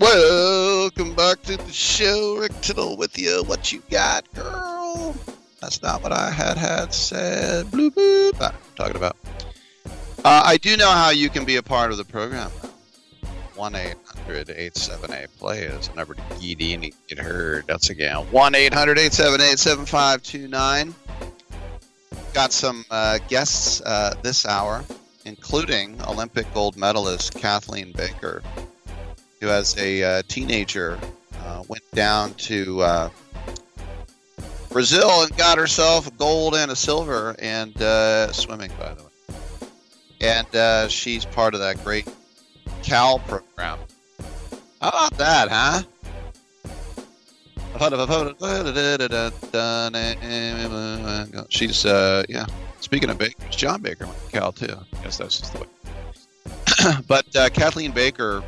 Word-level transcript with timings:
Welcome 0.00 1.16
back 1.16 1.42
to 1.42 1.56
the 1.56 1.72
show. 1.72 2.36
Rick 2.36 2.52
Tittle 2.60 2.96
with 2.96 3.18
you. 3.18 3.42
What 3.46 3.72
you 3.72 3.82
got, 3.90 4.32
girl? 4.32 5.12
That's 5.60 5.82
not 5.82 6.04
what 6.04 6.12
I 6.12 6.30
had 6.30 6.56
had 6.56 6.94
said. 6.94 7.66
Bloop, 7.66 7.94
bloop. 7.94 8.36
Ah, 8.40 8.54
talking 8.76 8.94
about. 8.94 9.16
Uh, 10.24 10.42
I 10.44 10.56
do 10.58 10.76
know 10.76 10.88
how 10.88 11.10
you 11.10 11.28
can 11.28 11.44
be 11.44 11.56
a 11.56 11.64
part 11.64 11.90
of 11.90 11.96
the 11.96 12.04
program. 12.04 12.48
1 13.56 13.74
800 13.74 14.50
878 14.50 15.36
play 15.36 15.62
is 15.62 15.88
the 15.88 15.94
number 15.96 16.14
to 16.14 16.22
get 16.40 16.60
in 16.60 16.84
and 16.84 16.92
get 17.08 17.18
heard. 17.18 17.66
That's 17.66 17.90
again 17.90 18.18
1 18.18 18.54
800 18.54 18.98
878 18.98 19.58
7529. 19.58 20.94
Got 22.34 22.52
some 22.52 22.84
uh, 22.92 23.18
guests 23.26 23.80
uh, 23.80 24.14
this 24.22 24.46
hour, 24.46 24.84
including 25.24 26.00
Olympic 26.06 26.46
gold 26.54 26.76
medalist 26.76 27.34
Kathleen 27.34 27.90
Baker, 27.90 28.44
who, 29.40 29.48
as 29.48 29.76
a 29.78 30.02
uh, 30.02 30.22
teenager, 30.28 30.98
uh, 31.44 31.62
went 31.68 31.88
down 31.92 32.34
to 32.34 32.80
uh, 32.80 33.10
Brazil 34.70 35.22
and 35.22 35.36
got 35.36 35.58
herself 35.58 36.06
a 36.06 36.10
gold 36.12 36.54
and 36.54 36.70
a 36.70 36.76
silver 36.76 37.34
and 37.38 37.80
uh, 37.80 38.32
swimming, 38.32 38.70
by 38.78 38.94
the 38.94 39.02
way. 39.02 39.08
And 40.20 40.56
uh, 40.56 40.88
she's 40.88 41.24
part 41.24 41.54
of 41.54 41.60
that 41.60 41.82
great 41.84 42.08
Cal 42.82 43.18
program. 43.20 43.78
How 44.80 44.88
about 44.88 45.16
that, 45.18 45.48
huh? 45.48 45.82
She's, 51.48 51.86
uh, 51.86 52.24
yeah. 52.28 52.46
Speaking 52.80 53.10
of 53.10 53.18
Baker, 53.18 53.34
John 53.50 53.82
Baker 53.82 54.06
went 54.06 54.18
to 54.24 54.30
Cal 54.30 54.52
too. 54.52 54.74
I 54.92 55.02
guess 55.02 55.18
that's 55.18 55.40
just 55.40 55.52
the 55.52 55.60
way. 55.60 55.66
but 57.08 57.36
uh, 57.36 57.48
Kathleen 57.50 57.92
Baker 57.92 58.42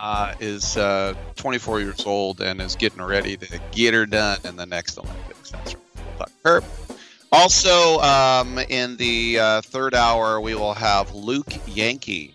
uh, 0.00 0.34
is 0.40 0.76
uh, 0.76 1.14
24 1.36 1.80
years 1.80 2.06
old 2.06 2.40
and 2.40 2.60
is 2.60 2.76
getting 2.76 3.02
ready 3.02 3.36
to 3.36 3.60
get 3.72 3.94
her 3.94 4.06
done 4.06 4.38
in 4.44 4.56
the 4.56 4.66
next 4.66 4.98
Olympics. 4.98 5.50
That's 5.50 5.76
right. 6.44 6.62
Also, 7.30 7.98
um, 8.00 8.58
in 8.58 8.96
the 8.96 9.38
uh, 9.38 9.60
third 9.62 9.94
hour, 9.94 10.40
we 10.40 10.54
will 10.54 10.74
have 10.74 11.14
Luke 11.14 11.52
Yankee. 11.66 12.34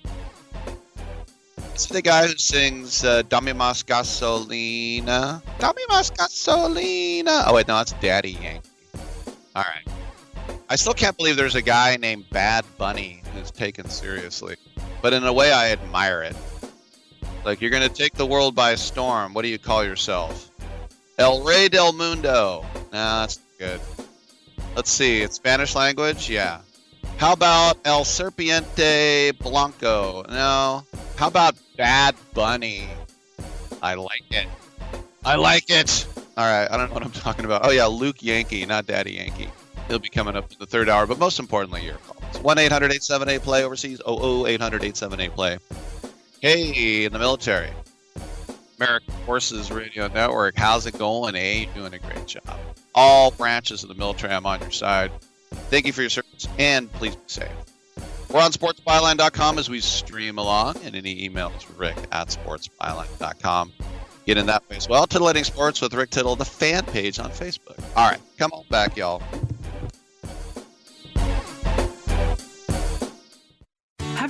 It's 1.74 1.88
the 1.88 2.01
guy 2.03 2.28
who 2.28 2.38
sings 2.38 3.03
uh, 3.03 3.24
Dame 3.24 3.57
Mas 3.57 3.81
Gasolina. 3.81 5.41
Dame 5.57 5.85
Mas 5.90 6.12
Gasolina. 6.12 7.45
Oh, 7.47 7.56
wait, 7.56 7.68
no, 7.68 7.78
that's 7.78 7.94
Daddy 7.94 8.34
Yankee. 8.34 8.69
All 9.56 9.63
right. 9.63 9.95
I 10.69 10.75
still 10.75 10.94
can't 10.94 11.18
believe 11.18 11.35
there's 11.38 11.56
a 11.56 11.62
guy 11.62 11.97
named 11.97 12.30
Bad 12.30 12.63
Bunny 12.78 13.24
who's 13.34 13.50
taken 13.50 13.90
seriously. 13.90 14.56
But 15.01 15.13
in 15.13 15.24
a 15.24 15.34
way, 15.34 15.51
I 15.51 15.72
admire 15.72 16.22
it. 16.22 16.35
Like, 17.46 17.59
you're 17.59 17.72
to 17.72 17.90
take 17.90 18.14
the 18.14 18.26
world 18.26 18.56
by 18.56 18.76
storm. 18.76 19.34
What 19.34 19.42
do 19.42 19.50
you 19.50 19.59
call 19.59 19.84
yourself? 19.84 20.50
El 21.18 21.44
Rey 21.44 21.68
del 21.68 21.92
Mundo. 21.92 22.66
Nah, 22.94 23.22
that's 23.22 23.40
good. 23.59 23.81
Let's 24.76 24.90
see. 24.90 25.22
It's 25.22 25.36
Spanish 25.36 25.76
language? 25.76 26.30
Yeah. 26.30 26.62
How 27.18 27.34
about 27.34 27.78
El 27.86 28.04
Serpiente 28.04 29.38
Blanco? 29.40 30.24
No. 30.30 30.86
How 31.18 31.28
about 31.28 31.56
Bad 31.78 32.16
Bunny? 32.34 32.88
I 33.81 33.96
like 33.96 34.24
it. 34.31 34.48
I 35.25 35.36
like 35.36 35.70
it. 35.70 36.08
All 36.38 36.46
right. 36.46 36.72
I 36.72 36.78
don't 36.78 36.88
know 36.88 36.94
what 36.94 37.04
I'm 37.04 37.12
talking 37.12 37.46
about. 37.46 37.66
Oh, 37.66 37.72
yeah. 37.72 37.86
Luke 37.86 38.24
Yankee, 38.24 38.66
not 38.66 38.88
Daddy 38.88 39.14
Yankee. 39.14 39.50
He'll 39.90 40.00
be 40.00 40.10
coming 40.10 40.36
up 40.36 40.50
in 40.52 40.58
the 40.60 40.66
third 40.66 40.88
hour. 40.88 41.06
But 41.06 41.20
most 41.20 41.40
importantly, 41.40 41.84
your 41.84 41.96
calls 41.96 42.42
1 42.42 42.58
800 42.58 42.86
878 42.86 43.42
play 43.42 43.64
overseas. 43.64 44.02
Oh, 44.06 44.48
800 44.48 44.78
878 44.84 45.36
play. 45.36 45.58
Hey, 46.44 47.06
in 47.06 47.14
the 47.14 47.20
military. 47.20 47.70
American 48.78 49.14
Forces 49.26 49.72
Radio 49.72 50.09
Network. 50.09 50.58
How's 50.58 50.86
it 50.86 51.00
going? 51.00 51.36
Hey, 51.36 51.70
doing 51.74 51.94
a 51.94 52.00
great 52.00 52.28
job. 52.28 52.59
All 52.94 53.31
branches 53.31 53.81
of 53.84 53.88
the 53.88 53.96
military, 53.96 54.34
I'm 54.34 54.46
on 54.46 54.59
your 54.59 54.70
side. 54.70 55.09
Thank 55.70 55.88
you 55.88 55.94
for 55.94 56.02
your 56.02 56.09
service, 56.09 56.50
and 56.59 56.92
please 56.92 57.16
be 57.16 57.22
safe. 57.28 57.48
We're 58.30 58.42
on 58.42 58.52
sportsbyline.com 58.52 59.58
as 59.58 59.70
we 59.70 59.80
stream 59.80 60.38
along, 60.38 60.76
and 60.84 60.98
any 60.98 61.30
emails 61.30 61.66
rick 61.78 61.96
at 62.12 62.28
sportsbyline.com. 62.28 63.72
Get 64.25 64.38
in 64.38 64.46
that 64.48 64.70
way 64.70 64.75
as 64.75 64.90
well. 64.90 65.08
Titillating 65.08 65.46
Sports 65.46 65.80
with 65.80 65.94
Rick 65.94 66.10
Tittle, 66.10 66.36
the 66.36 66.44
fan 66.44 66.84
page 66.84 67.20
on 67.20 67.30
Facebook. 67.31 67.81
All 67.96 68.10
right, 68.10 68.20
come 68.38 68.52
on 68.52 68.66
back, 68.70 68.98
y'all. 68.98 69.24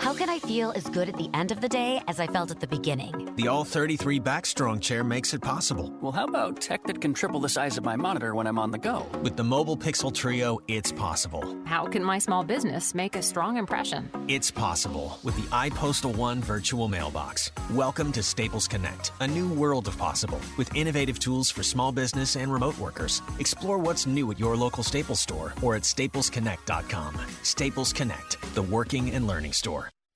How 0.00 0.14
can 0.14 0.30
I 0.30 0.38
feel 0.38 0.70
as 0.76 0.84
good 0.88 1.08
at 1.08 1.16
the 1.16 1.28
end 1.34 1.50
of 1.50 1.60
the 1.60 1.68
day 1.68 2.00
as 2.06 2.20
I 2.20 2.28
felt 2.28 2.52
at 2.52 2.60
the 2.60 2.68
beginning? 2.68 3.34
The 3.34 3.48
All 3.48 3.64
33 3.64 4.20
Backstrong 4.20 4.80
chair 4.80 5.02
makes 5.02 5.34
it 5.34 5.42
possible. 5.42 5.92
Well, 6.00 6.12
how 6.12 6.24
about 6.24 6.60
tech 6.60 6.84
that 6.84 7.00
can 7.00 7.12
triple 7.12 7.40
the 7.40 7.48
size 7.48 7.76
of 7.76 7.84
my 7.84 7.96
monitor 7.96 8.34
when 8.34 8.46
I'm 8.46 8.58
on 8.60 8.70
the 8.70 8.78
go? 8.78 9.04
With 9.22 9.36
the 9.36 9.42
Mobile 9.44 9.76
Pixel 9.76 10.14
Trio, 10.14 10.60
it's 10.68 10.92
possible. 10.92 11.58
How 11.66 11.84
can 11.84 12.02
my 12.02 12.18
small 12.18 12.44
business 12.44 12.94
make 12.94 13.16
a 13.16 13.22
strong 13.22 13.56
impression? 13.56 14.08
It's 14.28 14.50
possible 14.52 15.18
with 15.24 15.36
the 15.36 15.48
iPostal 15.50 16.16
One 16.16 16.40
virtual 16.40 16.88
mailbox. 16.88 17.50
Welcome 17.72 18.12
to 18.12 18.22
Staples 18.22 18.68
Connect, 18.68 19.12
a 19.20 19.26
new 19.26 19.48
world 19.48 19.88
of 19.88 19.98
possible 19.98 20.40
with 20.56 20.74
innovative 20.74 21.18
tools 21.18 21.50
for 21.50 21.62
small 21.62 21.92
business 21.92 22.36
and 22.36 22.50
remote 22.52 22.78
workers. 22.78 23.20
Explore 23.40 23.78
what's 23.78 24.06
new 24.06 24.30
at 24.30 24.38
your 24.38 24.56
local 24.56 24.84
Staples 24.84 25.20
store 25.20 25.52
or 25.60 25.74
at 25.74 25.82
staplesconnect.com. 25.82 27.18
Staples 27.42 27.92
Connect, 27.92 28.40
the 28.54 28.62
working 28.62 29.10
and 29.10 29.26
learning 29.26 29.52
store. 29.52 29.87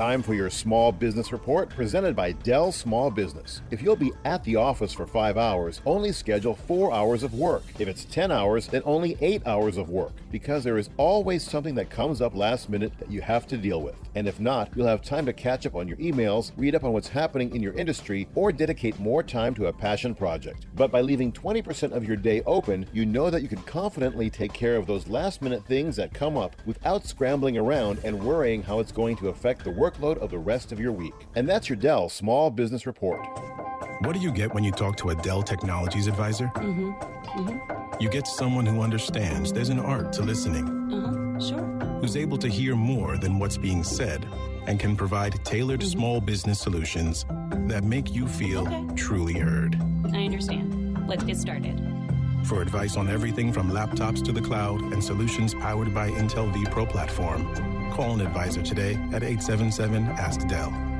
Time 0.00 0.22
for 0.22 0.32
your 0.32 0.48
small 0.48 0.92
business 0.92 1.30
report 1.30 1.68
presented 1.68 2.16
by 2.16 2.32
Dell 2.32 2.72
Small 2.72 3.10
Business. 3.10 3.60
If 3.70 3.82
you'll 3.82 3.96
be 3.96 4.12
at 4.24 4.42
the 4.44 4.56
office 4.56 4.94
for 4.94 5.06
five 5.06 5.36
hours, 5.36 5.82
only 5.84 6.10
schedule 6.10 6.54
four 6.54 6.90
hours 6.90 7.22
of 7.22 7.34
work. 7.34 7.64
If 7.78 7.86
it's 7.86 8.06
10 8.06 8.32
hours, 8.32 8.66
then 8.66 8.80
only 8.86 9.18
eight 9.20 9.46
hours 9.46 9.76
of 9.76 9.90
work, 9.90 10.12
because 10.32 10.64
there 10.64 10.78
is 10.78 10.88
always 10.96 11.44
something 11.44 11.74
that 11.74 11.90
comes 11.90 12.22
up 12.22 12.34
last 12.34 12.70
minute 12.70 12.94
that 12.98 13.10
you 13.10 13.20
have 13.20 13.46
to 13.48 13.58
deal 13.58 13.82
with. 13.82 13.94
And 14.14 14.26
if 14.26 14.40
not, 14.40 14.70
you'll 14.74 14.86
have 14.86 15.02
time 15.02 15.26
to 15.26 15.34
catch 15.34 15.66
up 15.66 15.74
on 15.74 15.86
your 15.86 15.98
emails, 15.98 16.52
read 16.56 16.74
up 16.74 16.84
on 16.84 16.94
what's 16.94 17.08
happening 17.08 17.54
in 17.54 17.62
your 17.62 17.74
industry, 17.74 18.26
or 18.34 18.52
dedicate 18.52 18.98
more 18.98 19.22
time 19.22 19.54
to 19.56 19.66
a 19.66 19.72
passion 19.72 20.14
project. 20.14 20.64
But 20.76 20.90
by 20.90 21.02
leaving 21.02 21.30
20% 21.30 21.92
of 21.92 22.06
your 22.06 22.16
day 22.16 22.42
open, 22.46 22.86
you 22.94 23.04
know 23.04 23.28
that 23.28 23.42
you 23.42 23.48
can 23.48 23.62
confidently 23.64 24.30
take 24.30 24.54
care 24.54 24.76
of 24.76 24.86
those 24.86 25.08
last 25.08 25.42
minute 25.42 25.66
things 25.66 25.94
that 25.96 26.14
come 26.14 26.38
up 26.38 26.56
without 26.64 27.04
scrambling 27.04 27.58
around 27.58 28.00
and 28.02 28.24
worrying 28.24 28.62
how 28.62 28.78
it's 28.78 28.92
going 28.92 29.16
to 29.16 29.28
affect 29.28 29.62
the 29.62 29.69
workload 29.72 30.18
of 30.18 30.30
the 30.30 30.38
rest 30.38 30.72
of 30.72 30.80
your 30.80 30.92
week. 30.92 31.14
And 31.34 31.48
that's 31.48 31.68
your 31.68 31.76
Dell 31.76 32.08
Small 32.08 32.50
Business 32.50 32.86
Report. 32.86 33.20
What 34.02 34.14
do 34.14 34.20
you 34.20 34.32
get 34.32 34.54
when 34.54 34.64
you 34.64 34.72
talk 34.72 34.96
to 34.98 35.10
a 35.10 35.14
Dell 35.16 35.42
Technologies 35.42 36.06
advisor? 36.06 36.46
Mm-hmm. 36.56 36.90
Mm-hmm. 36.90 38.02
You 38.02 38.08
get 38.08 38.26
someone 38.26 38.64
who 38.66 38.80
understands 38.80 39.52
there's 39.52 39.68
an 39.68 39.78
art 39.80 40.12
to 40.14 40.22
listening, 40.22 40.66
Uh-huh. 40.92 41.40
Sure. 41.40 41.98
who's 42.00 42.16
able 42.16 42.38
to 42.38 42.48
hear 42.48 42.74
more 42.74 43.16
than 43.18 43.38
what's 43.38 43.56
being 43.58 43.82
said, 43.84 44.26
and 44.66 44.78
can 44.80 44.96
provide 44.96 45.42
tailored 45.44 45.82
small 45.82 46.20
business 46.20 46.58
solutions 46.60 47.24
that 47.66 47.84
make 47.84 48.14
you 48.14 48.26
feel 48.26 48.66
truly 48.94 49.34
heard. 49.38 49.76
I 50.14 50.24
understand. 50.24 51.06
Let's 51.08 51.24
get 51.24 51.36
started. 51.36 51.78
For 52.44 52.62
advice 52.62 52.96
on 52.96 53.08
everything 53.08 53.52
from 53.52 53.70
laptops 53.70 54.24
to 54.24 54.32
the 54.32 54.40
cloud 54.40 54.80
and 54.92 55.02
solutions 55.02 55.54
powered 55.54 55.94
by 55.94 56.10
Intel 56.10 56.52
vPro 56.52 56.88
platform, 56.88 57.42
call 57.92 58.14
an 58.14 58.20
advisor 58.20 58.62
today 58.62 58.94
at 59.12 59.22
877 59.22 60.06
Ask 60.06 60.46
Dell. 60.48 60.99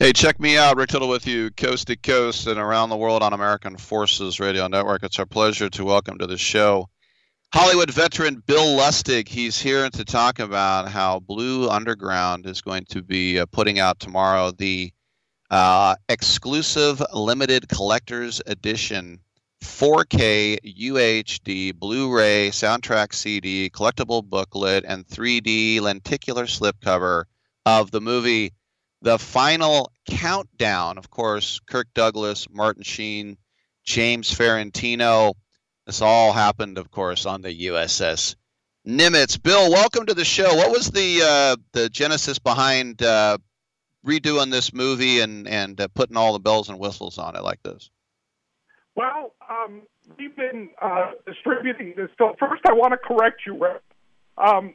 Hey, 0.00 0.12
check 0.12 0.38
me 0.38 0.56
out. 0.56 0.76
Rick 0.76 0.90
Tittle 0.90 1.08
with 1.08 1.26
you, 1.26 1.50
coast 1.50 1.88
to 1.88 1.96
coast 1.96 2.46
and 2.46 2.56
around 2.56 2.90
the 2.90 2.96
world 2.96 3.20
on 3.20 3.32
American 3.32 3.76
Forces 3.76 4.38
Radio 4.38 4.68
Network. 4.68 5.02
It's 5.02 5.18
our 5.18 5.26
pleasure 5.26 5.68
to 5.70 5.84
welcome 5.84 6.18
to 6.18 6.26
the 6.28 6.38
show 6.38 6.88
Hollywood 7.52 7.90
veteran 7.90 8.40
Bill 8.46 8.76
Lustig. 8.78 9.26
He's 9.26 9.60
here 9.60 9.90
to 9.90 10.04
talk 10.04 10.38
about 10.38 10.88
how 10.88 11.18
Blue 11.18 11.68
Underground 11.68 12.46
is 12.46 12.60
going 12.60 12.84
to 12.90 13.02
be 13.02 13.40
uh, 13.40 13.46
putting 13.46 13.80
out 13.80 13.98
tomorrow 13.98 14.52
the 14.52 14.92
uh, 15.50 15.96
exclusive 16.08 17.02
limited 17.12 17.68
collector's 17.68 18.40
edition 18.46 19.18
4K 19.64 20.60
UHD 20.80 21.74
Blu 21.74 22.16
ray 22.16 22.50
soundtrack 22.50 23.12
CD, 23.12 23.68
collectible 23.68 24.24
booklet, 24.24 24.84
and 24.86 25.04
3D 25.08 25.80
lenticular 25.80 26.44
slipcover 26.44 27.24
of 27.66 27.90
the 27.90 28.00
movie 28.00 28.52
The 29.02 29.18
Final 29.18 29.92
Countdown. 30.08 30.98
Of 30.98 31.10
course, 31.10 31.60
Kirk 31.60 31.86
Douglas, 31.94 32.48
Martin 32.50 32.82
Sheen, 32.82 33.38
James 33.84 34.30
Farentino. 34.32 35.34
This 35.86 36.02
all 36.02 36.32
happened, 36.32 36.78
of 36.78 36.90
course, 36.90 37.24
on 37.24 37.42
the 37.42 37.66
USS 37.68 38.34
Nimitz. 38.86 39.40
Bill, 39.40 39.70
welcome 39.70 40.06
to 40.06 40.14
the 40.14 40.24
show. 40.24 40.54
What 40.54 40.70
was 40.70 40.90
the 40.90 41.20
uh, 41.22 41.56
the 41.72 41.88
genesis 41.88 42.38
behind 42.38 43.02
uh, 43.02 43.38
redoing 44.04 44.50
this 44.50 44.72
movie 44.72 45.20
and 45.20 45.46
and 45.46 45.80
uh, 45.80 45.88
putting 45.94 46.16
all 46.16 46.32
the 46.32 46.38
bells 46.38 46.68
and 46.68 46.78
whistles 46.78 47.18
on 47.18 47.36
it 47.36 47.42
like 47.42 47.62
this? 47.62 47.90
Well, 48.94 49.34
um, 49.48 49.82
we've 50.18 50.34
been 50.34 50.70
uh, 50.82 51.12
distributing 51.26 51.94
this. 51.96 52.10
So 52.18 52.34
first, 52.38 52.62
I 52.68 52.72
want 52.72 52.92
to 52.92 52.98
correct 52.98 53.42
you. 53.46 53.64
Um, 54.36 54.74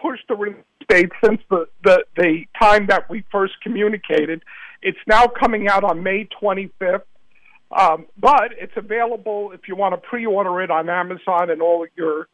pushed 0.00 0.28
the 0.28 0.34
release 0.34 0.62
date 0.88 1.10
since 1.24 1.40
the, 1.50 1.66
the 1.84 2.04
the 2.16 2.44
time 2.60 2.86
that 2.86 3.08
we 3.10 3.24
first 3.30 3.54
communicated. 3.62 4.42
It's 4.82 4.98
now 5.06 5.26
coming 5.26 5.68
out 5.68 5.84
on 5.84 6.02
May 6.02 6.28
25th. 6.40 7.02
Um, 7.72 8.06
but 8.16 8.52
it's 8.52 8.76
available 8.76 9.50
if 9.52 9.66
you 9.66 9.74
want 9.74 9.94
to 9.94 10.08
pre-order 10.08 10.60
it 10.62 10.70
on 10.70 10.88
Amazon 10.88 11.50
and 11.50 11.60
all 11.60 11.82
of 11.82 11.88
your, 11.96 12.28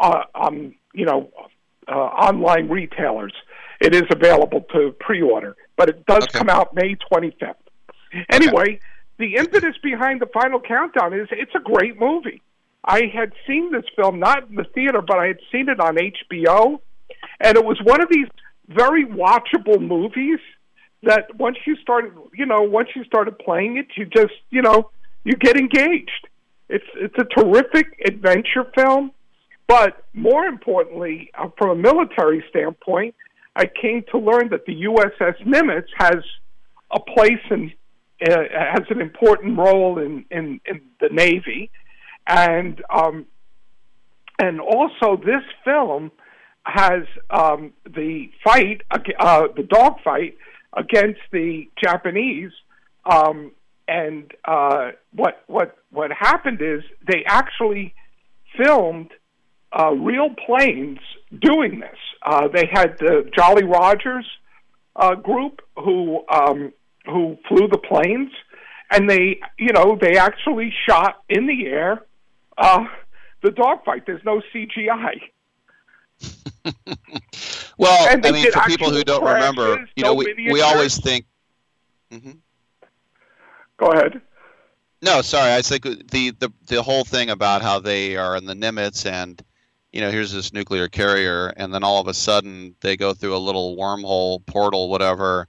uh, 0.00 0.22
um, 0.34 0.74
you 0.94 1.04
know, 1.04 1.30
uh, 1.86 1.92
online 1.92 2.68
retailers. 2.68 3.34
It 3.80 3.94
is 3.94 4.04
available 4.10 4.62
to 4.72 4.94
pre-order, 4.98 5.56
but 5.76 5.88
it 5.88 6.06
does 6.06 6.26
come 6.26 6.48
out 6.48 6.74
May 6.74 6.96
25th. 7.12 7.54
Anyway, 8.30 8.80
the 9.18 9.36
impetus 9.36 9.76
behind 9.82 10.20
the 10.20 10.26
final 10.26 10.60
countdown 10.60 11.12
is 11.12 11.28
it's 11.30 11.54
a 11.54 11.60
great 11.60 11.98
movie. 12.00 12.42
I 12.84 13.02
had 13.12 13.32
seen 13.46 13.70
this 13.70 13.84
film 13.94 14.18
not 14.18 14.48
in 14.48 14.54
the 14.54 14.64
theater, 14.64 15.02
but 15.02 15.18
I 15.18 15.26
had 15.26 15.38
seen 15.52 15.68
it 15.68 15.78
on 15.78 15.96
HBO, 15.96 16.80
and 17.40 17.56
it 17.56 17.64
was 17.64 17.78
one 17.82 18.00
of 18.02 18.08
these 18.10 18.26
very 18.68 19.04
watchable 19.04 19.80
movies 19.80 20.40
that 21.02 21.34
once 21.36 21.56
you 21.66 21.76
started, 21.76 22.12
you 22.34 22.46
know, 22.46 22.62
once 22.62 22.88
you 22.94 23.04
started 23.04 23.38
playing 23.38 23.76
it, 23.76 23.86
you 23.96 24.04
just, 24.04 24.34
you 24.50 24.62
know, 24.62 24.90
you 25.24 25.34
get 25.34 25.56
engaged. 25.56 26.28
It's 26.68 26.84
it's 26.96 27.14
a 27.18 27.24
terrific 27.24 27.86
adventure 28.04 28.70
film, 28.74 29.12
but 29.66 30.04
more 30.12 30.44
importantly, 30.44 31.30
uh, 31.34 31.48
from 31.56 31.70
a 31.70 31.74
military 31.76 32.44
standpoint, 32.50 33.14
I 33.56 33.64
came 33.66 34.04
to 34.10 34.18
learn 34.18 34.50
that 34.50 34.66
the 34.66 34.82
USS 34.84 35.42
Nimitz 35.46 35.88
has 35.96 36.22
a 36.90 37.00
place 37.00 37.40
and 37.50 37.72
uh, 38.26 38.42
has 38.50 38.84
an 38.90 39.00
important 39.00 39.58
role 39.58 39.98
in 39.98 40.24
in, 40.30 40.60
in 40.66 40.82
the 41.00 41.08
Navy, 41.10 41.70
and 42.26 42.82
um, 42.90 43.26
and 44.38 44.60
also 44.60 45.16
this 45.16 45.42
film 45.64 46.10
has 46.68 47.04
um, 47.30 47.72
the 47.84 48.30
fight, 48.44 48.82
uh, 48.90 49.48
the 49.56 49.62
dog 49.62 49.96
fight 50.04 50.36
against 50.74 51.20
the 51.32 51.68
Japanese. 51.82 52.52
Um, 53.10 53.52
and 53.86 54.30
uh, 54.44 54.90
what 55.14 55.42
what 55.46 55.78
what 55.90 56.10
happened 56.12 56.60
is 56.60 56.82
they 57.06 57.24
actually 57.26 57.94
filmed 58.62 59.10
uh, 59.72 59.92
real 59.92 60.28
planes 60.46 60.98
doing 61.40 61.80
this. 61.80 61.98
Uh, 62.24 62.48
they 62.48 62.68
had 62.70 62.98
the 62.98 63.30
Jolly 63.34 63.64
Rogers 63.64 64.26
uh, 64.94 65.14
group 65.14 65.62
who 65.76 66.22
um, 66.28 66.72
who 67.06 67.38
flew 67.48 67.66
the 67.68 67.78
planes, 67.78 68.30
and 68.90 69.08
they 69.08 69.40
you 69.58 69.72
know 69.72 69.96
they 69.98 70.18
actually 70.18 70.72
shot 70.86 71.22
in 71.30 71.46
the 71.46 71.66
air 71.66 72.02
uh, 72.58 72.84
the 73.42 73.52
dogfight. 73.52 74.04
There's 74.06 74.24
no 74.24 74.42
CGI. 74.54 75.20
Well, 77.78 78.08
I 78.10 78.16
mean, 78.32 78.50
for 78.50 78.60
people 78.62 78.90
who 78.90 79.04
don't 79.04 79.22
remember, 79.22 79.86
you 79.94 80.02
know, 80.02 80.12
we, 80.12 80.34
we 80.50 80.60
always 80.60 80.98
think. 81.00 81.26
hmm 82.10 82.32
Go 83.76 83.92
ahead. 83.92 84.20
No, 85.00 85.22
sorry. 85.22 85.54
I 85.54 85.62
think 85.62 85.84
the, 85.84 86.32
the 86.32 86.52
the 86.66 86.82
whole 86.82 87.04
thing 87.04 87.30
about 87.30 87.62
how 87.62 87.78
they 87.78 88.16
are 88.16 88.36
in 88.36 88.44
the 88.44 88.54
Nimitz 88.54 89.06
and 89.06 89.40
you 89.92 90.00
know 90.00 90.10
here's 90.10 90.32
this 90.32 90.52
nuclear 90.52 90.88
carrier 90.88 91.52
and 91.56 91.72
then 91.72 91.84
all 91.84 92.00
of 92.00 92.08
a 92.08 92.14
sudden 92.14 92.74
they 92.80 92.96
go 92.96 93.14
through 93.14 93.36
a 93.36 93.38
little 93.38 93.76
wormhole 93.76 94.44
portal 94.44 94.90
whatever 94.90 95.46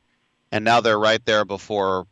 and 0.51 0.63
now 0.63 0.79
they're 0.81 0.99
right 0.99 1.25
there 1.25 1.45
before 1.45 2.05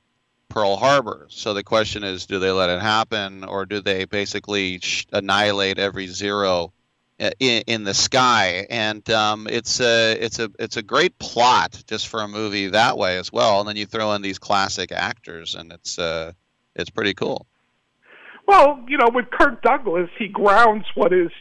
Pearl 0.49 0.77
Harbor. 0.77 1.27
So 1.29 1.53
the 1.53 1.63
question 1.63 2.03
is 2.03 2.25
do 2.25 2.39
they 2.39 2.51
let 2.51 2.71
it 2.71 2.81
happen 2.81 3.43
or 3.43 3.67
do 3.67 3.81
they 3.81 4.05
basically 4.05 4.79
sh- 4.79 5.05
annihilate 5.13 5.77
every 5.77 6.07
zero 6.07 6.73
in, 7.19 7.63
in 7.67 7.83
the 7.83 7.93
sky 7.93 8.67
and 8.69 9.09
um, 9.09 9.47
it's 9.49 9.79
a 9.79 10.13
it's 10.13 10.39
a 10.39 10.51
it's 10.59 10.77
a 10.77 10.83
great 10.83 11.17
plot 11.19 11.83
just 11.87 12.07
for 12.07 12.21
a 12.21 12.27
movie 12.27 12.67
that 12.67 12.97
way 12.97 13.17
as 13.17 13.31
well 13.31 13.59
and 13.59 13.67
then 13.67 13.75
you 13.75 13.85
throw 13.85 14.13
in 14.13 14.21
these 14.21 14.37
classic 14.37 14.91
actors 14.91 15.55
and 15.55 15.71
it's 15.71 15.97
uh, 15.97 16.31
it's 16.77 16.89
pretty 16.89 17.13
cool. 17.13 17.45
Well, 18.47 18.79
you 18.87 18.97
know, 18.97 19.09
with 19.13 19.29
Kirk 19.29 19.61
Douglas, 19.61 20.09
he 20.17 20.27
grounds 20.27 20.85
what 20.95 21.11
is 21.11 21.31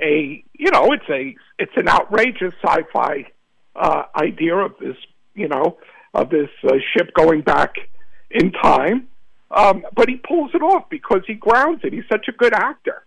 a, 0.00 0.42
you 0.54 0.70
know, 0.72 0.92
it's 0.92 1.08
a, 1.08 1.36
it's 1.58 1.72
an 1.76 1.88
outrageous 1.88 2.52
sci-fi 2.62 3.30
uh, 3.76 4.02
idea 4.16 4.56
of 4.56 4.72
this, 4.80 4.96
you 5.34 5.46
know, 5.46 5.78
of 6.14 6.30
this 6.30 6.48
uh, 6.64 6.74
ship 6.92 7.14
going 7.14 7.42
back 7.42 7.76
in 8.30 8.50
time. 8.50 9.06
Um, 9.50 9.86
but 9.94 10.08
he 10.08 10.16
pulls 10.16 10.50
it 10.52 10.62
off 10.62 10.90
because 10.90 11.22
he 11.26 11.34
grounds 11.34 11.82
it. 11.84 11.92
He's 11.92 12.04
such 12.10 12.26
a 12.28 12.32
good 12.32 12.52
actor, 12.52 13.04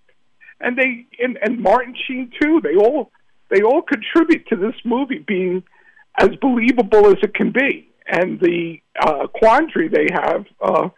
and 0.64 0.78
they 0.78 1.06
and, 1.20 1.38
and 1.42 1.60
Martin 1.60 1.96
Sheen 2.08 2.32
too. 2.40 2.62
They 2.62 2.76
all 2.76 3.12
they 3.50 3.62
all 3.62 3.82
contribute 3.82 4.48
to 4.48 4.56
this 4.56 4.76
movie 4.86 5.20
being 5.20 5.64
as 6.18 6.30
believable 6.42 7.08
as 7.08 7.18
it 7.22 7.34
can 7.34 7.52
be. 7.52 7.88
And 8.08 8.40
the 8.40 8.82
uh, 9.00 9.28
quandary 9.28 9.88
they 9.88 10.08
have 10.12 10.46
uh, 10.62 10.90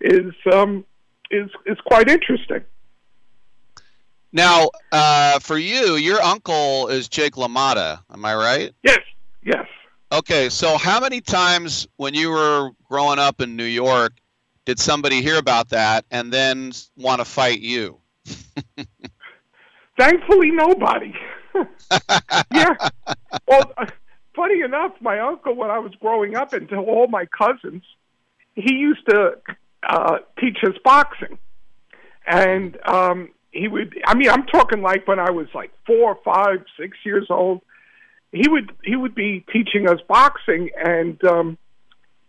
is 0.00 0.32
um, 0.52 0.84
is 1.30 1.50
is 1.66 1.78
quite 1.86 2.08
interesting. 2.08 2.62
Now, 4.32 4.70
uh, 4.92 5.40
for 5.40 5.58
you, 5.58 5.96
your 5.96 6.22
uncle 6.22 6.88
is 6.88 7.08
Jake 7.08 7.34
LaMotta. 7.34 8.00
Am 8.12 8.24
I 8.24 8.34
right? 8.34 8.72
Yes. 8.84 9.00
Yes. 9.42 9.66
Okay, 10.12 10.48
so 10.48 10.76
how 10.76 11.00
many 11.00 11.20
times 11.20 11.88
when 11.96 12.14
you 12.14 12.30
were 12.30 12.70
growing 12.88 13.18
up 13.18 13.40
in 13.40 13.56
New 13.56 13.64
York 13.64 14.12
did 14.64 14.78
somebody 14.78 15.22
hear 15.22 15.38
about 15.38 15.70
that 15.70 16.04
and 16.10 16.32
then 16.32 16.72
want 16.96 17.20
to 17.20 17.24
fight 17.24 17.60
you? 17.60 17.98
Thankfully, 20.00 20.50
nobody. 20.50 21.12
yeah. 22.54 22.74
Well, 23.46 23.70
uh, 23.76 23.84
funny 24.34 24.62
enough, 24.62 24.92
my 25.02 25.18
uncle, 25.18 25.54
when 25.54 25.70
I 25.70 25.78
was 25.78 25.92
growing 26.00 26.36
up, 26.36 26.54
and 26.54 26.66
to 26.70 26.76
all 26.76 27.06
my 27.06 27.26
cousins, 27.26 27.82
he 28.54 28.76
used 28.76 29.04
to 29.10 29.32
uh, 29.86 30.16
teach 30.38 30.56
us 30.66 30.74
boxing, 30.82 31.36
and 32.26 32.78
um, 32.88 33.28
he 33.50 33.68
would. 33.68 33.94
I 34.06 34.14
mean, 34.14 34.30
I'm 34.30 34.46
talking 34.46 34.80
like 34.80 35.06
when 35.06 35.18
I 35.18 35.32
was 35.32 35.48
like 35.54 35.70
four, 35.86 36.18
five, 36.24 36.64
six 36.78 36.96
years 37.04 37.26
old. 37.28 37.60
He 38.32 38.48
would 38.48 38.72
he 38.82 38.96
would 38.96 39.14
be 39.14 39.44
teaching 39.52 39.86
us 39.86 40.00
boxing, 40.08 40.70
and 40.82 41.22
um, 41.24 41.58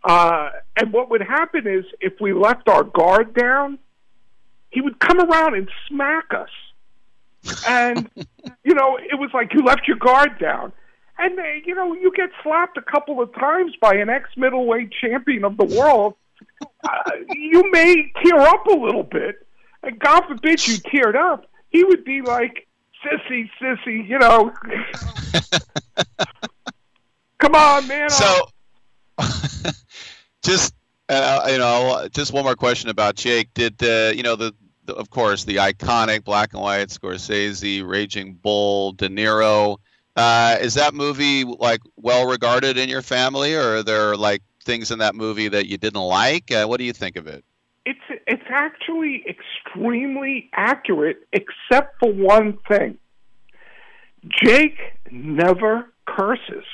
uh, 0.04 0.50
and 0.76 0.92
what 0.92 1.08
would 1.08 1.22
happen 1.22 1.66
is 1.66 1.86
if 2.02 2.20
we 2.20 2.34
left 2.34 2.68
our 2.68 2.84
guard 2.84 3.32
down, 3.32 3.78
he 4.68 4.82
would 4.82 4.98
come 4.98 5.20
around 5.20 5.54
and 5.54 5.70
smack 5.88 6.34
us 6.34 6.50
and 7.66 8.08
you 8.64 8.74
know 8.74 8.98
it 8.98 9.18
was 9.18 9.30
like 9.34 9.52
you 9.54 9.62
left 9.62 9.86
your 9.86 9.96
guard 9.96 10.38
down. 10.38 10.72
And 11.18 11.38
uh, 11.38 11.42
you 11.64 11.74
know 11.74 11.94
you 11.94 12.12
get 12.14 12.30
slapped 12.42 12.76
a 12.76 12.82
couple 12.82 13.20
of 13.20 13.34
times 13.34 13.74
by 13.80 13.94
an 13.94 14.08
ex 14.08 14.30
middleweight 14.36 14.90
champion 14.92 15.44
of 15.44 15.56
the 15.56 15.64
world. 15.64 16.14
Uh, 16.84 17.10
you 17.34 17.70
may 17.70 18.10
tear 18.22 18.40
up 18.40 18.66
a 18.66 18.74
little 18.74 19.04
bit. 19.04 19.46
And 19.82 19.98
god 19.98 20.22
forbid 20.28 20.66
you 20.66 20.74
teared 20.78 21.16
up. 21.16 21.46
He 21.70 21.84
would 21.84 22.04
be 22.04 22.22
like 22.22 22.66
sissy 23.04 23.50
sissy 23.60 24.08
you 24.08 24.18
know. 24.18 24.52
Come 27.38 27.54
on 27.54 27.88
man 27.88 28.10
So, 28.10 28.48
just 30.42 30.74
uh, 31.08 31.48
you 31.50 31.58
know, 31.58 32.08
just 32.12 32.32
one 32.32 32.44
more 32.44 32.54
question 32.54 32.88
about 32.88 33.16
Jake. 33.16 33.52
Did 33.54 33.82
uh, 33.82 34.12
you 34.14 34.22
know 34.22 34.36
the, 34.36 34.54
of 34.92 35.10
course, 35.10 35.44
the 35.44 35.56
iconic 35.56 36.24
black 36.24 36.52
and 36.52 36.62
white 36.62 36.88
Scorsese, 36.88 37.86
Raging 37.86 38.34
Bull, 38.34 38.92
De 38.92 39.08
Niro? 39.08 39.78
Uh, 40.14 40.56
is 40.60 40.74
that 40.74 40.94
movie 40.94 41.44
like 41.44 41.80
well 41.96 42.26
regarded 42.26 42.76
in 42.76 42.88
your 42.88 43.02
family, 43.02 43.54
or 43.54 43.76
are 43.76 43.82
there 43.82 44.16
like 44.16 44.42
things 44.64 44.90
in 44.90 44.98
that 44.98 45.14
movie 45.14 45.48
that 45.48 45.66
you 45.66 45.78
didn't 45.78 46.02
like? 46.02 46.50
Uh, 46.50 46.66
what 46.66 46.78
do 46.78 46.84
you 46.84 46.92
think 46.92 47.16
of 47.16 47.26
it? 47.26 47.44
it's 47.84 48.00
it's 48.26 48.44
actually 48.48 49.24
extremely 49.28 50.48
accurate 50.54 51.26
except 51.32 51.98
for 51.98 52.12
one 52.12 52.58
thing 52.68 52.98
jake 54.42 54.78
never 55.10 55.92
curses 56.06 56.64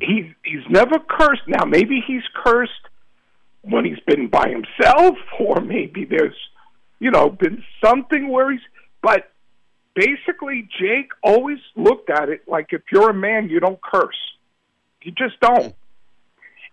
he's 0.00 0.26
he's 0.44 0.62
never 0.70 0.98
cursed 1.00 1.42
now 1.48 1.64
maybe 1.64 2.02
he's 2.06 2.22
cursed 2.44 2.72
when 3.62 3.84
he's 3.84 3.98
been 4.06 4.28
by 4.28 4.48
himself 4.48 5.16
or 5.40 5.60
maybe 5.60 6.04
there's 6.04 6.36
you 7.00 7.10
know 7.10 7.28
been 7.30 7.62
something 7.84 8.28
where 8.28 8.50
he's 8.50 8.60
but 9.02 9.30
basically 9.94 10.68
jake 10.78 11.10
always 11.22 11.58
looked 11.76 12.10
at 12.10 12.28
it 12.28 12.42
like 12.46 12.68
if 12.70 12.82
you're 12.92 13.10
a 13.10 13.14
man 13.14 13.48
you 13.48 13.60
don't 13.60 13.80
curse 13.80 14.16
you 15.02 15.12
just 15.12 15.38
don't 15.40 15.74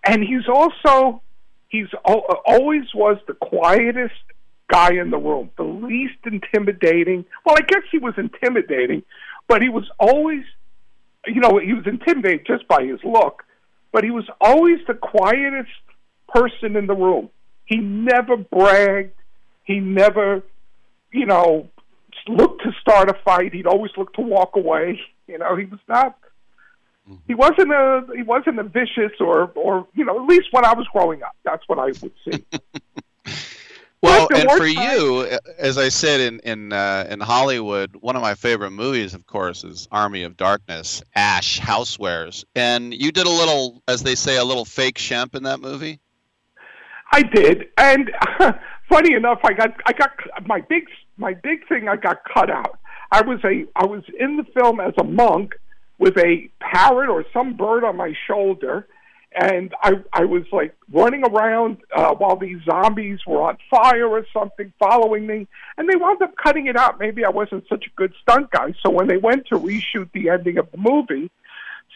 and 0.06 0.24
he's 0.24 0.48
also 0.48 1.22
he's 1.70 1.88
al- 2.08 2.42
always 2.46 2.84
was 2.94 3.18
the 3.28 3.34
quietest 3.34 4.14
guy 4.68 4.94
in 4.94 5.12
the 5.12 5.18
room, 5.18 5.50
the 5.58 5.64
least 5.64 6.20
intimidating. 6.26 7.26
Well, 7.46 7.56
I 7.58 7.62
guess 7.62 7.84
he 7.92 7.98
was 7.98 8.14
intimidating, 8.18 9.04
but 9.48 9.62
he 9.62 9.70
was 9.70 9.90
always, 10.00 10.44
you 11.26 11.42
know, 11.42 11.60
he 11.60 11.74
was 11.74 11.86
intimidating 11.86 12.46
just 12.46 12.68
by 12.68 12.84
his 12.84 13.00
look, 13.04 13.44
but 13.92 14.04
he 14.04 14.12
was 14.12 14.26
always 14.42 14.80
the 14.88 14.94
quietest 14.94 15.70
person 16.28 16.76
in 16.76 16.88
the 16.88 16.96
room. 16.96 17.30
He 17.66 17.78
never 17.78 18.38
bragged. 18.38 19.14
He 19.66 19.80
never, 19.80 20.42
you 21.12 21.26
know, 21.26 21.70
looked 22.28 22.64
to 22.64 22.72
start 22.80 23.10
a 23.10 23.14
fight. 23.26 23.54
He'd 23.54 23.68
always 23.68 23.92
look 23.98 24.14
to 24.14 24.22
walk 24.22 24.56
away. 24.56 25.00
You 25.28 25.38
know, 25.38 25.56
he 25.56 25.66
was 25.66 25.80
not 25.88 26.18
he 27.28 27.36
wasn't 27.36 27.72
a 27.72 28.06
he 28.16 28.24
wasn't 28.24 28.60
a 28.60 28.64
vicious 28.64 29.12
or 29.20 29.52
or 29.56 29.88
you 29.94 30.06
know 30.06 30.20
at 30.20 30.28
least 30.28 30.48
when 30.52 30.66
I 30.66 30.74
was 30.74 30.88
growing 30.92 31.22
up 31.22 31.36
that's 31.44 31.68
what 31.68 31.80
I 31.80 31.88
would 32.02 32.14
see. 32.28 32.46
Well, 34.02 34.28
and 34.36 34.52
for 34.52 34.72
times- 34.72 34.76
you, 34.76 35.40
as 35.58 35.80
I 35.80 35.90
said 35.90 36.20
in 36.20 36.40
in 36.42 36.74
uh, 36.74 37.08
in 37.10 37.20
Hollywood, 37.20 37.96
one 38.02 38.16
of 38.16 38.22
my 38.22 38.36
favorite 38.36 38.70
movies, 38.70 39.16
of 39.16 39.26
course, 39.26 39.64
is 39.64 39.88
Army 39.92 40.22
of 40.22 40.38
Darkness, 40.38 41.02
Ash 41.16 41.60
Housewares, 41.60 42.46
and 42.56 42.94
you 42.94 43.12
did 43.12 43.26
a 43.26 43.32
little, 43.32 43.82
as 43.88 44.04
they 44.04 44.14
say, 44.14 44.38
a 44.38 44.44
little 44.44 44.66
fake 44.66 45.00
Shemp 45.00 45.34
in 45.34 45.44
that 45.44 45.60
movie. 45.60 46.00
I 47.12 47.24
did, 47.24 47.70
and 47.80 48.12
funny 48.90 49.14
enough, 49.14 49.40
I 49.44 49.54
got 49.54 49.76
I 49.86 49.94
got 49.94 50.12
my 50.46 50.62
big 50.62 50.84
my 51.18 51.34
big 51.34 51.68
thing. 51.68 51.88
I 51.88 51.96
got 51.96 52.20
cut 52.32 52.50
out. 52.50 52.80
I 53.12 53.22
was 53.22 53.40
a 53.44 53.66
I 53.76 53.86
was 53.86 54.04
in 54.20 54.38
the 54.38 54.46
film 54.54 54.80
as 54.80 54.94
a 55.00 55.04
monk 55.04 55.54
with 55.98 56.18
a 56.18 56.50
parrot 56.60 57.10
or 57.10 57.26
some 57.34 57.56
bird 57.56 57.84
on 57.84 57.96
my 57.96 58.14
shoulder, 58.28 58.88
and 59.34 59.74
I 59.82 59.94
I 60.14 60.26
was 60.26 60.44
like 60.52 60.76
running 60.92 61.24
around 61.24 61.78
uh, 61.96 62.14
while 62.16 62.38
these 62.38 62.62
zombies 62.66 63.20
were 63.26 63.42
on 63.42 63.58
fire 63.70 64.08
or 64.08 64.26
something, 64.34 64.74
following 64.80 65.26
me, 65.28 65.48
and 65.78 65.90
they 65.90 65.96
wound 65.96 66.22
up 66.22 66.36
cutting 66.42 66.68
it 66.68 66.76
out. 66.76 67.00
Maybe 67.00 67.24
I 67.26 67.30
wasn't 67.30 67.66
such 67.70 67.86
a 67.86 67.96
good 67.96 68.14
stunt 68.22 68.52
guy, 68.52 68.74
so 68.84 68.90
when 68.90 69.08
they 69.08 69.18
went 69.18 69.48
to 69.48 69.60
reshoot 69.60 70.12
the 70.14 70.30
ending 70.30 70.58
of 70.58 70.70
the 70.72 70.78
movie, 70.78 71.32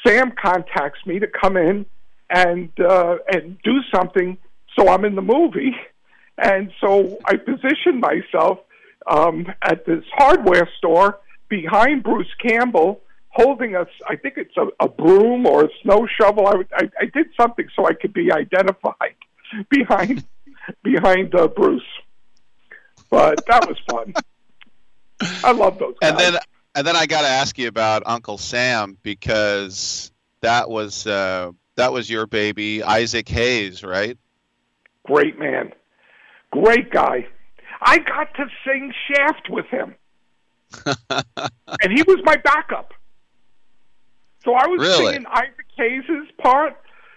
Sam 0.06 0.32
contacts 0.32 1.06
me 1.06 1.20
to 1.20 1.28
come 1.28 1.58
in 1.58 1.86
and 2.30 2.70
uh, 2.80 3.18
and 3.28 3.58
do 3.64 3.82
something 3.94 4.38
so 4.78 4.88
I'm 4.88 5.06
in 5.06 5.16
the 5.16 5.22
movie. 5.22 5.76
And 6.42 6.72
so 6.80 7.18
I 7.26 7.36
positioned 7.36 8.02
myself 8.02 8.60
um, 9.08 9.48
at 9.62 9.86
this 9.86 10.04
hardware 10.14 10.70
store 10.78 11.20
behind 11.50 12.04
Bruce 12.04 12.34
Campbell, 12.42 13.02
holding 13.30 13.76
a, 13.76 13.86
I 14.08 14.16
think 14.16 14.36
it's 14.38 14.56
a, 14.58 14.68
a 14.80 14.88
broom 14.88 15.46
or 15.46 15.66
a 15.66 15.70
snow 15.82 16.08
shovel. 16.20 16.48
I, 16.48 16.64
I, 16.74 16.90
I 17.02 17.06
did 17.06 17.28
something 17.40 17.68
so 17.76 17.86
I 17.86 17.94
could 17.94 18.14
be 18.14 18.32
identified 18.32 19.16
behind 19.70 20.24
behind 20.84 21.34
uh, 21.34 21.48
Bruce. 21.48 21.82
But 23.10 23.44
that 23.48 23.68
was 23.68 23.78
fun. 23.90 24.14
I 25.44 25.52
love 25.52 25.80
those 25.80 25.96
guys. 26.00 26.12
And 26.12 26.20
then 26.20 26.42
and 26.76 26.88
then 26.88 26.96
I 26.96 27.08
got 27.08 27.22
to 27.22 27.28
ask 27.28 27.58
you 27.58 27.68
about 27.68 28.04
Uncle 28.06 28.38
Sam 28.38 28.98
because 29.02 30.12
that 30.42 30.70
was 30.70 31.08
uh, 31.08 31.52
that 31.76 31.92
was 31.92 32.10
your 32.10 32.28
baby, 32.28 32.84
Isaac 32.84 33.28
Hayes, 33.30 33.84
right? 33.84 34.18
Great 35.06 35.40
man. 35.40 35.74
Great 36.52 36.92
guy. 36.92 37.28
I 37.82 38.00
got 38.00 38.34
to 38.36 38.46
sing 38.66 38.92
Shaft 39.08 39.50
with 39.50 39.66
him. 39.68 39.96
and 41.10 41.92
he 41.94 42.04
was 42.04 42.18
my 42.24 42.36
backup. 42.38 42.94
So 44.44 44.54
I 44.54 44.68
was 44.68 44.82
Really? 44.82 45.06
singing 45.14 45.26
Isaac 45.32 45.66
Hayes' 45.78 46.32
part. 46.42 46.76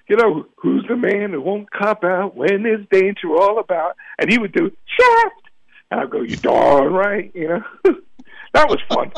You 0.08 0.16
know, 0.16 0.46
who's 0.56 0.84
the 0.88 0.96
man 0.96 1.30
who 1.30 1.40
won't 1.40 1.70
cop 1.70 2.04
out 2.04 2.34
when 2.36 2.62
there's 2.64 2.86
danger 2.90 3.28
all 3.34 3.58
about? 3.58 3.96
And 4.18 4.30
he 4.30 4.38
would 4.38 4.52
do 4.52 4.70
shaft. 4.86 5.34
And 5.90 6.00
I'd 6.00 6.10
go, 6.10 6.20
you 6.22 6.36
darn 6.36 6.92
right. 6.92 7.30
You 7.34 7.48
know, 7.48 7.62
that 8.54 8.68
was 8.68 8.78
fun. 8.88 9.12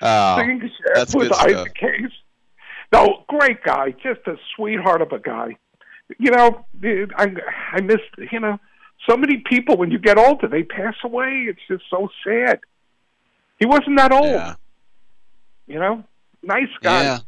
Oh, 0.00 0.36
Singing 0.38 0.70
shaft 0.94 1.14
with 1.14 1.28
stuff. 1.32 1.46
Isaac 1.46 1.76
Hayes. 1.78 2.10
No, 2.92 3.24
great 3.28 3.62
guy, 3.62 3.92
just 4.02 4.20
a 4.26 4.36
sweetheart 4.54 5.00
of 5.02 5.12
a 5.12 5.18
guy. 5.18 5.56
You 6.18 6.30
know, 6.30 6.64
I 7.16 7.32
I 7.72 7.80
miss 7.80 8.00
you 8.30 8.40
know 8.40 8.58
so 9.08 9.16
many 9.16 9.38
people 9.38 9.76
when 9.76 9.90
you 9.90 9.98
get 9.98 10.18
older 10.18 10.48
they 10.48 10.62
pass 10.62 10.94
away. 11.04 11.46
It's 11.48 11.60
just 11.68 11.84
so 11.90 12.08
sad. 12.24 12.60
He 13.58 13.66
wasn't 13.66 13.96
that 13.98 14.12
old. 14.12 14.24
Yeah. 14.26 14.54
You 15.66 15.78
know, 15.78 16.04
nice 16.42 16.68
guy. 16.80 17.04
Yeah. 17.04 17.18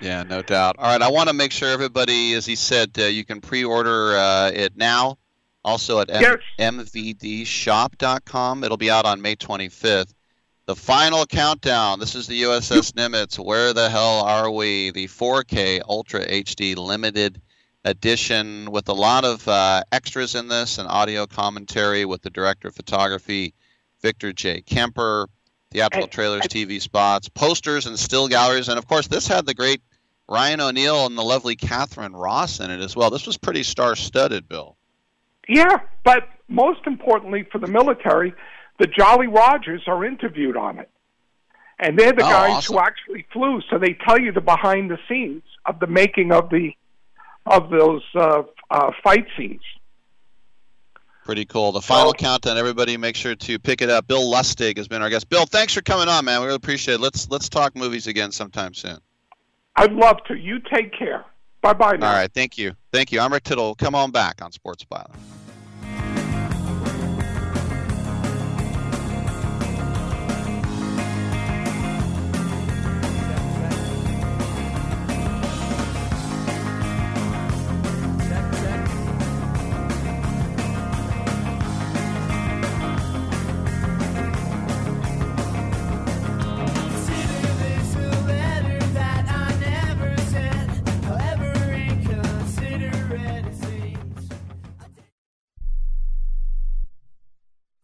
Yeah, 0.00 0.22
no 0.24 0.42
doubt. 0.42 0.76
All 0.78 0.90
right, 0.90 1.00
I 1.00 1.08
want 1.10 1.28
to 1.28 1.32
make 1.32 1.52
sure 1.52 1.68
everybody, 1.68 2.34
as 2.34 2.44
he 2.44 2.56
said, 2.56 2.90
uh, 2.98 3.02
you 3.04 3.24
can 3.24 3.40
pre-order 3.40 4.16
uh, 4.16 4.50
it 4.52 4.76
now. 4.76 5.18
Also 5.64 6.00
at 6.00 6.10
M- 6.10 6.22
Yes. 6.22 6.38
mvdshop.com. 6.58 8.64
It'll 8.64 8.76
be 8.76 8.90
out 8.90 9.04
on 9.04 9.22
May 9.22 9.36
25th. 9.36 10.12
The 10.66 10.74
final 10.76 11.24
countdown. 11.26 12.00
This 12.00 12.14
is 12.16 12.26
the 12.26 12.42
USS 12.42 12.92
Nimitz. 12.94 13.38
Where 13.38 13.72
the 13.72 13.88
hell 13.88 14.22
are 14.24 14.50
we? 14.50 14.90
The 14.90 15.06
4K 15.06 15.82
Ultra 15.88 16.26
HD 16.26 16.76
limited 16.76 17.40
edition 17.84 18.70
with 18.70 18.88
a 18.88 18.92
lot 18.92 19.24
of 19.24 19.46
uh, 19.48 19.82
extras 19.92 20.34
in 20.34 20.48
this 20.48 20.78
and 20.78 20.88
audio 20.88 21.26
commentary 21.26 22.04
with 22.04 22.22
the 22.22 22.30
director 22.30 22.68
of 22.68 22.74
photography, 22.74 23.54
Victor 24.00 24.32
J. 24.32 24.62
Kemper, 24.62 25.28
theatrical 25.70 26.08
trailers, 26.08 26.42
TV 26.42 26.80
spots, 26.80 27.28
posters, 27.28 27.86
and 27.86 27.98
still 27.98 28.28
galleries. 28.28 28.68
And 28.68 28.78
of 28.78 28.86
course, 28.86 29.08
this 29.08 29.26
had 29.26 29.46
the 29.46 29.54
great 29.54 29.82
Ryan 30.28 30.60
O'Neal 30.60 31.06
and 31.06 31.16
the 31.18 31.22
lovely 31.22 31.56
Katharine 31.56 32.12
Ross 32.12 32.60
in 32.60 32.70
it 32.70 32.80
as 32.80 32.94
well. 32.94 33.10
This 33.10 33.26
was 33.26 33.36
pretty 33.36 33.62
star 33.62 33.96
studded, 33.96 34.48
Bill. 34.48 34.76
Yeah, 35.48 35.80
but 36.04 36.28
most 36.48 36.86
importantly 36.86 37.46
for 37.50 37.58
the 37.58 37.66
military, 37.66 38.32
the 38.78 38.86
Jolly 38.86 39.26
Rogers 39.26 39.82
are 39.86 40.04
interviewed 40.04 40.56
on 40.56 40.78
it. 40.78 40.88
And 41.78 41.98
they're 41.98 42.12
the 42.12 42.24
Oh, 42.24 42.30
guys 42.30 42.50
awesome. 42.52 42.76
who 42.76 42.80
actually 42.80 43.26
flew, 43.32 43.60
so 43.68 43.78
they 43.78 43.94
tell 44.06 44.20
you 44.20 44.30
the 44.30 44.40
behind 44.40 44.90
the 44.90 44.98
scenes 45.08 45.42
of 45.66 45.80
the 45.80 45.88
making 45.88 46.30
of 46.30 46.48
the 46.48 46.72
of 47.46 47.70
those 47.70 48.02
uh, 48.14 48.42
uh, 48.70 48.90
fight 49.02 49.26
scenes. 49.36 49.62
Pretty 51.24 51.44
cool. 51.44 51.70
The 51.70 51.80
final 51.80 52.12
countdown. 52.12 52.58
Everybody, 52.58 52.96
make 52.96 53.14
sure 53.14 53.36
to 53.36 53.58
pick 53.58 53.80
it 53.80 53.88
up. 53.88 54.08
Bill 54.08 54.24
Lustig 54.32 54.76
has 54.76 54.88
been 54.88 55.02
our 55.02 55.10
guest. 55.10 55.28
Bill, 55.28 55.46
thanks 55.46 55.72
for 55.72 55.80
coming 55.80 56.08
on, 56.08 56.24
man. 56.24 56.40
We 56.40 56.46
really 56.46 56.56
appreciate 56.56 56.96
it. 56.96 57.00
Let's 57.00 57.30
let's 57.30 57.48
talk 57.48 57.76
movies 57.76 58.08
again 58.08 58.32
sometime 58.32 58.74
soon. 58.74 58.98
I'd 59.76 59.92
love 59.92 60.18
to. 60.26 60.34
You 60.34 60.58
take 60.58 60.92
care. 60.92 61.24
Bye 61.60 61.74
bye. 61.74 61.92
All 61.92 61.98
right, 61.98 62.32
thank 62.32 62.58
you, 62.58 62.74
thank 62.92 63.12
you. 63.12 63.20
I'm 63.20 63.32
Rick 63.32 63.44
Tittle. 63.44 63.76
Come 63.76 63.94
on 63.94 64.10
back 64.10 64.42
on 64.42 64.50
Sports 64.50 64.84
Byline. 64.84 65.14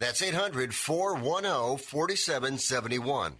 That's 0.00 0.22
800 0.22 0.74
410 0.74 1.78
4771. 1.78 3.34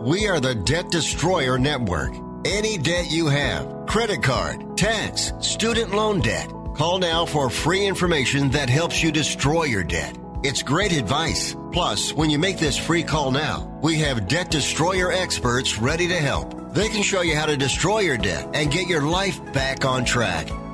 We 0.00 0.28
are 0.28 0.38
the 0.38 0.54
Debt 0.54 0.90
Destroyer 0.90 1.58
Network. 1.58 2.14
Any 2.44 2.78
debt 2.78 3.10
you 3.10 3.26
have, 3.26 3.86
credit 3.86 4.22
card, 4.22 4.78
tax, 4.78 5.32
student 5.40 5.92
loan 5.92 6.20
debt, 6.20 6.48
call 6.76 6.98
now 6.98 7.26
for 7.26 7.50
free 7.50 7.84
information 7.84 8.48
that 8.52 8.70
helps 8.70 9.02
you 9.02 9.10
destroy 9.10 9.64
your 9.64 9.82
debt. 9.82 10.16
It's 10.44 10.62
great 10.62 10.92
advice. 10.92 11.56
Plus, 11.72 12.12
when 12.12 12.30
you 12.30 12.38
make 12.38 12.58
this 12.58 12.78
free 12.78 13.02
call 13.02 13.32
now, 13.32 13.76
we 13.82 13.98
have 13.98 14.28
debt 14.28 14.52
destroyer 14.52 15.10
experts 15.10 15.78
ready 15.78 16.06
to 16.06 16.16
help. 16.16 16.72
They 16.72 16.88
can 16.88 17.02
show 17.02 17.22
you 17.22 17.34
how 17.34 17.46
to 17.46 17.56
destroy 17.56 17.98
your 18.00 18.18
debt 18.18 18.48
and 18.54 18.70
get 18.70 18.86
your 18.86 19.02
life 19.02 19.52
back 19.52 19.84
on 19.84 20.04
track. 20.04 20.48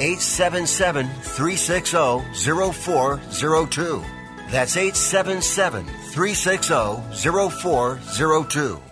877 0.00 1.06
360 1.06 2.72
0402. 2.72 4.04
That's 4.50 4.76
877 4.76 5.86
360 5.86 6.74
0402. 7.14 8.91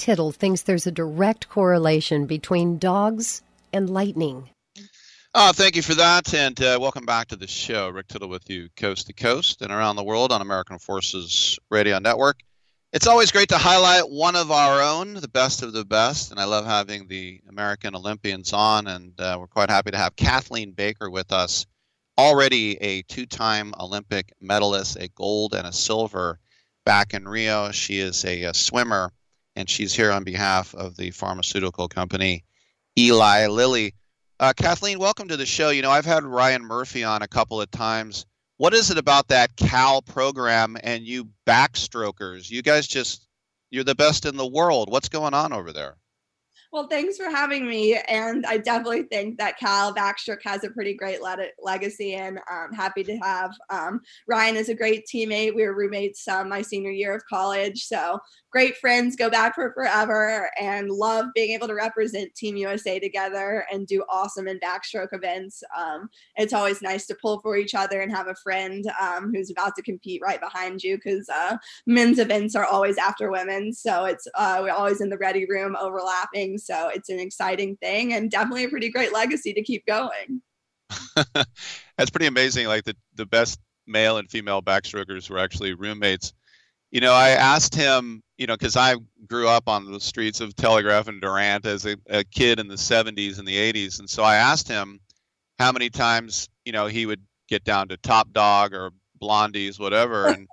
Tittle 0.00 0.32
thinks 0.32 0.62
there's 0.62 0.86
a 0.86 0.90
direct 0.90 1.50
correlation 1.50 2.24
between 2.24 2.78
dogs 2.78 3.42
and 3.70 3.90
lightning. 3.90 4.48
Oh, 5.34 5.52
thank 5.52 5.76
you 5.76 5.82
for 5.82 5.94
that, 5.94 6.32
and 6.32 6.58
uh, 6.58 6.78
welcome 6.80 7.04
back 7.04 7.28
to 7.28 7.36
the 7.36 7.46
show. 7.46 7.90
Rick 7.90 8.08
Tittle 8.08 8.30
with 8.30 8.48
you, 8.48 8.70
coast 8.76 9.08
to 9.08 9.12
coast 9.12 9.60
and 9.60 9.70
around 9.70 9.96
the 9.96 10.02
world 10.02 10.32
on 10.32 10.40
American 10.40 10.78
Forces 10.78 11.58
Radio 11.70 11.98
Network. 11.98 12.38
It's 12.94 13.06
always 13.06 13.30
great 13.30 13.50
to 13.50 13.58
highlight 13.58 14.10
one 14.10 14.36
of 14.36 14.50
our 14.50 14.80
own, 14.80 15.12
the 15.12 15.28
best 15.28 15.62
of 15.62 15.74
the 15.74 15.84
best, 15.84 16.30
and 16.30 16.40
I 16.40 16.44
love 16.44 16.64
having 16.64 17.06
the 17.06 17.42
American 17.50 17.94
Olympians 17.94 18.54
on, 18.54 18.86
and 18.86 19.12
uh, 19.20 19.36
we're 19.38 19.48
quite 19.48 19.68
happy 19.68 19.90
to 19.90 19.98
have 19.98 20.16
Kathleen 20.16 20.72
Baker 20.72 21.10
with 21.10 21.30
us, 21.30 21.66
already 22.16 22.78
a 22.80 23.02
two-time 23.02 23.74
Olympic 23.78 24.32
medalist, 24.40 24.96
a 24.96 25.08
gold 25.08 25.54
and 25.54 25.66
a 25.66 25.72
silver 25.72 26.38
back 26.86 27.12
in 27.12 27.28
Rio. 27.28 27.70
She 27.70 27.98
is 28.00 28.24
a, 28.24 28.44
a 28.44 28.54
swimmer, 28.54 29.12
and 29.56 29.68
she's 29.68 29.94
here 29.94 30.10
on 30.10 30.24
behalf 30.24 30.74
of 30.74 30.96
the 30.96 31.10
pharmaceutical 31.10 31.88
company 31.88 32.44
Eli 32.98 33.46
Lilly. 33.46 33.94
Uh, 34.38 34.52
Kathleen, 34.56 34.98
welcome 34.98 35.28
to 35.28 35.36
the 35.36 35.46
show. 35.46 35.70
You 35.70 35.82
know, 35.82 35.90
I've 35.90 36.04
had 36.04 36.24
Ryan 36.24 36.62
Murphy 36.62 37.04
on 37.04 37.22
a 37.22 37.28
couple 37.28 37.60
of 37.60 37.70
times. 37.70 38.26
What 38.56 38.74
is 38.74 38.90
it 38.90 38.98
about 38.98 39.28
that 39.28 39.56
Cal 39.56 40.02
program 40.02 40.76
and 40.82 41.04
you 41.04 41.28
backstrokers? 41.46 42.50
You 42.50 42.62
guys 42.62 42.86
just, 42.86 43.26
you're 43.70 43.84
the 43.84 43.94
best 43.94 44.26
in 44.26 44.36
the 44.36 44.46
world. 44.46 44.90
What's 44.90 45.08
going 45.08 45.34
on 45.34 45.52
over 45.52 45.72
there? 45.72 45.96
Well, 46.72 46.86
thanks 46.86 47.16
for 47.16 47.28
having 47.28 47.66
me. 47.66 47.96
And 48.08 48.46
I 48.46 48.56
definitely 48.56 49.02
think 49.02 49.38
that 49.38 49.58
Cal 49.58 49.92
Backstroke 49.92 50.42
has 50.44 50.62
a 50.62 50.70
pretty 50.70 50.94
great 50.94 51.20
le- 51.20 51.48
legacy, 51.60 52.14
and 52.14 52.38
I'm 52.48 52.72
happy 52.72 53.02
to 53.02 53.16
have 53.16 53.52
um, 53.70 54.00
Ryan 54.28 54.54
is 54.54 54.68
a 54.68 54.74
great 54.74 55.04
teammate. 55.12 55.56
We 55.56 55.64
were 55.64 55.74
roommates 55.74 56.28
um, 56.28 56.48
my 56.48 56.62
senior 56.62 56.92
year 56.92 57.12
of 57.12 57.24
college, 57.28 57.82
so 57.86 58.20
great 58.52 58.76
friends, 58.76 59.16
go 59.16 59.28
back 59.28 59.56
for 59.56 59.72
forever, 59.72 60.50
and 60.60 60.90
love 60.90 61.26
being 61.34 61.50
able 61.50 61.66
to 61.68 61.74
represent 61.74 62.34
Team 62.36 62.56
USA 62.56 63.00
together 63.00 63.64
and 63.72 63.86
do 63.86 64.04
awesome 64.08 64.46
in 64.46 64.60
backstroke 64.60 65.12
events. 65.12 65.62
Um, 65.76 66.08
it's 66.36 66.52
always 66.52 66.82
nice 66.82 67.06
to 67.06 67.16
pull 67.20 67.40
for 67.40 67.56
each 67.56 67.74
other 67.74 68.00
and 68.00 68.12
have 68.12 68.28
a 68.28 68.34
friend 68.36 68.84
um, 69.00 69.32
who's 69.34 69.50
about 69.50 69.74
to 69.76 69.82
compete 69.82 70.22
right 70.24 70.40
behind 70.40 70.82
you 70.84 70.96
because 70.96 71.28
uh, 71.28 71.56
men's 71.86 72.20
events 72.20 72.54
are 72.54 72.64
always 72.64 72.96
after 72.96 73.30
women, 73.30 73.72
so 73.72 74.04
it's 74.04 74.28
uh, 74.36 74.60
we're 74.62 74.70
always 74.70 75.00
in 75.00 75.10
the 75.10 75.18
ready 75.18 75.46
room 75.46 75.76
overlapping. 75.80 76.58
So 76.60 76.88
it's 76.88 77.08
an 77.08 77.18
exciting 77.18 77.76
thing 77.76 78.12
and 78.12 78.30
definitely 78.30 78.64
a 78.64 78.68
pretty 78.68 78.90
great 78.90 79.12
legacy 79.12 79.52
to 79.52 79.62
keep 79.62 79.84
going. 79.86 80.42
That's 81.96 82.10
pretty 82.10 82.26
amazing. 82.26 82.66
Like 82.66 82.84
the 82.84 82.96
the 83.14 83.26
best 83.26 83.58
male 83.86 84.18
and 84.18 84.30
female 84.30 84.62
backstrokers 84.62 85.28
were 85.30 85.38
actually 85.38 85.74
roommates 85.74 86.32
you 86.90 87.00
know, 87.00 87.12
I 87.12 87.30
asked 87.30 87.74
him, 87.74 88.22
you 88.36 88.46
know, 88.46 88.54
because 88.54 88.76
I 88.76 88.96
grew 89.28 89.48
up 89.48 89.68
on 89.68 89.90
the 89.90 90.00
streets 90.00 90.40
of 90.40 90.56
Telegraph 90.56 91.08
and 91.08 91.20
Durant 91.20 91.66
as 91.66 91.86
a, 91.86 91.96
a, 92.08 92.24
kid 92.24 92.58
in 92.58 92.68
the 92.68 92.74
70s 92.74 93.38
and 93.38 93.46
the 93.46 93.72
80s. 93.72 94.00
And 94.00 94.10
so 94.10 94.22
I 94.22 94.36
asked 94.36 94.66
him 94.66 95.00
how 95.58 95.72
many 95.72 95.90
times, 95.90 96.48
you 96.64 96.72
know, 96.72 96.86
he 96.86 97.06
would 97.06 97.22
get 97.48 97.64
down 97.64 97.88
to 97.88 97.96
Top 97.98 98.32
Dog 98.32 98.74
or 98.74 98.90
Blondie's, 99.20 99.78
whatever. 99.78 100.26
And 100.26 100.48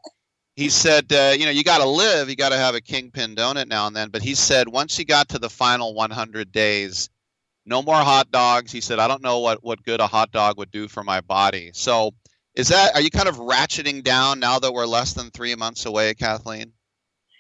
he 0.57 0.69
said, 0.69 1.13
uh, 1.13 1.35
you 1.37 1.45
know, 1.45 1.51
you 1.51 1.63
got 1.63 1.77
to 1.77 1.87
live, 1.87 2.31
you 2.31 2.35
got 2.35 2.49
to 2.49 2.57
have 2.57 2.73
a 2.73 2.81
kingpin 2.81 3.35
donut 3.35 3.67
now 3.67 3.85
and 3.85 3.95
then. 3.95 4.09
But 4.09 4.23
he 4.23 4.33
said, 4.33 4.67
once 4.67 4.97
he 4.97 5.05
got 5.05 5.29
to 5.29 5.39
the 5.39 5.51
final 5.51 5.93
100 5.93 6.51
days, 6.51 7.11
no 7.67 7.83
more 7.83 7.95
hot 7.95 8.31
dogs. 8.31 8.71
He 8.71 8.81
said, 8.81 8.97
I 8.97 9.07
don't 9.07 9.21
know 9.21 9.37
what, 9.39 9.63
what 9.63 9.83
good 9.83 9.99
a 9.99 10.07
hot 10.07 10.31
dog 10.31 10.57
would 10.57 10.71
do 10.71 10.87
for 10.87 11.03
my 11.03 11.21
body. 11.21 11.69
So, 11.75 12.11
is 12.55 12.69
that 12.69 12.95
are 12.95 13.01
you 13.01 13.11
kind 13.11 13.27
of 13.27 13.35
ratcheting 13.35 14.03
down 14.03 14.39
now 14.39 14.57
that 14.57 14.73
we're 14.73 14.87
less 14.87 15.13
than 15.13 15.29
three 15.29 15.53
months 15.53 15.85
away, 15.85 16.15
Kathleen? 16.15 16.73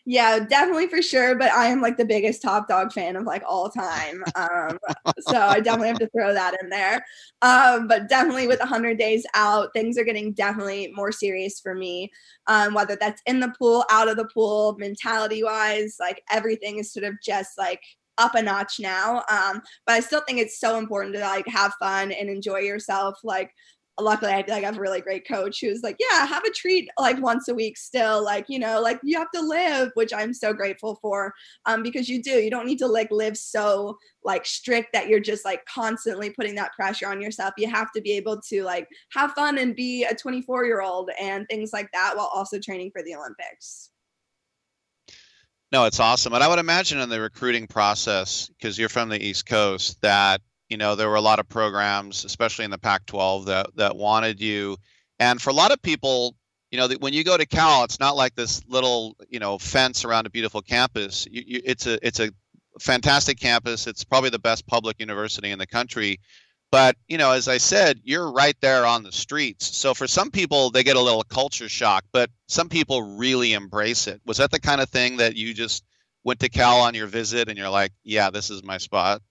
Yeah, 0.09 0.39
definitely 0.39 0.87
for 0.87 1.01
sure. 1.01 1.35
But 1.37 1.51
I 1.51 1.65
am 1.67 1.81
like 1.81 1.97
the 1.97 2.05
biggest 2.05 2.41
Top 2.41 2.69
Dog 2.69 2.93
fan 2.93 3.17
of 3.17 3.23
like 3.25 3.43
all 3.45 3.69
time. 3.69 4.23
Um, 4.35 4.79
so 5.19 5.37
I 5.37 5.59
definitely 5.59 5.89
have 5.89 5.99
to 5.99 6.09
throw 6.09 6.33
that 6.33 6.55
in 6.61 6.69
there. 6.69 7.03
Um, 7.41 7.87
but 7.89 8.07
definitely 8.07 8.47
with 8.47 8.59
100 8.59 8.97
days 8.97 9.25
out, 9.33 9.73
things 9.73 9.97
are 9.97 10.05
getting 10.05 10.31
definitely 10.31 10.93
more 10.95 11.11
serious 11.11 11.59
for 11.59 11.75
me. 11.75 12.09
Um, 12.47 12.73
whether 12.73 12.95
that's 12.99 13.21
in 13.25 13.41
the 13.41 13.53
pool, 13.59 13.83
out 13.91 14.07
of 14.07 14.15
the 14.15 14.29
pool, 14.33 14.77
mentality 14.79 15.43
wise, 15.43 15.97
like 15.99 16.23
everything 16.31 16.77
is 16.79 16.93
sort 16.93 17.03
of 17.03 17.15
just 17.21 17.57
like 17.57 17.81
up 18.17 18.33
a 18.35 18.41
notch 18.41 18.79
now. 18.79 19.17
Um, 19.29 19.61
but 19.85 19.93
I 19.95 19.99
still 19.99 20.21
think 20.25 20.39
it's 20.39 20.59
so 20.59 20.77
important 20.77 21.15
to 21.15 21.21
like 21.21 21.47
have 21.49 21.73
fun 21.79 22.11
and 22.13 22.29
enjoy 22.29 22.59
yourself. 22.59 23.19
Like 23.25 23.51
luckily 23.99 24.31
I 24.31 24.37
like 24.47 24.63
I 24.63 24.67
have 24.67 24.77
a 24.77 24.81
really 24.81 25.01
great 25.01 25.27
coach 25.27 25.59
who's 25.61 25.81
like, 25.81 25.97
yeah, 25.99 26.25
have 26.25 26.43
a 26.43 26.51
treat 26.51 26.89
like 26.99 27.19
once 27.21 27.47
a 27.47 27.55
week 27.55 27.77
still. 27.77 28.23
Like, 28.23 28.45
you 28.47 28.59
know, 28.59 28.81
like 28.81 28.99
you 29.03 29.17
have 29.17 29.31
to 29.31 29.41
live, 29.41 29.91
which 29.95 30.13
I'm 30.13 30.33
so 30.33 30.53
grateful 30.53 30.99
for. 31.01 31.33
Um, 31.65 31.83
because 31.83 32.07
you 32.07 32.21
do, 32.21 32.31
you 32.31 32.51
don't 32.51 32.65
need 32.65 32.79
to 32.79 32.87
like 32.87 33.09
live 33.11 33.37
so 33.37 33.97
like 34.23 34.45
strict 34.45 34.93
that 34.93 35.07
you're 35.07 35.19
just 35.19 35.45
like 35.45 35.65
constantly 35.65 36.29
putting 36.29 36.55
that 36.55 36.73
pressure 36.73 37.07
on 37.07 37.21
yourself. 37.21 37.53
You 37.57 37.69
have 37.69 37.91
to 37.93 38.01
be 38.01 38.11
able 38.13 38.39
to 38.41 38.63
like 38.63 38.87
have 39.13 39.31
fun 39.31 39.57
and 39.57 39.75
be 39.75 40.03
a 40.03 40.13
24 40.13 40.65
year 40.65 40.81
old 40.81 41.09
and 41.19 41.47
things 41.47 41.71
like 41.73 41.89
that 41.93 42.15
while 42.15 42.29
also 42.33 42.59
training 42.59 42.91
for 42.91 43.01
the 43.03 43.15
Olympics. 43.15 43.89
No, 45.71 45.83
it's 45.83 45.99
awesome. 45.99 46.33
And 46.33 46.43
I 46.43 46.47
would 46.47 46.59
imagine 46.59 46.99
in 46.99 47.09
the 47.09 47.19
recruiting 47.19 47.67
process, 47.67 48.47
because 48.47 48.79
you're 48.79 48.87
from 48.87 49.09
the 49.09 49.21
East 49.21 49.45
Coast, 49.45 50.01
that 50.01 50.41
you 50.69 50.77
know 50.77 50.95
there 50.95 51.09
were 51.09 51.15
a 51.15 51.21
lot 51.21 51.39
of 51.39 51.47
programs 51.47 52.25
especially 52.25 52.65
in 52.65 52.71
the 52.71 52.77
pac 52.77 53.05
12 53.05 53.45
that 53.45 53.75
that 53.75 53.95
wanted 53.95 54.41
you. 54.41 54.77
And 55.19 55.41
for 55.41 55.49
a 55.49 55.53
lot 55.53 55.71
of 55.71 55.81
people 55.81 56.35
you 56.71 56.77
know 56.77 56.89
when 56.99 57.13
you 57.13 57.23
go 57.23 57.37
to 57.37 57.45
cal 57.45 57.83
it's 57.83 57.99
not 57.99 58.15
like 58.15 58.35
this 58.35 58.61
little 58.67 59.15
you 59.29 59.39
know 59.39 59.57
fence 59.57 60.05
around 60.05 60.25
a 60.25 60.29
beautiful 60.29 60.61
campus. 60.61 61.27
You, 61.29 61.43
you, 61.45 61.61
it's 61.63 61.87
a 61.87 62.05
it's 62.05 62.19
a 62.19 62.31
fantastic 62.79 63.39
campus. 63.39 63.87
It's 63.87 64.03
probably 64.03 64.29
the 64.29 64.39
best 64.39 64.67
public 64.67 64.99
university 64.99 65.51
in 65.51 65.59
the 65.59 65.67
country. 65.67 66.19
But 66.69 66.97
you 67.07 67.17
know 67.17 67.31
as 67.31 67.47
i 67.47 67.57
said 67.57 68.01
you're 68.03 68.31
right 68.31 68.57
there 68.61 68.85
on 68.85 69.03
the 69.03 69.11
streets. 69.11 69.75
So 69.77 69.93
for 69.93 70.07
some 70.07 70.31
people 70.31 70.69
they 70.69 70.83
get 70.83 70.97
a 70.97 71.01
little 71.01 71.23
culture 71.23 71.69
shock 71.69 72.03
but 72.11 72.29
some 72.47 72.69
people 72.69 73.17
really 73.17 73.53
embrace 73.53 74.07
it. 74.07 74.21
Was 74.25 74.37
that 74.37 74.51
the 74.51 74.59
kind 74.59 74.81
of 74.81 74.89
thing 74.89 75.17
that 75.17 75.35
you 75.35 75.53
just 75.53 75.83
went 76.23 76.41
to 76.41 76.49
cal 76.49 76.81
on 76.81 76.93
your 76.93 77.07
visit 77.07 77.47
and 77.47 77.57
you're 77.57 77.69
like 77.69 77.93
yeah 78.03 78.29
this 78.29 78.49
is 78.49 78.61
my 78.61 78.77
spot 78.77 79.21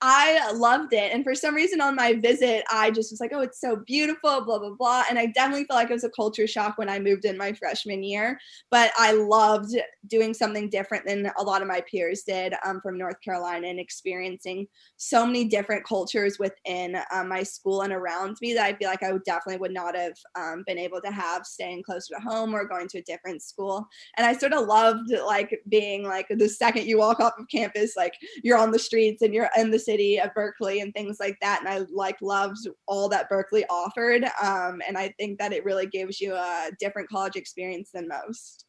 I 0.00 0.52
loved 0.52 0.92
it. 0.92 1.12
And 1.12 1.24
for 1.24 1.34
some 1.34 1.54
reason 1.54 1.80
on 1.80 1.96
my 1.96 2.14
visit, 2.14 2.64
I 2.70 2.90
just 2.90 3.12
was 3.12 3.20
like, 3.20 3.32
oh, 3.34 3.40
it's 3.40 3.60
so 3.60 3.76
beautiful, 3.86 4.44
blah, 4.44 4.58
blah, 4.58 4.74
blah. 4.78 5.04
And 5.08 5.18
I 5.18 5.26
definitely 5.26 5.64
felt 5.64 5.78
like 5.78 5.90
it 5.90 5.94
was 5.94 6.04
a 6.04 6.10
culture 6.10 6.46
shock 6.46 6.78
when 6.78 6.88
I 6.88 6.98
moved 6.98 7.24
in 7.24 7.36
my 7.36 7.52
freshman 7.52 8.02
year. 8.02 8.38
But 8.70 8.92
I 8.98 9.12
loved 9.12 9.76
doing 10.06 10.34
something 10.34 10.70
different 10.70 11.06
than 11.06 11.30
a 11.38 11.42
lot 11.42 11.62
of 11.62 11.68
my 11.68 11.82
peers 11.90 12.22
did 12.22 12.54
um, 12.64 12.80
from 12.80 12.98
North 12.98 13.20
Carolina 13.24 13.68
and 13.68 13.80
experiencing 13.80 14.66
so 14.96 15.26
many 15.26 15.44
different 15.44 15.84
cultures 15.84 16.38
within 16.38 16.96
um, 17.12 17.28
my 17.28 17.42
school 17.42 17.82
and 17.82 17.92
around 17.92 18.36
me 18.40 18.54
that 18.54 18.66
I 18.66 18.74
feel 18.74 18.88
like 18.88 19.02
I 19.02 19.12
would 19.12 19.24
definitely 19.24 19.60
would 19.60 19.72
not 19.72 19.96
have 19.96 20.14
um, 20.36 20.64
been 20.66 20.78
able 20.78 21.00
to 21.00 21.10
have 21.10 21.46
staying 21.46 21.82
closer 21.82 22.14
to 22.14 22.20
home 22.20 22.54
or 22.54 22.64
going 22.64 22.88
to 22.88 22.98
a 22.98 23.02
different 23.02 23.42
school. 23.42 23.86
And 24.16 24.26
I 24.26 24.36
sort 24.36 24.52
of 24.52 24.66
loved 24.66 25.10
like 25.10 25.60
being 25.68 26.04
like 26.04 26.26
the 26.28 26.48
second 26.48 26.86
you 26.86 26.98
walk 26.98 27.20
off 27.20 27.34
of 27.38 27.48
campus, 27.48 27.96
like 27.96 28.14
you're 28.42 28.58
on 28.58 28.70
the 28.70 28.78
streets 28.78 29.22
and 29.22 29.31
you're 29.32 29.50
in 29.56 29.70
the 29.70 29.78
city 29.78 30.18
of 30.18 30.34
Berkeley 30.34 30.80
and 30.80 30.92
things 30.92 31.18
like 31.20 31.36
that. 31.40 31.60
And 31.60 31.68
I 31.68 31.86
like 31.92 32.16
loved 32.20 32.68
all 32.86 33.08
that 33.08 33.28
Berkeley 33.28 33.64
offered. 33.70 34.24
Um, 34.42 34.80
and 34.86 34.96
I 34.96 35.14
think 35.18 35.38
that 35.38 35.52
it 35.52 35.64
really 35.64 35.86
gives 35.86 36.20
you 36.20 36.34
a 36.34 36.70
different 36.78 37.08
college 37.08 37.36
experience 37.36 37.90
than 37.92 38.08
most. 38.08 38.66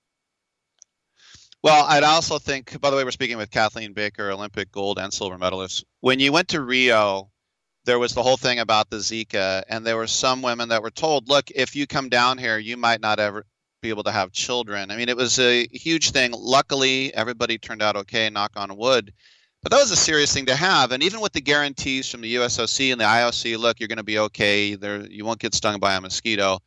Well, 1.64 1.86
I'd 1.88 2.04
also 2.04 2.40
think, 2.40 2.80
by 2.82 2.90
the 2.90 2.98
way, 2.98 3.06
we're 3.06 3.12
speaking 3.12 3.38
with 3.38 3.50
Kathleen 3.50 3.94
Baker, 3.94 4.32
Olympic 4.32 4.70
gold 4.72 5.00
and 5.00 5.14
silver 5.14 5.38
medalist. 5.38 5.86
When 6.02 6.20
you 6.20 6.34
went 6.34 6.50
to 6.50 6.62
Rio, 6.62 7.32
there 7.86 8.00
was 8.00 8.14
the 8.14 8.24
whole 8.24 8.36
thing 8.36 8.60
about 8.60 8.90
the 8.90 8.98
Zika, 8.98 9.64
and 9.70 9.86
there 9.86 9.96
were 9.96 10.08
some 10.08 10.42
women 10.42 10.70
that 10.70 10.82
were 10.82 10.92
told, 10.92 11.30
look, 11.30 11.50
if 11.52 11.74
you 11.74 11.88
come 11.88 12.10
down 12.10 12.38
here, 12.38 12.58
you 12.58 12.76
might 12.76 13.00
not 13.00 13.20
ever 13.20 13.46
be 13.82 13.90
able 13.90 14.04
to 14.04 14.12
have 14.12 14.32
children. 14.32 14.92
I 14.92 14.98
mean, 14.98 15.10
it 15.10 15.18
was 15.18 15.40
a 15.40 15.68
huge 15.68 16.12
thing. 16.12 16.34
Luckily, 16.36 17.14
everybody 17.14 17.58
turned 17.58 17.82
out 17.82 17.96
okay, 17.96 18.30
knock 18.30 18.52
on 18.56 18.76
wood. 18.76 19.14
But 19.64 19.72
that 19.72 19.80
was 19.80 19.92
a 19.92 19.96
serious 19.96 20.34
thing 20.34 20.48
to 20.48 20.56
have. 20.56 20.92
And 20.92 21.02
even 21.02 21.22
with 21.22 21.32
the 21.32 21.40
guarantees 21.40 22.10
from 22.10 22.20
the 22.20 22.36
USOC 22.36 22.92
and 22.92 23.00
the 23.00 23.06
IOC, 23.06 23.58
look, 23.58 23.80
you're 23.80 23.88
going 23.88 23.98
to 23.98 24.04
be 24.04 24.20
okay. 24.20 24.76
There, 24.76 25.08
you 25.08 25.24
won't 25.24 25.40
get 25.40 25.56
stung 25.56 25.80
by 25.80 25.96
a 25.96 26.02
mosquito. 26.02 26.60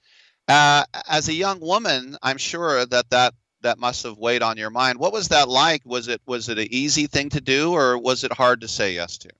Uh, 0.48 0.84
as 1.06 1.28
a 1.28 1.34
young 1.34 1.60
woman, 1.60 2.16
I'm 2.22 2.38
sure 2.38 2.86
that 2.86 3.10
that 3.10 3.34
that 3.62 3.78
must 3.78 4.04
have 4.04 4.16
weighed 4.16 4.42
on 4.42 4.56
your 4.56 4.70
mind. 4.70 4.98
What 4.98 5.12
was 5.12 5.28
that 5.28 5.48
like? 5.48 5.82
Was 5.84 6.08
it 6.08 6.22
was 6.26 6.48
it 6.48 6.58
an 6.58 6.68
easy 6.70 7.06
thing 7.06 7.30
to 7.30 7.40
do, 7.40 7.72
or 7.72 7.98
was 7.98 8.24
it 8.24 8.32
hard 8.32 8.62
to 8.62 8.68
say 8.68 8.94
yes 8.94 9.18
to? 9.18 9.30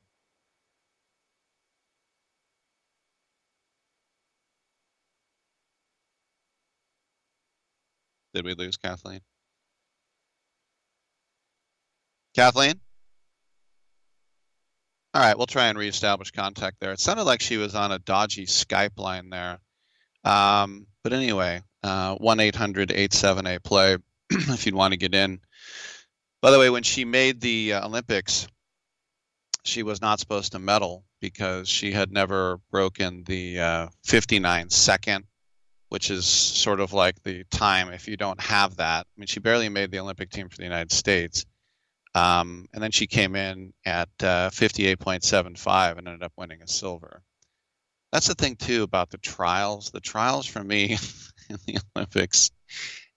Did 8.35 8.45
we 8.45 8.55
lose 8.55 8.77
Kathleen? 8.77 9.21
Kathleen? 12.35 12.81
All 15.16 15.22
right, 15.22 15.35
we'll 15.35 15.46
try 15.46 15.68
and 15.68 15.79
reestablish 15.79 16.31
contact 16.31 16.76
there. 16.79 16.92
It 16.92 17.00
sounded 17.00 17.22
like 17.22 17.40
she 17.40 17.57
was 17.57 17.74
on 17.74 17.90
a 17.90 17.98
dodgy 17.98 18.44
Skype 18.44 18.98
line 18.98 19.31
there. 19.31 19.61
Um, 20.24 20.87
but 21.02 21.14
anyway, 21.14 21.62
uh, 21.83 22.16
1 22.16 22.38
800 22.38 22.90
87A 22.90 23.64
play 23.64 23.96
if 24.31 24.66
you'd 24.66 24.74
want 24.74 24.92
to 24.92 24.98
get 24.98 25.14
in. 25.14 25.40
By 26.42 26.50
the 26.50 26.59
way, 26.59 26.68
when 26.68 26.83
she 26.83 27.07
made 27.07 27.40
the 27.40 27.72
uh, 27.72 27.87
Olympics, 27.87 28.46
she 29.64 29.83
was 29.83 30.02
not 30.02 30.20
supposed 30.20 30.52
to 30.52 30.59
medal 30.59 31.02
because 31.22 31.66
she 31.66 31.92
had 31.92 32.12
never 32.12 32.61
broken 32.70 33.24
the 33.24 33.59
uh, 33.59 33.88
59 34.05 34.68
second, 34.68 35.24
which 35.88 36.11
is 36.11 36.26
sort 36.26 36.79
of 36.79 36.92
like 36.92 37.22
the 37.22 37.44
time 37.44 37.88
if 37.88 38.07
you 38.07 38.18
don't 38.18 38.42
have 38.42 38.76
that. 38.76 39.07
I 39.07 39.12
mean, 39.16 39.29
she 39.29 39.40
barely 39.40 39.70
made 39.70 39.90
the 39.90 40.00
Olympic 40.00 40.29
team 40.29 40.50
for 40.50 40.59
the 40.59 40.64
United 40.64 40.92
States. 40.92 41.46
Um, 42.16 42.66
and 42.72 42.83
then 42.83 42.92
she 42.92 43.07
came 43.07 43.37
in 43.37 43.74
at 43.85 44.09
uh, 44.22 44.48
58.75 44.48 45.98
and 45.98 46.09
ended 46.09 46.22
up 46.22 46.33
winning 46.38 46.62
a 46.62 46.66
silver. 46.66 47.22
That's 48.11 48.29
the 48.29 48.35
thing, 48.35 48.57
too, 48.57 48.85
about 48.85 49.11
the 49.11 49.18
trials. 49.18 49.90
The 49.90 50.00
trials 50.00 50.46
for 50.46 50.64
me 50.64 50.96
in 51.50 51.59
the 51.66 51.79
Olympics, 51.94 52.50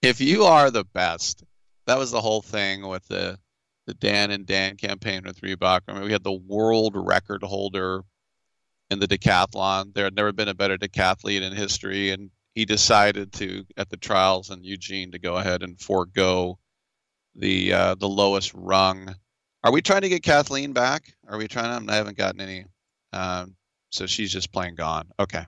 if 0.01 0.19
you 0.19 0.43
are 0.43 0.69
the 0.69 0.83
best, 0.83 1.45
that 1.87 1.97
was 1.97 2.11
the 2.11 2.19
whole 2.19 2.41
thing 2.41 2.85
with 2.85 3.07
the 3.07 3.39
the 3.85 3.93
Dan 3.95 4.29
and 4.29 4.45
Dave 4.45 4.77
campaign 4.77 5.23
with 5.25 5.41
Reebok. 5.41 5.81
I 5.87 5.93
mean, 5.93 6.03
we 6.03 6.11
had 6.11 6.23
the 6.23 6.31
world 6.31 6.93
record 6.95 7.41
holder 7.41 8.03
in 8.91 8.99
the 8.99 9.07
decathlon. 9.07 9.95
There 9.95 10.03
had 10.03 10.15
never 10.15 10.31
been 10.31 10.49
a 10.49 10.53
better 10.53 10.77
decathlete 10.77 11.41
in 11.41 11.55
history, 11.55 12.11
and 12.11 12.29
he 12.53 12.65
decided 12.65 13.33
to, 13.33 13.65
at 13.77 13.89
the 13.89 13.97
trials 13.97 14.51
in 14.51 14.63
Eugene, 14.63 15.11
to 15.13 15.19
go 15.19 15.37
ahead 15.37 15.63
and 15.63 15.79
forego 15.79 16.59
the 17.35 17.73
uh, 17.73 17.95
the 17.95 18.07
lowest 18.07 18.53
rung. 18.53 19.15
Are 19.63 19.71
we 19.71 19.81
trying 19.81 20.01
to 20.01 20.09
get 20.09 20.23
Kathleen 20.23 20.73
back? 20.73 21.13
Are 21.27 21.37
we 21.37 21.47
trying 21.47 21.85
to? 21.85 21.91
I 21.91 21.95
haven't 21.95 22.17
gotten 22.17 22.41
any. 22.41 22.65
Um, 23.13 23.55
so 23.89 24.05
she's 24.05 24.31
just 24.31 24.51
playing 24.51 24.75
gone. 24.75 25.09
Okay. 25.19 25.45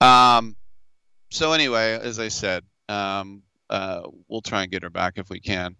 Um, 0.00 0.56
so 1.30 1.52
anyway, 1.52 1.98
as 2.00 2.18
I 2.18 2.28
said, 2.28 2.64
um, 2.88 3.42
uh, 3.70 4.02
we'll 4.28 4.42
try 4.42 4.62
and 4.62 4.70
get 4.70 4.82
her 4.82 4.90
back 4.90 5.14
if 5.16 5.30
we 5.30 5.40
can. 5.40 5.76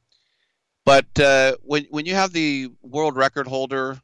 But 0.84 1.18
uh, 1.18 1.56
when 1.62 1.86
when 1.90 2.06
you 2.06 2.14
have 2.14 2.32
the 2.32 2.70
world 2.82 3.16
record 3.16 3.46
holder, 3.46 4.00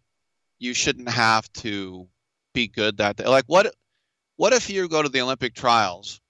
you 0.58 0.74
shouldn't 0.74 1.08
have 1.08 1.52
to 1.54 2.08
be 2.54 2.68
good 2.68 2.98
that 2.98 3.16
day. 3.16 3.26
Like 3.26 3.46
what? 3.46 3.74
What 4.36 4.54
if 4.54 4.70
you 4.70 4.88
go 4.88 5.02
to 5.02 5.08
the 5.08 5.20
Olympic 5.20 5.54
trials? 5.54 6.20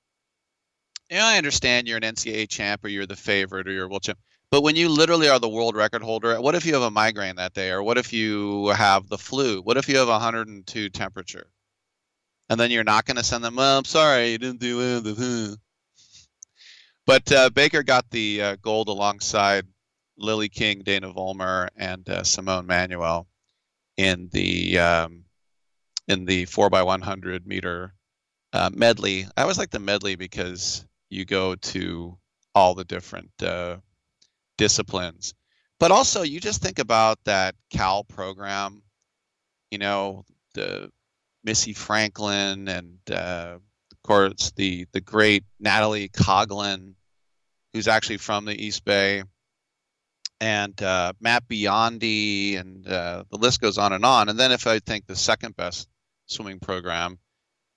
Yeah, 1.10 1.26
I 1.26 1.38
understand 1.38 1.86
you're 1.86 1.96
an 1.96 2.02
NCAA 2.02 2.48
champ 2.48 2.84
or 2.84 2.88
you're 2.88 3.06
the 3.06 3.16
favorite 3.16 3.68
or 3.68 3.72
you're 3.72 3.84
a 3.84 3.88
world 3.88 4.02
champ. 4.02 4.18
But 4.50 4.62
when 4.62 4.74
you 4.74 4.88
literally 4.88 5.28
are 5.28 5.38
the 5.38 5.48
world 5.48 5.76
record 5.76 6.02
holder, 6.02 6.40
what 6.40 6.56
if 6.56 6.66
you 6.66 6.74
have 6.74 6.82
a 6.82 6.90
migraine 6.90 7.36
that 7.36 7.54
day, 7.54 7.70
or 7.70 7.82
what 7.82 7.98
if 7.98 8.12
you 8.12 8.68
have 8.68 9.08
the 9.08 9.18
flu? 9.18 9.62
What 9.62 9.76
if 9.76 9.88
you 9.88 9.96
have 9.98 10.08
102 10.08 10.88
temperature, 10.88 11.46
and 12.48 12.58
then 12.58 12.72
you're 12.72 12.82
not 12.82 13.04
going 13.06 13.16
to 13.16 13.22
send 13.22 13.44
them? 13.44 13.56
Well, 13.56 13.78
I'm 13.78 13.84
sorry, 13.84 14.32
you 14.32 14.38
didn't 14.38 14.60
do 14.60 14.80
it. 15.04 15.58
But 17.06 17.32
uh, 17.32 17.50
Baker 17.50 17.82
got 17.82 18.10
the 18.10 18.42
uh, 18.42 18.56
gold 18.60 18.88
alongside 18.88 19.66
Lily 20.16 20.48
King, 20.48 20.82
Dana 20.84 21.12
Vollmer, 21.12 21.68
and 21.76 22.08
uh, 22.08 22.24
Simone 22.24 22.66
Manuel 22.66 23.26
in 23.96 24.28
the 24.32 24.78
um, 24.78 25.24
in 26.08 26.24
the 26.24 26.44
four 26.44 26.70
by 26.70 26.82
100 26.82 27.46
meter 27.46 27.94
uh, 28.52 28.70
medley. 28.72 29.26
I 29.36 29.42
always 29.42 29.58
like 29.58 29.70
the 29.70 29.78
medley 29.78 30.16
because 30.16 30.84
you 31.08 31.24
go 31.24 31.54
to 31.54 32.18
all 32.54 32.74
the 32.74 32.84
different 32.84 33.30
uh, 33.42 33.76
disciplines. 34.60 35.32
But 35.78 35.90
also, 35.90 36.20
you 36.20 36.38
just 36.38 36.60
think 36.60 36.78
about 36.78 37.18
that 37.24 37.54
Cal 37.70 38.04
program, 38.04 38.82
you 39.70 39.78
know, 39.78 40.26
the 40.52 40.90
Missy 41.42 41.72
Franklin 41.72 42.68
and, 42.68 42.98
uh, 43.10 43.56
of 43.56 44.02
course, 44.02 44.52
the, 44.56 44.86
the 44.92 45.00
great 45.00 45.44
Natalie 45.58 46.10
Coughlin, 46.10 46.92
who's 47.72 47.88
actually 47.88 48.18
from 48.18 48.44
the 48.44 48.66
East 48.66 48.84
Bay, 48.84 49.22
and 50.42 50.82
uh, 50.82 51.14
Matt 51.20 51.48
Biondi, 51.48 52.60
and 52.60 52.86
uh, 52.86 53.24
the 53.30 53.38
list 53.38 53.62
goes 53.62 53.78
on 53.78 53.94
and 53.94 54.04
on. 54.04 54.28
And 54.28 54.38
then 54.38 54.52
if 54.52 54.66
I 54.66 54.78
think 54.80 55.06
the 55.06 55.16
second 55.16 55.56
best 55.56 55.88
swimming 56.26 56.60
program, 56.60 57.18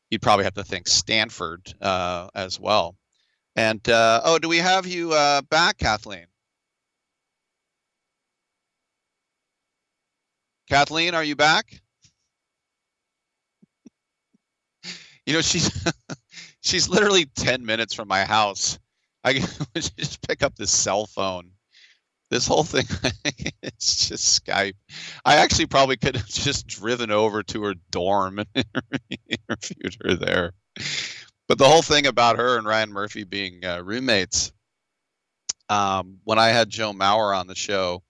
you'd 0.09 0.21
probably 0.21 0.43
have 0.43 0.55
to 0.55 0.65
think 0.65 0.89
Stanford 0.89 1.73
uh, 1.81 2.27
as 2.35 2.59
well. 2.59 2.97
And 3.55 3.87
uh, 3.87 4.19
oh, 4.25 4.37
do 4.37 4.49
we 4.49 4.57
have 4.57 4.85
you 4.85 5.13
uh, 5.13 5.43
back, 5.43 5.77
Kathleen? 5.77 6.25
Kathleen, 10.69 11.13
are 11.13 11.23
you 11.23 11.35
back? 11.35 11.83
you 15.25 15.33
know, 15.33 15.41
she's 15.41 15.85
she's 16.61 16.89
literally 16.89 17.25
10 17.25 17.65
minutes 17.65 17.93
from 17.93 18.07
my 18.07 18.25
house. 18.25 18.79
I 19.23 19.33
just 19.75 20.27
pick 20.27 20.43
up 20.43 20.55
this 20.55 20.71
cell 20.71 21.05
phone. 21.05 21.51
This 22.29 22.47
whole 22.47 22.63
thing, 22.63 22.85
it's 23.61 24.07
just 24.07 24.43
Skype. 24.43 24.73
I 25.23 25.35
actually 25.35 25.67
probably 25.67 25.97
could 25.97 26.15
have 26.15 26.27
just 26.27 26.65
driven 26.65 27.11
over 27.11 27.43
to 27.43 27.63
her 27.63 27.75
dorm 27.91 28.39
and 28.39 28.65
interviewed 29.29 29.97
her 30.03 30.15
there. 30.15 30.53
But 31.47 31.59
the 31.59 31.67
whole 31.67 31.83
thing 31.83 32.07
about 32.07 32.37
her 32.37 32.57
and 32.57 32.65
Ryan 32.65 32.91
Murphy 32.91 33.23
being 33.23 33.63
uh, 33.63 33.81
roommates, 33.83 34.51
um, 35.69 36.17
when 36.23 36.39
I 36.39 36.47
had 36.47 36.69
Joe 36.69 36.91
Mauer 36.91 37.37
on 37.37 37.45
the 37.45 37.55
show, 37.55 38.01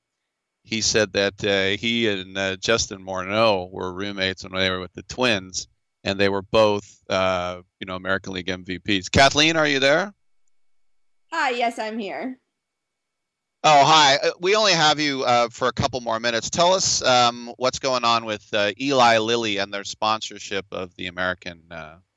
he 0.63 0.81
said 0.81 1.13
that 1.13 1.43
uh, 1.43 1.77
he 1.77 2.07
and 2.07 2.37
uh, 2.37 2.55
Justin 2.57 3.05
Morneau 3.05 3.69
were 3.71 3.93
roommates 3.93 4.43
when 4.43 4.53
they 4.53 4.69
were 4.69 4.79
with 4.79 4.93
the 4.93 5.03
Twins, 5.03 5.67
and 6.03 6.19
they 6.19 6.29
were 6.29 6.41
both, 6.41 7.01
uh, 7.09 7.61
you 7.79 7.85
know, 7.85 7.95
American 7.95 8.33
League 8.33 8.47
MVPs. 8.47 9.11
Kathleen, 9.11 9.57
are 9.57 9.67
you 9.67 9.79
there? 9.79 10.13
Hi, 11.31 11.49
yes, 11.51 11.79
I'm 11.79 11.99
here. 11.99 12.37
Oh, 13.65 13.85
hi. 13.85 14.17
Uh, 14.17 14.31
we 14.39 14.55
only 14.55 14.73
have 14.73 14.99
you 14.99 15.23
uh, 15.23 15.49
for 15.49 15.67
a 15.67 15.73
couple 15.73 15.99
more 16.01 16.19
minutes. 16.19 16.49
Tell 16.49 16.73
us 16.73 17.01
um, 17.01 17.53
what's 17.57 17.79
going 17.79 18.03
on 18.03 18.25
with 18.25 18.45
uh, 18.53 18.71
Eli 18.79 19.17
Lilly 19.19 19.57
and 19.57 19.73
their 19.73 19.85
sponsorship 19.85 20.65
of 20.71 20.95
the 20.95 21.07
American 21.07 21.63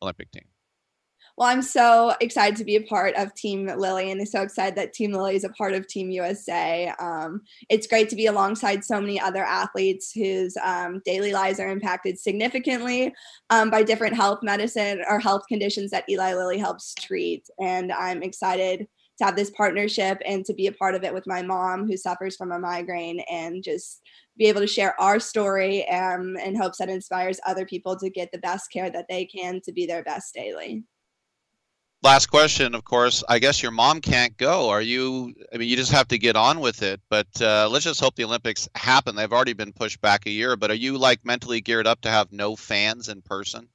Olympic 0.03 0.31
team. 0.31 0.45
Well, 1.39 1.51
I'm 1.51 1.61
so 1.61 2.15
excited 2.23 2.57
to 2.57 2.65
be 2.65 2.77
a 2.77 2.83
part 2.83 3.15
of 3.15 3.35
Team 3.35 3.67
Lilly 3.67 4.11
and 4.11 4.27
so 4.27 4.41
excited 4.41 4.75
that 4.77 4.95
Team 4.95 5.13
Lilly 5.13 5.37
is 5.37 5.45
a 5.45 5.51
part 5.51 5.75
of 5.75 5.87
Team 5.87 6.11
USA. 6.11 6.91
Um, 6.99 7.43
it's 7.69 7.87
great 7.87 8.09
to 8.09 8.17
be 8.17 8.25
alongside 8.25 8.83
so 8.83 8.99
many 9.03 9.21
other 9.21 9.45
athletes 9.45 10.13
whose 10.13 10.57
um, 10.65 11.03
daily 11.05 11.35
lives 11.35 11.61
are 11.61 11.69
impacted 11.69 12.19
significantly 12.19 13.13
um, 13.51 13.69
by 13.69 13.83
different 13.83 14.17
health 14.17 14.39
medicine 14.43 15.03
or 15.07 15.21
health 15.21 15.43
conditions 15.47 15.91
that 15.91 16.09
Eli 16.09 16.33
Lilly 16.33 16.57
helps 16.57 16.95
treat. 16.95 17.47
And 17.61 17.93
I'm 17.93 18.23
excited 18.23 18.87
to 19.19 19.25
have 19.25 19.37
this 19.37 19.51
partnership 19.51 20.19
and 20.25 20.43
to 20.47 20.55
be 20.55 20.69
a 20.69 20.73
part 20.73 20.95
of 20.95 21.05
it 21.05 21.13
with 21.13 21.27
my 21.27 21.43
mom 21.43 21.87
who 21.87 21.99
suffers 21.99 22.35
from 22.37 22.51
a 22.51 22.59
migraine 22.59 23.21
and 23.31 23.63
just 23.63 24.01
be 24.39 24.47
able 24.47 24.63
to 24.63 24.67
share 24.67 24.99
our 24.99 25.21
story 25.21 25.87
um, 25.91 26.35
in 26.39 26.57
hopes 26.57 26.79
that 26.79 26.89
inspires 26.89 27.41
other 27.47 27.67
people 27.67 27.95
to 27.97 28.09
get 28.09 28.33
the 28.33 28.39
best 28.39 28.73
care 28.73 28.89
that 28.89 29.07
they 29.11 29.27
can 29.27 29.61
to 29.63 29.73
be 29.73 29.85
their 29.85 30.03
best 30.03 30.33
daily 30.33 30.83
last 32.03 32.27
question, 32.27 32.75
of 32.75 32.85
course. 32.85 33.25
I 33.29 33.39
guess 33.39 33.63
your 33.63 33.73
mom 33.73 34.01
can't 34.01 34.37
go. 34.37 34.71
Are 34.71 34.83
you? 34.83 35.35
I 35.53 35.57
mean, 35.57 35.69
you 35.69 35.77
just 35.77 35.93
have 35.93 36.09
to 36.09 36.19
get 36.19 36.37
on 36.37 36.61
with 36.61 36.83
it. 36.83 37.01
But 37.11 37.29
uh, 37.41 37.69
let's 37.71 37.85
just 37.85 38.01
hope 38.01 38.15
the 38.15 38.25
Olympics 38.25 38.69
happen. 38.75 39.17
They've 39.17 39.33
already 39.33 39.55
been 39.55 39.73
pushed 39.73 40.01
back 40.01 40.27
a 40.27 40.31
year. 40.31 40.57
But 40.57 40.71
are 40.71 40.75
you 40.75 40.99
like 40.99 41.25
mentally 41.25 41.61
geared 41.61 41.87
up 41.87 42.03
to 42.03 42.11
have 42.11 42.33
no 42.33 42.57
fans 42.57 43.09
in 43.09 43.23
person? 43.23 43.69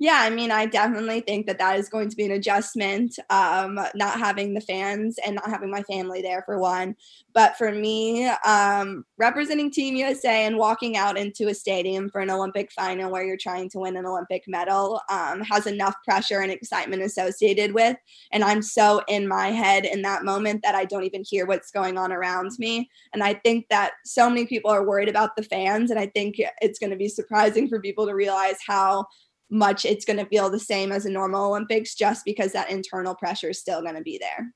Yeah, 0.00 0.18
I 0.20 0.30
mean, 0.30 0.52
I 0.52 0.66
definitely 0.66 1.22
think 1.22 1.46
that 1.48 1.58
that 1.58 1.76
is 1.76 1.88
going 1.88 2.08
to 2.08 2.16
be 2.16 2.24
an 2.24 2.30
adjustment. 2.30 3.18
Um, 3.30 3.80
not 3.96 4.20
having 4.20 4.54
the 4.54 4.60
fans 4.60 5.18
and 5.26 5.34
not 5.34 5.50
having 5.50 5.72
my 5.72 5.82
family 5.82 6.22
there 6.22 6.42
for 6.46 6.56
one, 6.60 6.94
but 7.34 7.56
for 7.56 7.72
me, 7.72 8.26
um, 8.46 9.04
representing 9.18 9.72
Team 9.72 9.96
USA 9.96 10.46
and 10.46 10.56
walking 10.56 10.96
out 10.96 11.18
into 11.18 11.48
a 11.48 11.54
stadium 11.54 12.08
for 12.10 12.20
an 12.20 12.30
Olympic 12.30 12.70
final 12.70 13.10
where 13.10 13.24
you're 13.24 13.36
trying 13.36 13.68
to 13.70 13.80
win 13.80 13.96
an 13.96 14.06
Olympic 14.06 14.44
medal 14.46 15.00
um, 15.10 15.40
has 15.40 15.66
enough 15.66 15.96
pressure 16.04 16.40
and 16.40 16.52
excitement 16.52 17.02
associated 17.02 17.74
with. 17.74 17.96
And 18.30 18.44
I'm 18.44 18.62
so 18.62 19.02
in 19.08 19.26
my 19.26 19.48
head 19.48 19.84
in 19.84 20.02
that 20.02 20.24
moment 20.24 20.62
that 20.62 20.76
I 20.76 20.84
don't 20.84 21.04
even 21.04 21.24
hear 21.28 21.44
what's 21.44 21.72
going 21.72 21.98
on 21.98 22.12
around 22.12 22.52
me. 22.60 22.88
And 23.12 23.24
I 23.24 23.34
think 23.34 23.66
that 23.70 23.92
so 24.04 24.28
many 24.28 24.46
people 24.46 24.70
are 24.70 24.86
worried 24.86 25.08
about 25.08 25.34
the 25.34 25.42
fans, 25.42 25.90
and 25.90 25.98
I 25.98 26.06
think 26.06 26.36
it's 26.62 26.78
going 26.78 26.90
to 26.90 26.96
be 26.96 27.08
surprising 27.08 27.68
for 27.68 27.80
people 27.80 28.06
to 28.06 28.14
realize 28.14 28.58
how 28.64 29.06
much 29.50 29.84
it's 29.84 30.04
going 30.04 30.18
to 30.18 30.26
feel 30.26 30.50
the 30.50 30.58
same 30.58 30.92
as 30.92 31.06
a 31.06 31.10
normal 31.10 31.46
Olympics 31.46 31.94
just 31.94 32.24
because 32.24 32.52
that 32.52 32.70
internal 32.70 33.14
pressure 33.14 33.50
is 33.50 33.58
still 33.58 33.82
going 33.82 33.94
to 33.94 34.02
be 34.02 34.18
there. 34.18 34.52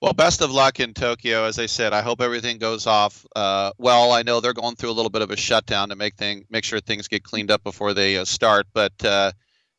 Well, 0.00 0.14
best 0.14 0.40
of 0.40 0.50
luck 0.50 0.80
in 0.80 0.94
Tokyo. 0.94 1.44
As 1.44 1.58
I 1.58 1.66
said, 1.66 1.92
I 1.92 2.00
hope 2.00 2.22
everything 2.22 2.56
goes 2.56 2.86
off 2.86 3.26
uh, 3.36 3.72
well. 3.76 4.12
I 4.12 4.22
know 4.22 4.40
they're 4.40 4.54
going 4.54 4.76
through 4.76 4.90
a 4.90 4.92
little 4.92 5.10
bit 5.10 5.20
of 5.20 5.30
a 5.30 5.36
shutdown 5.36 5.90
to 5.90 5.96
make 5.96 6.14
thing 6.14 6.46
make 6.48 6.64
sure 6.64 6.80
things 6.80 7.06
get 7.06 7.22
cleaned 7.22 7.50
up 7.50 7.62
before 7.62 7.92
they 7.92 8.16
uh, 8.16 8.24
start. 8.24 8.66
But 8.72 9.04
uh, 9.04 9.32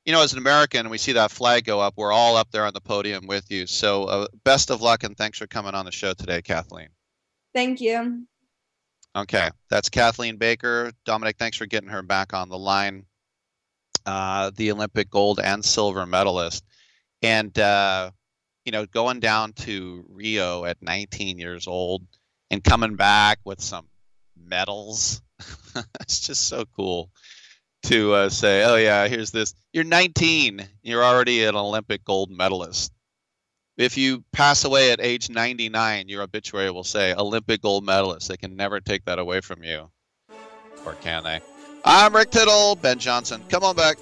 you 0.05 0.13
know, 0.13 0.21
as 0.21 0.33
an 0.33 0.37
American, 0.37 0.89
we 0.89 0.99
see 0.99 1.13
that 1.13 1.31
flag 1.31 1.65
go 1.65 1.79
up. 1.79 1.95
We're 1.97 2.11
all 2.11 2.35
up 2.35 2.51
there 2.51 2.65
on 2.65 2.73
the 2.73 2.81
podium 2.81 3.25
with 3.25 3.49
you. 3.49 3.65
So, 3.65 4.03
uh, 4.05 4.27
best 4.43 4.69
of 4.69 4.81
luck 4.81 5.03
and 5.03 5.17
thanks 5.17 5.39
for 5.39 5.47
coming 5.47 5.73
on 5.73 5.85
the 5.85 5.91
show 5.91 6.13
today, 6.13 6.43
Kathleen. 6.43 6.89
Thank 7.55 7.81
you. 7.81 8.25
Okay, 9.15 9.49
that's 9.71 9.89
Kathleen 9.89 10.37
Baker. 10.37 10.91
Dominic, 11.03 11.37
thanks 11.37 11.57
for 11.57 11.65
getting 11.65 11.89
her 11.89 12.03
back 12.03 12.33
on 12.33 12.47
the 12.47 12.57
line 12.57 13.05
uh, 14.05 14.51
the 14.55 14.71
Olympic 14.71 15.09
gold 15.09 15.39
and 15.39 15.63
silver 15.63 16.05
medalist. 16.05 16.63
And, 17.21 17.57
uh, 17.57 18.11
you 18.65 18.71
know, 18.71 18.85
going 18.85 19.19
down 19.19 19.53
to 19.53 20.05
Rio 20.09 20.65
at 20.65 20.81
19 20.81 21.39
years 21.39 21.67
old 21.67 22.03
and 22.49 22.63
coming 22.63 22.95
back 22.95 23.39
with 23.43 23.61
some 23.61 23.87
medals, 24.35 25.21
it's 25.99 26.19
just 26.21 26.47
so 26.47 26.65
cool 26.75 27.09
to 27.83 28.13
uh, 28.13 28.29
say, 28.29 28.63
oh, 28.63 28.75
yeah, 28.75 29.07
here's 29.07 29.31
this. 29.31 29.53
You're 29.73 29.83
19, 29.83 30.67
you're 30.83 31.03
already 31.03 31.43
an 31.45 31.55
Olympic 31.55 32.03
gold 32.03 32.29
medalist. 32.29 32.91
If 33.77 33.97
you 33.97 34.23
pass 34.31 34.63
away 34.65 34.91
at 34.91 35.01
age 35.01 35.29
99, 35.29 36.07
your 36.07 36.21
obituary 36.21 36.69
will 36.71 36.83
say 36.83 37.13
Olympic 37.13 37.61
gold 37.61 37.83
medalist. 37.83 38.27
They 38.27 38.37
can 38.37 38.55
never 38.55 38.79
take 38.79 39.05
that 39.05 39.17
away 39.17 39.41
from 39.41 39.63
you. 39.63 39.89
Or 40.85 40.93
can 40.95 41.23
they? 41.23 41.41
I'm 41.83 42.15
Rick 42.15 42.29
Tittle, 42.29 42.75
Ben 42.75 42.99
Johnson. 42.99 43.43
Come 43.49 43.63
on 43.63 43.75
back. 43.75 43.97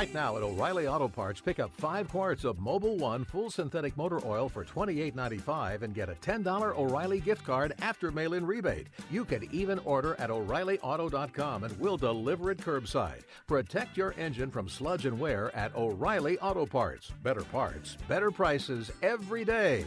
Right 0.00 0.14
now 0.14 0.38
at 0.38 0.42
O'Reilly 0.42 0.88
Auto 0.88 1.08
Parts, 1.08 1.42
pick 1.42 1.60
up 1.60 1.70
five 1.76 2.08
quarts 2.08 2.44
of 2.44 2.56
Mobil 2.56 2.96
One 2.96 3.22
full 3.22 3.50
synthetic 3.50 3.94
motor 3.98 4.18
oil 4.24 4.48
for 4.48 4.64
$28.95 4.64 5.82
and 5.82 5.94
get 5.94 6.08
a 6.08 6.14
$10 6.14 6.74
O'Reilly 6.74 7.20
gift 7.20 7.44
card 7.44 7.74
after 7.82 8.10
mail 8.10 8.32
in 8.32 8.46
rebate. 8.46 8.86
You 9.10 9.26
can 9.26 9.46
even 9.52 9.78
order 9.80 10.16
at 10.18 10.30
O'ReillyAuto.com 10.30 11.64
and 11.64 11.78
we'll 11.78 11.98
deliver 11.98 12.50
it 12.50 12.56
curbside. 12.56 13.24
Protect 13.46 13.98
your 13.98 14.14
engine 14.16 14.50
from 14.50 14.70
sludge 14.70 15.04
and 15.04 15.20
wear 15.20 15.54
at 15.54 15.76
O'Reilly 15.76 16.38
Auto 16.38 16.64
Parts. 16.64 17.12
Better 17.22 17.42
parts, 17.42 17.98
better 18.08 18.30
prices 18.30 18.90
every 19.02 19.44
day. 19.44 19.84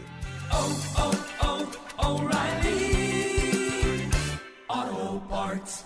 Oh, 0.51 1.25
oh, 1.41 1.71
oh, 1.97 2.21
O'Reilly 2.21 4.05
Auto 4.69 5.25
Parts. 5.25 5.85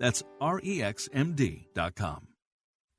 That's 0.00 0.24
REXMD.com. 0.40 2.29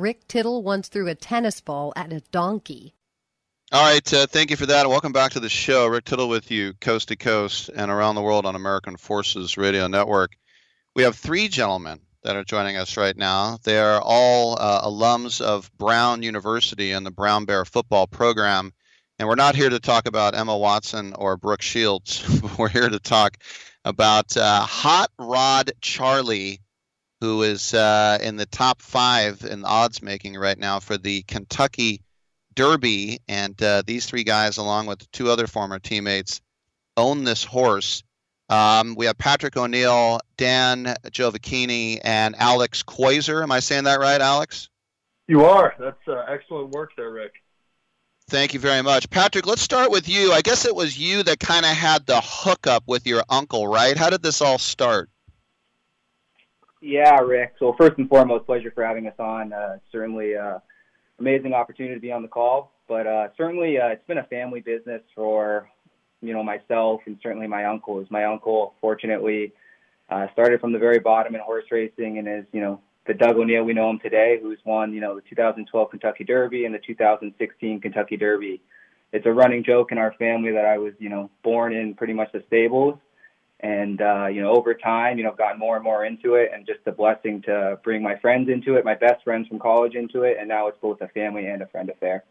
Rick 0.00 0.28
Tittle 0.28 0.62
once 0.62 0.88
threw 0.88 1.08
a 1.08 1.14
tennis 1.14 1.60
ball 1.60 1.92
at 1.96 2.12
a 2.12 2.20
donkey. 2.30 2.94
All 3.72 3.82
right, 3.82 4.14
uh, 4.14 4.26
thank 4.26 4.50
you 4.50 4.56
for 4.56 4.66
that. 4.66 4.88
Welcome 4.88 5.12
back 5.12 5.32
to 5.32 5.40
the 5.40 5.48
show. 5.48 5.86
Rick 5.88 6.04
Tittle 6.04 6.28
with 6.28 6.50
you, 6.50 6.74
coast 6.74 7.08
to 7.08 7.16
coast 7.16 7.68
and 7.74 7.90
around 7.90 8.14
the 8.14 8.22
world 8.22 8.46
on 8.46 8.54
American 8.54 8.96
Forces 8.96 9.56
Radio 9.56 9.88
Network. 9.88 10.36
We 10.94 11.02
have 11.02 11.16
three 11.16 11.48
gentlemen 11.48 12.00
that 12.22 12.36
are 12.36 12.44
joining 12.44 12.76
us 12.76 12.96
right 12.96 13.16
now. 13.16 13.58
They 13.62 13.78
are 13.78 14.00
all 14.00 14.56
uh, 14.58 14.82
alums 14.82 15.40
of 15.40 15.70
Brown 15.78 16.22
University 16.22 16.92
and 16.92 17.04
the 17.04 17.10
Brown 17.10 17.44
Bear 17.44 17.64
football 17.64 18.06
program. 18.06 18.72
And 19.18 19.28
we're 19.28 19.34
not 19.34 19.56
here 19.56 19.70
to 19.70 19.80
talk 19.80 20.06
about 20.06 20.34
Emma 20.34 20.56
Watson 20.56 21.14
or 21.14 21.36
Brooke 21.36 21.62
Shields. 21.62 22.24
we're 22.58 22.68
here 22.68 22.88
to 22.88 22.98
talk 22.98 23.38
about 23.84 24.36
uh, 24.36 24.60
Hot 24.60 25.10
Rod 25.18 25.72
Charlie, 25.80 26.60
who 27.26 27.42
is 27.42 27.74
uh, 27.74 28.18
in 28.22 28.36
the 28.36 28.46
top 28.46 28.80
five 28.80 29.42
in 29.42 29.64
odds 29.64 30.00
making 30.00 30.36
right 30.36 30.56
now 30.56 30.78
for 30.78 30.96
the 30.96 31.22
Kentucky 31.22 32.00
Derby, 32.54 33.18
and 33.26 33.60
uh, 33.60 33.82
these 33.84 34.06
three 34.06 34.22
guys, 34.22 34.58
along 34.58 34.86
with 34.86 35.10
two 35.10 35.28
other 35.28 35.48
former 35.48 35.80
teammates, 35.80 36.40
own 36.96 37.24
this 37.24 37.42
horse. 37.42 38.04
Um, 38.48 38.94
we 38.94 39.06
have 39.06 39.18
Patrick 39.18 39.56
O'Neill, 39.56 40.20
Dan 40.36 40.94
Giovacchini, 41.08 42.00
and 42.04 42.36
Alex 42.38 42.84
Quoyeser. 42.84 43.42
Am 43.42 43.50
I 43.50 43.58
saying 43.58 43.84
that 43.84 43.98
right, 43.98 44.20
Alex? 44.20 44.68
You 45.26 45.44
are. 45.46 45.74
That's 45.80 46.06
uh, 46.06 46.26
excellent 46.28 46.70
work 46.70 46.92
there, 46.96 47.10
Rick. 47.10 47.32
Thank 48.28 48.54
you 48.54 48.60
very 48.60 48.82
much. 48.82 49.10
Patrick, 49.10 49.46
let's 49.46 49.62
start 49.62 49.90
with 49.90 50.08
you. 50.08 50.32
I 50.32 50.42
guess 50.42 50.64
it 50.64 50.76
was 50.76 50.96
you 50.96 51.24
that 51.24 51.40
kind 51.40 51.66
of 51.66 51.72
had 51.72 52.06
the 52.06 52.20
hookup 52.22 52.84
with 52.86 53.04
your 53.04 53.24
uncle, 53.28 53.66
right? 53.66 53.96
How 53.96 54.10
did 54.10 54.22
this 54.22 54.40
all 54.40 54.58
start? 54.58 55.10
Yeah, 56.86 57.18
Rick. 57.18 57.54
So 57.58 57.74
first 57.76 57.98
and 57.98 58.08
foremost, 58.08 58.46
pleasure 58.46 58.70
for 58.70 58.86
having 58.86 59.08
us 59.08 59.18
on. 59.18 59.52
Uh, 59.52 59.78
certainly, 59.90 60.36
uh, 60.36 60.60
amazing 61.18 61.52
opportunity 61.52 61.96
to 61.96 62.00
be 62.00 62.12
on 62.12 62.22
the 62.22 62.28
call. 62.28 62.70
But 62.86 63.08
uh, 63.08 63.28
certainly, 63.36 63.76
uh, 63.76 63.88
it's 63.88 64.06
been 64.06 64.18
a 64.18 64.24
family 64.24 64.60
business 64.60 65.02
for 65.12 65.68
you 66.22 66.32
know 66.32 66.44
myself 66.44 67.00
and 67.06 67.18
certainly 67.20 67.48
my 67.48 67.64
uncle. 67.64 68.00
As 68.00 68.08
my 68.08 68.26
uncle, 68.26 68.74
fortunately, 68.80 69.52
uh, 70.10 70.28
started 70.32 70.60
from 70.60 70.72
the 70.72 70.78
very 70.78 71.00
bottom 71.00 71.34
in 71.34 71.40
horse 71.40 71.64
racing 71.72 72.18
and 72.18 72.28
is 72.28 72.44
you 72.52 72.60
know 72.60 72.80
the 73.08 73.14
Doug 73.14 73.34
O'Neill 73.34 73.64
we 73.64 73.72
know 73.72 73.90
him 73.90 73.98
today, 73.98 74.38
who's 74.40 74.60
won 74.64 74.92
you 74.92 75.00
know 75.00 75.16
the 75.16 75.22
2012 75.28 75.90
Kentucky 75.90 76.22
Derby 76.22 76.66
and 76.66 76.74
the 76.74 76.78
2016 76.86 77.80
Kentucky 77.80 78.16
Derby. 78.16 78.62
It's 79.12 79.26
a 79.26 79.32
running 79.32 79.64
joke 79.64 79.90
in 79.90 79.98
our 79.98 80.14
family 80.20 80.52
that 80.52 80.64
I 80.64 80.78
was 80.78 80.92
you 81.00 81.08
know 81.08 81.30
born 81.42 81.74
in 81.74 81.94
pretty 81.94 82.12
much 82.12 82.30
the 82.30 82.44
stables 82.46 82.96
and 83.60 84.00
uh, 84.00 84.26
you 84.26 84.42
know 84.42 84.50
over 84.50 84.74
time 84.74 85.18
you 85.18 85.24
know 85.24 85.30
I've 85.30 85.38
gotten 85.38 85.58
more 85.58 85.76
and 85.76 85.84
more 85.84 86.04
into 86.04 86.34
it 86.34 86.50
and 86.52 86.66
just 86.66 86.84
the 86.84 86.92
blessing 86.92 87.42
to 87.42 87.78
bring 87.82 88.02
my 88.02 88.16
friends 88.16 88.48
into 88.48 88.76
it 88.76 88.84
my 88.84 88.94
best 88.94 89.24
friends 89.24 89.48
from 89.48 89.58
college 89.58 89.94
into 89.94 90.22
it 90.22 90.36
and 90.38 90.48
now 90.48 90.68
it's 90.68 90.78
both 90.78 91.00
a 91.00 91.08
family 91.08 91.46
and 91.46 91.62
a 91.62 91.66
friend 91.66 91.88
affair 91.88 92.24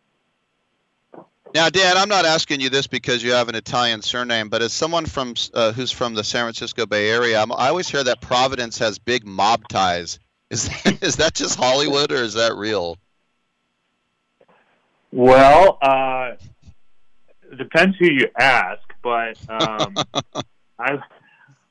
Now, 1.53 1.69
Dan, 1.69 1.97
I'm 1.97 2.09
not 2.09 2.25
asking 2.25 2.59
you 2.59 2.69
this 2.69 2.85
because 2.87 3.23
you 3.23 3.31
have 3.31 3.49
an 3.49 3.55
Italian 3.55 4.01
surname, 4.01 4.49
but 4.49 4.61
as 4.61 4.73
someone 4.73 5.05
from 5.05 5.35
uh, 5.53 5.71
who's 5.71 5.91
from 5.91 6.13
the 6.13 6.23
San 6.23 6.43
Francisco 6.43 6.85
Bay 6.85 7.09
Area, 7.09 7.41
I'm, 7.41 7.51
I 7.51 7.69
always 7.69 7.87
hear 7.87 8.03
that 8.03 8.19
Providence 8.19 8.77
has 8.79 8.99
big 8.99 9.25
mob 9.25 9.67
ties. 9.67 10.19
Is 10.49 10.69
is 11.01 11.15
that 11.17 11.33
just 11.33 11.57
Hollywood 11.57 12.11
or 12.11 12.15
is 12.23 12.33
that 12.33 12.55
real? 12.55 12.97
Well, 15.11 15.77
uh, 15.81 16.31
depends 17.57 17.95
who 17.97 18.07
you 18.07 18.27
ask, 18.37 18.81
but 19.01 19.37
um, 19.49 19.95
I, 20.79 20.99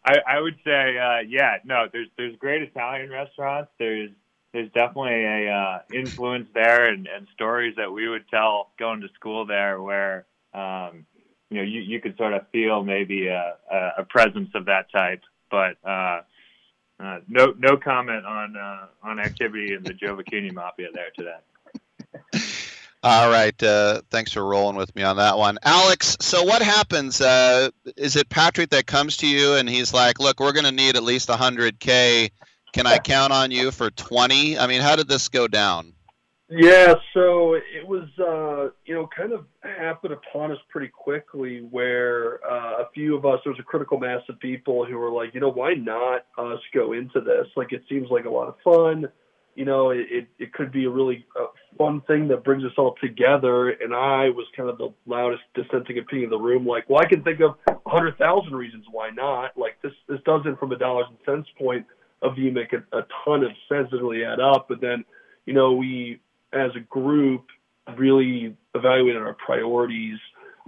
I 0.04 0.14
I 0.26 0.40
would 0.40 0.56
say 0.64 0.98
uh, 0.98 1.20
yeah, 1.26 1.56
no. 1.64 1.86
There's 1.92 2.08
there's 2.16 2.36
great 2.36 2.62
Italian 2.62 3.10
restaurants. 3.10 3.70
There's 3.78 4.10
there's 4.52 4.70
definitely 4.72 5.24
a 5.24 5.50
uh, 5.52 5.78
influence 5.92 6.48
there, 6.54 6.88
and, 6.88 7.06
and 7.06 7.26
stories 7.34 7.74
that 7.76 7.90
we 7.90 8.08
would 8.08 8.28
tell 8.28 8.70
going 8.78 9.00
to 9.00 9.08
school 9.14 9.46
there, 9.46 9.80
where 9.80 10.26
um, 10.52 11.06
you 11.50 11.58
know 11.58 11.62
you 11.62 11.80
you 11.80 12.00
could 12.00 12.16
sort 12.16 12.34
of 12.34 12.48
feel 12.52 12.84
maybe 12.84 13.28
a, 13.28 13.56
a, 13.98 14.04
presence 14.04 14.50
of 14.54 14.66
that 14.66 14.90
type, 14.92 15.22
but. 15.50 15.76
Uh, 15.84 16.20
uh, 17.00 17.18
no, 17.28 17.52
no 17.58 17.76
comment 17.76 18.24
on 18.24 18.56
uh, 18.56 18.86
on 19.02 19.18
activity 19.18 19.74
in 19.74 19.82
the 19.82 19.92
Giovacchini 19.92 20.52
Mafia 20.52 20.88
there 20.94 21.10
today. 21.10 22.44
All 23.04 23.28
right. 23.28 23.62
Uh, 23.62 24.00
thanks 24.10 24.32
for 24.32 24.42
rolling 24.42 24.76
with 24.76 24.96
me 24.96 25.02
on 25.02 25.18
that 25.18 25.36
one. 25.36 25.58
Alex, 25.62 26.16
so 26.20 26.42
what 26.42 26.62
happens? 26.62 27.20
Uh, 27.20 27.68
is 27.98 28.16
it 28.16 28.30
Patrick 28.30 28.70
that 28.70 28.86
comes 28.86 29.18
to 29.18 29.26
you 29.26 29.56
and 29.56 29.68
he's 29.68 29.92
like, 29.92 30.20
look, 30.20 30.40
we're 30.40 30.54
going 30.54 30.64
to 30.64 30.72
need 30.72 30.96
at 30.96 31.02
least 31.02 31.28
100K. 31.28 32.30
Can 32.72 32.86
I 32.86 32.96
count 32.96 33.30
on 33.30 33.50
you 33.50 33.72
for 33.72 33.90
20? 33.90 34.58
I 34.58 34.66
mean, 34.66 34.80
how 34.80 34.96
did 34.96 35.06
this 35.06 35.28
go 35.28 35.46
down? 35.46 35.92
Yeah, 36.48 36.94
so 37.12 37.54
it 37.54 37.86
was, 37.86 38.08
uh, 38.18 38.72
you 38.86 38.94
know, 38.94 39.06
kind 39.14 39.32
of 39.32 39.44
happened 39.62 40.14
upon 40.14 40.50
us 40.50 40.58
pretty 40.70 40.88
quickly 40.88 41.58
where 41.70 42.40
uh, 42.50 42.84
a 42.84 42.88
few 42.94 43.16
of 43.16 43.26
us, 43.26 43.40
there 43.44 43.52
was 43.52 43.60
a 43.60 43.64
critical 43.64 43.98
mass 43.98 44.22
of 44.30 44.40
people 44.40 44.86
who 44.86 44.96
were 44.96 45.10
like, 45.10 45.34
you 45.34 45.40
know, 45.40 45.50
why 45.52 45.74
not 45.74 46.24
us 46.38 46.60
go 46.72 46.94
into 46.94 47.20
this? 47.20 47.48
Like, 47.54 47.72
it 47.72 47.82
seems 47.86 48.08
like 48.10 48.24
a 48.24 48.30
lot 48.30 48.48
of 48.48 48.54
fun. 48.64 49.08
You 49.54 49.64
know, 49.64 49.90
it, 49.90 50.06
it, 50.10 50.26
it 50.38 50.52
could 50.52 50.72
be 50.72 50.84
a 50.84 50.90
really 50.90 51.24
uh, 51.40 51.46
fun 51.78 52.00
thing 52.08 52.28
that 52.28 52.42
brings 52.42 52.64
us 52.64 52.72
all 52.76 52.96
together. 53.00 53.70
And 53.70 53.94
I 53.94 54.30
was 54.30 54.46
kind 54.56 54.68
of 54.68 54.78
the 54.78 54.92
loudest 55.06 55.42
dissenting 55.54 55.98
opinion 55.98 56.24
in 56.24 56.30
the 56.30 56.38
room. 56.38 56.66
Like, 56.66 56.90
well, 56.90 57.00
I 57.00 57.08
can 57.08 57.22
think 57.22 57.40
of 57.40 57.54
a 57.68 57.88
hundred 57.88 58.18
thousand 58.18 58.54
reasons 58.54 58.84
why 58.90 59.10
not. 59.10 59.56
Like, 59.56 59.80
this, 59.82 59.92
this 60.08 60.18
doesn't, 60.24 60.58
from 60.58 60.72
a 60.72 60.76
dollars 60.76 61.06
and 61.08 61.18
cents 61.24 61.48
point 61.56 61.86
of 62.22 62.34
view, 62.34 62.50
make 62.50 62.72
a, 62.72 62.78
a 62.96 63.06
ton 63.24 63.44
of 63.44 63.50
sense. 63.68 63.90
Doesn't 63.90 64.04
really 64.04 64.24
add 64.24 64.40
up. 64.40 64.66
But 64.68 64.80
then, 64.80 65.04
you 65.46 65.54
know, 65.54 65.74
we, 65.74 66.20
as 66.52 66.70
a 66.76 66.80
group 66.80 67.46
really 67.96 68.56
evaluated 68.74 69.22
our 69.22 69.34
priorities, 69.34 70.18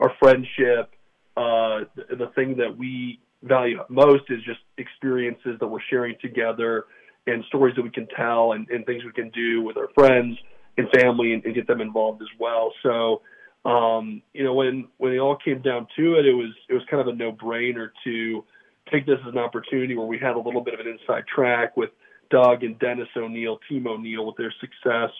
our 0.00 0.12
friendship. 0.20 0.92
Uh, 1.36 1.84
the, 1.96 2.16
the 2.16 2.32
thing 2.34 2.56
that 2.58 2.76
we 2.76 3.20
value 3.42 3.78
most 3.88 4.24
is 4.28 4.42
just 4.44 4.60
experiences 4.78 5.56
that 5.60 5.66
we're 5.66 5.78
sharing 5.90 6.14
together 6.20 6.84
and 7.26 7.44
stories 7.48 7.74
that 7.76 7.82
we 7.82 7.90
can 7.90 8.06
tell 8.16 8.52
and, 8.52 8.68
and 8.70 8.86
things 8.86 9.04
we 9.04 9.12
can 9.12 9.30
do 9.30 9.62
with 9.62 9.76
our 9.76 9.88
friends 9.94 10.38
and 10.78 10.88
family 10.90 11.32
and, 11.32 11.44
and 11.44 11.54
get 11.54 11.66
them 11.66 11.80
involved 11.80 12.22
as 12.22 12.28
well. 12.38 12.72
So 12.82 13.22
um, 13.66 14.22
you 14.32 14.44
know, 14.44 14.54
when 14.54 14.86
when 14.98 15.12
it 15.12 15.18
all 15.18 15.36
came 15.36 15.60
down 15.60 15.88
to 15.96 16.14
it, 16.14 16.26
it 16.26 16.32
was 16.32 16.54
it 16.68 16.74
was 16.74 16.82
kind 16.88 17.00
of 17.00 17.08
a 17.08 17.16
no 17.16 17.32
brainer 17.32 17.88
to 18.04 18.44
take 18.92 19.06
this 19.06 19.18
as 19.26 19.32
an 19.32 19.38
opportunity 19.38 19.96
where 19.96 20.06
we 20.06 20.18
had 20.18 20.36
a 20.36 20.38
little 20.38 20.60
bit 20.60 20.74
of 20.74 20.80
an 20.80 20.86
inside 20.86 21.24
track 21.26 21.76
with 21.76 21.90
Doug 22.30 22.62
and 22.62 22.78
Dennis 22.78 23.08
O'Neill, 23.16 23.58
Team 23.68 23.88
O'Neill, 23.88 24.24
with 24.24 24.36
their 24.36 24.54
success, 24.60 25.10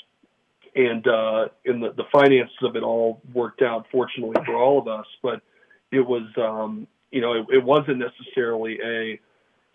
and 0.77 1.05
uh, 1.09 1.49
and 1.65 1.83
the, 1.83 1.93
the 1.97 2.05
finances 2.13 2.57
of 2.63 2.77
it 2.77 2.85
all 2.85 3.21
worked 3.35 3.63
out 3.63 3.87
fortunately 3.91 4.37
for 4.47 4.55
all 4.55 4.79
of 4.79 4.87
us. 4.87 5.07
But 5.25 5.43
it 5.91 6.07
was, 6.07 6.29
um, 6.37 6.87
you 7.11 7.21
know, 7.21 7.33
it, 7.33 7.47
it 7.51 7.65
wasn't 7.65 7.99
necessarily 7.99 8.79
a 8.85 9.21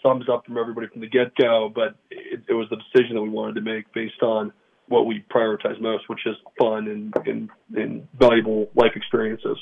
thumbs 0.03 0.25
up 0.31 0.45
from 0.45 0.57
everybody 0.57 0.87
from 0.87 1.01
the 1.01 1.07
get 1.07 1.35
go, 1.35 1.71
but 1.73 1.95
it, 2.09 2.41
it 2.47 2.53
was 2.53 2.67
the 2.69 2.77
decision 2.77 3.15
that 3.15 3.21
we 3.21 3.29
wanted 3.29 3.55
to 3.55 3.61
make 3.61 3.91
based 3.93 4.21
on 4.21 4.51
what 4.87 5.05
we 5.05 5.23
prioritize 5.33 5.79
most, 5.79 6.09
which 6.09 6.25
is 6.25 6.35
fun 6.59 6.87
and, 6.87 7.13
and, 7.27 7.49
and 7.75 8.07
valuable 8.19 8.69
life 8.75 8.91
experiences. 8.95 9.57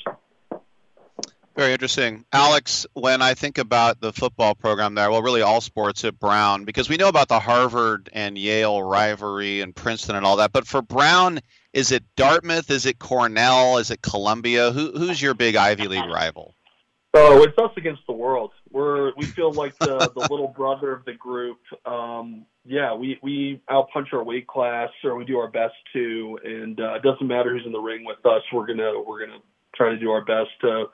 Very 1.56 1.72
interesting. 1.72 2.24
Alex, 2.32 2.86
when 2.94 3.22
I 3.22 3.34
think 3.34 3.58
about 3.58 4.00
the 4.00 4.12
football 4.12 4.54
program 4.54 4.94
there, 4.94 5.10
well, 5.10 5.22
really 5.22 5.42
all 5.42 5.60
sports 5.60 6.04
at 6.04 6.18
Brown, 6.18 6.64
because 6.64 6.88
we 6.88 6.96
know 6.96 7.08
about 7.08 7.28
the 7.28 7.40
Harvard 7.40 8.08
and 8.12 8.38
Yale 8.38 8.82
rivalry 8.82 9.60
and 9.60 9.74
Princeton 9.74 10.16
and 10.16 10.24
all 10.24 10.36
that. 10.36 10.52
But 10.52 10.66
for 10.66 10.80
Brown, 10.80 11.40
is 11.72 11.92
it 11.92 12.04
Dartmouth? 12.16 12.70
Is 12.70 12.86
it 12.86 12.98
Cornell? 12.98 13.78
Is 13.78 13.90
it 13.90 14.00
Columbia? 14.00 14.70
Who, 14.70 14.92
who's 14.92 15.20
your 15.20 15.34
big 15.34 15.56
Ivy 15.56 15.88
League 15.88 16.10
rival? 16.10 16.54
Oh, 17.12 17.42
it's 17.42 17.58
us 17.58 17.72
against 17.76 18.02
the 18.06 18.12
world. 18.12 18.52
We're 18.70 19.12
we 19.16 19.24
feel 19.24 19.52
like 19.52 19.76
the 19.78 19.98
the 20.14 20.28
little 20.30 20.46
brother 20.46 20.92
of 20.92 21.04
the 21.04 21.14
group. 21.14 21.58
Um, 21.84 22.46
yeah, 22.64 22.94
we 22.94 23.18
we 23.20 23.60
outpunch 23.68 24.12
our 24.12 24.22
weight 24.22 24.46
class, 24.46 24.90
or 25.02 25.16
we 25.16 25.24
do 25.24 25.38
our 25.38 25.50
best 25.50 25.74
to, 25.92 26.38
and 26.44 26.80
uh, 26.80 26.94
it 26.94 27.02
doesn't 27.02 27.26
matter 27.26 27.50
who's 27.50 27.66
in 27.66 27.72
the 27.72 27.80
ring 27.80 28.04
with 28.04 28.24
us. 28.24 28.42
We're 28.52 28.66
gonna 28.66 28.92
we're 29.04 29.26
gonna 29.26 29.40
try 29.74 29.90
to 29.90 29.98
do 29.98 30.10
our 30.10 30.24
best 30.24 30.50
to 30.60 30.84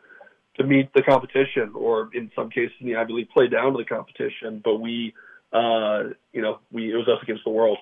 to 0.57 0.65
meet 0.65 0.91
the 0.95 1.03
competition, 1.03 1.73
or 1.75 2.09
in 2.15 2.31
some 2.35 2.49
cases 2.49 2.73
in 2.81 2.87
the 2.87 2.97
Ivy 2.97 3.13
League, 3.13 3.29
play 3.29 3.49
down 3.49 3.73
to 3.73 3.79
the 3.79 3.85
competition. 3.85 4.63
But 4.65 4.77
we, 4.77 5.13
uh, 5.53 6.15
you 6.33 6.41
know, 6.41 6.61
we 6.73 6.93
it 6.93 6.97
was 6.97 7.09
us 7.09 7.23
against 7.23 7.45
the 7.45 7.51
world. 7.51 7.77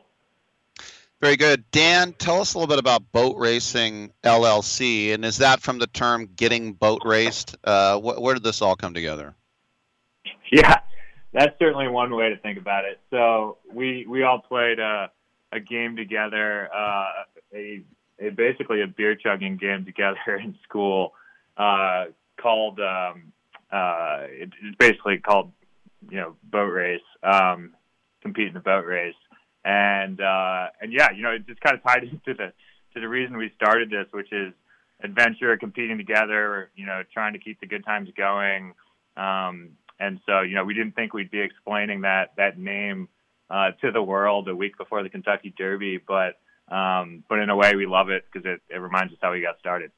Very 1.25 1.37
good. 1.37 1.65
Dan, 1.71 2.13
tell 2.13 2.43
us 2.43 2.53
a 2.53 2.59
little 2.59 2.69
bit 2.69 2.79
about 2.79 3.11
Boat 3.11 3.39
Racing 3.39 4.13
LLC, 4.23 5.15
and 5.15 5.25
is 5.25 5.39
that 5.39 5.63
from 5.63 5.79
the 5.79 5.87
term 5.87 6.29
getting 6.37 6.75
boat 6.75 7.01
raced? 7.03 7.57
Uh, 7.65 7.99
wh- 7.99 8.21
where 8.21 8.35
did 8.35 8.43
this 8.43 8.61
all 8.61 8.77
come 8.77 8.93
together? 8.93 9.35
Yeah, 10.53 10.81
that's 11.33 11.59
certainly 11.59 11.89
one 11.89 12.15
way 12.15 12.29
to 12.29 12.37
think 12.37 12.59
about 12.59 12.85
it. 12.85 13.01
So 13.11 13.57
we 13.73 14.05
we 14.07 14.23
all 14.23 14.39
played 14.39 14.79
a, 14.79 15.11
a 15.51 15.59
game 15.59 15.97
together, 15.97 16.69
uh, 16.73 17.25
a, 17.55 17.83
a 18.21 18.29
basically 18.29 18.83
a 18.83 18.87
beer 18.87 19.17
chugging 19.17 19.57
game 19.57 19.87
together 19.87 20.19
in 20.43 20.55
school 20.63 21.15
uh, 21.57 22.05
called 22.37 22.79
um, 22.81 23.33
uh, 23.73 24.25
it's 24.29 24.53
basically 24.79 25.19
called 25.19 25.53
you 26.11 26.19
know 26.19 26.37
boat 26.45 26.71
race, 26.71 27.01
um, 27.23 27.75
compete 28.21 28.49
in 28.49 28.55
the 28.55 28.61
boat 28.61 28.85
race, 28.85 29.15
and 29.65 30.21
uh, 30.21 30.67
and 30.81 30.93
yeah, 30.93 31.11
you 31.15 31.23
know 31.23 31.31
it 31.31 31.47
just 31.47 31.61
kind 31.61 31.77
of 31.77 31.83
tied 31.83 32.03
into 32.05 32.35
the 32.35 32.53
to 32.95 33.01
the 33.01 33.09
reason 33.09 33.37
we 33.37 33.51
started 33.57 33.91
this, 33.91 34.07
which 34.13 34.33
is 34.33 34.53
adventure, 35.03 35.57
competing 35.57 35.99
together, 35.99 36.71
you 36.77 36.87
know, 36.87 37.03
trying 37.13 37.33
to 37.35 37.39
keep 37.39 37.61
the 37.61 37.67
good 37.67 37.85
times 37.85 38.09
going. 38.17 38.75
Um, 39.17 39.71
and 40.01 40.21
so, 40.27 40.41
you 40.41 40.55
know, 40.55 40.65
we 40.65 40.75
didn't 40.75 40.95
think 40.95 41.13
we'd 41.13 41.31
be 41.31 41.41
explaining 41.41 42.03
that 42.03 42.33
that 42.37 42.59
name 42.59 43.09
uh, 43.51 43.73
to 43.81 43.93
the 43.93 44.03
world 44.03 44.49
a 44.49 44.57
week 44.57 44.77
before 44.77 45.03
the 45.03 45.09
Kentucky 45.09 45.53
Derby, 45.57 45.99
but 45.99 46.39
um, 46.69 47.25
but 47.29 47.39
in 47.41 47.51
a 47.51 47.57
way, 47.57 47.77
we 47.77 47.87
love 47.87 48.09
it 48.09 48.25
because 48.33 48.47
it, 48.47 48.63
it 48.75 48.79
reminds 48.79 49.13
us 49.13 49.19
how 49.21 49.33
we 49.33 49.43
got 49.43 49.59
started. 49.59 49.91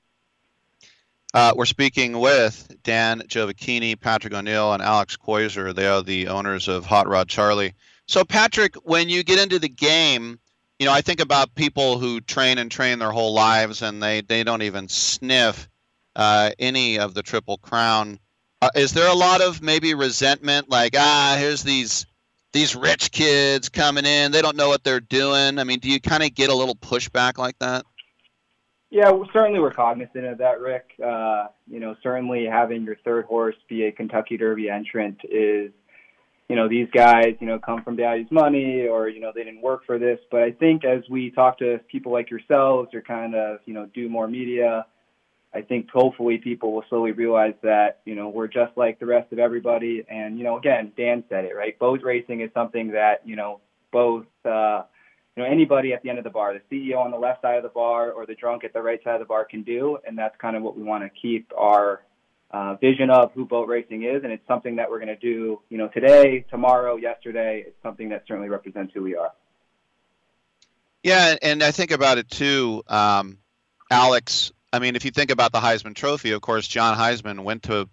Uh, 1.32 1.52
we're 1.54 1.64
speaking 1.64 2.18
with 2.18 2.74
Dan 2.82 3.20
Giovacchini, 3.20 4.00
Patrick 4.00 4.32
O'Neill, 4.32 4.72
and 4.72 4.82
Alex 4.82 5.16
Quoyeser. 5.16 5.74
They 5.74 5.86
are 5.86 6.02
the 6.02 6.28
owners 6.28 6.66
of 6.66 6.86
Hot 6.86 7.08
Rod 7.08 7.28
Charlie. 7.28 7.74
So, 8.06 8.24
Patrick, 8.24 8.74
when 8.84 9.08
you 9.08 9.22
get 9.22 9.38
into 9.38 9.58
the 9.58 9.68
game, 9.68 10.38
you 10.78 10.86
know, 10.86 10.92
I 10.92 11.00
think 11.00 11.20
about 11.20 11.54
people 11.54 11.98
who 11.98 12.20
train 12.20 12.58
and 12.58 12.70
train 12.70 12.98
their 12.98 13.10
whole 13.10 13.34
lives 13.34 13.82
and 13.82 14.02
they, 14.02 14.20
they 14.20 14.44
don't 14.44 14.62
even 14.62 14.88
sniff 14.88 15.68
uh, 16.14 16.50
any 16.58 16.98
of 16.98 17.14
the 17.14 17.22
Triple 17.22 17.58
Crown. 17.58 18.18
Uh, 18.62 18.70
is 18.74 18.92
there 18.92 19.08
a 19.08 19.14
lot 19.14 19.42
of 19.42 19.60
maybe 19.60 19.94
resentment, 19.94 20.70
like, 20.70 20.94
ah, 20.96 21.36
here's 21.38 21.62
these 21.62 22.06
these 22.52 22.74
rich 22.74 23.12
kids 23.12 23.68
coming 23.68 24.06
in, 24.06 24.32
they 24.32 24.40
don't 24.40 24.56
know 24.56 24.68
what 24.68 24.82
they're 24.82 24.98
doing? 24.98 25.58
I 25.58 25.64
mean, 25.64 25.78
do 25.78 25.90
you 25.90 26.00
kind 26.00 26.22
of 26.22 26.34
get 26.34 26.48
a 26.48 26.54
little 26.54 26.74
pushback 26.74 27.36
like 27.36 27.58
that? 27.58 27.84
Yeah, 28.88 29.10
well, 29.10 29.28
certainly 29.30 29.60
we're 29.60 29.72
cognizant 29.72 30.24
of 30.24 30.38
that, 30.38 30.60
Rick. 30.60 30.92
Uh, 31.04 31.48
you 31.66 31.80
know, 31.80 31.96
certainly 32.02 32.46
having 32.46 32.84
your 32.84 32.96
third 33.04 33.26
horse 33.26 33.56
be 33.68 33.84
a 33.84 33.92
Kentucky 33.92 34.38
Derby 34.38 34.70
entrant 34.70 35.20
is, 35.24 35.70
you 36.48 36.54
know, 36.54 36.68
these 36.68 36.88
guys, 36.92 37.34
you 37.40 37.46
know, 37.46 37.58
come 37.58 37.82
from 37.82 37.96
daddy's 37.96 38.30
money 38.30 38.86
or, 38.86 39.08
you 39.08 39.20
know, 39.20 39.32
they 39.34 39.42
didn't 39.42 39.62
work 39.62 39.84
for 39.84 39.98
this. 39.98 40.18
But 40.30 40.42
I 40.42 40.52
think 40.52 40.84
as 40.84 41.02
we 41.10 41.30
talk 41.30 41.58
to 41.58 41.80
people 41.90 42.12
like 42.12 42.30
yourselves 42.30 42.94
or 42.94 43.02
kind 43.02 43.34
of, 43.34 43.58
you 43.66 43.74
know, 43.74 43.86
do 43.92 44.08
more 44.08 44.28
media, 44.28 44.86
I 45.52 45.62
think 45.62 45.90
hopefully 45.90 46.38
people 46.38 46.72
will 46.72 46.84
slowly 46.88 47.12
realize 47.12 47.54
that, 47.62 48.00
you 48.04 48.14
know, 48.14 48.28
we're 48.28 48.46
just 48.46 48.76
like 48.76 49.00
the 49.00 49.06
rest 49.06 49.32
of 49.32 49.38
everybody. 49.38 50.04
And, 50.08 50.38
you 50.38 50.44
know, 50.44 50.56
again, 50.56 50.92
Dan 50.96 51.24
said 51.28 51.46
it, 51.46 51.56
right? 51.56 51.76
Boat 51.78 52.02
racing 52.02 52.42
is 52.42 52.50
something 52.54 52.92
that, 52.92 53.22
you 53.24 53.34
know, 53.34 53.60
both, 53.90 54.26
uh, 54.44 54.82
you 55.34 55.42
know, 55.42 55.48
anybody 55.50 55.92
at 55.92 56.02
the 56.02 56.10
end 56.10 56.18
of 56.18 56.24
the 56.24 56.30
bar, 56.30 56.54
the 56.54 56.92
CEO 56.92 56.98
on 56.98 57.10
the 57.10 57.18
left 57.18 57.42
side 57.42 57.56
of 57.56 57.62
the 57.62 57.68
bar 57.70 58.12
or 58.12 58.24
the 58.24 58.34
drunk 58.34 58.64
at 58.64 58.72
the 58.72 58.82
right 58.82 59.02
side 59.02 59.14
of 59.14 59.20
the 59.20 59.26
bar 59.26 59.44
can 59.44 59.62
do. 59.62 59.98
And 60.06 60.16
that's 60.16 60.36
kind 60.36 60.56
of 60.56 60.62
what 60.62 60.76
we 60.76 60.82
want 60.82 61.02
to 61.04 61.10
keep 61.10 61.50
our 61.56 62.02
uh, 62.50 62.76
vision 62.76 63.10
of 63.10 63.32
who 63.32 63.44
boat 63.44 63.68
racing 63.68 64.04
is. 64.04 64.22
And 64.24 64.32
it's 64.32 64.46
something 64.46 64.76
that 64.76 64.90
we're 64.90 64.98
going 64.98 65.08
to 65.08 65.16
do, 65.16 65.60
you 65.68 65.78
know, 65.78 65.88
today, 65.88 66.44
tomorrow, 66.50 66.96
yesterday. 66.96 67.64
It's 67.66 67.82
something 67.82 68.08
that 68.10 68.24
certainly 68.26 68.48
represents 68.48 68.92
who 68.94 69.02
we 69.02 69.16
are. 69.16 69.32
Yeah, 71.02 71.36
and 71.40 71.62
I 71.62 71.70
think 71.70 71.92
about 71.92 72.18
it 72.18 72.28
too, 72.28 72.82
um, 72.88 73.38
Alex. 73.90 74.50
I 74.72 74.80
mean, 74.80 74.96
if 74.96 75.04
you 75.04 75.12
think 75.12 75.30
about 75.30 75.52
the 75.52 75.60
Heisman 75.60 75.94
Trophy, 75.94 76.32
of 76.32 76.40
course, 76.40 76.66
John 76.66 76.98
Heisman 76.98 77.44
went 77.44 77.62
to 77.64 77.88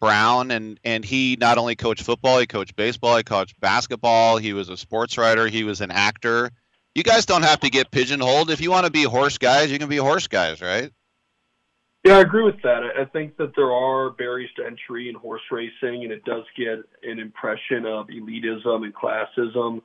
Brown, 0.00 0.50
and 0.50 0.80
and 0.82 1.04
he 1.04 1.36
not 1.38 1.58
only 1.58 1.76
coached 1.76 2.02
football, 2.02 2.38
he 2.38 2.46
coached 2.46 2.74
baseball, 2.74 3.16
he 3.18 3.24
coached 3.24 3.60
basketball. 3.60 4.38
He 4.38 4.54
was 4.54 4.70
a 4.70 4.76
sports 4.76 5.18
writer, 5.18 5.46
he 5.46 5.64
was 5.64 5.82
an 5.82 5.90
actor. 5.90 6.50
You 6.94 7.02
guys 7.02 7.26
don't 7.26 7.42
have 7.42 7.60
to 7.60 7.68
get 7.68 7.90
pigeonholed. 7.90 8.50
If 8.50 8.62
you 8.62 8.70
want 8.70 8.86
to 8.86 8.92
be 8.92 9.02
horse 9.02 9.36
guys, 9.36 9.70
you 9.70 9.78
can 9.78 9.90
be 9.90 9.98
horse 9.98 10.26
guys, 10.26 10.62
right? 10.62 10.90
Yeah, 12.06 12.18
I 12.18 12.20
agree 12.20 12.44
with 12.44 12.62
that. 12.62 12.84
I 12.96 13.04
think 13.04 13.36
that 13.38 13.56
there 13.56 13.72
are 13.72 14.10
barriers 14.10 14.50
to 14.58 14.64
entry 14.64 15.08
in 15.08 15.16
horse 15.16 15.42
racing, 15.50 16.04
and 16.04 16.12
it 16.12 16.24
does 16.24 16.44
get 16.56 16.78
an 17.02 17.18
impression 17.18 17.84
of 17.84 18.06
elitism 18.06 18.84
and 18.84 18.94
classism. 18.94 19.82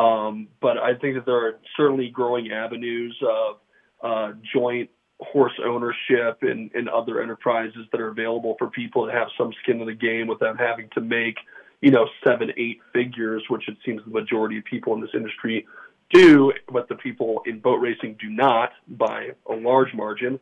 Um, 0.00 0.46
but 0.60 0.78
I 0.78 0.94
think 0.94 1.16
that 1.16 1.26
there 1.26 1.34
are 1.34 1.58
certainly 1.76 2.10
growing 2.10 2.52
avenues 2.52 3.20
of 3.28 3.56
uh, 4.04 4.34
joint 4.54 4.88
horse 5.18 5.58
ownership 5.64 6.38
and, 6.42 6.70
and 6.74 6.88
other 6.88 7.20
enterprises 7.20 7.86
that 7.90 8.00
are 8.00 8.08
available 8.08 8.54
for 8.56 8.70
people 8.70 9.06
to 9.06 9.12
have 9.12 9.26
some 9.36 9.52
skin 9.64 9.80
in 9.80 9.86
the 9.88 9.94
game 9.94 10.28
without 10.28 10.56
having 10.60 10.88
to 10.94 11.00
make, 11.00 11.38
you 11.80 11.90
know, 11.90 12.06
seven, 12.24 12.52
eight 12.56 12.78
figures, 12.92 13.42
which 13.48 13.68
it 13.68 13.76
seems 13.84 14.00
the 14.04 14.12
majority 14.12 14.58
of 14.58 14.64
people 14.64 14.94
in 14.94 15.00
this 15.00 15.10
industry 15.12 15.66
do, 16.12 16.52
but 16.72 16.88
the 16.88 16.94
people 16.94 17.42
in 17.46 17.58
boat 17.58 17.80
racing 17.80 18.16
do 18.20 18.30
not 18.30 18.70
by 18.86 19.30
a 19.50 19.54
large 19.54 19.92
margin. 19.92 20.38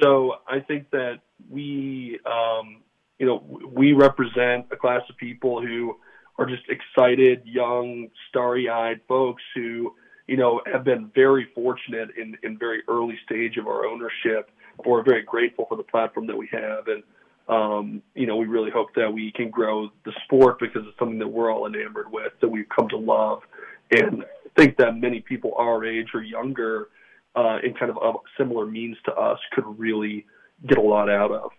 So 0.00 0.36
I 0.46 0.60
think 0.60 0.90
that 0.90 1.20
we, 1.50 2.20
um, 2.24 2.82
you 3.18 3.26
know, 3.26 3.42
we 3.72 3.92
represent 3.92 4.66
a 4.70 4.76
class 4.76 5.02
of 5.10 5.16
people 5.16 5.60
who 5.60 5.96
are 6.38 6.46
just 6.46 6.62
excited, 6.68 7.42
young, 7.44 8.08
starry-eyed 8.28 9.00
folks 9.08 9.42
who, 9.54 9.94
you 10.26 10.36
know, 10.36 10.60
have 10.70 10.84
been 10.84 11.10
very 11.14 11.48
fortunate 11.54 12.10
in 12.16 12.36
in 12.42 12.58
very 12.58 12.82
early 12.88 13.18
stage 13.24 13.56
of 13.56 13.66
our 13.66 13.86
ownership. 13.86 14.50
We're 14.84 15.02
very 15.02 15.22
grateful 15.22 15.66
for 15.68 15.76
the 15.76 15.82
platform 15.82 16.26
that 16.28 16.36
we 16.36 16.48
have, 16.52 16.86
and 16.86 17.02
um, 17.48 18.02
you 18.14 18.26
know, 18.26 18.36
we 18.36 18.46
really 18.46 18.70
hope 18.70 18.94
that 18.94 19.12
we 19.12 19.32
can 19.32 19.50
grow 19.50 19.88
the 20.04 20.12
sport 20.24 20.58
because 20.60 20.82
it's 20.86 20.98
something 20.98 21.18
that 21.18 21.28
we're 21.28 21.52
all 21.52 21.66
enamored 21.66 22.12
with, 22.12 22.32
that 22.40 22.48
we've 22.48 22.68
come 22.68 22.88
to 22.90 22.98
love, 22.98 23.42
and 23.90 24.24
think 24.56 24.76
that 24.76 24.96
many 24.96 25.20
people 25.20 25.54
our 25.56 25.84
age 25.84 26.08
or 26.14 26.22
younger, 26.22 26.88
uh, 27.34 27.58
in 27.62 27.74
kind 27.74 27.90
of 27.90 27.98
of 27.98 28.16
similar 28.36 28.66
means 28.66 28.96
to 29.04 29.12
us, 29.12 29.38
could 29.52 29.64
really 29.78 30.26
get 30.66 30.78
a 30.78 30.82
lot 30.82 31.08
out 31.08 31.30
of. 31.30 31.50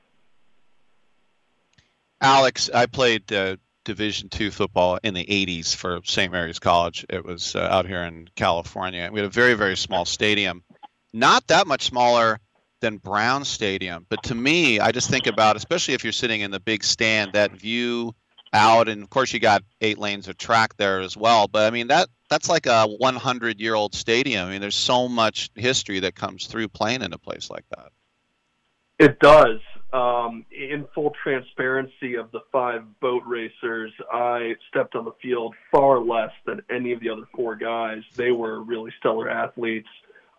Alex, 2.21 2.69
I 2.73 2.85
played 2.85 3.31
uh, 3.31 3.55
Division 3.85 4.29
two 4.29 4.51
football 4.51 4.99
in 5.03 5.13
the 5.13 5.25
'80s 5.25 5.75
for 5.75 5.99
St. 6.03 6.31
Mary's 6.31 6.59
College. 6.59 7.05
It 7.09 7.23
was 7.23 7.55
uh, 7.55 7.59
out 7.59 7.87
here 7.87 8.03
in 8.03 8.29
California. 8.35 9.09
We 9.11 9.19
had 9.19 9.27
a 9.27 9.31
very, 9.31 9.53
very 9.53 9.77
small 9.77 10.05
stadium, 10.05 10.63
not 11.13 11.47
that 11.47 11.67
much 11.67 11.85
smaller 11.85 12.39
than 12.81 12.97
Brown 12.97 13.45
Stadium. 13.45 14.05
But 14.09 14.23
to 14.23 14.35
me, 14.35 14.79
I 14.79 14.91
just 14.91 15.09
think 15.09 15.27
about, 15.27 15.55
especially 15.55 15.93
if 15.93 16.03
you're 16.03 16.13
sitting 16.13 16.41
in 16.41 16.51
the 16.51 16.59
big 16.59 16.83
stand, 16.83 17.33
that 17.33 17.51
view 17.51 18.15
out, 18.53 18.89
and 18.89 19.03
of 19.03 19.09
course 19.09 19.33
you 19.33 19.39
got 19.39 19.63
eight 19.81 19.97
lanes 19.97 20.27
of 20.27 20.37
track 20.37 20.75
there 20.77 21.01
as 21.01 21.15
well. 21.15 21.47
But 21.47 21.67
I 21.67 21.69
mean 21.69 21.87
that 21.87 22.09
that's 22.29 22.47
like 22.47 22.67
a 22.67 22.85
100 22.85 23.59
year 23.59 23.75
old 23.75 23.93
stadium. 23.93 24.47
I 24.47 24.51
mean, 24.51 24.61
there's 24.61 24.75
so 24.75 25.07
much 25.07 25.49
history 25.55 25.99
that 26.01 26.15
comes 26.15 26.47
through 26.47 26.69
playing 26.69 27.01
in 27.01 27.13
a 27.13 27.17
place 27.17 27.49
like 27.49 27.65
that. 27.75 27.91
It 28.99 29.19
does. 29.19 29.59
Um, 29.91 30.45
in 30.51 30.85
full 30.93 31.13
transparency 31.23 32.15
of 32.15 32.31
the 32.31 32.41
five 32.51 32.83
boat 32.99 33.23
racers, 33.25 33.91
I 34.11 34.55
stepped 34.69 34.95
on 34.95 35.05
the 35.05 35.13
field 35.21 35.55
far 35.71 35.99
less 35.99 36.31
than 36.45 36.61
any 36.69 36.93
of 36.93 36.99
the 36.99 37.09
other 37.09 37.23
four 37.35 37.55
guys. 37.55 38.03
They 38.15 38.31
were 38.31 38.61
really 38.61 38.91
stellar 38.99 39.29
athletes. 39.29 39.87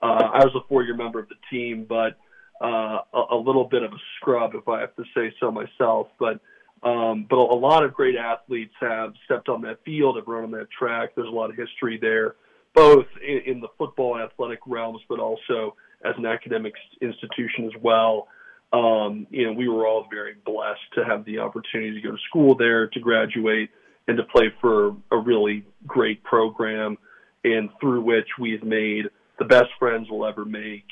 Uh, 0.01 0.29
I 0.33 0.45
was 0.45 0.55
a 0.55 0.67
four-year 0.69 0.95
member 0.95 1.19
of 1.19 1.29
the 1.29 1.35
team, 1.51 1.85
but 1.89 2.17
uh, 2.63 2.99
a, 3.13 3.23
a 3.33 3.37
little 3.37 3.65
bit 3.65 3.83
of 3.83 3.93
a 3.93 3.99
scrub, 4.17 4.55
if 4.55 4.69
I 4.69 4.81
have 4.81 4.95
to 4.97 5.05
say 5.17 5.35
so 5.41 5.51
myself. 5.51 6.09
But 6.19 6.41
um, 6.83 7.27
but 7.29 7.37
a 7.37 7.55
lot 7.55 7.85
of 7.85 7.93
great 7.93 8.17
athletes 8.17 8.73
have 8.81 9.13
stepped 9.25 9.49
on 9.49 9.63
that 9.63 9.85
field, 9.85 10.17
have 10.17 10.27
run 10.27 10.45
on 10.45 10.51
that 10.53 10.69
track. 10.71 11.11
There's 11.15 11.29
a 11.29 11.33
lot 11.33 11.51
of 11.51 11.57
history 11.57 11.99
there, 12.01 12.37
both 12.75 13.07
in, 13.27 13.55
in 13.55 13.61
the 13.61 13.69
football 13.77 14.19
athletic 14.19 14.61
realms, 14.67 15.01
but 15.09 15.19
also 15.19 15.77
as 16.05 16.15
an 16.17 16.25
academic 16.25 16.73
institution 17.03 17.67
as 17.67 17.83
well. 17.83 18.29
Um, 18.73 19.27
you 19.31 19.47
know, 19.47 19.53
we 19.53 19.69
were 19.69 19.87
all 19.87 20.07
very 20.11 20.37
blessed 20.47 20.81
to 20.95 21.05
have 21.05 21.25
the 21.25 21.41
opportunity 21.41 22.01
to 22.01 22.01
go 22.01 22.13
to 22.13 22.23
school 22.29 22.55
there, 22.55 22.87
to 22.87 23.01
graduate, 23.01 23.71
and 24.09 24.17
to 24.17 24.23
play 24.25 24.53
for 24.61 24.97
a 25.11 25.19
really 25.19 25.65
great 25.87 26.23
program, 26.25 26.97
and 27.45 27.69
through 27.81 28.03
which 28.03 28.29
we've 28.39 28.63
made 28.63 29.07
the 29.39 29.45
best 29.45 29.69
friends 29.79 30.09
we'll 30.11 30.27
ever 30.27 30.45
make 30.45 30.85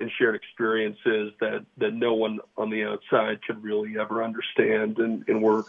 and 0.00 0.10
shared 0.18 0.34
experiences 0.34 1.32
that 1.40 1.64
that 1.78 1.94
no 1.94 2.14
one 2.14 2.40
on 2.56 2.70
the 2.70 2.84
outside 2.84 3.40
could 3.46 3.62
really 3.62 3.98
ever 3.98 4.22
understand. 4.22 4.98
And 4.98 5.24
and 5.28 5.42
we're 5.42 5.64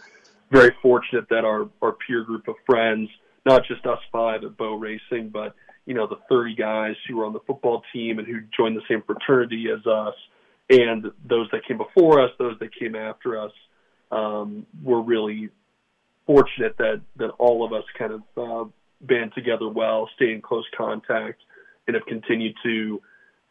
very 0.50 0.74
fortunate 0.82 1.28
that 1.30 1.44
our 1.44 1.68
our 1.82 1.92
peer 1.92 2.22
group 2.22 2.48
of 2.48 2.56
friends 2.64 3.08
not 3.44 3.64
just 3.66 3.86
us 3.86 4.00
five 4.12 4.44
at 4.44 4.56
bow 4.56 4.74
racing 4.74 5.28
but 5.28 5.54
you 5.86 5.94
know 5.94 6.06
the 6.06 6.18
30 6.28 6.54
guys 6.54 6.94
who 7.08 7.16
were 7.16 7.24
on 7.24 7.32
the 7.32 7.40
football 7.40 7.82
team 7.92 8.18
and 8.18 8.26
who 8.26 8.40
joined 8.56 8.76
the 8.76 8.82
same 8.88 9.02
fraternity 9.02 9.66
as 9.70 9.84
us 9.86 10.14
and 10.68 11.10
those 11.24 11.48
that 11.52 11.64
came 11.66 11.78
before 11.78 12.20
us 12.20 12.30
those 12.38 12.58
that 12.58 12.74
came 12.74 12.94
after 12.94 13.40
us 13.40 13.52
um 14.10 14.66
we're 14.82 15.00
really 15.00 15.48
fortunate 16.26 16.76
that 16.78 17.00
that 17.16 17.30
all 17.38 17.64
of 17.64 17.72
us 17.72 17.84
kind 17.98 18.12
of 18.12 18.22
uh, 18.36 18.68
band 19.00 19.32
together 19.34 19.68
well 19.68 20.08
stay 20.16 20.32
in 20.32 20.40
close 20.40 20.66
contact 20.76 21.40
and 21.86 21.94
have 21.94 22.06
continued 22.06 22.54
to 22.62 23.00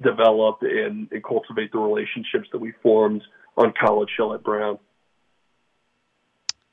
develop 0.02 0.58
and, 0.62 1.08
and 1.12 1.24
cultivate 1.24 1.72
the 1.72 1.80
relationships 1.80 2.48
that 2.52 2.60
we 2.60 2.74
formed 2.84 3.24
on 3.58 3.74
College 3.80 4.10
Hill 4.18 4.34
at 4.34 4.43
Brown. 4.43 4.78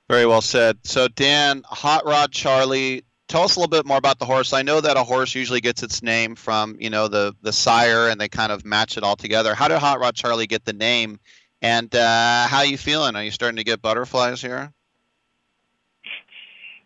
Very 0.08 0.26
well 0.26 0.42
said. 0.42 0.78
So, 0.82 1.08
Dan, 1.08 1.62
Hot 1.64 2.04
Rod 2.04 2.32
Charlie, 2.32 3.04
tell 3.28 3.44
us 3.44 3.56
a 3.56 3.60
little 3.60 3.70
bit 3.70 3.86
more 3.86 3.96
about 3.96 4.18
the 4.18 4.26
horse. 4.26 4.52
I 4.52 4.62
know 4.62 4.80
that 4.80 4.96
a 4.96 5.04
horse 5.04 5.34
usually 5.34 5.60
gets 5.60 5.82
its 5.82 6.02
name 6.02 6.34
from, 6.34 6.76
you 6.80 6.90
know, 6.90 7.08
the 7.08 7.34
the 7.40 7.52
sire, 7.52 8.08
and 8.08 8.20
they 8.20 8.28
kind 8.28 8.52
of 8.52 8.64
match 8.64 8.96
it 8.96 9.04
all 9.04 9.16
together. 9.16 9.54
How 9.54 9.68
did 9.68 9.78
Hot 9.78 10.00
Rod 10.00 10.14
Charlie 10.14 10.46
get 10.46 10.64
the 10.64 10.72
name? 10.72 11.18
And 11.62 11.94
uh, 11.94 12.46
how 12.48 12.58
are 12.58 12.66
you 12.66 12.76
feeling? 12.76 13.14
Are 13.14 13.22
you 13.22 13.30
starting 13.30 13.56
to 13.56 13.64
get 13.64 13.80
butterflies 13.80 14.42
here? 14.42 14.72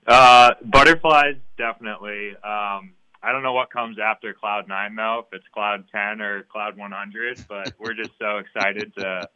Uh, 0.07 0.53
butterflies, 0.63 1.37
definitely. 1.57 2.37
Um, 2.45 2.93
I 3.23 3.33
don't 3.33 3.43
know 3.43 3.53
what 3.53 3.71
comes 3.71 3.99
after 3.99 4.33
Cloud 4.33 4.69
Nine 4.69 4.95
though, 4.95 5.27
if 5.27 5.37
it's 5.37 5.47
Cloud 5.53 5.85
Ten 5.93 6.21
or 6.21 6.43
Cloud 6.45 6.77
One 6.77 6.93
Hundred, 6.93 7.45
but 7.49 7.73
we're 7.79 7.95
just 7.95 8.13
so 8.19 8.39
excited 8.39 8.93
to, 8.99 9.29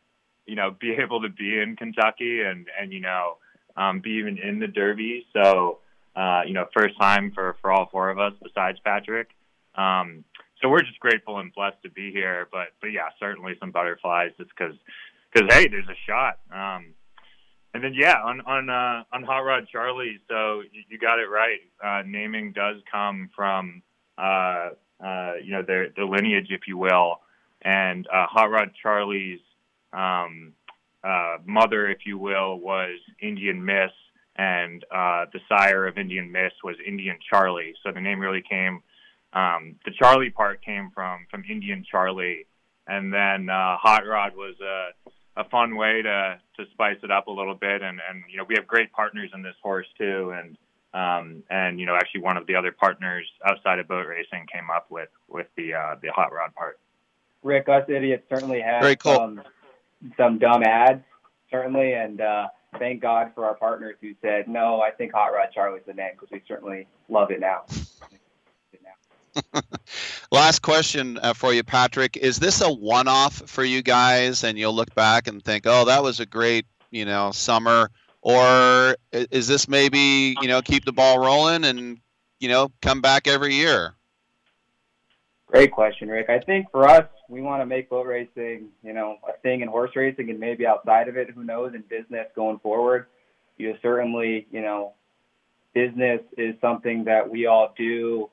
you 0.47 0.57
know, 0.57 0.71
be 0.79 0.93
able 0.93 1.23
to 1.23 1.29
be 1.29 1.59
in 1.59 1.77
Kentucky 1.77 2.43
and 2.43 2.67
and 2.81 2.93
you 2.93 3.01
know, 3.01 3.39
um, 3.77 4.01
be 4.01 4.11
even 4.13 4.39
in 4.39 4.59
the 4.59 4.67
Derby. 4.67 5.27
So, 5.33 5.79
uh, 6.15 6.43
you 6.47 6.53
know, 6.53 6.67
first 6.75 6.99
time 6.99 7.33
for 7.35 7.57
for 7.61 7.73
all 7.73 7.89
four 7.91 8.11
of 8.11 8.19
us 8.19 8.33
besides 8.43 8.79
Patrick. 8.85 9.31
Um, 9.75 10.25
so 10.61 10.69
we're 10.69 10.83
just 10.83 11.01
grateful 11.01 11.39
and 11.39 11.53
blessed 11.55 11.83
to 11.83 11.91
be 11.91 12.13
here. 12.13 12.49
But 12.53 12.69
but 12.81 12.89
yeah, 12.89 13.09
certainly 13.19 13.55
some 13.61 13.71
butterflies 13.71 14.33
just 14.39 14.51
because 14.51 14.75
because 15.33 15.53
hey, 15.53 15.69
there's 15.69 15.89
a 15.89 15.99
shot. 16.07 16.39
Um, 16.53 16.95
and 17.73 17.85
then 17.85 17.95
yeah, 17.95 18.17
on 18.25 18.41
on 18.43 18.69
uh, 18.69 19.05
on 19.13 19.23
Hot 19.23 19.41
Rod 19.41 19.69
Charlie, 19.71 20.19
so 20.29 20.63
you, 20.89 20.99
got 20.99 21.19
it 21.19 21.29
right. 21.31 21.61
Uh, 21.83 22.03
naming 22.07 22.53
does 22.53 22.77
come 22.91 23.31
from 23.35 23.83
uh, 24.19 24.71
uh, 25.05 25.35
you 25.43 25.53
know 25.53 25.63
their 25.63 25.91
the 25.97 26.05
lineage, 26.05 26.49
if 26.51 26.63
you 26.67 26.77
will, 26.77 27.21
and 27.63 28.07
uh, 28.09 28.27
Hot 28.27 28.51
Rod 28.51 28.73
Charlie's 28.83 29.41
um, 29.93 30.53
uh, 31.05 31.37
mother, 31.45 31.89
if 31.89 31.99
you 32.07 32.19
will, 32.19 32.59
was 32.59 32.99
Indian 33.23 33.65
Miss, 33.65 33.93
and 34.37 34.85
uh, 34.91 35.27
the 35.33 35.41
sire 35.49 35.87
of 35.87 35.97
Indian 35.97 36.31
Miss 36.31 36.53
was 36.65 36.77
Indian 36.85 37.19
Charlie. 37.31 37.75
So 37.85 37.93
the 37.93 38.01
name 38.01 38.19
really 38.19 38.43
came. 38.43 38.83
Um, 39.33 39.77
the 39.85 39.93
Charlie 39.93 40.31
part 40.31 40.65
came 40.65 40.91
from 40.93 41.27
from 41.31 41.45
Indian 41.49 41.85
Charlie, 41.89 42.47
and 42.89 43.13
then 43.13 43.49
uh, 43.49 43.77
Hot 43.77 44.05
Rod 44.05 44.35
was 44.35 44.57
a 44.61 45.11
a 45.41 45.45
fun 45.51 45.77
way 45.77 46.03
to 46.03 46.39
to 46.57 46.65
spice 46.73 46.99
it 47.03 47.11
up 47.11 47.27
a 47.27 47.31
little 47.31 47.55
bit 47.55 47.83
and 47.83 48.01
and 48.09 48.23
you 48.31 48.37
know 48.37 48.45
we 48.49 48.55
have 48.55 48.67
great 48.67 48.93
partners 48.93 49.31
in 49.35 49.43
this 49.43 49.57
horse 49.63 49.87
too 49.97 50.33
and 50.37 50.57
um 50.93 51.43
and 51.51 51.81
you 51.81 51.87
know 51.87 51.95
actually 51.95 52.21
one 52.21 52.37
of 52.37 52.47
the 52.47 52.55
other 52.55 52.73
partners 52.73 53.27
outside 53.47 53.79
of 53.79 53.89
boat 53.89 54.07
racing 54.07 54.47
came 54.53 54.69
up 54.75 54.91
with 54.91 55.09
with 55.29 55.47
the 55.57 55.73
uh 55.73 55.95
the 56.03 56.09
hot 56.09 56.33
rod 56.33 56.55
part 56.55 56.79
Rick, 57.43 57.69
us 57.69 57.85
idiots 57.89 58.25
certainly 58.29 58.61
have 58.61 58.83
Very 58.83 58.97
cool. 58.97 59.15
some 59.15 59.43
some 60.17 60.39
dumb 60.39 60.63
ads, 60.63 61.03
certainly, 61.51 61.93
and 61.93 62.21
uh, 62.21 62.49
thank 62.79 63.01
God 63.01 63.33
for 63.35 63.45
our 63.47 63.55
partners 63.55 63.97
who 64.01 64.15
said 64.23 64.49
no. 64.49 64.81
I 64.81 64.91
think 64.91 65.13
Hot 65.13 65.33
Rod 65.33 65.49
Charlie's 65.55 65.83
the 65.87 65.95
name 65.95 66.13
because 66.13 66.31
we 66.31 66.43
certainly 66.47 66.87
love 67.09 67.31
it 67.31 67.41
now. 67.41 67.65
Last 70.33 70.61
question 70.61 71.19
uh, 71.23 71.35
for 71.35 71.53
you, 71.53 71.63
Patrick. 71.63 72.17
Is 72.17 72.39
this 72.39 72.61
a 72.61 72.73
one-off 72.73 73.35
for 73.47 73.65
you 73.65 73.83
guys, 73.83 74.45
and 74.45 74.59
you'll 74.59 74.75
look 74.75 74.95
back 74.95 75.27
and 75.27 75.43
think, 75.45 75.65
"Oh, 75.67 75.85
that 75.87 76.03
was 76.03 76.21
a 76.21 76.27
great, 76.27 76.67
you 76.91 77.05
know, 77.05 77.31
summer," 77.33 77.91
or 78.23 78.97
is 79.13 79.49
this 79.49 79.69
maybe, 79.69 80.37
you 80.41 80.49
know, 80.49 80.63
keep 80.63 80.85
the 80.85 80.93
ball 80.93 81.19
rolling 81.19 81.65
and, 81.65 81.99
you 82.39 82.49
know, 82.49 82.71
come 82.83 83.01
back 83.01 83.27
every 83.27 83.55
year? 83.55 83.95
Great 85.47 85.73
question, 85.73 86.09
Rick. 86.09 86.31
I 86.31 86.39
think 86.39 86.71
for 86.71 86.89
us, 86.89 87.07
we 87.29 87.41
want 87.41 87.63
to 87.63 87.67
make 87.67 87.89
boat 87.91 88.07
racing, 88.07 88.69
you 88.85 88.93
know, 88.93 89.19
a 89.29 89.33
thing 89.41 89.63
in 89.63 89.69
horse 89.69 89.91
racing 89.97 90.31
and 90.31 90.39
maybe 90.39 90.67
outside 90.67 91.09
of 91.09 91.17
it, 91.17 91.31
who 91.31 91.43
knows, 91.43 91.75
in 91.75 91.83
business 91.83 92.27
going 92.37 92.59
forward. 92.61 93.07
You 93.57 93.73
know, 93.73 93.79
certainly, 93.83 94.47
you 94.53 94.61
know, 94.61 94.93
business 95.73 96.21
is 96.37 96.55
something 96.61 97.05
that 97.05 97.29
we 97.29 97.47
all 97.47 97.75
do 97.77 98.31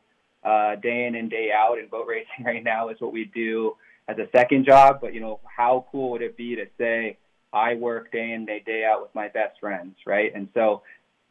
uh, 0.47 0.75
day 0.75 1.05
in 1.05 1.15
and 1.15 1.29
day 1.29 1.49
out, 1.53 1.77
and 1.77 1.89
boat 1.89 2.07
racing 2.07 2.45
right 2.45 2.63
now 2.63 2.89
is 2.89 2.97
what 2.99 3.11
we 3.11 3.25
do 3.25 3.73
as 4.07 4.17
a 4.17 4.27
second 4.35 4.65
job. 4.65 4.99
But 5.01 5.13
you 5.13 5.19
know, 5.19 5.39
how 5.45 5.85
cool 5.91 6.11
would 6.11 6.21
it 6.21 6.37
be 6.37 6.55
to 6.55 6.65
say 6.77 7.17
I 7.53 7.75
work 7.75 8.11
day 8.11 8.31
in 8.31 8.45
day 8.45 8.63
day 8.65 8.85
out 8.85 9.01
with 9.01 9.13
my 9.13 9.27
best 9.27 9.59
friends, 9.59 9.95
right? 10.05 10.31
And 10.33 10.47
so 10.53 10.83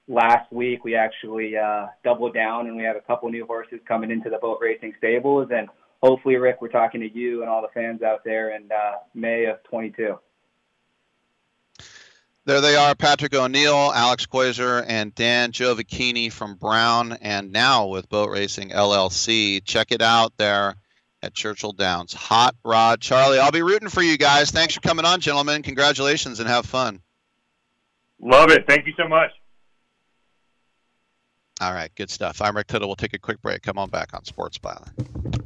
last 0.09 0.53
week 0.53 0.85
we 0.85 0.95
actually 0.95 1.57
uh, 1.57 1.87
doubled 2.05 2.35
down, 2.35 2.67
and 2.67 2.77
we 2.77 2.83
have 2.85 2.97
a 2.97 3.01
couple 3.01 3.31
new 3.31 3.47
horses 3.47 3.81
coming 3.89 4.11
into 4.11 4.29
the 4.29 4.39
boat 4.39 4.59
racing 4.61 4.95
stables, 4.99 5.49
and 5.51 5.69
hopefully, 6.03 6.37
Rick, 6.37 6.61
we're 6.61 6.69
talking 6.69 7.01
to 7.01 7.11
you 7.13 7.41
and 7.41 7.51
all 7.51 7.63
the 7.63 7.69
fans 7.75 8.03
out 8.03 8.23
there 8.25 8.55
in 8.55 8.71
uh, 8.71 8.99
May 9.15 9.47
of 9.47 9.63
22. 9.65 10.17
There 12.47 12.61
they 12.61 12.77
are, 12.77 12.95
Patrick 12.95 13.35
O'Neill, 13.35 13.91
Alex 13.93 14.25
Quoyeser, 14.25 14.85
and 14.87 15.13
Dan 15.17 15.51
Giovacchini 15.51 16.31
from 16.31 16.55
Brown, 16.55 17.19
and 17.21 17.51
now 17.51 17.89
with 17.89 18.09
Boat 18.09 18.31
Racing 18.31 18.71
LLC. 18.71 19.61
Check 19.65 19.91
it 19.91 20.01
out 20.01 20.33
there 20.37 20.77
at 21.25 21.35
Churchill 21.35 21.73
Downs. 21.73 22.13
Hot 22.13 22.55
Rod 22.65 23.01
Charlie. 23.01 23.41
I'll 23.41 23.51
be 23.51 23.63
rooting 23.63 23.89
for 23.89 24.01
you 24.01 24.17
guys. 24.17 24.53
Thanks 24.53 24.75
for 24.75 24.81
coming 24.81 25.05
on, 25.05 25.19
gentlemen. 25.19 25.65
Congratulations 25.65 26.39
and 26.39 26.49
have 26.49 26.67
fun. 26.67 27.01
love 28.21 28.53
it 28.53 28.65
thank 28.69 28.87
you 28.87 28.93
so 28.97 29.09
much 29.09 29.33
All 31.61 31.73
right, 31.73 31.91
good 31.97 32.11
stuff. 32.11 32.41
I'm 32.41 32.57
Rick 32.57 32.69
Tittle. 32.69 32.87
We'll 32.87 32.95
take 32.95 33.15
a 33.15 33.19
quick 33.19 33.43
break. 33.43 33.63
Come 33.63 33.77
on 33.77 33.91
back 33.91 34.15
on 34.15 34.25
Sports 34.25 34.59
Byline. 34.59 35.46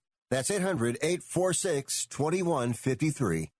That's 0.31 0.49
800 0.49 0.97
846 1.01 2.05
2153. 2.05 3.51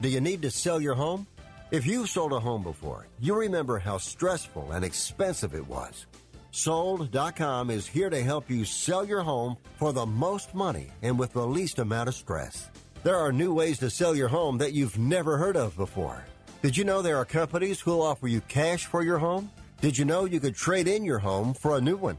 Do 0.00 0.08
you 0.08 0.20
need 0.20 0.42
to 0.42 0.50
sell 0.50 0.80
your 0.80 0.94
home? 0.94 1.28
If 1.70 1.86
you've 1.86 2.10
sold 2.10 2.32
a 2.32 2.40
home 2.40 2.64
before, 2.64 3.06
you 3.20 3.36
remember 3.36 3.78
how 3.78 3.98
stressful 3.98 4.72
and 4.72 4.84
expensive 4.84 5.54
it 5.54 5.68
was. 5.68 6.06
Sold.com 6.50 7.70
is 7.70 7.86
here 7.86 8.10
to 8.10 8.20
help 8.20 8.50
you 8.50 8.64
sell 8.64 9.04
your 9.04 9.22
home 9.22 9.58
for 9.76 9.92
the 9.92 10.06
most 10.06 10.56
money 10.56 10.88
and 11.02 11.16
with 11.16 11.32
the 11.34 11.46
least 11.46 11.78
amount 11.78 12.08
of 12.08 12.16
stress. 12.16 12.68
There 13.04 13.16
are 13.16 13.30
new 13.30 13.54
ways 13.54 13.78
to 13.78 13.88
sell 13.88 14.16
your 14.16 14.26
home 14.26 14.58
that 14.58 14.72
you've 14.72 14.98
never 14.98 15.38
heard 15.38 15.56
of 15.56 15.76
before. 15.76 16.24
Did 16.62 16.76
you 16.76 16.82
know 16.82 17.00
there 17.00 17.18
are 17.18 17.24
companies 17.24 17.78
who'll 17.78 18.02
offer 18.02 18.26
you 18.26 18.40
cash 18.48 18.86
for 18.86 19.04
your 19.04 19.18
home? 19.18 19.52
Did 19.80 19.96
you 19.96 20.04
know 20.04 20.24
you 20.24 20.40
could 20.40 20.56
trade 20.56 20.88
in 20.88 21.04
your 21.04 21.20
home 21.20 21.54
for 21.54 21.76
a 21.76 21.80
new 21.80 21.96
one? 21.96 22.18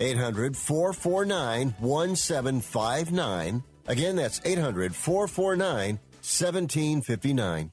800 0.00 0.56
449 0.56 1.74
1759. 1.78 3.62
Again, 3.86 4.16
that's 4.16 4.40
800 4.44 4.94
449 4.94 6.00
1759. 6.22 7.72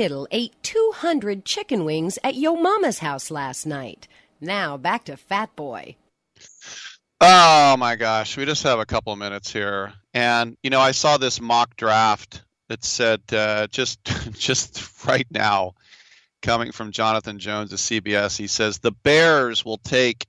Rick 0.00 0.08
Tittle 0.08 0.28
ate 0.30 0.54
200 0.62 1.44
chicken 1.44 1.84
wings 1.84 2.18
at 2.24 2.34
Yo 2.34 2.56
Mama's 2.56 3.00
house 3.00 3.30
last 3.30 3.66
night. 3.66 4.08
Now 4.40 4.78
back 4.78 5.04
to 5.04 5.16
Fat 5.18 5.54
Boy. 5.54 5.96
Oh 7.20 7.76
my 7.76 7.96
gosh, 7.96 8.34
we 8.38 8.46
just 8.46 8.62
have 8.62 8.78
a 8.78 8.86
couple 8.86 9.14
minutes 9.16 9.52
here, 9.52 9.92
and 10.14 10.56
you 10.62 10.70
know 10.70 10.80
I 10.80 10.92
saw 10.92 11.18
this 11.18 11.38
mock 11.38 11.76
draft 11.76 12.42
that 12.70 12.82
said 12.82 13.20
uh, 13.30 13.66
just 13.66 14.02
just 14.32 15.04
right 15.06 15.26
now, 15.30 15.74
coming 16.40 16.72
from 16.72 16.92
Jonathan 16.92 17.38
Jones 17.38 17.70
of 17.74 17.78
CBS, 17.78 18.38
he 18.38 18.46
says 18.46 18.78
the 18.78 18.92
Bears 18.92 19.66
will 19.66 19.76
take 19.84 20.24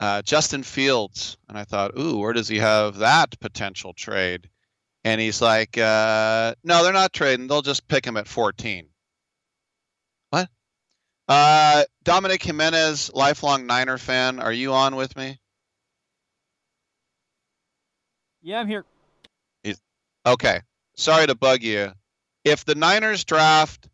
uh, 0.00 0.22
Justin 0.22 0.62
Fields, 0.62 1.36
and 1.46 1.58
I 1.58 1.64
thought, 1.64 1.98
ooh, 1.98 2.16
where 2.16 2.32
does 2.32 2.48
he 2.48 2.56
have 2.56 2.96
that 2.96 3.38
potential 3.38 3.92
trade? 3.92 4.48
And 5.08 5.22
he's 5.22 5.40
like, 5.40 5.78
uh, 5.78 6.54
no, 6.62 6.84
they're 6.84 6.92
not 6.92 7.14
trading. 7.14 7.46
They'll 7.46 7.62
just 7.62 7.88
pick 7.88 8.04
him 8.04 8.18
at 8.18 8.28
14. 8.28 8.86
What? 10.28 10.50
Uh, 11.26 11.84
Dominic 12.04 12.42
Jimenez, 12.42 13.10
lifelong 13.14 13.64
Niner 13.64 13.96
fan. 13.96 14.38
Are 14.38 14.52
you 14.52 14.74
on 14.74 14.96
with 14.96 15.16
me? 15.16 15.40
Yeah, 18.42 18.60
I'm 18.60 18.68
here. 18.68 18.84
He's, 19.62 19.80
okay. 20.26 20.60
Sorry 20.94 21.26
to 21.26 21.34
bug 21.34 21.62
you. 21.62 21.90
If 22.44 22.66
the 22.66 22.74
Niners 22.74 23.24
draft, 23.24 23.88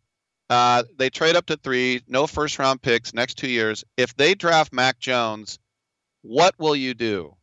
uh, 0.49 0.83
they 0.97 1.09
trade 1.09 1.37
up 1.37 1.45
to 1.45 1.55
three, 1.55 2.01
no 2.09 2.27
first 2.27 2.59
round 2.59 2.81
picks 2.81 3.13
next 3.13 3.35
two 3.35 3.47
years. 3.47 3.85
If 3.95 4.17
they 4.17 4.35
draft 4.35 4.73
Mac 4.73 4.99
Jones, 4.99 5.59
what 6.23 6.55
will 6.59 6.75
you 6.75 6.93
do? 6.93 7.37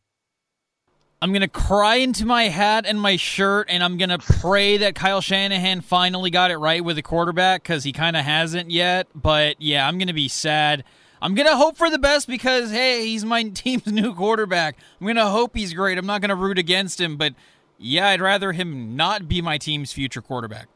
I'm 1.23 1.31
going 1.31 1.39
to 1.39 1.47
cry 1.47 1.95
into 1.95 2.25
my 2.25 2.49
hat 2.49 2.85
and 2.85 2.99
my 2.99 3.15
shirt, 3.15 3.67
and 3.69 3.81
I'm 3.81 3.95
going 3.95 4.09
to 4.09 4.17
pray 4.17 4.75
that 4.75 4.93
Kyle 4.93 5.21
Shanahan 5.21 5.79
finally 5.79 6.29
got 6.29 6.51
it 6.51 6.57
right 6.57 6.83
with 6.83 6.97
the 6.97 7.01
quarterback 7.01 7.63
because 7.63 7.85
he 7.85 7.93
kind 7.93 8.17
of 8.17 8.25
hasn't 8.25 8.71
yet. 8.71 9.07
But 9.15 9.55
yeah, 9.61 9.87
I'm 9.87 9.97
going 9.97 10.09
to 10.09 10.13
be 10.13 10.27
sad. 10.27 10.83
I'm 11.21 11.33
going 11.33 11.47
to 11.47 11.55
hope 11.55 11.77
for 11.77 11.89
the 11.89 11.97
best 11.97 12.27
because, 12.27 12.71
hey, 12.71 13.05
he's 13.05 13.23
my 13.23 13.43
team's 13.53 13.87
new 13.87 14.13
quarterback. 14.13 14.75
I'm 14.99 15.05
going 15.05 15.15
to 15.15 15.27
hope 15.27 15.55
he's 15.55 15.73
great. 15.73 15.97
I'm 15.97 16.05
not 16.05 16.19
going 16.19 16.27
to 16.27 16.35
root 16.35 16.59
against 16.59 16.99
him, 16.99 17.15
but 17.15 17.35
yeah, 17.77 18.09
I'd 18.09 18.19
rather 18.19 18.51
him 18.51 18.97
not 18.97 19.29
be 19.29 19.41
my 19.41 19.57
team's 19.57 19.93
future 19.93 20.21
quarterback. 20.21 20.67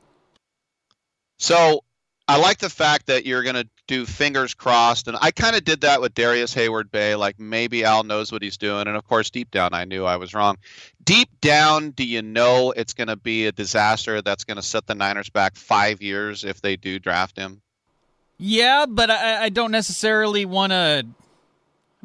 So 1.40 1.84
I 2.30 2.38
like 2.38 2.58
the 2.58 2.70
fact 2.70 3.08
that 3.08 3.26
you're 3.26 3.44
going 3.44 3.56
to 3.56 3.68
do 3.88 4.06
fingers 4.06 4.54
crossed. 4.54 5.08
And 5.08 5.18
I 5.22 5.32
kind 5.32 5.56
of 5.56 5.64
did 5.64 5.82
that 5.82 6.02
with 6.02 6.14
Darrius 6.14 6.54
Heyward-Bey. 6.54 7.16
Like 7.16 7.40
maybe 7.40 7.86
Al 7.86 8.04
knows 8.04 8.32
what 8.32 8.42
he's 8.42 8.58
doing. 8.58 8.88
And 8.88 8.98
of 8.98 9.08
course, 9.08 9.30
deep 9.30 9.50
down, 9.50 9.74
I 9.74 9.86
knew 9.86 10.04
I 10.04 10.18
was 10.18 10.34
wrong. 10.34 10.58
Deep 11.04 11.30
down, 11.40 11.92
do 11.92 12.06
you 12.06 12.22
know 12.22 12.74
it's 12.76 12.94
going 12.94 13.08
to 13.08 13.16
be 13.16 13.46
a 13.46 13.54
disaster 13.54 14.22
that's 14.22 14.44
going 14.44 14.58
to 14.58 14.64
set 14.64 14.88
the 14.88 14.96
Niners 14.96 15.30
back 15.30 15.56
five 15.56 16.02
years 16.02 16.44
if 16.44 16.60
they 16.60 16.76
do 16.76 17.00
draft 17.00 17.38
him? 17.38 17.62
Yeah, 18.38 18.86
but 18.88 19.10
I, 19.10 19.44
I 19.46 19.50
don't 19.50 19.72
necessarily 19.72 20.46
want 20.46 20.72
to 20.72 21.06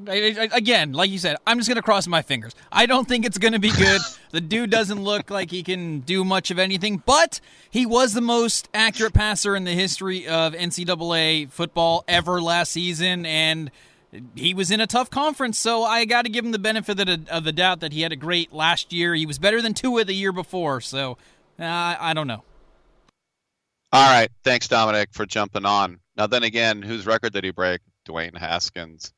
I, 0.08 0.48
I, 0.52 0.56
again, 0.56 0.92
like 0.92 1.10
you 1.10 1.18
said, 1.18 1.36
I'm 1.46 1.58
just 1.58 1.68
going 1.68 1.76
to 1.76 1.82
cross 1.82 2.06
my 2.06 2.22
fingers. 2.22 2.54
I 2.70 2.86
don't 2.86 3.06
think 3.06 3.24
it's 3.24 3.38
going 3.38 3.52
to 3.52 3.58
be 3.58 3.70
good. 3.70 4.00
the 4.30 4.40
dude 4.40 4.70
doesn't 4.70 5.02
look 5.02 5.30
like 5.30 5.50
he 5.50 5.62
can 5.62 6.00
do 6.00 6.24
much 6.24 6.50
of 6.50 6.58
anything, 6.58 7.02
but 7.04 7.40
he 7.70 7.86
was 7.86 8.12
the 8.12 8.20
most 8.20 8.68
accurate 8.74 9.14
passer 9.14 9.56
in 9.56 9.64
the 9.64 9.72
history 9.72 10.26
of 10.26 10.52
NCAA 10.54 11.50
football 11.50 12.04
ever 12.08 12.40
last 12.40 12.72
season, 12.72 13.26
and 13.26 13.70
he 14.34 14.52
was 14.54 14.70
in 14.70 14.80
a 14.80 14.86
tough 14.86 15.10
conference, 15.10 15.58
so 15.58 15.84
I 15.84 16.04
got 16.04 16.22
to 16.22 16.30
give 16.30 16.44
him 16.44 16.52
the 16.52 16.58
benefit 16.58 17.00
of 17.00 17.06
the, 17.06 17.34
of 17.34 17.44
the 17.44 17.52
doubt 17.52 17.80
that 17.80 17.92
he 17.92 18.02
had 18.02 18.12
a 18.12 18.16
great 18.16 18.52
last 18.52 18.92
year. 18.92 19.14
He 19.14 19.26
was 19.26 19.38
better 19.38 19.62
than 19.62 19.74
two 19.74 19.92
Tua 19.92 20.04
the 20.04 20.14
year 20.14 20.32
before, 20.32 20.80
so 20.80 21.16
uh, 21.58 21.96
I 21.98 22.12
don't 22.14 22.26
know. 22.26 22.42
All 23.92 24.08
right. 24.08 24.30
Thanks, 24.42 24.68
Dominic, 24.68 25.10
for 25.12 25.26
jumping 25.26 25.66
on. 25.66 26.00
Now, 26.16 26.26
then 26.26 26.44
again, 26.44 26.80
whose 26.80 27.06
record 27.06 27.34
did 27.34 27.44
he 27.44 27.50
break? 27.50 27.80
Dwayne 28.08 28.36
Haskins. 28.36 29.12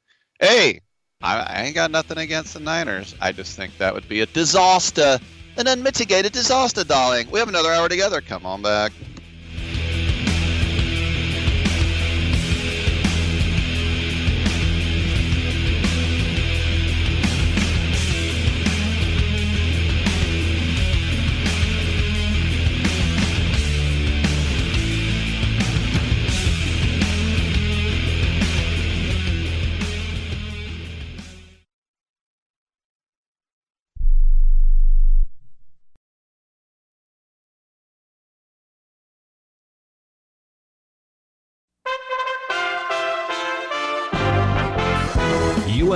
Hey, 0.45 0.83
I, 1.23 1.41
I 1.41 1.63
ain't 1.63 1.75
got 1.75 1.91
nothing 1.91 2.19
against 2.19 2.53
the 2.53 2.61
Niners. 2.61 3.15
I 3.19 3.33
just 3.33 3.57
think 3.57 3.79
that 3.79 3.95
would 3.95 4.07
be 4.11 4.21
a 4.21 4.27
disaster, 4.27 5.19
an 5.57 5.67
unmitigated 5.67 6.33
disaster, 6.33 6.85
darling. 6.85 7.31
We 7.31 7.39
have 7.39 7.49
another 7.49 7.73
hour 7.73 7.89
together. 7.89 8.21
Come 8.21 8.45
on 8.45 8.61
back. 8.61 8.93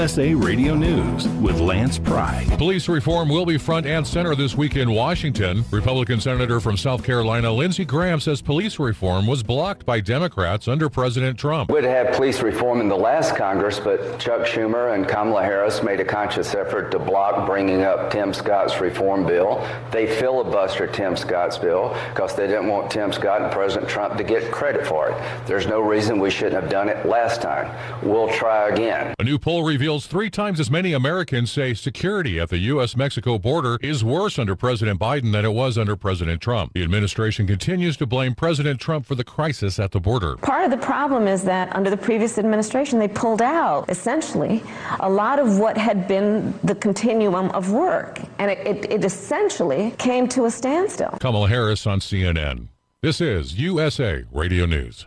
USA 0.09 0.33
Radio 0.33 0.75
News 0.75 1.29
with 1.43 1.61
Lance 1.61 1.99
Pry. 1.99 2.47
Police 2.57 2.89
reform 2.89 3.29
will 3.29 3.45
be 3.45 3.59
front 3.59 3.85
and 3.85 4.07
center 4.07 4.35
this 4.35 4.57
week 4.57 4.75
in 4.75 4.91
Washington. 4.91 5.63
Republican 5.71 6.19
Senator 6.19 6.61
from 6.61 6.79
South 6.79 7.05
Carolina 7.05 7.53
Lindsey 7.53 7.85
Graham 7.85 8.19
says 8.19 8.41
police 8.41 8.79
reform 8.79 9.27
was 9.27 9.43
blocked 9.43 9.85
by 9.85 10.01
Democrats 10.01 10.67
under 10.67 10.89
President 10.89 11.39
Trump. 11.39 11.71
We'd 11.71 11.85
have 11.85 12.15
police 12.15 12.41
reform 12.41 12.81
in 12.81 12.89
the 12.89 12.97
last 12.97 13.37
Congress, 13.37 13.79
but 13.79 14.19
Chuck 14.19 14.47
Schumer 14.47 14.95
and 14.95 15.07
Kamala 15.07 15.43
Harris 15.43 15.83
made 15.83 16.01
a 16.01 16.07
conscious 16.07 16.55
effort 16.55 16.91
to 16.93 16.99
block 16.99 17.45
bringing 17.45 17.83
up 17.83 18.11
Tim 18.11 18.33
Scott's 18.33 18.81
reform 18.81 19.27
bill. 19.27 19.59
They 19.91 20.07
filibustered 20.07 20.95
Tim 20.95 21.19
Scott's 21.19 21.59
bill 21.59 21.95
because 22.15 22.35
they 22.35 22.47
didn't 22.47 22.69
want 22.69 22.91
Tim 22.91 23.13
Scott 23.13 23.43
and 23.43 23.53
President 23.53 23.91
Trump 23.91 24.17
to 24.17 24.25
get 24.25 24.51
credit 24.51 24.87
for 24.87 25.11
it. 25.11 25.23
There's 25.45 25.67
no 25.67 25.83
reason 25.83 26.19
we 26.19 26.31
shouldn't 26.31 26.63
have 26.63 26.71
done 26.71 26.89
it 26.89 27.05
last 27.05 27.43
time. 27.43 27.71
We'll 28.03 28.33
try 28.33 28.71
again. 28.71 29.15
A 29.19 29.25
new 29.25 29.39
poll 29.39 29.65
reveals 29.65 29.98
three 30.07 30.31
times 30.31 30.61
as 30.61 30.71
many 30.71 30.93
Americans 30.93 31.51
say 31.51 31.75
security 31.75 32.39
at 32.39 32.49
the 32.49 32.59
U.S. 32.59 32.97
Mexico 32.97 33.39
border 33.39 33.79
is 33.83 34.05
worse 34.05 34.39
under 34.39 34.55
President 34.55 35.01
Biden 35.01 35.33
than 35.33 35.45
it 35.45 35.53
was 35.53 35.77
under 35.77 35.97
President 35.97 36.41
Trump. 36.41 36.73
The 36.75 36.83
administration 36.83 37.47
continues 37.47 37.97
to 37.99 38.07
blame 38.07 38.35
President 38.35 38.81
Trump 38.81 39.07
for 39.07 39.15
the 39.15 39.25
crisis 39.25 39.79
at 39.79 39.93
the 39.93 40.01
border. 40.01 40.37
Part 40.37 40.65
of 40.65 40.71
the 40.71 40.77
problem 40.77 41.27
is 41.27 41.43
that 41.45 41.75
under 41.75 41.91
the 41.91 41.97
previous 41.97 42.39
administration, 42.39 42.99
they 42.99 43.09
pulled 43.09 43.43
out 43.43 43.89
essentially 43.89 44.63
a 45.01 45.09
lot 45.09 45.39
of 45.39 45.59
what 45.59 45.77
had 45.77 46.07
been 46.07 46.59
the 46.65 46.75
continuum 46.75 47.51
of 47.51 47.73
work. 47.73 48.21
And 48.39 48.51
it, 48.51 48.67
it, 48.67 48.93
it 48.93 49.05
essentially 49.05 49.93
came 49.99 50.29
to 50.29 50.45
a 50.45 50.51
standstill. 50.51 51.17
Kamala 51.21 51.49
Harris 51.49 51.87
on 51.87 52.01
CNN. 52.01 52.69
This 53.03 53.21
is 53.21 53.59
USA 53.59 54.25
Radio 54.33 54.67
News. 54.67 55.07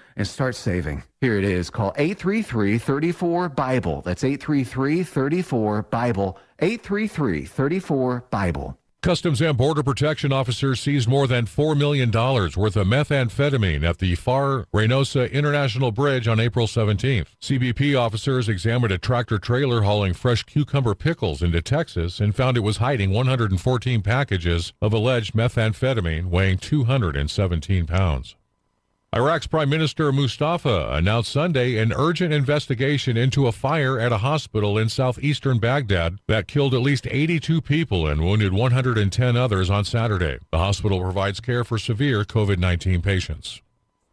and 0.15 0.27
start 0.27 0.55
saving. 0.55 1.03
Here 1.19 1.37
it 1.37 1.43
is. 1.43 1.69
Call 1.69 1.93
833 1.97 2.77
34 2.77 3.49
Bible. 3.49 4.01
That's 4.01 4.23
833 4.23 5.03
34 5.03 5.83
Bible. 5.83 6.37
833 6.59 7.45
34 7.45 8.25
Bible. 8.29 8.77
Customs 9.01 9.41
and 9.41 9.57
Border 9.57 9.81
Protection 9.81 10.31
officers 10.31 10.79
seized 10.79 11.09
more 11.09 11.25
than 11.25 11.47
$4 11.47 11.75
million 11.75 12.11
worth 12.11 12.77
of 12.77 12.85
methamphetamine 12.85 13.83
at 13.83 13.97
the 13.97 14.15
Pharr-Reynosa 14.15 15.31
International 15.31 15.91
Bridge 15.91 16.27
on 16.27 16.39
April 16.39 16.67
17th. 16.67 17.25
CBP 17.41 17.99
officers 17.99 18.47
examined 18.47 18.93
a 18.93 18.99
tractor 18.99 19.39
trailer 19.39 19.81
hauling 19.81 20.13
fresh 20.13 20.43
cucumber 20.43 20.93
pickles 20.93 21.41
into 21.41 21.63
Texas 21.63 22.19
and 22.19 22.35
found 22.35 22.57
it 22.57 22.59
was 22.59 22.77
hiding 22.77 23.09
114 23.09 24.03
packages 24.03 24.71
of 24.83 24.93
alleged 24.93 25.33
methamphetamine 25.33 26.27
weighing 26.27 26.59
217 26.59 27.87
pounds. 27.87 28.35
Iraq's 29.13 29.45
Prime 29.45 29.69
Minister 29.69 30.13
Mustafa 30.13 30.91
announced 30.93 31.33
Sunday 31.33 31.75
an 31.79 31.91
urgent 31.91 32.33
investigation 32.33 33.17
into 33.17 33.45
a 33.45 33.51
fire 33.51 33.99
at 33.99 34.13
a 34.13 34.19
hospital 34.19 34.77
in 34.77 34.87
southeastern 34.87 35.59
Baghdad 35.59 36.19
that 36.29 36.47
killed 36.47 36.73
at 36.73 36.79
least 36.79 37.05
82 37.11 37.59
people 37.61 38.07
and 38.07 38.21
wounded 38.21 38.53
110 38.53 39.35
others 39.35 39.69
on 39.69 39.83
Saturday. 39.83 40.37
The 40.53 40.59
hospital 40.59 41.01
provides 41.01 41.41
care 41.41 41.65
for 41.65 41.77
severe 41.77 42.23
COVID 42.23 42.57
19 42.57 43.01
patients. 43.01 43.61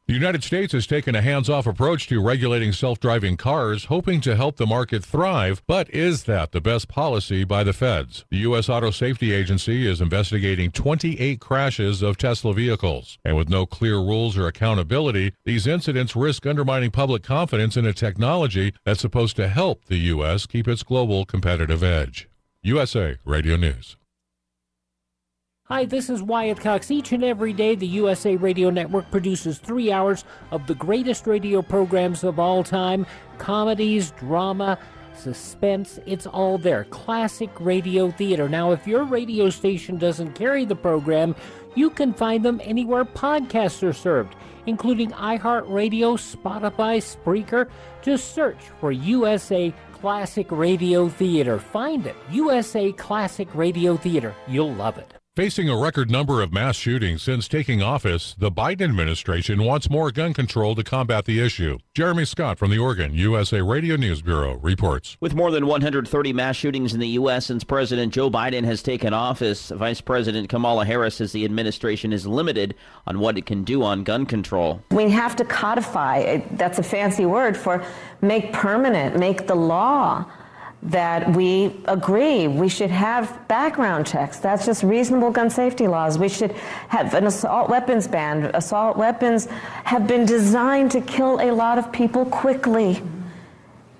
The 0.08 0.14
United 0.14 0.42
States 0.42 0.72
has 0.72 0.86
taken 0.86 1.14
a 1.14 1.20
hands 1.20 1.50
off 1.50 1.66
approach 1.66 2.06
to 2.06 2.22
regulating 2.22 2.72
self 2.72 2.98
driving 2.98 3.36
cars, 3.36 3.84
hoping 3.84 4.22
to 4.22 4.36
help 4.36 4.56
the 4.56 4.64
market 4.64 5.04
thrive. 5.04 5.62
But 5.66 5.90
is 5.90 6.24
that 6.24 6.52
the 6.52 6.62
best 6.62 6.88
policy 6.88 7.44
by 7.44 7.62
the 7.62 7.74
feds? 7.74 8.24
The 8.30 8.38
U.S. 8.38 8.70
Auto 8.70 8.90
Safety 8.90 9.34
Agency 9.34 9.86
is 9.86 10.00
investigating 10.00 10.70
28 10.70 11.40
crashes 11.40 12.00
of 12.00 12.16
Tesla 12.16 12.54
vehicles. 12.54 13.18
And 13.22 13.36
with 13.36 13.50
no 13.50 13.66
clear 13.66 13.96
rules 13.98 14.38
or 14.38 14.46
accountability, 14.46 15.34
these 15.44 15.66
incidents 15.66 16.16
risk 16.16 16.46
undermining 16.46 16.90
public 16.90 17.22
confidence 17.22 17.76
in 17.76 17.84
a 17.84 17.92
technology 17.92 18.72
that's 18.86 19.02
supposed 19.02 19.36
to 19.36 19.48
help 19.48 19.84
the 19.84 19.98
U.S. 20.14 20.46
keep 20.46 20.66
its 20.66 20.82
global 20.82 21.26
competitive 21.26 21.82
edge. 21.82 22.30
USA 22.62 23.18
Radio 23.26 23.58
News. 23.58 23.97
Hi, 25.70 25.84
this 25.84 26.08
is 26.08 26.22
Wyatt 26.22 26.60
Cox. 26.60 26.90
Each 26.90 27.12
and 27.12 27.22
every 27.22 27.52
day, 27.52 27.74
the 27.74 27.86
USA 27.88 28.36
Radio 28.36 28.70
Network 28.70 29.10
produces 29.10 29.58
three 29.58 29.92
hours 29.92 30.24
of 30.50 30.66
the 30.66 30.74
greatest 30.74 31.26
radio 31.26 31.60
programs 31.60 32.24
of 32.24 32.38
all 32.38 32.64
time 32.64 33.04
comedies, 33.36 34.12
drama, 34.12 34.78
suspense. 35.14 36.00
It's 36.06 36.26
all 36.26 36.56
there. 36.56 36.84
Classic 36.84 37.50
radio 37.60 38.10
theater. 38.10 38.48
Now, 38.48 38.72
if 38.72 38.86
your 38.86 39.04
radio 39.04 39.50
station 39.50 39.98
doesn't 39.98 40.32
carry 40.32 40.64
the 40.64 40.74
program, 40.74 41.36
you 41.74 41.90
can 41.90 42.14
find 42.14 42.42
them 42.42 42.62
anywhere 42.64 43.04
podcasts 43.04 43.86
are 43.86 43.92
served, 43.92 44.36
including 44.64 45.10
iHeartRadio, 45.10 46.16
Spotify, 46.16 46.96
Spreaker. 46.96 47.68
Just 48.00 48.34
search 48.34 48.70
for 48.80 48.90
USA 48.90 49.74
Classic 49.92 50.46
Radio 50.50 51.10
Theater. 51.10 51.58
Find 51.58 52.06
it. 52.06 52.16
USA 52.30 52.90
Classic 52.92 53.54
Radio 53.54 53.98
Theater. 53.98 54.34
You'll 54.46 54.72
love 54.72 54.96
it. 54.96 55.17
Facing 55.38 55.68
a 55.68 55.76
record 55.76 56.10
number 56.10 56.42
of 56.42 56.52
mass 56.52 56.74
shootings 56.74 57.22
since 57.22 57.46
taking 57.46 57.80
office, 57.80 58.34
the 58.36 58.50
Biden 58.50 58.82
administration 58.88 59.62
wants 59.62 59.88
more 59.88 60.10
gun 60.10 60.34
control 60.34 60.74
to 60.74 60.82
combat 60.82 61.26
the 61.26 61.38
issue. 61.38 61.78
Jeremy 61.94 62.24
Scott 62.24 62.58
from 62.58 62.72
the 62.72 62.78
Oregon 62.78 63.14
USA 63.14 63.62
Radio 63.62 63.94
News 63.94 64.20
Bureau 64.20 64.54
reports. 64.56 65.16
With 65.20 65.36
more 65.36 65.52
than 65.52 65.68
130 65.68 66.32
mass 66.32 66.56
shootings 66.56 66.92
in 66.92 66.98
the 66.98 67.10
U.S. 67.10 67.46
since 67.46 67.62
President 67.62 68.12
Joe 68.12 68.28
Biden 68.28 68.64
has 68.64 68.82
taken 68.82 69.14
office, 69.14 69.68
Vice 69.68 70.00
President 70.00 70.48
Kamala 70.48 70.84
Harris 70.84 71.14
says 71.14 71.30
the 71.30 71.44
administration 71.44 72.12
is 72.12 72.26
limited 72.26 72.74
on 73.06 73.20
what 73.20 73.38
it 73.38 73.46
can 73.46 73.62
do 73.62 73.84
on 73.84 74.02
gun 74.02 74.26
control. 74.26 74.82
We 74.90 75.08
have 75.10 75.36
to 75.36 75.44
codify, 75.44 76.38
that's 76.56 76.80
a 76.80 76.82
fancy 76.82 77.26
word 77.26 77.56
for 77.56 77.84
make 78.22 78.52
permanent, 78.52 79.16
make 79.16 79.46
the 79.46 79.54
law 79.54 80.28
that 80.82 81.34
we 81.34 81.74
agree 81.86 82.46
we 82.46 82.68
should 82.68 82.90
have 82.90 83.46
background 83.48 84.06
checks. 84.06 84.38
That's 84.38 84.64
just 84.64 84.82
reasonable 84.82 85.30
gun 85.30 85.50
safety 85.50 85.88
laws. 85.88 86.18
We 86.18 86.28
should 86.28 86.52
have 86.88 87.14
an 87.14 87.26
assault 87.26 87.68
weapons 87.68 88.06
ban. 88.06 88.50
Assault 88.54 88.96
weapons 88.96 89.46
have 89.84 90.06
been 90.06 90.24
designed 90.24 90.90
to 90.92 91.00
kill 91.00 91.40
a 91.40 91.50
lot 91.50 91.78
of 91.78 91.90
people 91.90 92.24
quickly. 92.26 93.02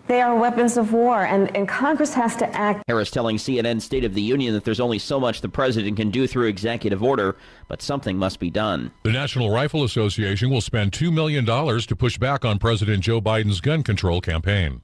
They 0.07 0.23
are 0.23 0.35
weapons 0.35 0.79
of 0.79 0.95
war, 0.95 1.23
and, 1.23 1.55
and 1.55 1.69
Congress 1.69 2.15
has 2.15 2.35
to 2.37 2.49
act. 2.57 2.83
Harris 2.89 3.11
telling 3.11 3.37
CNN 3.37 3.83
State 3.83 4.05
of 4.05 4.15
the 4.15 4.23
Union 4.23 4.55
that 4.55 4.65
there's 4.65 4.81
only 4.81 4.99
so 4.99 5.21
much 5.21 5.43
the 5.43 5.51
president 5.51 5.99
can 5.99 6.11
do 6.11 6.27
through 6.27 6.47
executive 6.47 7.03
order, 7.03 7.37
but 7.69 7.83
something 7.83 8.17
must 8.17 8.41
be 8.41 8.49
done. 8.49 8.91
The 9.03 9.13
National 9.13 9.51
Rifle 9.51 9.85
Association 9.85 10.49
will 10.49 10.63
spend 10.63 10.93
$2 10.93 11.13
million 11.13 11.45
to 11.45 11.97
push 11.97 12.17
back 12.17 12.47
on 12.47 12.59
President 12.59 13.03
Joe 13.03 13.21
Biden's 13.21 13.61
gun 13.61 13.83
control 13.83 14.23
campaign. 14.23 14.81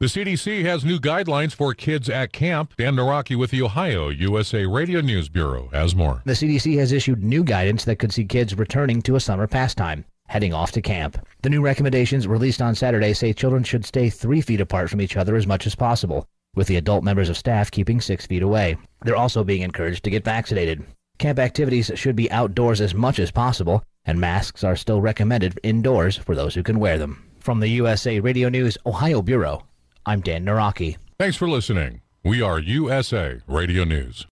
The 0.00 0.06
CDC 0.06 0.64
has 0.64 0.82
new 0.82 0.98
guidelines 0.98 1.52
for 1.52 1.74
kids 1.74 2.08
at 2.08 2.32
camp. 2.32 2.72
Dan 2.78 2.96
Naraki 2.96 3.36
with 3.36 3.50
the 3.50 3.60
Ohio 3.60 4.08
USA 4.08 4.64
Radio 4.64 5.02
News 5.02 5.28
Bureau 5.28 5.68
has 5.74 5.94
more. 5.94 6.22
The 6.24 6.32
CDC 6.32 6.78
has 6.78 6.90
issued 6.90 7.22
new 7.22 7.44
guidance 7.44 7.84
that 7.84 7.96
could 7.98 8.10
see 8.10 8.24
kids 8.24 8.56
returning 8.56 9.02
to 9.02 9.16
a 9.16 9.20
summer 9.20 9.46
pastime, 9.46 10.06
heading 10.26 10.54
off 10.54 10.72
to 10.72 10.80
camp. 10.80 11.18
The 11.42 11.50
new 11.50 11.60
recommendations 11.60 12.26
released 12.26 12.62
on 12.62 12.74
Saturday 12.74 13.12
say 13.12 13.34
children 13.34 13.62
should 13.62 13.84
stay 13.84 14.08
three 14.08 14.40
feet 14.40 14.62
apart 14.62 14.88
from 14.88 15.02
each 15.02 15.18
other 15.18 15.36
as 15.36 15.46
much 15.46 15.66
as 15.66 15.74
possible, 15.74 16.24
with 16.54 16.66
the 16.66 16.76
adult 16.76 17.04
members 17.04 17.28
of 17.28 17.36
staff 17.36 17.70
keeping 17.70 18.00
six 18.00 18.24
feet 18.24 18.42
away. 18.42 18.78
They're 19.04 19.16
also 19.16 19.44
being 19.44 19.60
encouraged 19.60 20.02
to 20.04 20.10
get 20.10 20.24
vaccinated. 20.24 20.82
Camp 21.18 21.38
activities 21.38 21.90
should 21.94 22.16
be 22.16 22.30
outdoors 22.30 22.80
as 22.80 22.94
much 22.94 23.18
as 23.18 23.30
possible, 23.30 23.82
and 24.06 24.18
masks 24.18 24.64
are 24.64 24.76
still 24.76 25.02
recommended 25.02 25.60
indoors 25.62 26.16
for 26.16 26.34
those 26.34 26.54
who 26.54 26.62
can 26.62 26.80
wear 26.80 26.96
them. 26.96 27.26
From 27.40 27.60
the 27.60 27.68
USA 27.68 28.18
Radio 28.20 28.48
News 28.48 28.78
Ohio 28.86 29.20
Bureau, 29.20 29.62
I'm 30.06 30.20
Dan 30.20 30.44
Naraki. 30.44 30.96
Thanks 31.18 31.36
for 31.36 31.48
listening. 31.48 32.00
We 32.24 32.40
are 32.42 32.58
USA 32.58 33.40
Radio 33.46 33.84
News. 33.84 34.26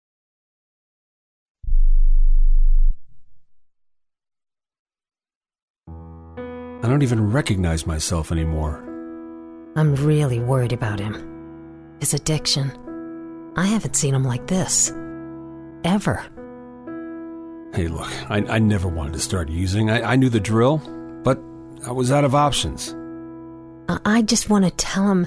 I 5.88 6.88
don't 6.88 7.02
even 7.02 7.32
recognize 7.32 7.86
myself 7.86 8.30
anymore. 8.30 8.76
I'm 9.74 9.96
really 9.96 10.38
worried 10.38 10.72
about 10.72 11.00
him. 11.00 11.96
His 12.00 12.14
addiction. 12.14 12.72
I 13.56 13.66
haven't 13.66 13.96
seen 13.96 14.14
him 14.14 14.24
like 14.24 14.46
this. 14.46 14.92
Ever. 15.82 16.24
Hey, 17.74 17.88
look, 17.88 18.10
I, 18.30 18.38
I 18.48 18.58
never 18.60 18.88
wanted 18.88 19.14
to 19.14 19.18
start 19.18 19.48
using. 19.48 19.90
I, 19.90 20.12
I 20.12 20.16
knew 20.16 20.28
the 20.28 20.40
drill, 20.40 20.78
but 21.24 21.38
I 21.84 21.90
was 21.90 22.12
out 22.12 22.24
of 22.24 22.34
options. 22.34 22.94
I, 23.88 23.98
I 24.04 24.22
just 24.22 24.48
want 24.48 24.64
to 24.64 24.70
tell 24.70 25.10
him 25.10 25.26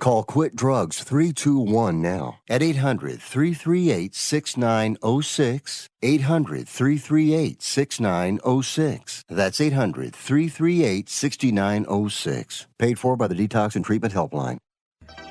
Call 0.00 0.24
Quit 0.24 0.56
Drugs 0.56 1.04
321 1.04 2.00
now 2.00 2.38
at 2.48 2.62
800 2.62 3.20
338 3.20 4.14
6906. 4.14 5.88
800 6.02 6.66
338 6.66 7.62
6906. 7.62 9.24
That's 9.28 9.60
800 9.60 10.16
338 10.16 11.08
6906. 11.10 12.66
Paid 12.78 12.98
for 12.98 13.16
by 13.16 13.26
the 13.26 13.34
Detox 13.34 13.76
and 13.76 13.84
Treatment 13.84 14.14
Helpline. 14.14 14.56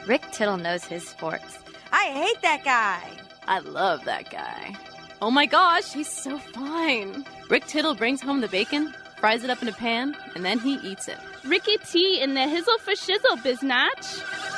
Rick 0.07 0.31
Tittle 0.31 0.57
knows 0.57 0.83
his 0.83 1.07
sports. 1.07 1.57
I 1.91 2.05
hate 2.11 2.41
that 2.43 2.63
guy. 2.63 3.01
I 3.47 3.59
love 3.59 4.05
that 4.05 4.29
guy. 4.29 4.77
Oh 5.19 5.31
my 5.31 5.47
gosh, 5.47 5.93
he's 5.93 6.07
so 6.07 6.37
fine. 6.37 7.25
Rick 7.49 7.65
Tittle 7.65 7.95
brings 7.95 8.21
home 8.21 8.41
the 8.41 8.47
bacon, 8.47 8.93
fries 9.19 9.43
it 9.43 9.49
up 9.49 9.63
in 9.63 9.67
a 9.67 9.73
pan, 9.73 10.15
and 10.35 10.45
then 10.45 10.59
he 10.59 10.75
eats 10.75 11.07
it. 11.07 11.17
Ricky 11.43 11.77
T 11.77 12.21
in 12.21 12.35
the 12.35 12.41
hizzle 12.41 12.79
for 12.79 12.91
shizzle, 12.91 13.37
biznatch. 13.43 14.48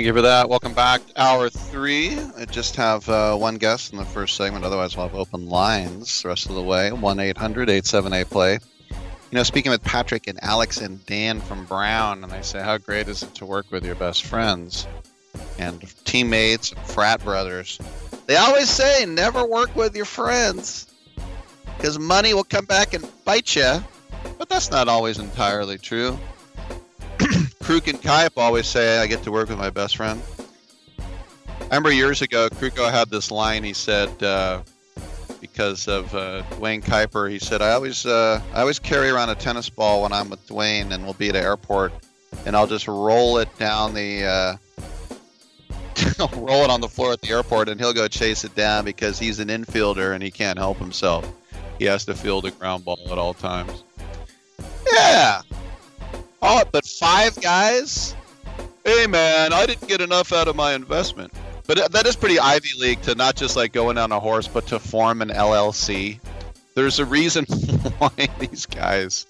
Thank 0.00 0.06
you 0.06 0.14
for 0.14 0.22
that. 0.22 0.48
Welcome 0.48 0.72
back. 0.72 1.02
Hour 1.14 1.50
three. 1.50 2.18
I 2.38 2.46
just 2.46 2.74
have 2.76 3.06
uh, 3.06 3.36
one 3.36 3.56
guest 3.56 3.92
in 3.92 3.98
the 3.98 4.04
first 4.06 4.34
segment. 4.34 4.64
Otherwise, 4.64 4.96
we'll 4.96 5.06
have 5.06 5.14
open 5.14 5.46
lines 5.46 6.22
the 6.22 6.28
rest 6.30 6.48
of 6.48 6.54
the 6.54 6.62
way. 6.62 6.90
1 6.90 7.20
800 7.20 7.68
878 7.68 8.30
play. 8.30 8.58
You 8.88 8.98
know, 9.32 9.42
speaking 9.42 9.70
with 9.70 9.82
Patrick 9.82 10.26
and 10.26 10.42
Alex 10.42 10.78
and 10.78 11.04
Dan 11.04 11.38
from 11.38 11.66
Brown, 11.66 12.24
and 12.24 12.32
they 12.32 12.40
say, 12.40 12.62
How 12.62 12.78
great 12.78 13.08
is 13.08 13.22
it 13.22 13.34
to 13.34 13.44
work 13.44 13.70
with 13.70 13.84
your 13.84 13.94
best 13.94 14.24
friends 14.24 14.86
and 15.58 15.82
teammates 16.06 16.72
and 16.72 16.80
frat 16.80 17.22
brothers? 17.22 17.78
They 18.24 18.36
always 18.36 18.70
say, 18.70 19.04
Never 19.04 19.44
work 19.44 19.76
with 19.76 19.94
your 19.94 20.06
friends 20.06 20.94
because 21.76 21.98
money 21.98 22.32
will 22.32 22.44
come 22.44 22.64
back 22.64 22.94
and 22.94 23.06
bite 23.26 23.54
you. 23.54 23.84
But 24.38 24.48
that's 24.48 24.70
not 24.70 24.88
always 24.88 25.18
entirely 25.18 25.76
true. 25.76 26.18
Kruk 27.70 27.86
and 27.86 28.02
Kuip 28.02 28.32
always 28.36 28.66
say 28.66 28.98
I 28.98 29.06
get 29.06 29.22
to 29.22 29.30
work 29.30 29.48
with 29.48 29.58
my 29.58 29.70
best 29.70 29.96
friend. 29.96 30.20
I 30.98 31.64
remember 31.66 31.92
years 31.92 32.20
ago, 32.20 32.48
Krukow 32.48 32.90
had 32.90 33.10
this 33.10 33.30
line. 33.30 33.62
He 33.62 33.74
said 33.74 34.20
uh, 34.24 34.62
because 35.40 35.86
of 35.86 36.12
uh, 36.12 36.42
Duane 36.56 36.82
Kuiper, 36.82 37.30
he 37.30 37.38
said 37.38 37.62
I 37.62 37.70
always 37.70 38.04
uh, 38.04 38.42
I 38.54 38.62
always 38.62 38.80
carry 38.80 39.08
around 39.08 39.28
a 39.28 39.36
tennis 39.36 39.70
ball 39.70 40.02
when 40.02 40.12
I'm 40.12 40.30
with 40.30 40.44
Duane, 40.48 40.90
and 40.90 41.04
we'll 41.04 41.12
be 41.12 41.28
at 41.28 41.36
an 41.36 41.44
airport, 41.44 41.92
and 42.44 42.56
I'll 42.56 42.66
just 42.66 42.88
roll 42.88 43.38
it 43.38 43.48
down 43.56 43.94
the 43.94 44.24
uh, 44.24 44.56
roll 46.38 46.64
it 46.64 46.70
on 46.70 46.80
the 46.80 46.88
floor 46.88 47.12
at 47.12 47.20
the 47.20 47.30
airport, 47.30 47.68
and 47.68 47.80
he'll 47.80 47.94
go 47.94 48.08
chase 48.08 48.42
it 48.42 48.56
down 48.56 48.84
because 48.84 49.16
he's 49.16 49.38
an 49.38 49.46
infielder 49.46 50.12
and 50.12 50.24
he 50.24 50.32
can't 50.32 50.58
help 50.58 50.78
himself. 50.78 51.32
He 51.78 51.84
has 51.84 52.04
to 52.06 52.14
field 52.14 52.46
a 52.46 52.50
ground 52.50 52.84
ball 52.84 52.98
at 53.12 53.16
all 53.16 53.32
times. 53.32 53.84
Yeah, 54.92 55.42
Oh, 56.42 56.64
but 56.70 56.86
five 56.86 57.40
guys? 57.40 58.14
Hey, 58.84 59.06
man, 59.06 59.52
I 59.52 59.66
didn't 59.66 59.88
get 59.88 60.00
enough 60.00 60.32
out 60.32 60.48
of 60.48 60.56
my 60.56 60.74
investment. 60.74 61.32
But 61.66 61.92
that 61.92 62.06
is 62.06 62.16
pretty 62.16 62.40
Ivy 62.40 62.70
League 62.78 63.02
to 63.02 63.14
not 63.14 63.36
just 63.36 63.54
like 63.54 63.72
going 63.72 63.98
on 63.98 64.10
a 64.10 64.18
horse, 64.18 64.48
but 64.48 64.66
to 64.68 64.78
form 64.78 65.22
an 65.22 65.28
LLC. 65.28 66.18
There's 66.74 66.98
a 66.98 67.04
reason 67.04 67.44
why 67.98 68.28
these 68.38 68.66
guys 68.66 69.26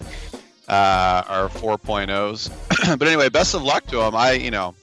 uh, 0.69 1.23
are 1.29 1.49
4.0s. 1.49 2.51
but 2.99 3.07
anyway, 3.07 3.29
best 3.29 3.55
of 3.55 3.63
luck 3.63 3.85
to 3.89 3.97
them. 3.97 4.15
I, 4.15 4.33
you 4.33 4.51
know, 4.51 4.75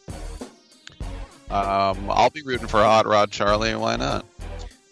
um, 1.50 2.10
I'll 2.12 2.30
be 2.30 2.42
rooting 2.42 2.68
for 2.68 2.84
Hot 2.84 3.08
Rod 3.08 3.32
Charlie. 3.32 3.74
Why 3.74 3.96
not? 3.96 4.26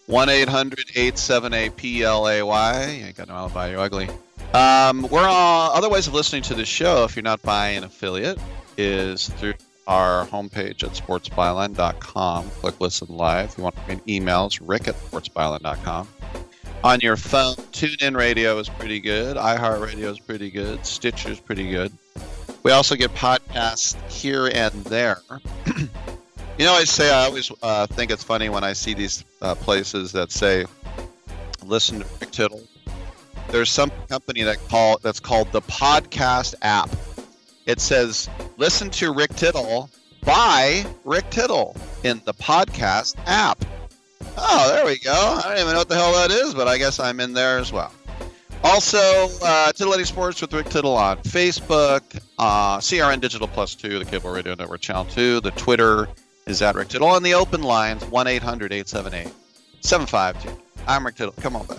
1 0.06 0.28
800 0.28 0.78
878 0.94 1.76
PLAY. 1.76 2.98
You 2.98 3.06
ain't 3.06 3.16
got 3.16 3.28
no 3.28 3.34
alibi, 3.34 3.70
you're 3.70 3.80
ugly. 3.80 4.08
Um, 4.54 5.06
we're 5.10 5.28
on 5.28 5.76
other 5.76 5.88
ways 5.88 6.06
of 6.06 6.14
listening 6.14 6.42
to 6.42 6.54
the 6.54 6.64
show 6.64 7.04
if 7.04 7.14
you're 7.16 7.22
not 7.22 7.42
buying 7.42 7.78
an 7.78 7.84
affiliate 7.84 8.38
is 8.78 9.28
through 9.30 9.54
our 9.86 10.26
homepage 10.26 10.82
at 10.82 10.90
sportsbyline.com. 10.90 12.50
Click 12.50 12.80
listen 12.80 13.08
live. 13.08 13.50
If 13.50 13.58
you 13.58 13.64
want 13.64 13.76
to 13.76 13.82
read 13.86 14.04
emails, 14.06 14.58
rick 14.62 14.88
at 14.88 14.94
sportsbyline.com. 14.94 16.08
On 16.84 17.00
your 17.00 17.16
phone, 17.16 17.54
TuneIn 17.72 18.16
Radio 18.16 18.58
is 18.58 18.68
pretty 18.68 19.00
good. 19.00 19.36
iHeartRadio 19.36 20.10
is 20.10 20.20
pretty 20.20 20.50
good. 20.50 20.84
Stitcher 20.84 21.30
is 21.30 21.40
pretty 21.40 21.70
good. 21.70 21.92
We 22.62 22.72
also 22.72 22.96
get 22.96 23.14
podcasts 23.14 23.96
here 24.10 24.50
and 24.52 24.72
there. 24.84 25.20
you 25.76 26.64
know, 26.64 26.72
I 26.72 26.84
say 26.84 27.12
I 27.12 27.24
always 27.24 27.50
uh, 27.62 27.86
think 27.86 28.10
it's 28.10 28.24
funny 28.24 28.48
when 28.48 28.64
I 28.64 28.72
see 28.72 28.94
these 28.94 29.24
uh, 29.42 29.54
places 29.54 30.12
that 30.12 30.30
say, 30.30 30.64
listen 31.64 32.00
to 32.00 32.06
Rick 32.20 32.30
Tittle 32.32 32.62
there's 33.48 33.70
some 33.70 33.90
company 34.08 34.42
that 34.42 34.58
call 34.68 34.98
that's 34.98 35.20
called 35.20 35.50
the 35.52 35.62
podcast 35.62 36.54
app. 36.62 36.90
It 37.66 37.80
says 37.80 38.28
listen 38.56 38.90
to 38.90 39.12
Rick 39.12 39.34
Tittle 39.34 39.90
by 40.24 40.84
Rick 41.04 41.30
Tittle 41.30 41.76
in 42.04 42.20
the 42.24 42.34
podcast 42.34 43.16
app. 43.26 43.64
Oh, 44.36 44.72
there 44.72 44.84
we 44.84 44.98
go. 44.98 45.12
I 45.12 45.42
don't 45.42 45.58
even 45.58 45.72
know 45.72 45.78
what 45.78 45.88
the 45.88 45.94
hell 45.94 46.12
that 46.12 46.30
is, 46.30 46.54
but 46.54 46.68
I 46.68 46.78
guess 46.78 47.00
I'm 47.00 47.20
in 47.20 47.32
there 47.32 47.58
as 47.58 47.72
well. 47.72 47.92
Also, 48.64 49.28
uh, 49.42 49.72
Titillating 49.72 50.06
Sports 50.06 50.40
with 50.40 50.52
Rick 50.52 50.68
Tittle 50.68 50.96
on 50.96 51.18
Facebook, 51.18 52.02
uh, 52.38 52.78
CRN 52.78 53.20
Digital 53.20 53.46
Plus 53.46 53.74
2, 53.74 53.98
the 53.98 54.04
Cable 54.04 54.30
Radio 54.30 54.54
Network 54.54 54.80
Channel 54.80 55.04
2. 55.06 55.40
The 55.40 55.52
Twitter 55.52 56.08
is 56.46 56.62
at 56.62 56.74
Rick 56.74 56.88
Tittle. 56.88 57.08
On 57.08 57.22
the 57.22 57.34
open 57.34 57.62
lines, 57.62 58.04
1 58.06 58.26
800 58.26 58.72
878 58.72 59.32
752. 59.80 60.62
I'm 60.88 61.06
Rick 61.06 61.16
Tittle. 61.16 61.34
Come 61.40 61.56
on 61.56 61.66
back. 61.66 61.78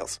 details. 0.00 0.20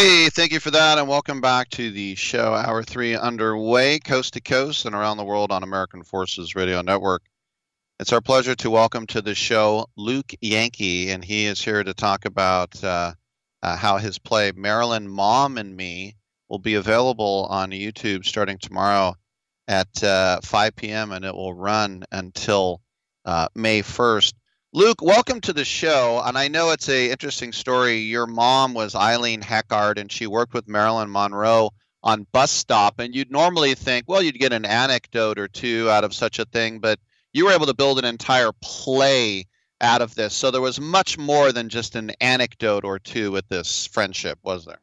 Hey, 0.00 0.28
thank 0.28 0.52
you 0.52 0.60
for 0.60 0.70
that, 0.70 0.96
and 0.96 1.08
welcome 1.08 1.40
back 1.40 1.70
to 1.70 1.90
the 1.90 2.14
show. 2.14 2.54
Hour 2.54 2.84
three 2.84 3.16
underway, 3.16 3.98
coast 3.98 4.34
to 4.34 4.40
coast 4.40 4.84
and 4.84 4.94
around 4.94 5.16
the 5.16 5.24
world 5.24 5.50
on 5.50 5.64
American 5.64 6.04
Forces 6.04 6.54
Radio 6.54 6.82
Network. 6.82 7.24
It's 7.98 8.12
our 8.12 8.20
pleasure 8.20 8.54
to 8.54 8.70
welcome 8.70 9.08
to 9.08 9.22
the 9.22 9.34
show 9.34 9.86
Luke 9.96 10.32
Yankee, 10.40 11.10
and 11.10 11.24
he 11.24 11.46
is 11.46 11.60
here 11.60 11.82
to 11.82 11.94
talk 11.94 12.26
about 12.26 12.84
uh, 12.84 13.14
uh, 13.60 13.76
how 13.76 13.96
his 13.96 14.20
play 14.20 14.52
Marilyn 14.54 15.08
Mom 15.08 15.58
and 15.58 15.76
Me 15.76 16.14
will 16.48 16.60
be 16.60 16.74
available 16.74 17.48
on 17.50 17.70
YouTube 17.72 18.24
starting 18.24 18.58
tomorrow 18.58 19.16
at 19.66 20.04
uh, 20.04 20.38
5 20.44 20.76
p.m. 20.76 21.10
and 21.10 21.24
it 21.24 21.34
will 21.34 21.54
run 21.54 22.04
until 22.12 22.80
uh, 23.24 23.48
May 23.56 23.82
1st. 23.82 24.34
Luke, 24.74 25.00
welcome 25.00 25.40
to 25.40 25.54
the 25.54 25.64
show. 25.64 26.20
And 26.22 26.36
I 26.36 26.48
know 26.48 26.72
it's 26.72 26.90
a 26.90 27.10
interesting 27.10 27.52
story. 27.52 28.00
Your 28.00 28.26
mom 28.26 28.74
was 28.74 28.94
Eileen 28.94 29.40
Heckart, 29.40 29.98
and 29.98 30.12
she 30.12 30.26
worked 30.26 30.52
with 30.52 30.68
Marilyn 30.68 31.10
Monroe 31.10 31.70
on 32.02 32.26
Bus 32.32 32.50
Stop. 32.50 32.98
And 32.98 33.14
you'd 33.14 33.30
normally 33.30 33.74
think, 33.74 34.04
well, 34.08 34.20
you'd 34.20 34.38
get 34.38 34.52
an 34.52 34.66
anecdote 34.66 35.38
or 35.38 35.48
two 35.48 35.88
out 35.88 36.04
of 36.04 36.12
such 36.12 36.38
a 36.38 36.44
thing, 36.44 36.80
but 36.80 37.00
you 37.32 37.46
were 37.46 37.52
able 37.52 37.64
to 37.64 37.72
build 37.72 37.98
an 37.98 38.04
entire 38.04 38.52
play 38.60 39.46
out 39.80 40.02
of 40.02 40.14
this. 40.16 40.34
So 40.34 40.50
there 40.50 40.60
was 40.60 40.78
much 40.78 41.16
more 41.16 41.50
than 41.50 41.70
just 41.70 41.96
an 41.96 42.10
anecdote 42.20 42.84
or 42.84 42.98
two 42.98 43.30
with 43.30 43.48
this 43.48 43.86
friendship, 43.86 44.38
was 44.42 44.66
there? 44.66 44.80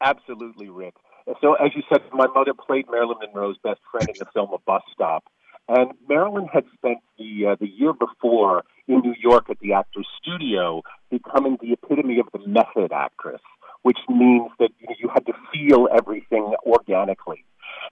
Absolutely, 0.00 0.68
Rick. 0.68 0.94
So, 1.40 1.54
as 1.54 1.72
you 1.74 1.82
said, 1.92 2.02
my 2.12 2.28
mother 2.28 2.54
played 2.54 2.86
Marilyn 2.88 3.18
Monroe's 3.20 3.58
best 3.58 3.80
friend 3.90 4.08
in 4.08 4.14
the 4.20 4.26
film 4.32 4.50
A 4.54 4.58
Bus 4.58 4.82
Stop. 4.92 5.24
And 5.68 5.92
Marilyn 6.08 6.48
had 6.52 6.64
spent 6.74 6.98
the 7.18 7.48
uh, 7.48 7.56
the 7.60 7.68
year 7.68 7.92
before 7.92 8.64
in 8.86 9.00
New 9.00 9.14
York 9.20 9.50
at 9.50 9.58
the 9.60 9.74
Actors 9.74 10.06
Studio, 10.20 10.82
becoming 11.10 11.58
the 11.60 11.72
epitome 11.72 12.18
of 12.18 12.28
the 12.32 12.46
method 12.48 12.90
actress, 12.90 13.42
which 13.82 13.98
means 14.08 14.50
that 14.58 14.70
you, 14.80 14.86
know, 14.88 14.94
you 14.98 15.08
had 15.12 15.26
to 15.26 15.34
feel 15.52 15.88
everything 15.94 16.54
organically. 16.66 17.44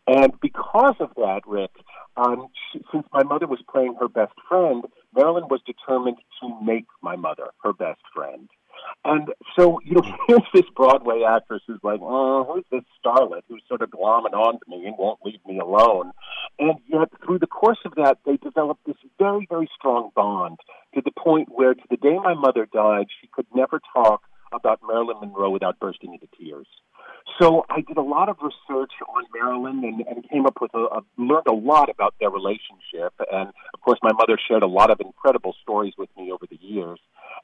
And 0.07 0.33
because 0.41 0.95
of 1.01 1.11
that, 1.17 1.43
Rick, 1.47 1.73
um, 2.17 2.49
she, 2.73 2.81
since 2.93 3.07
my 3.13 3.23
mother 3.25 3.47
was 3.47 3.61
playing 3.71 3.97
her 4.01 4.09
best 4.09 4.33
friend, 4.49 4.85
Marilyn 5.15 5.45
was 5.51 5.61
determined 5.67 6.17
to 6.41 6.65
make 6.65 6.87
my 7.03 7.17
mother 7.17 7.49
her 7.63 7.75
best 7.75 8.01
friend. 8.15 8.49
And 9.05 9.29
so, 9.59 9.81
you 9.85 9.95
know, 9.95 10.03
here's 10.29 10.43
this 10.53 10.65
Broadway 10.75 11.23
actress 11.23 11.63
who's 11.67 11.81
like, 11.83 12.01
oh, 12.03 12.45
who's 12.45 12.65
this 12.71 12.85
starlet 13.05 13.43
who's 13.49 13.63
sort 13.69 13.83
of 13.83 13.91
glomming 13.91 14.35
on 14.35 14.55
to 14.55 14.65
me 14.69 14.87
and 14.87 14.97
won't 14.99 15.21
leave 15.25 15.45
me 15.47 15.59
alone? 15.59 16.13
And 16.59 16.79
yet, 16.89 17.09
through 17.25 17.39
the 17.39 17.47
course 17.47 17.79
of 17.85 17.95
that, 17.97 18.19
they 18.25 18.37
developed 18.37 18.85
this 18.87 18.97
very, 19.19 19.47
very 19.49 19.69
strong 19.79 20.11
bond 20.15 20.59
to 20.95 21.03
the 21.05 21.13
point 21.13 21.49
where, 21.51 21.75
to 21.75 21.83
the 21.91 21.97
day 21.97 22.17
my 22.17 22.35
mother 22.35 22.67
died, 22.73 23.07
she 23.21 23.29
could 23.33 23.47
never 23.55 23.81
talk 23.95 24.23
about 24.53 24.81
Marilyn 24.87 25.19
Monroe 25.21 25.51
without 25.51 25.79
bursting 25.79 26.15
into 26.15 26.27
tears. 26.39 26.67
So 27.39 27.67
I 27.69 27.81
did 27.81 27.97
a 27.97 28.03
lot 28.03 28.29
of 28.29 28.37
research 28.41 28.93
on 29.09 29.25
Marilyn 29.35 29.85
and, 29.85 30.01
and 30.07 30.29
came 30.31 30.47
up 30.47 30.59
with 30.61 30.73
a, 30.75 30.79
a 30.79 31.03
learned 31.19 31.47
a 31.49 31.55
lot 31.55 31.91
about 31.91 32.15
their 32.19 32.31
relationship. 32.31 33.13
And 33.31 33.49
of 33.75 33.81
course, 33.83 33.99
my 34.03 34.13
mother 34.13 34.39
shared 34.49 34.63
a 34.63 34.67
lot 34.69 34.91
of 34.91 35.01
incredible 35.01 35.55
stories 35.63 35.95
with 35.99 36.09
me 36.17 36.31
over 36.33 36.47
the 36.49 36.59
years. 36.61 36.99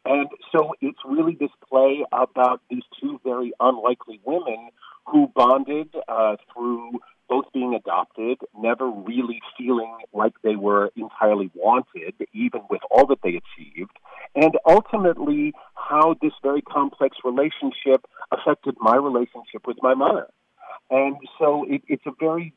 And 0.05 0.29
so 0.51 0.75
it's 0.81 0.99
really 1.05 1.37
this 1.39 1.51
play 1.69 2.05
about 2.13 2.61
these 2.71 2.83
two 3.01 3.21
very 3.25 3.53
unlikely 3.61 4.21
women 4.25 4.71
who 5.07 5.31
bonded 5.35 5.95
uh, 6.09 6.37
through 6.53 6.93
both 7.33 7.47
being 7.55 7.75
adopted, 7.75 8.37
never 8.55 8.91
really 8.91 9.41
feeling 9.57 9.97
like 10.13 10.35
they 10.43 10.55
were 10.55 10.91
entirely 10.97 11.51
wanted, 11.55 12.13
even 12.35 12.61
with 12.69 12.83
all 12.91 13.07
that 13.07 13.21
they 13.23 13.41
achieved, 13.43 13.97
and 14.35 14.53
ultimately 14.69 15.55
how 15.75 16.15
this 16.21 16.33
very 16.43 16.61
complex 16.61 17.17
relationship 17.25 18.05
affected 18.31 18.77
my 18.81 18.97
relationship 18.97 19.67
with 19.67 19.79
my 19.81 19.95
mother. 19.95 20.27
And 20.91 21.17
so 21.39 21.65
it, 21.67 21.81
it's 21.89 22.05
a 22.05 22.13
very 22.21 22.53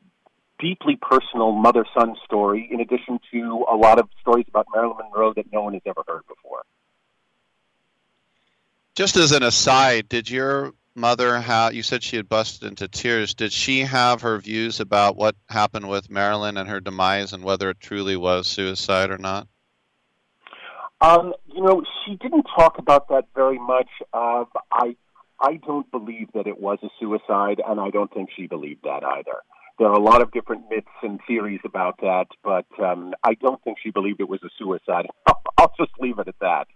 deeply 0.60 0.98
personal 1.00 1.52
mother 1.52 1.86
son 1.98 2.14
story, 2.26 2.68
in 2.70 2.78
addition 2.80 3.18
to 3.32 3.64
a 3.72 3.76
lot 3.76 3.98
of 3.98 4.10
stories 4.20 4.44
about 4.46 4.66
Marilyn 4.74 4.98
Monroe 5.10 5.32
that 5.36 5.46
no 5.50 5.62
one 5.62 5.72
has 5.72 5.82
ever 5.86 6.02
heard 6.06 6.26
before. 6.28 6.64
Just 8.94 9.16
as 9.16 9.32
an 9.32 9.42
aside, 9.42 10.06
did 10.10 10.28
your 10.28 10.74
mother 10.96 11.38
have 11.38 11.74
you 11.74 11.82
said 11.82 12.02
she 12.02 12.16
had 12.16 12.28
busted 12.28 12.68
into 12.68 12.88
tears. 12.88 13.34
Did 13.34 13.52
she 13.52 13.80
have 13.80 14.22
her 14.22 14.38
views 14.38 14.80
about 14.80 15.16
what 15.16 15.36
happened 15.48 15.88
with 15.88 16.10
marilyn 16.10 16.56
and 16.56 16.68
her 16.68 16.80
demise 16.80 17.32
and 17.32 17.44
whether 17.44 17.70
it 17.70 17.80
truly 17.80 18.16
was 18.16 18.48
suicide 18.48 19.10
or 19.10 19.18
not? 19.18 19.46
Um, 21.00 21.34
you 21.46 21.62
know 21.62 21.82
she 22.04 22.16
didn't 22.16 22.46
talk 22.56 22.78
about 22.78 23.08
that 23.08 23.26
very 23.34 23.58
much. 23.58 23.88
Uh, 24.12 24.44
i 24.72 24.96
i 25.40 25.56
don't 25.66 25.90
believe 25.90 26.28
that 26.34 26.46
it 26.46 26.58
was 26.58 26.78
a 26.82 26.88
suicide 26.98 27.60
and 27.66 27.78
i 27.78 27.90
don't 27.90 28.12
think 28.12 28.30
she 28.34 28.46
believed 28.46 28.82
that 28.84 29.04
either. 29.04 29.42
There 29.78 29.88
are 29.88 29.94
a 29.94 30.02
lot 30.02 30.22
of 30.22 30.32
different 30.32 30.70
myths 30.70 30.88
and 31.02 31.20
theories 31.26 31.60
about 31.64 31.98
that 32.00 32.28
but 32.42 32.66
um, 32.82 33.12
i 33.22 33.34
don't 33.34 33.62
think 33.62 33.78
she 33.82 33.90
believed 33.90 34.20
it 34.20 34.28
was 34.28 34.42
a 34.42 34.50
suicide. 34.58 35.06
I'll 35.58 35.72
just 35.78 35.92
leave 36.00 36.18
it 36.18 36.28
at 36.28 36.38
that 36.40 36.66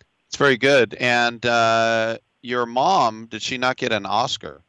It's 0.00 0.28
very 0.40 0.56
good. 0.56 0.94
And 0.94 1.44
uh, 1.44 2.16
your 2.40 2.64
mom, 2.64 3.26
did 3.26 3.42
she 3.42 3.58
not 3.58 3.76
get 3.76 3.92
an 3.92 4.06
Oscar? 4.06 4.62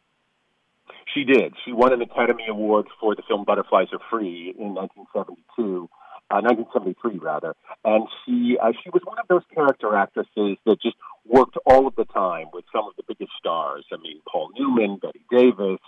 She 1.13 1.23
did. 1.23 1.53
She 1.63 1.71
won 1.71 1.93
an 1.93 2.01
Academy 2.01 2.45
Award 2.49 2.87
for 2.99 3.15
the 3.15 3.21
film 3.27 3.45
Butterflies 3.45 3.87
Are 3.93 3.99
Free 4.09 4.53
in 4.59 4.75
1972. 4.75 5.89
Uh, 6.29 6.39
1973 6.47 7.17
rather, 7.17 7.53
and 7.83 8.07
she 8.23 8.57
uh, 8.57 8.71
she 8.81 8.89
was 8.91 9.01
one 9.03 9.19
of 9.19 9.27
those 9.27 9.41
character 9.53 9.93
actresses 9.93 10.55
that 10.65 10.81
just 10.81 10.95
worked 11.25 11.57
all 11.65 11.87
of 11.87 11.95
the 11.97 12.05
time 12.05 12.47
with 12.53 12.63
some 12.71 12.85
of 12.85 12.93
the 12.95 13.03
biggest 13.05 13.33
stars. 13.37 13.83
I 13.91 13.97
mean, 13.97 14.21
Paul 14.31 14.49
Newman, 14.57 14.97
Bette 15.01 15.19
Davis. 15.29 15.81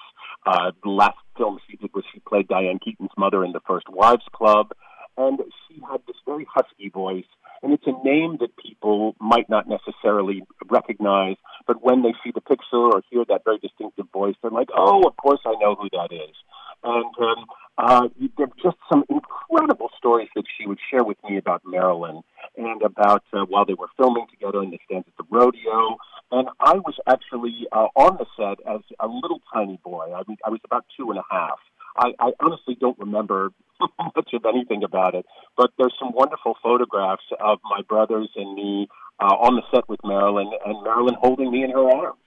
Uh, 0.45 0.71
the 0.83 0.89
last 0.89 1.17
film 1.37 1.59
she 1.69 1.77
did 1.77 1.91
was 1.93 2.03
she 2.13 2.19
played 2.19 2.49
Diane 2.49 2.79
Keaton's 2.83 3.15
mother 3.17 3.45
in 3.45 3.53
The 3.53 3.61
First 3.65 3.87
Wives 3.87 4.25
Club, 4.33 4.73
and 5.17 5.39
she 5.69 5.81
had 5.89 6.01
this 6.07 6.17
very 6.25 6.45
husky 6.53 6.89
voice 6.89 7.23
and 7.63 7.73
it's 7.73 7.87
a 7.87 8.03
name 8.03 8.37
that 8.41 8.55
people 8.57 9.15
might 9.19 9.49
not 9.49 9.67
necessarily 9.67 10.43
recognize, 10.69 11.37
but 11.65 11.81
when 11.81 12.03
they 12.03 12.13
see 12.23 12.31
the 12.35 12.41
picture 12.41 12.77
or 12.77 13.01
hear 13.09 13.23
that 13.29 13.45
very 13.45 13.57
distinctive 13.57 14.05
voice, 14.11 14.35
they're 14.41 14.51
like, 14.51 14.69
"Oh, 14.75 15.07
of 15.07 15.15
course 15.17 15.39
I 15.45 15.55
know 15.59 15.75
who 15.75 15.89
that 15.91 16.13
is." 16.13 16.35
And 16.83 17.15
um, 17.19 17.45
uh, 17.77 18.07
there 18.37 18.47
are 18.47 18.61
just 18.61 18.77
some 18.91 19.03
incredible 19.09 19.89
stories 19.97 20.29
that 20.35 20.43
she 20.57 20.67
would 20.67 20.79
share 20.91 21.03
with 21.03 21.17
me 21.27 21.37
about 21.37 21.61
Marilyn 21.65 22.21
and 22.57 22.81
about 22.81 23.23
uh, 23.33 23.45
while 23.45 23.65
they 23.65 23.73
were 23.73 23.87
filming 23.97 24.27
together 24.29 24.61
in 24.61 24.69
the 24.69 24.79
stands 24.85 25.07
at 25.07 25.17
the 25.17 25.25
rodeo. 25.35 25.97
And 26.31 26.49
I 26.59 26.75
was 26.75 26.95
actually 27.07 27.67
uh, 27.71 27.87
on 27.95 28.17
the 28.17 28.25
set 28.35 28.59
as 28.67 28.81
a 28.99 29.07
little 29.07 29.41
tiny 29.53 29.79
boy. 29.83 30.13
I 30.13 30.23
mean, 30.27 30.37
I 30.45 30.49
was 30.49 30.59
about 30.65 30.85
two 30.97 31.09
and 31.09 31.19
a 31.19 31.23
half. 31.29 31.59
I, 31.95 32.13
I 32.19 32.31
honestly 32.39 32.75
don't 32.79 32.97
remember 32.99 33.51
much 34.15 34.33
of 34.33 34.45
anything 34.45 34.83
about 34.83 35.15
it, 35.15 35.25
but 35.57 35.71
there's 35.77 35.93
some 35.99 36.11
wonderful 36.13 36.55
photographs 36.61 37.23
of 37.39 37.59
my 37.63 37.81
brothers 37.81 38.29
and 38.35 38.55
me 38.55 38.87
uh, 39.19 39.25
on 39.25 39.55
the 39.55 39.61
set 39.73 39.87
with 39.87 39.99
Marilyn, 40.03 40.51
and 40.65 40.83
Marilyn 40.83 41.15
holding 41.19 41.51
me 41.51 41.63
in 41.63 41.71
her 41.71 41.89
arms. 41.89 42.17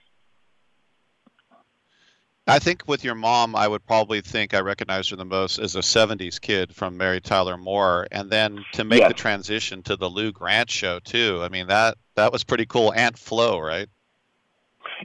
I 2.49 2.59
think 2.59 2.87
with 2.87 3.03
your 3.03 3.15
mom, 3.15 3.57
I 3.57 3.67
would 3.67 3.85
probably 3.85 4.21
think 4.21 4.53
I 4.53 4.61
recognize 4.61 5.09
her 5.09 5.17
the 5.17 5.25
most 5.25 5.59
as 5.59 5.75
a 5.75 5.79
70s 5.79 6.39
kid 6.39 6.73
from 6.73 6.95
Mary 6.95 7.19
Tyler 7.19 7.57
Moore. 7.57 8.07
And 8.09 8.29
then 8.29 8.63
to 8.71 8.85
make 8.85 9.01
yes. 9.01 9.09
the 9.09 9.15
transition 9.15 9.83
to 9.83 9.97
the 9.97 10.09
Lou 10.09 10.31
Grant 10.31 10.71
show, 10.71 10.99
too. 10.99 11.41
I 11.43 11.49
mean, 11.49 11.67
that, 11.67 11.97
that 12.15 12.31
was 12.31 12.45
pretty 12.45 12.65
cool. 12.65 12.93
Aunt 12.93 13.17
Flo, 13.17 13.59
right? 13.59 13.89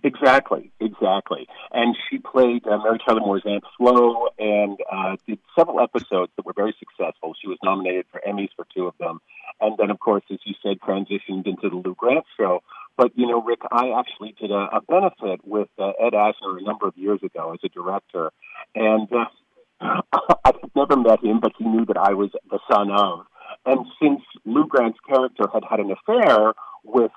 Exactly, 0.03 0.71
exactly. 0.81 1.47
And 1.73 1.97
she 2.09 2.19
played 2.19 2.67
uh, 2.67 2.79
Mary 2.79 2.99
Tyler 3.07 3.21
Moore's 3.21 3.43
Aunt 3.45 3.65
Flo 3.77 4.29
and 4.39 4.79
uh, 4.91 5.17
did 5.27 5.39
several 5.59 5.81
episodes 5.81 6.33
that 6.37 6.47
were 6.47 6.55
very 6.55 6.75
successful. 6.79 7.35
She 7.41 7.49
was 7.49 7.59
nominated 7.63 8.07
for 8.11 8.21
Emmys 8.27 8.49
for 8.57 8.67
two 8.75 8.87
of 8.87 8.95
them. 8.99 9.21
And 9.61 9.77
then, 9.79 9.91
of 9.91 10.01
course, 10.01 10.25
as 10.31 10.39
you 10.45 10.55
said, 10.63 10.81
transitioned 10.81 11.47
into 11.47 11.69
the 11.69 11.77
Lou 11.77 11.95
Grant 11.95 12.25
show. 12.39 12.63
But, 12.97 13.13
you 13.17 13.27
know, 13.27 13.43
Rick, 13.43 13.61
I 13.71 13.99
actually 13.99 14.35
did 14.41 14.51
a, 14.51 14.69
a 14.73 14.81
benefit 14.81 15.41
with 15.45 15.69
uh, 15.79 15.93
Ed 16.01 16.13
Asner 16.13 16.59
a 16.59 16.63
number 16.63 16.87
of 16.87 16.97
years 16.97 17.21
ago 17.23 17.53
as 17.53 17.61
a 17.65 17.69
director. 17.69 18.33
And 18.75 19.09
uh, 19.13 20.03
I've 20.45 20.57
never 20.75 20.97
met 20.97 21.23
him, 21.23 21.41
but 21.41 21.53
he 21.59 21.65
knew 21.65 21.85
that 21.87 21.97
I 21.97 22.15
was 22.15 22.31
the 22.51 22.59
son 22.71 22.91
of. 22.91 23.27
And 23.65 23.87
since 24.01 24.21
Lou 24.45 24.67
Grant's 24.67 24.99
character 25.07 25.45
had 25.53 25.63
had 25.69 25.81
an 25.81 25.93
affair 25.93 26.55
with 26.85 27.13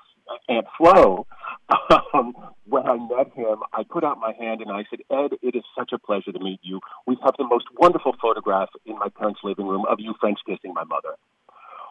Aunt 0.48 0.66
Flo, 0.76 1.26
um, 2.14 2.34
when 2.64 2.86
I 2.86 2.96
met 2.96 3.32
him, 3.34 3.58
I 3.72 3.82
put 3.82 4.04
out 4.04 4.18
my 4.18 4.32
hand 4.38 4.60
and 4.60 4.70
I 4.70 4.84
said, 4.88 5.00
Ed, 5.10 5.38
it 5.42 5.56
is 5.56 5.64
such 5.76 5.92
a 5.92 5.98
pleasure 5.98 6.32
to 6.32 6.38
meet 6.38 6.60
you. 6.62 6.80
We 7.06 7.16
have 7.24 7.34
the 7.38 7.46
most 7.46 7.66
wonderful 7.78 8.14
photograph 8.20 8.68
in 8.84 8.98
my 8.98 9.08
parents' 9.08 9.40
living 9.42 9.66
room 9.66 9.84
of 9.88 9.98
you 9.98 10.14
French 10.20 10.38
kissing 10.46 10.74
my 10.74 10.84
mother. 10.84 11.16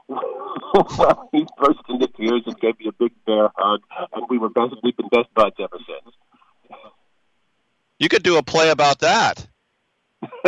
well, 0.97 1.29
he 1.31 1.45
burst 1.57 1.79
into 1.89 2.07
tears 2.07 2.43
and 2.45 2.59
gave 2.59 2.79
me 2.79 2.87
a 2.87 2.91
big 2.91 3.11
bear 3.25 3.49
hug, 3.55 3.81
and 4.13 4.25
we 4.29 4.37
were 4.37 4.49
best, 4.49 4.75
we've 4.83 4.95
been 4.95 5.09
best 5.09 5.33
buds 5.33 5.55
ever 5.59 5.77
since. 5.77 6.15
You 7.99 8.09
could 8.09 8.23
do 8.23 8.37
a 8.37 8.43
play 8.43 8.69
about 8.69 8.99
that. 8.99 9.47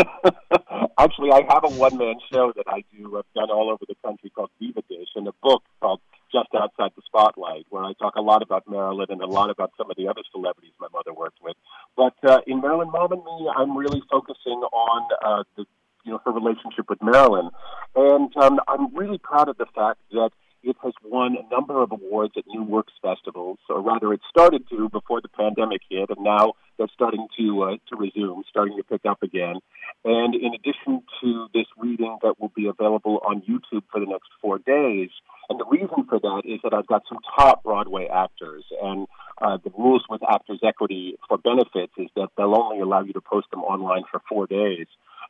Actually, 0.99 1.31
I 1.31 1.41
have 1.49 1.63
a 1.63 1.69
one-man 1.69 2.15
show 2.31 2.53
that 2.55 2.65
I 2.67 2.83
do. 2.95 3.17
I've 3.17 3.33
done 3.35 3.49
all 3.49 3.69
over 3.69 3.85
the 3.87 3.95
country 4.05 4.29
called 4.29 4.51
Diva 4.59 4.81
Dish, 4.89 5.09
and 5.15 5.27
a 5.27 5.33
book 5.41 5.63
called 5.81 6.01
just 6.31 6.49
outside 6.55 6.91
the 6.95 7.01
spotlight, 7.05 7.65
where 7.69 7.83
I 7.83 7.93
talk 7.93 8.15
a 8.15 8.21
lot 8.21 8.41
about 8.41 8.63
Marilyn 8.67 9.07
and 9.09 9.21
a 9.21 9.27
lot 9.27 9.49
about 9.49 9.71
some 9.77 9.89
of 9.89 9.97
the 9.97 10.07
other 10.07 10.21
celebrities 10.31 10.73
my 10.79 10.87
mother 10.93 11.13
worked 11.13 11.39
with. 11.41 11.55
But 11.95 12.15
uh, 12.23 12.39
in 12.47 12.61
Marilyn 12.61 12.91
Mom 12.91 13.11
and 13.11 13.23
Me, 13.23 13.49
I'm 13.55 13.77
really 13.77 14.01
focusing 14.11 14.59
on 14.71 15.07
uh, 15.23 15.43
the 15.55 15.65
you 16.03 16.11
know 16.11 16.21
her 16.25 16.31
relationship 16.31 16.89
with 16.89 17.01
Marilyn, 17.01 17.49
and 17.95 18.35
um, 18.37 18.59
I'm 18.67 18.95
really 18.95 19.17
proud 19.17 19.49
of 19.49 19.57
the 19.57 19.67
fact 19.75 19.99
that 20.11 20.31
it 20.63 20.75
has 20.83 20.93
won 21.03 21.37
a 21.37 21.53
number 21.53 21.81
of 21.81 21.91
awards 21.91 22.33
at 22.37 22.43
New 22.47 22.63
Works 22.63 22.93
festivals, 23.01 23.59
or 23.69 23.81
rather, 23.81 24.13
it 24.13 24.21
started 24.29 24.67
to 24.69 24.89
before 24.89 25.21
the 25.21 25.29
pandemic 25.29 25.81
hit, 25.89 26.09
and 26.09 26.23
now 26.23 26.53
they're 26.77 26.87
starting 26.93 27.27
to 27.37 27.63
uh, 27.63 27.75
to 27.89 27.95
resume, 27.95 28.43
starting 28.49 28.77
to 28.77 28.83
pick 28.83 29.05
up 29.05 29.23
again. 29.23 29.59
And 30.03 30.35
in 30.35 30.53
addition 30.53 31.03
to 31.21 31.47
this 31.53 31.65
reading 31.77 32.17
that 32.21 32.39
will 32.39 32.51
be 32.55 32.67
available 32.67 33.19
on 33.27 33.41
YouTube 33.41 33.83
for 33.91 33.99
the 33.99 34.05
next 34.05 34.29
four 34.41 34.57
days, 34.59 35.09
and 35.49 35.59
the 35.59 35.65
reason 35.65 36.05
for 36.09 36.19
that 36.19 36.41
is 36.45 36.59
that 36.63 36.73
I've 36.73 36.87
got 36.87 37.03
some 37.07 37.19
top 37.37 37.63
Broadway 37.63 38.07
actors, 38.07 38.65
and 38.81 39.07
uh, 39.41 39.57
the 39.63 39.71
rules 39.77 40.03
with 40.09 40.21
Actors 40.27 40.59
Equity 40.63 41.15
for 41.27 41.37
benefits 41.37 41.93
is 41.97 42.09
that 42.15 42.29
they'll 42.37 42.55
only 42.55 42.79
allow 42.79 43.01
you 43.01 43.13
to 43.13 43.21
post 43.21 43.47
them 43.51 43.61
online 43.61 44.03
for 44.11 44.21
four 44.27 44.47
days. 44.47 44.87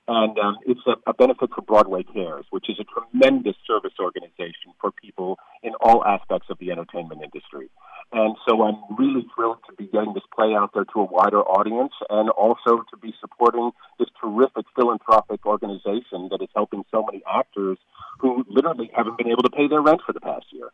And 0.07 0.39
um, 0.39 0.57
it's 0.65 0.79
a, 0.87 0.95
a 1.09 1.13
benefit 1.13 1.49
for 1.53 1.61
Broadway 1.61 2.03
Cares, 2.03 2.45
which 2.49 2.69
is 2.69 2.79
a 2.79 2.85
tremendous 2.85 3.55
service 3.67 3.93
organization 3.99 4.71
for 4.79 4.91
people 4.91 5.37
in 5.63 5.73
all 5.81 6.05
aspects 6.05 6.47
of 6.49 6.57
the 6.59 6.71
entertainment 6.71 7.21
industry. 7.21 7.69
And 8.13 8.37
so 8.47 8.63
I'm 8.63 8.77
really 8.97 9.27
thrilled 9.35 9.57
to 9.69 9.75
be 9.75 9.87
getting 9.87 10.13
this 10.13 10.23
play 10.33 10.55
out 10.55 10.71
there 10.73 10.85
to 10.85 10.99
a 11.01 11.03
wider 11.03 11.41
audience 11.41 11.91
and 12.09 12.29
also 12.29 12.85
to 12.89 12.97
be 13.01 13.13
supporting 13.19 13.71
this 13.99 14.07
terrific 14.21 14.65
philanthropic 14.75 15.45
organization 15.45 16.29
that 16.31 16.39
is 16.41 16.47
helping 16.55 16.85
so 16.89 17.03
many 17.03 17.21
actors 17.27 17.77
who 18.19 18.45
literally 18.49 18.89
haven't 18.95 19.17
been 19.17 19.27
able 19.27 19.43
to 19.43 19.49
pay 19.49 19.67
their 19.67 19.81
rent 19.81 19.99
for 20.05 20.13
the 20.13 20.21
past 20.21 20.45
year. 20.51 20.69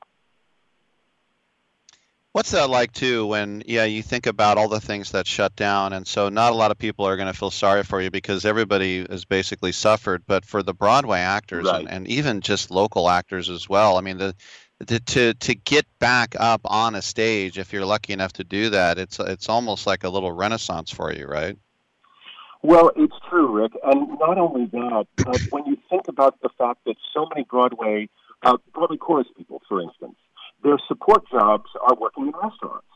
What's 2.33 2.51
that 2.51 2.69
like 2.69 2.91
too 2.91 3.27
when 3.27 3.61
yeah 3.67 3.85
you 3.85 4.01
think 4.01 4.25
about 4.25 4.57
all 4.57 4.67
the 4.67 4.79
things 4.81 5.11
that 5.11 5.27
shut 5.27 5.55
down 5.55 5.93
and 5.93 6.05
so 6.07 6.29
not 6.29 6.51
a 6.51 6.55
lot 6.55 6.71
of 6.71 6.79
people 6.79 7.05
are 7.07 7.15
going 7.15 7.31
to 7.31 7.37
feel 7.37 7.51
sorry 7.51 7.83
for 7.83 8.01
you 8.01 8.09
because 8.09 8.43
everybody 8.43 9.05
has 9.07 9.23
basically 9.23 9.71
suffered 9.71 10.23
but 10.25 10.43
for 10.43 10.63
the 10.63 10.73
Broadway 10.73 11.19
actors 11.19 11.65
Right. 11.65 11.81
and, 11.81 11.89
and 11.89 12.07
even 12.07 12.41
just 12.41 12.71
local 12.71 13.07
actors 13.07 13.49
as 13.49 13.69
well 13.69 13.97
I 13.97 14.01
mean 14.01 14.17
the, 14.17 14.35
the 14.79 14.99
to 14.99 15.33
to 15.35 15.53
get 15.55 15.85
back 15.99 16.35
up 16.39 16.61
on 16.65 16.95
a 16.95 17.01
stage 17.03 17.59
if 17.59 17.71
you're 17.71 17.85
lucky 17.85 18.13
enough 18.13 18.33
to 18.33 18.43
do 18.43 18.71
that 18.71 18.97
it's 18.97 19.19
it's 19.19 19.47
almost 19.47 19.85
like 19.85 20.03
a 20.03 20.09
little 20.09 20.31
renaissance 20.31 20.89
for 20.89 21.13
you 21.13 21.27
right 21.27 21.55
Well, 22.63 22.91
it's 22.95 23.15
true, 23.29 23.47
Rick. 23.51 23.73
And 23.83 24.07
not 24.19 24.37
only 24.37 24.65
that, 24.67 25.05
but 25.17 25.39
when 25.51 25.65
you 25.65 25.77
think 25.89 26.07
about 26.07 26.39
the 26.41 26.49
fact 26.57 26.79
that 26.85 26.95
so 27.13 27.27
many 27.29 27.43
Broadway, 27.43 28.07
uh, 28.41 28.57
Broadway 28.73 28.95
chorus 28.97 29.27
people, 29.37 29.61
for 29.67 29.81
instance, 29.81 30.15
their 30.63 30.77
support 30.87 31.23
jobs 31.29 31.69
are 31.81 31.95
working 31.99 32.27
in 32.27 32.33
restaurants. 32.33 32.87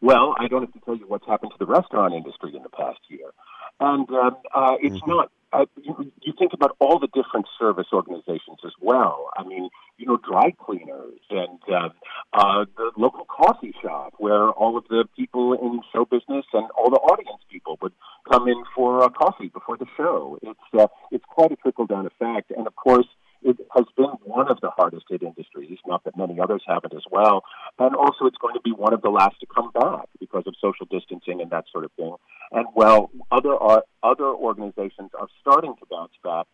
Well, 0.00 0.34
I 0.38 0.48
don't 0.48 0.62
have 0.62 0.72
to 0.72 0.80
tell 0.80 0.96
you 0.96 1.06
what's 1.06 1.26
happened 1.26 1.52
to 1.52 1.58
the 1.64 1.70
restaurant 1.70 2.12
industry 2.12 2.54
in 2.56 2.62
the 2.62 2.68
past 2.68 2.98
year. 3.08 3.30
And 3.78 4.08
um, 4.10 4.36
uh, 4.54 4.74
it's 4.80 5.00
not, 5.06 5.30
uh, 5.52 5.66
you, 5.80 6.12
you 6.22 6.32
think 6.38 6.52
about 6.52 6.76
all 6.80 6.98
the 6.98 7.08
different 7.14 7.46
service 7.58 7.86
organizations 7.92 8.58
as 8.64 8.72
well. 8.80 9.30
I 9.36 9.44
mean, 9.44 9.70
you 9.98 10.06
know, 10.06 10.18
dry 10.18 10.52
cleaners 10.58 11.20
and 11.30 11.58
uh, 11.68 11.88
uh, 12.32 12.64
the 12.76 12.90
local 12.96 13.24
coffee 13.24 13.72
shop 13.80 14.14
where 14.18 14.50
all 14.50 14.76
of 14.76 14.84
the 14.88 15.04
people 15.16 15.52
in 15.54 15.80
show 15.92 16.04
business 16.04 16.44
and 16.52 16.68
all 16.76 16.90
the 16.90 16.96
audience 16.96 17.42
people 17.50 17.78
would 17.80 17.92
come 18.30 18.48
in 18.48 18.62
for 18.74 19.04
uh, 19.04 19.08
coffee 19.08 19.48
before 19.48 19.76
the 19.76 19.86
show. 19.96 20.38
It's 20.42 20.58
uh, 20.78 20.88
it's 21.10 21.24
quite 21.28 21.52
a 21.52 21.56
trickle 21.56 21.86
down 21.86 22.06
effect, 22.06 22.50
and 22.50 22.66
of 22.66 22.74
course, 22.74 23.06
it 23.44 23.58
has 23.74 23.84
been 23.96 24.12
one 24.24 24.50
of 24.50 24.60
the 24.60 24.70
hardest 24.70 25.06
hit 25.08 25.22
industries. 25.22 25.78
Not 25.86 26.04
that 26.04 26.16
many 26.16 26.40
others 26.40 26.62
haven't 26.66 26.94
as 26.94 27.04
well, 27.10 27.44
and 27.78 27.94
also 27.94 28.26
it's 28.26 28.38
going 28.38 28.54
to 28.54 28.60
be 28.60 28.72
one 28.72 28.94
of 28.94 29.02
the 29.02 29.10
last 29.10 29.40
to 29.40 29.46
come 29.46 29.70
back 29.72 30.08
because 30.20 30.44
of 30.46 30.54
social 30.60 30.86
distancing 30.90 31.40
and 31.40 31.50
that 31.50 31.64
sort 31.72 31.84
of 31.84 31.92
thing. 31.92 32.14
And 32.52 32.66
while 32.74 33.10
other 33.30 33.54
uh, 33.60 33.80
other 34.02 34.26
organizations 34.26 35.10
are 35.18 35.28
starting 35.40 35.74
to 35.80 35.86
bounce 35.90 36.12
back, 36.22 36.46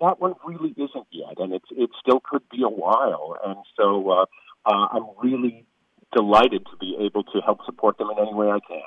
that 0.00 0.20
one 0.20 0.34
really 0.46 0.70
isn't 0.76 1.06
yet, 1.10 1.38
and 1.38 1.52
it's 1.52 1.68
it 1.70 1.90
still 2.00 2.20
could 2.20 2.48
be 2.50 2.62
a 2.62 2.68
while. 2.68 3.36
And 3.44 3.56
so 3.76 4.10
uh, 4.10 4.24
uh, 4.66 4.86
I'm 4.92 5.06
really 5.22 5.66
delighted 6.14 6.66
to 6.70 6.76
be 6.78 6.96
able 7.00 7.24
to 7.24 7.40
help 7.40 7.64
support 7.64 7.98
them 7.98 8.10
in 8.10 8.18
any 8.18 8.34
way 8.34 8.48
I 8.48 8.60
can. 8.60 8.82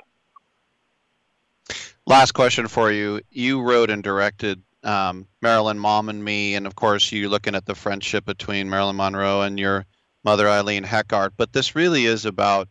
Last 2.06 2.32
question 2.32 2.68
for 2.68 2.90
you. 2.90 3.22
You 3.32 3.62
wrote 3.62 3.90
and 3.90 4.02
directed 4.02 4.62
um, 4.84 5.28
Marilyn, 5.42 5.80
Mom, 5.80 6.10
and 6.10 6.24
Me, 6.24 6.56
and 6.56 6.68
of 6.68 6.76
course, 6.76 7.12
you're 7.12 7.30
looking 7.30 7.56
at 7.56 7.66
the 7.66 7.76
friendship 7.76 8.26
between 8.26 8.70
Marilyn 8.70 8.96
Monroe 8.96 9.42
and 9.42 9.60
your 9.60 9.86
mother, 10.24 10.48
Eileen 10.48 10.84
Heckart. 10.84 11.34
But 11.38 11.54
this 11.54 11.76
really 11.76 12.06
is 12.06 12.26
about 12.26 12.68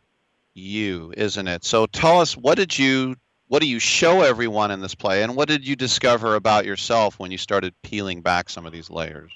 you, 0.55 1.13
isn't 1.17 1.49
it? 1.49 1.65
So 1.65 1.87
tell 1.87 2.21
us, 2.21 2.37
what 2.37 2.57
did 2.57 2.79
you, 2.79 3.17
what 3.49 3.61
do 3.61 3.69
you 3.69 3.79
show 3.79 4.23
everyone 4.23 4.71
in 4.71 4.81
this 4.81 4.95
play, 4.95 5.23
and 5.23 5.37
what 5.37 5.49
did 5.49 5.67
you 5.67 5.77
discover 5.77 6.35
about 6.35 6.65
yourself 6.65 7.19
when 7.19 7.31
you 7.31 7.39
started 7.39 7.75
peeling 7.83 8.23
back 8.23 8.49
some 8.49 8.67
of 8.67 8.73
these 8.73 8.91
layers? 8.91 9.33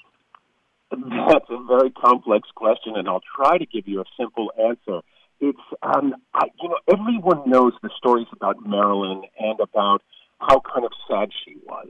That's 0.91 1.45
a 1.49 1.63
very 1.67 1.89
complex 1.91 2.49
question, 2.53 2.95
and 2.95 3.07
I'll 3.07 3.23
try 3.35 3.57
to 3.57 3.65
give 3.65 3.87
you 3.87 4.01
a 4.01 4.05
simple 4.19 4.51
answer. 4.59 5.01
It's, 5.39 5.57
um, 5.81 6.15
I, 6.33 6.47
you 6.61 6.69
know, 6.69 6.77
everyone 6.91 7.49
knows 7.49 7.73
the 7.81 7.89
stories 7.97 8.27
about 8.33 8.57
Marilyn 8.65 9.23
and 9.39 9.59
about 9.59 10.01
how 10.39 10.59
kind 10.59 10.85
of 10.85 10.91
sad 11.07 11.29
she 11.45 11.55
was, 11.65 11.89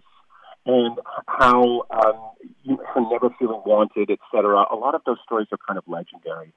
and 0.65 0.97
how 1.27 1.83
um, 1.89 2.31
you 2.63 2.77
her 2.93 3.01
never 3.01 3.29
feeling 3.39 3.61
wanted, 3.65 4.09
etc. 4.11 4.65
A 4.71 4.75
lot 4.75 4.95
of 4.95 5.01
those 5.05 5.17
stories 5.25 5.47
are 5.51 5.57
kind 5.67 5.77
of 5.77 5.83
legendary. 5.87 6.53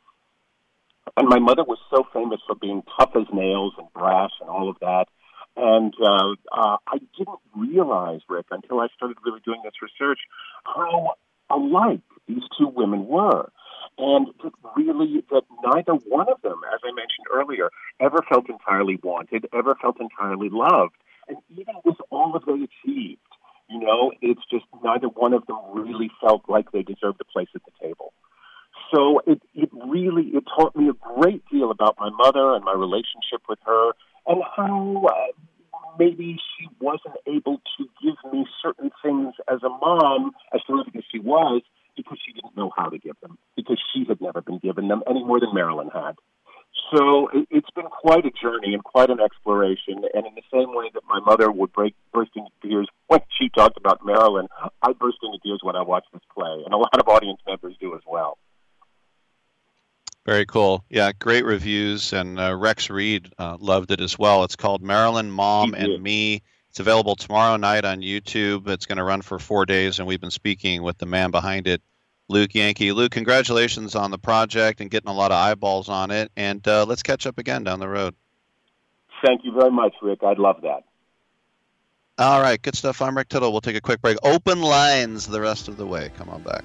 And 1.17 1.29
my 1.29 1.39
mother 1.39 1.65
was 1.65 1.79
so 1.91 2.07
famous 2.13 2.41
for 2.47 2.57
being 2.57 2.83
tough 2.99 3.11
as 3.15 3.27
nails 3.33 3.75
and 3.79 3.87
brash 3.93 4.33
and 4.41 4.51
all 4.51 4.69
of 4.69 4.77
that. 4.81 5.07
And 5.57 5.95
uh, 6.03 6.35
uh, 6.53 6.77
I 6.87 6.99
didn't 7.17 7.39
realize, 7.57 8.21
Rick, 8.29 8.47
until 8.51 8.81
I 8.81 8.89
started 8.97 9.17
really 9.25 9.41
doing 9.45 9.61
this 9.63 9.75
research, 9.81 10.19
how 10.65 11.13
alike 11.51 12.01
these 12.27 12.43
two 12.59 12.67
women 12.67 13.07
were. 13.07 13.51
And 13.97 14.29
that 14.43 14.53
really, 14.77 15.23
that 15.31 15.43
neither 15.63 15.93
one 15.93 16.29
of 16.29 16.43
them, 16.43 16.61
as 16.73 16.81
I 16.83 16.89
mentioned 16.89 17.27
earlier, 17.33 17.71
ever 18.01 18.25
felt 18.29 18.49
entirely 18.49 18.99
wanted, 19.03 19.47
ever 19.53 19.77
felt 19.81 20.01
entirely 20.01 20.49
loved. 20.51 20.97
And 21.29 21.39
even 21.53 21.75
with 21.85 21.97
all 22.11 22.35
of 22.35 22.45
they 22.45 22.67
achieved, 22.67 23.21
you 23.69 23.79
know, 23.79 24.13
it's 24.21 24.43
just 24.51 24.65
neither 24.83 25.09
one 25.09 25.33
of 25.33 25.47
them 25.47 25.59
really 25.73 26.11
felt 26.21 26.43
like 26.49 26.71
they 26.73 26.83
deserved 26.83 27.21
a 27.21 27.25
place 27.25 27.49
at 27.55 27.63
the 27.65 27.73
table. 27.81 28.13
So 28.95 29.21
it, 29.27 29.41
it 29.55 29.71
really 29.73 30.31
it 30.35 30.45
taught 30.57 30.77
me 30.77 30.89
a 30.89 31.21
great 31.21 31.43
deal 31.51 31.71
about 31.71 31.97
my 31.99 32.11
mother 32.11 32.55
and 32.55 32.65
my 32.65 32.75
relationship 32.75 33.43
with 33.49 33.59
her, 33.65 33.93
and 34.27 34.43
how 34.57 35.07
uh, 35.07 35.33
maybe 35.99 36.39
she 36.57 36.69
wasn't 36.81 37.17
able 37.27 37.61
to 37.79 37.89
give 38.03 38.33
me 38.33 38.47
certain 38.63 38.91
things 39.03 39.35
as 39.49 39.63
a 39.63 39.69
mom, 39.69 40.33
as 40.55 40.61
terrific 40.67 40.97
as 40.97 41.05
she 41.11 41.19
was, 41.19 41.63
because 41.97 42.19
she 42.25 42.33
didn't 42.33 42.57
know 42.57 42.71
how 42.77 42.89
to 42.89 42.99
give 42.99 43.17
them, 43.23 43.39
because 43.57 43.81
she 43.93 44.05
had 44.09 44.21
never 44.21 44.41
been 44.41 44.59
given 44.59 44.89
them 44.89 45.03
any 45.09 45.25
more 45.25 45.41
than 45.41 45.55
Marilyn 45.55 45.91
had. 45.93 46.15
So 46.93 47.29
it, 47.29 47.49
it's 47.51 47.71
been 47.71 47.87
quite 47.87 48.25
a 48.25 48.31
journey 48.31 48.75
and 48.75 48.83
quite 48.83 49.11
an 49.11 49.21
exploration. 49.21 50.03
And 50.15 50.27
in 50.27 50.35
the 50.35 50.43
same 50.53 50.75
way 50.75 50.91
that 50.95 51.03
my 51.09 51.21
mother 51.21 51.51
would 51.51 51.73
break 51.73 51.95
burst 52.13 52.33
into 52.35 52.51
tears 52.63 52.89
when 53.07 53.21
she 53.39 53.49
talked 53.49 53.77
about 53.77 54.05
Marilyn, 54.05 54.49
I 54.83 54.93
burst 54.93 55.19
into 55.23 55.39
tears 55.43 55.61
when 55.63 55.77
I 55.77 55.83
watched 55.83 56.13
this 56.13 56.23
play, 56.35 56.63
and 56.65 56.75
a 56.75 56.77
lot 56.77 56.99
of 56.99 57.09
audience 57.09 57.41
members 57.47 57.77
do 57.81 57.95
as 57.95 58.03
well. 58.07 58.39
Very 60.27 60.47
cool. 60.47 60.85
Yeah, 60.89 61.13
great 61.13 61.45
reviews, 61.45 62.15
and 62.15 62.41
uh, 62.41 62.57
Rex 62.57 62.89
Reed 62.89 63.31
uh, 63.39 63.59
loved 63.61 63.91
it 63.91 64.01
as 64.01 64.19
well. 64.19 64.43
It's 64.45 64.57
called 64.57 64.83
Marilyn, 64.83 65.31
Mom, 65.31 65.75
and 65.75 66.03
Me. 66.03 66.43
It's 66.71 66.81
available 66.81 67.15
tomorrow 67.15 67.57
night 67.57 67.85
on 67.85 68.01
YouTube. 68.01 68.67
It's 68.69 68.87
going 68.87 68.97
to 68.97 69.05
run 69.05 69.21
for 69.21 69.39
four 69.39 69.67
days, 69.67 69.99
and 69.99 70.09
we've 70.09 70.21
been 70.21 70.31
speaking 70.31 70.83
with 70.83 70.97
the 70.97 71.05
man 71.05 71.31
behind 71.31 71.69
it, 71.69 71.83
Luke 72.29 72.55
Yankee. 72.55 72.93
Luke, 72.93 73.13
congratulations 73.13 73.95
on 73.95 74.11
the 74.11 74.19
project 74.19 74.81
and 74.81 74.91
getting 74.91 75.11
a 75.11 75.15
lot 75.15 75.31
of 75.31 75.37
eyeballs 75.37 75.89
on 75.89 76.11
it. 76.11 76.31
And 76.37 76.67
uh, 76.67 76.85
let's 76.87 77.03
catch 77.03 77.27
up 77.27 77.39
again 77.39 77.65
down 77.65 77.81
the 77.81 77.89
road. 77.89 78.15
Thank 79.25 79.45
you 79.45 79.53
very 79.53 79.71
much, 79.71 79.95
Rick. 80.03 80.23
I'd 80.23 80.39
love 80.39 80.61
that. 80.63 80.85
All 82.17 82.41
right, 82.41 82.61
good 82.63 82.77
stuff. 82.77 83.03
I'm 83.03 83.17
Rick 83.17 83.29
Tittle. 83.29 83.51
We'll 83.51 83.61
take 83.61 83.77
a 83.77 83.81
quick 83.81 84.01
break. 84.01 84.19
Open 84.23 84.61
lines 84.61 85.27
the 85.27 85.41
rest 85.41 85.67
of 85.67 85.77
the 85.77 85.87
way. 85.87 86.11
Come 86.17 86.29
on 86.29 86.43
back. 86.43 86.65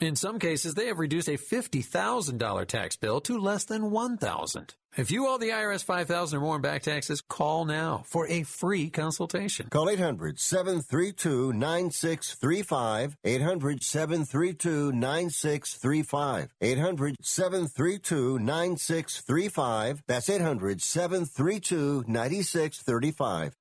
In 0.00 0.14
some 0.14 0.38
cases, 0.38 0.74
they 0.74 0.86
have 0.86 1.00
reduced 1.00 1.26
a 1.26 1.32
$50,000 1.32 2.66
tax 2.68 2.96
bill 2.96 3.20
to 3.22 3.36
less 3.36 3.64
than 3.64 3.90
1000 3.90 4.74
If 4.96 5.10
you 5.10 5.26
owe 5.26 5.38
the 5.38 5.48
IRS 5.48 5.82
5000 5.82 6.38
or 6.38 6.40
more 6.40 6.54
in 6.54 6.62
back 6.62 6.82
taxes, 6.82 7.20
call 7.20 7.64
now 7.64 8.04
for 8.06 8.28
a 8.28 8.44
free 8.44 8.90
consultation. 8.90 9.66
Call 9.70 9.90
800 9.90 10.38
732 10.38 11.52
9635. 11.52 13.16
800 13.24 13.82
732 13.82 14.92
9635. 14.92 16.54
800 16.60 17.16
732 17.20 18.38
9635. 18.38 20.02
That's 20.06 20.30
800 20.30 20.80
732 20.80 22.04
9635. 22.06 23.56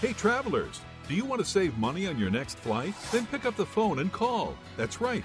Hey, 0.00 0.12
travelers, 0.14 0.80
do 1.08 1.14
you 1.14 1.26
want 1.26 1.40
to 1.40 1.44
save 1.46 1.76
money 1.76 2.06
on 2.06 2.18
your 2.18 2.30
next 2.30 2.58
flight? 2.60 2.94
Then 3.10 3.26
pick 3.26 3.44
up 3.44 3.56
the 3.56 3.66
phone 3.66 3.98
and 3.98 4.10
call. 4.10 4.54
That's 4.76 5.00
right, 5.00 5.24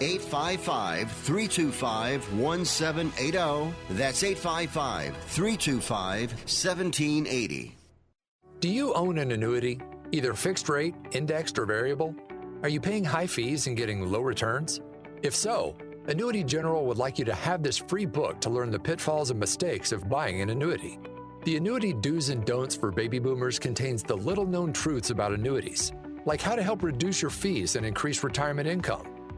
855 0.00 1.10
325 1.10 2.32
1780. 2.38 3.74
That's 3.90 4.22
855 4.22 5.16
325 5.16 6.30
1780. 6.32 7.76
Do 8.60 8.68
you 8.68 8.94
own 8.94 9.18
an 9.18 9.32
annuity, 9.32 9.80
either 10.12 10.34
fixed 10.34 10.68
rate, 10.68 10.94
indexed, 11.12 11.58
or 11.58 11.66
variable? 11.66 12.14
Are 12.62 12.68
you 12.68 12.80
paying 12.80 13.04
high 13.04 13.26
fees 13.26 13.66
and 13.66 13.76
getting 13.76 14.10
low 14.10 14.20
returns? 14.20 14.80
If 15.22 15.34
so, 15.34 15.76
Annuity 16.06 16.44
General 16.44 16.86
would 16.86 16.98
like 16.98 17.18
you 17.18 17.24
to 17.26 17.34
have 17.34 17.62
this 17.62 17.78
free 17.78 18.06
book 18.06 18.40
to 18.40 18.50
learn 18.50 18.70
the 18.70 18.78
pitfalls 18.78 19.30
and 19.30 19.38
mistakes 19.38 19.92
of 19.92 20.08
buying 20.08 20.40
an 20.40 20.50
annuity. 20.50 20.98
The 21.44 21.56
Annuity 21.56 21.92
Do's 21.92 22.30
and 22.30 22.44
Don'ts 22.44 22.74
for 22.74 22.90
Baby 22.90 23.18
Boomers 23.18 23.58
contains 23.58 24.02
the 24.02 24.16
little 24.16 24.46
known 24.46 24.72
truths 24.72 25.10
about 25.10 25.32
annuities, 25.32 25.92
like 26.24 26.40
how 26.40 26.54
to 26.54 26.62
help 26.62 26.82
reduce 26.82 27.20
your 27.20 27.30
fees 27.30 27.76
and 27.76 27.84
increase 27.84 28.24
retirement 28.24 28.66
income. 28.66 29.13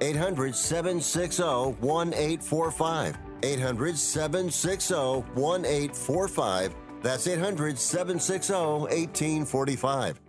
800 0.00 0.54
760 0.54 1.42
1845. 1.80 3.18
800 3.42 3.98
760 3.98 4.94
1845. 4.94 6.74
That's 7.02 7.26
800 7.26 7.78
760 7.78 8.52
1845. 8.52 10.20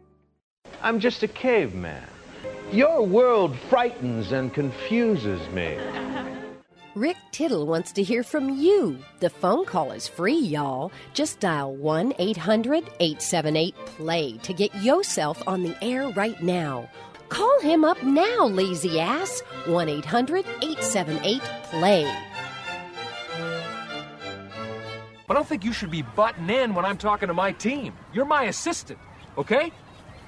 I'm 0.82 1.00
just 1.00 1.24
a 1.24 1.28
caveman. 1.28 2.08
Your 2.72 3.06
world 3.06 3.58
frightens 3.70 4.32
and 4.32 4.54
confuses 4.54 5.48
me. 5.50 5.78
Rick 6.96 7.18
Tittle 7.32 7.66
wants 7.66 7.92
to 7.94 8.04
hear 8.04 8.24
from 8.24 8.50
you. 8.50 8.98
The 9.20 9.30
phone 9.30 9.66
call 9.66 9.92
is 9.92 10.08
free, 10.08 10.38
y'all. 10.38 10.92
Just 11.14 11.40
dial 11.40 11.76
1 11.76 12.14
800 12.20 12.84
878 13.00 13.76
PLAY 13.86 14.38
to 14.44 14.54
get 14.54 14.74
yourself 14.76 15.42
on 15.48 15.64
the 15.64 15.76
air 15.84 16.10
right 16.10 16.42
now. 16.42 16.90
Call 17.30 17.60
him 17.62 17.86
up 17.86 18.02
now, 18.04 18.46
lazy 18.46 19.00
ass. 19.00 19.42
1 19.66 19.90
800 19.90 20.46
878 20.62 21.42
PLAY. 21.64 22.06
I 25.30 25.34
don't 25.36 25.48
think 25.48 25.64
you 25.64 25.74
should 25.74 25.92
be 25.92 26.02
butting 26.02 26.50
in 26.50 26.74
when 26.74 26.86
I'm 26.86 26.98
talking 26.98 27.28
to 27.28 27.36
my 27.36 27.52
team. 27.52 27.94
You're 28.14 28.26
my 28.26 28.46
assistant, 28.46 28.98
okay? 29.38 29.72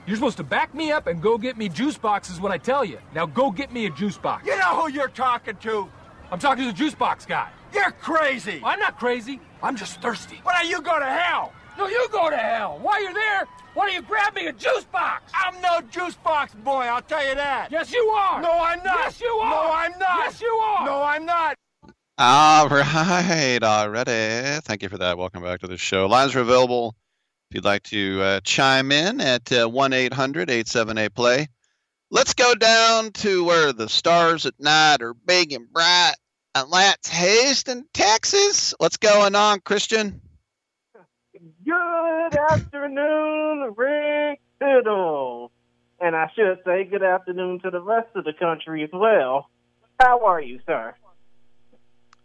You're 0.05 0.15
supposed 0.15 0.37
to 0.37 0.43
back 0.43 0.75
me 0.75 0.91
up 0.91 1.07
and 1.07 1.21
go 1.21 1.39
get 1.39 1.57
me 1.57 1.69
juice 1.69 1.97
boxes 1.97 2.39
when 2.39 2.51
I 2.51 2.57
tell 2.59 2.85
you. 2.85 2.99
Now 3.15 3.25
go 3.25 3.49
get 3.49 3.73
me 3.73 3.87
a 3.87 3.89
juice 3.89 4.17
box. 4.17 4.45
You 4.45 4.57
know 4.57 4.81
who 4.81 4.91
you're 4.91 5.07
talking 5.07 5.55
to? 5.57 5.89
I'm 6.31 6.39
talking 6.39 6.65
to 6.65 6.71
the 6.71 6.77
juice 6.77 6.93
box 6.93 7.25
guy. 7.25 7.49
You're 7.73 7.91
crazy. 7.91 8.61
I'm 8.63 8.79
not 8.79 8.99
crazy. 8.99 9.39
I'm 9.63 9.75
just 9.75 10.01
thirsty. 10.01 10.39
Why 10.43 10.61
don't 10.61 10.69
you 10.69 10.81
go 10.81 10.99
to 10.99 11.05
hell? 11.05 11.53
No, 11.81 11.87
you 11.87 12.07
go 12.11 12.29
to 12.29 12.37
hell. 12.37 12.77
While 12.79 13.01
you're 13.01 13.11
there, 13.11 13.47
why 13.73 13.87
don't 13.87 13.95
you 13.95 14.03
grab 14.03 14.35
me 14.35 14.45
a 14.45 14.53
juice 14.53 14.83
box? 14.83 15.31
I'm 15.33 15.59
no 15.61 15.81
juice 15.89 16.13
box 16.13 16.53
boy, 16.53 16.81
I'll 16.81 17.01
tell 17.01 17.27
you 17.27 17.33
that. 17.33 17.71
Yes, 17.71 17.91
you 17.91 18.03
are. 18.03 18.39
No, 18.39 18.51
I'm 18.51 18.83
not. 18.83 18.99
Yes, 18.99 19.19
you 19.19 19.27
are. 19.27 19.49
No, 19.49 19.71
I'm 19.73 19.91
not. 19.97 20.19
Yes, 20.19 20.41
you 20.41 20.47
are. 20.47 20.85
No, 20.85 21.01
I'm 21.01 21.25
not. 21.25 21.55
All 22.19 22.69
right, 22.69 23.63
already. 23.63 24.61
Thank 24.61 24.83
you 24.83 24.89
for 24.89 24.99
that. 24.99 25.17
Welcome 25.17 25.41
back 25.41 25.61
to 25.61 25.67
the 25.67 25.75
show. 25.75 26.05
Lines 26.05 26.35
are 26.35 26.41
available 26.41 26.95
if 27.49 27.55
you'd 27.55 27.65
like 27.65 27.81
to 27.85 28.21
uh, 28.21 28.39
chime 28.41 28.91
in 28.91 29.19
at 29.19 29.51
uh, 29.51 29.67
1 29.67 29.91
800 29.93 30.51
878 30.51 31.15
play. 31.15 31.47
Let's 32.11 32.35
go 32.35 32.53
down 32.53 33.11
to 33.13 33.43
where 33.43 33.73
the 33.73 33.89
stars 33.89 34.45
at 34.45 34.53
night 34.59 35.01
are 35.01 35.15
big 35.15 35.51
and 35.51 35.67
bright. 35.73 36.13
And 36.53 36.71
that's 36.71 37.09
Houston, 37.09 37.87
Texas. 37.91 38.75
What's 38.77 38.97
going 38.97 39.33
on, 39.33 39.61
Christian? 39.61 40.21
Good 41.71 42.35
afternoon, 42.35 43.73
Rick 43.77 44.41
Fiddle. 44.59 45.51
And 46.01 46.17
I 46.17 46.29
should 46.35 46.59
say 46.65 46.83
good 46.83 47.01
afternoon 47.01 47.61
to 47.61 47.69
the 47.69 47.79
rest 47.79 48.09
of 48.15 48.25
the 48.25 48.33
country 48.33 48.83
as 48.83 48.89
well. 48.91 49.49
How 49.97 50.25
are 50.25 50.41
you, 50.41 50.59
sir? 50.65 50.93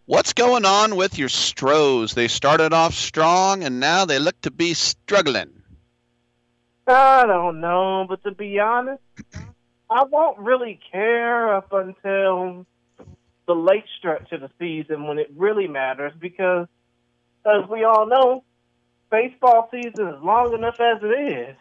What's 0.06 0.32
going 0.32 0.64
on 0.64 0.96
with 0.96 1.16
your 1.16 1.28
Stros? 1.28 2.14
They 2.14 2.26
started 2.26 2.72
off 2.72 2.94
strong 2.94 3.62
and 3.62 3.78
now 3.78 4.04
they 4.04 4.18
look 4.18 4.40
to 4.40 4.50
be 4.50 4.74
struggling. 4.74 5.62
I 6.88 7.24
don't 7.26 7.60
know, 7.60 8.04
but 8.08 8.24
to 8.24 8.32
be 8.32 8.58
honest, 8.58 9.02
I 9.88 10.04
won't 10.04 10.38
really 10.38 10.80
care 10.90 11.54
up 11.54 11.72
until 11.72 12.66
the 13.46 13.54
late 13.54 13.84
stretch 13.96 14.32
of 14.32 14.40
the 14.40 14.50
season 14.58 15.06
when 15.06 15.20
it 15.20 15.30
really 15.36 15.68
matters 15.68 16.12
because, 16.18 16.66
as 17.44 17.68
we 17.68 17.84
all 17.84 18.06
know, 18.06 18.42
baseball 19.10 19.68
season 19.70 20.08
is 20.08 20.22
long 20.22 20.54
enough 20.54 20.80
as 20.80 21.02
it 21.02 21.06
is. 21.06 21.56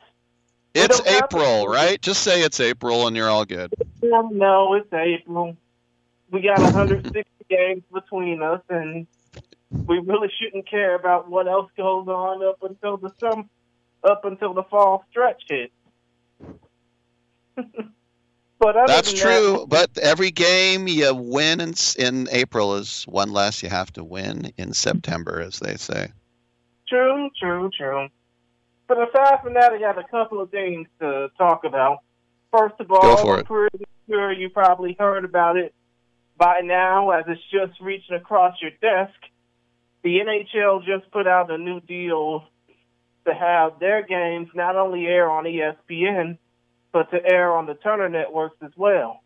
It's 0.73 1.01
April, 1.07 1.67
right? 1.67 2.01
Just 2.01 2.21
say 2.21 2.41
it's 2.41 2.59
April 2.59 3.07
and 3.07 3.15
you're 3.15 3.29
all 3.29 3.45
good. 3.45 3.73
No, 4.01 4.73
it's 4.73 4.91
April. 4.91 5.55
We 6.31 6.41
got 6.41 6.59
160 6.59 7.23
games 7.49 7.83
between 7.93 8.43
us, 8.43 8.61
and 8.69 9.07
we 9.71 9.99
really 9.99 10.29
shouldn't 10.37 10.69
care 10.69 10.95
about 10.95 11.29
what 11.29 11.47
else 11.47 11.71
goes 11.77 12.07
on 12.07 12.43
up 12.45 12.61
until 12.63 12.97
the 12.97 13.11
sum, 13.19 13.49
up 14.03 14.25
until 14.25 14.53
the 14.53 14.63
fall 14.63 15.05
stretch 15.11 15.43
hits. 15.47 15.71
but 18.59 18.75
That's 18.85 19.13
than 19.13 19.21
true, 19.21 19.65
but 19.69 19.97
every 19.97 20.31
game 20.31 20.89
you 20.89 21.15
win 21.15 21.61
in, 21.61 21.73
in 21.97 22.27
April 22.31 22.75
is 22.75 23.03
one 23.03 23.31
less 23.31 23.63
you 23.63 23.69
have 23.69 23.93
to 23.93 24.03
win 24.03 24.51
in 24.57 24.73
September, 24.73 25.39
as 25.39 25.59
they 25.59 25.77
say. 25.77 26.11
True, 26.87 27.29
true, 27.39 27.69
true. 27.75 28.07
But 28.87 28.97
aside 28.97 29.39
from 29.43 29.55
that, 29.55 29.73
I 29.73 29.79
got 29.79 29.97
a 29.97 30.03
couple 30.03 30.41
of 30.41 30.51
things 30.51 30.87
to 30.99 31.29
talk 31.37 31.63
about. 31.63 31.99
First 32.51 32.75
of 32.79 32.91
all, 32.91 33.29
I'm 33.29 33.45
pretty 33.45 33.85
sure 34.07 34.31
you 34.31 34.49
probably 34.49 34.95
heard 34.97 35.25
about 35.25 35.57
it 35.57 35.73
by 36.37 36.61
now 36.63 37.11
as 37.11 37.25
it's 37.27 37.41
just 37.51 37.79
reaching 37.81 38.15
across 38.15 38.55
your 38.61 38.71
desk. 38.81 39.17
The 40.03 40.19
NHL 40.19 40.85
just 40.85 41.09
put 41.11 41.27
out 41.27 41.49
a 41.49 41.57
new 41.57 41.79
deal 41.81 42.43
to 43.25 43.33
have 43.33 43.79
their 43.79 44.05
games 44.05 44.49
not 44.53 44.75
only 44.75 45.07
air 45.07 45.29
on 45.29 45.45
ESPN, 45.45 46.37
but 46.93 47.09
to 47.11 47.17
air 47.25 47.51
on 47.51 47.65
the 47.65 47.73
Turner 47.73 48.07
networks 48.07 48.57
as 48.61 48.71
well. 48.77 49.21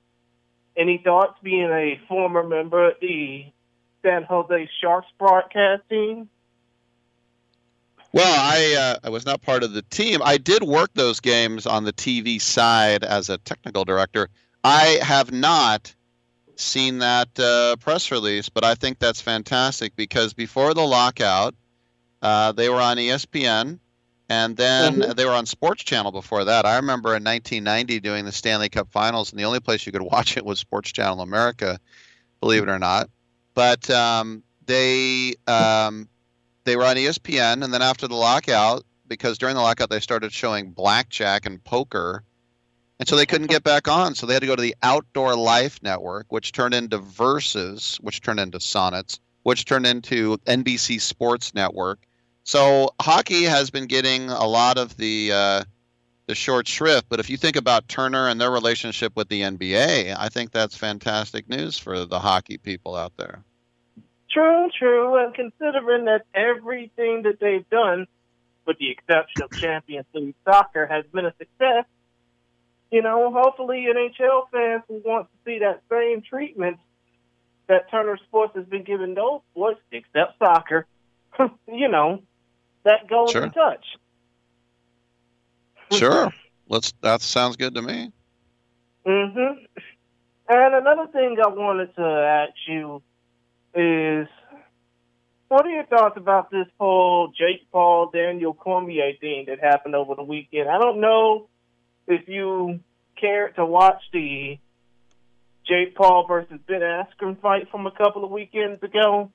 Any 0.78 1.02
thoughts 1.04 1.38
being 1.44 1.70
a 1.70 2.00
former 2.08 2.44
member 2.44 2.92
of 2.92 2.96
the 3.02 3.44
San 4.02 4.24
Jose 4.24 4.70
Sharks 4.82 5.08
broadcast 5.20 5.84
team? 5.90 6.30
Well, 8.12 8.40
I 8.40 8.76
uh, 8.76 9.00
I 9.04 9.10
was 9.10 9.26
not 9.26 9.42
part 9.42 9.64
of 9.64 9.74
the 9.74 9.84
team. 9.84 10.22
I 10.24 10.38
did 10.38 10.64
work 10.64 10.90
those 10.96 11.20
games 11.20 11.68
on 11.68 11.84
the 11.84 11.94
TV 11.94 12.42
side 12.42 13.04
as 13.04 13.30
a 13.30 13.38
technical 13.40 13.86
director. 13.86 14.30
I 14.64 15.00
have 15.02 15.32
not 15.32 15.94
seen 16.56 17.00
that 17.00 17.40
uh, 17.40 17.76
press 17.78 18.12
release, 18.12 18.50
but 18.50 18.64
I 18.64 18.76
think 18.76 19.00
that's 19.00 19.22
fantastic 19.22 19.96
because 19.96 20.34
before 20.34 20.74
the 20.74 20.86
lockout, 20.86 21.54
uh, 22.22 22.52
they 22.52 22.68
were 22.70 22.82
on 22.82 22.98
ESPN, 22.98 23.80
and 24.28 24.58
then 24.58 25.00
Mhm. 25.00 25.16
they 25.16 25.26
were 25.26 25.32
on 25.32 25.46
Sports 25.46 25.84
Channel 25.84 26.12
before 26.12 26.44
that. 26.46 26.66
I 26.66 26.76
remember 26.78 27.16
in 27.16 27.24
1990 27.24 28.00
doing 28.00 28.26
the 28.26 28.32
Stanley 28.32 28.70
Cup 28.70 28.92
Finals, 28.92 29.32
and 29.32 29.40
the 29.40 29.46
only 29.46 29.60
place 29.60 29.86
you 29.86 29.92
could 29.92 30.02
watch 30.02 30.36
it 30.36 30.44
was 30.44 30.60
Sports 30.60 30.92
Channel 30.92 31.22
America, 31.22 31.80
believe 32.42 32.64
it 32.64 32.70
or 32.70 32.80
not. 32.80 33.10
But 33.54 33.90
um, 33.90 34.44
they 34.66 35.36
um, 35.48 36.10
they 36.70 36.76
were 36.76 36.86
on 36.86 36.98
ESPN, 36.98 37.64
and 37.64 37.74
then 37.74 37.82
after 37.82 38.08
the 38.08 38.16
lockout, 38.16 38.84
because 39.08 39.40
during 39.40 39.56
the 39.56 39.62
lockout 39.62 39.90
they 39.90 40.00
started 40.00 40.32
showing 40.32 40.72
blackjack 40.72 41.48
and 41.48 41.64
poker, 41.64 42.24
and 43.00 43.10
so 43.10 43.16
they 43.16 43.26
couldn't 43.26 43.48
get 43.48 43.64
back 43.64 43.88
on. 43.88 44.14
So 44.14 44.28
they 44.28 44.34
had 44.34 44.42
to 44.42 44.48
go 44.48 44.56
to 44.56 44.62
the 44.62 44.76
Outdoor 44.84 45.36
Life 45.36 45.82
Network, 45.82 46.28
which 46.30 46.52
turned 46.52 46.76
into 46.76 47.00
Versus, 47.00 47.98
which 48.02 48.22
turned 48.22 48.40
into 48.40 48.60
Sonnets, 48.60 49.20
which 49.44 49.66
turned 49.66 49.88
into 49.88 50.38
NBC 50.46 51.02
Sports 51.02 51.56
Network. 51.56 52.00
So 52.44 52.92
hockey 53.02 53.44
has 53.44 53.72
been 53.72 53.88
getting 53.88 54.30
a 54.30 54.46
lot 54.46 54.78
of 54.78 54.96
the 54.98 55.32
uh, 55.34 55.64
the 56.28 56.36
short 56.36 56.68
shrift. 56.68 57.08
But 57.10 57.20
if 57.20 57.32
you 57.32 57.38
think 57.38 57.56
about 57.56 57.88
Turner 57.88 58.28
and 58.28 58.40
their 58.40 58.52
relationship 58.52 59.16
with 59.16 59.30
the 59.30 59.42
NBA, 59.42 60.16
I 60.16 60.30
think 60.30 60.52
that's 60.52 60.78
fantastic 60.78 61.50
news 61.50 61.80
for 61.80 62.06
the 62.06 62.20
hockey 62.20 62.60
people 62.60 62.96
out 62.96 63.18
there. 63.18 63.44
True, 64.32 64.70
true. 64.78 65.16
And 65.24 65.34
considering 65.34 66.06
that 66.06 66.26
everything 66.34 67.24
that 67.24 67.40
they've 67.40 67.68
done, 67.70 68.08
with 68.66 68.78
the 68.78 68.92
exception 68.92 69.42
of 69.42 69.50
Champions 69.56 70.06
League 70.14 70.36
soccer, 70.46 70.86
has 70.86 71.06
been 71.12 71.26
a 71.26 71.34
success, 71.38 71.86
you 72.92 73.02
know, 73.02 73.32
hopefully 73.32 73.86
NHL 73.90 74.50
fans 74.52 74.84
will 74.88 75.02
want 75.02 75.28
to 75.32 75.38
see 75.46 75.60
that 75.60 75.82
same 75.92 76.22
treatment 76.22 76.78
that 77.68 77.90
Turner 77.92 78.18
Sports 78.28 78.54
has 78.56 78.66
been 78.66 78.84
giving 78.84 79.14
those 79.14 79.42
sports, 79.52 79.80
except 79.92 80.38
soccer. 80.40 80.86
you 81.68 81.88
know, 81.88 82.22
that 82.84 83.08
golden 83.08 83.34
Sure. 83.34 83.50
touch. 83.50 83.86
Sure, 85.92 86.32
let's. 86.68 86.94
That 87.02 87.22
sounds 87.22 87.56
good 87.58 87.76
to 87.76 87.82
me. 87.82 88.12
hmm 89.06 89.54
And 90.48 90.76
another 90.76 91.08
thing 91.12 91.38
I 91.44 91.48
wanted 91.48 91.96
to 91.96 92.02
ask 92.02 92.54
you 92.68 93.02
is, 93.76 94.28
what 95.48 95.66
are 95.66 95.70
your 95.70 95.86
thoughts 95.86 96.18
about 96.18 96.52
this 96.52 96.68
whole 96.80 97.30
Jake 97.30 97.70
Paul 97.72 98.10
Daniel 98.14 98.54
Cormier 98.54 99.14
thing 99.20 99.46
that 99.48 99.60
happened 99.60 99.96
over 99.96 100.16
the 100.16 100.24
weekend? 100.24 100.70
I 100.70 100.78
don't 100.78 101.02
know 101.02 101.48
if 102.08 102.28
you 102.28 102.80
cared 103.20 103.56
to 103.56 103.66
watch 103.66 104.02
the 104.14 104.58
Jake 105.68 105.96
Paul 105.96 106.26
versus 106.28 106.60
Ben 106.68 106.82
Askren 106.82 107.40
fight 107.42 107.70
from 107.70 107.86
a 107.86 107.92
couple 107.92 108.24
of 108.24 108.32
weekends 108.32 108.82
ago, 108.82 109.32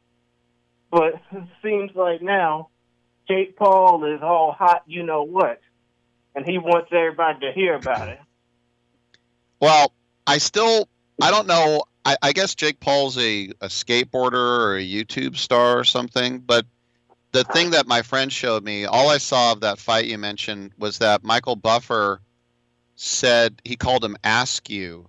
but 0.91 1.15
it 1.33 1.45
seems 1.63 1.93
like 1.95 2.23
now 2.23 2.69
Jake 3.29 3.57
Paul 3.57 4.05
is 4.15 4.21
all 4.23 4.53
hot, 4.53 4.83
you 4.87 5.03
know 5.05 5.23
what, 5.23 5.61
and 6.35 6.45
he 6.45 6.59
wants 6.59 6.91
everybody 6.93 7.41
to 7.41 7.53
hear 7.53 7.75
about 7.75 8.09
it. 8.09 8.19
Well, 9.61 9.93
I 10.27 10.39
still. 10.39 10.89
I 11.23 11.31
don't 11.31 11.47
know. 11.47 11.85
I, 12.05 12.17
I 12.23 12.33
guess 12.33 12.55
Jake 12.55 12.81
Paul's 12.81 13.17
a, 13.19 13.51
a 13.61 13.69
skateboarder 13.69 14.35
or 14.35 14.77
a 14.77 14.87
YouTube 14.87 15.37
star 15.37 15.79
or 15.79 15.85
something. 15.85 16.39
But 16.39 16.67
the 17.33 17.45
thing 17.45 17.71
that 17.71 17.87
my 17.87 18.03
friend 18.03 18.33
showed 18.33 18.63
me, 18.63 18.85
all 18.85 19.09
I 19.09 19.19
saw 19.19 19.53
of 19.53 19.61
that 19.61 19.79
fight 19.79 20.07
you 20.07 20.19
mentioned 20.19 20.73
was 20.79 20.99
that 20.99 21.25
Michael 21.25 21.57
Buffer 21.57 22.21
said 22.97 23.61
he 23.65 23.77
called 23.77 24.05
him 24.05 24.17
Askew, 24.23 25.09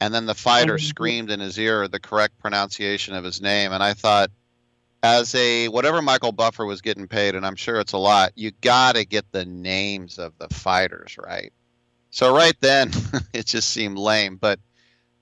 and 0.00 0.12
then 0.12 0.26
the 0.26 0.34
fighter 0.34 0.74
mm-hmm. 0.74 0.86
screamed 0.86 1.30
in 1.30 1.40
his 1.40 1.58
ear 1.58 1.88
the 1.88 2.00
correct 2.00 2.38
pronunciation 2.38 3.14
of 3.14 3.24
his 3.24 3.40
name. 3.40 3.72
And 3.72 3.82
I 3.82 3.94
thought, 3.94 4.30
as 5.02 5.34
a 5.34 5.68
whatever 5.68 6.02
Michael 6.02 6.32
Buffer 6.32 6.64
was 6.66 6.80
getting 6.80 7.08
paid, 7.08 7.34
and 7.34 7.46
I'm 7.46 7.56
sure 7.56 7.78
it's 7.80 7.92
a 7.92 7.98
lot, 7.98 8.32
you 8.34 8.50
got 8.60 8.96
to 8.96 9.04
get 9.04 9.30
the 9.32 9.44
names 9.44 10.18
of 10.18 10.36
the 10.38 10.48
fighters 10.48 11.16
right. 11.18 11.52
So 12.10 12.34
right 12.34 12.56
then, 12.60 12.90
it 13.32 13.46
just 13.46 13.70
seemed 13.70 13.98
lame. 13.98 14.36
But 14.36 14.60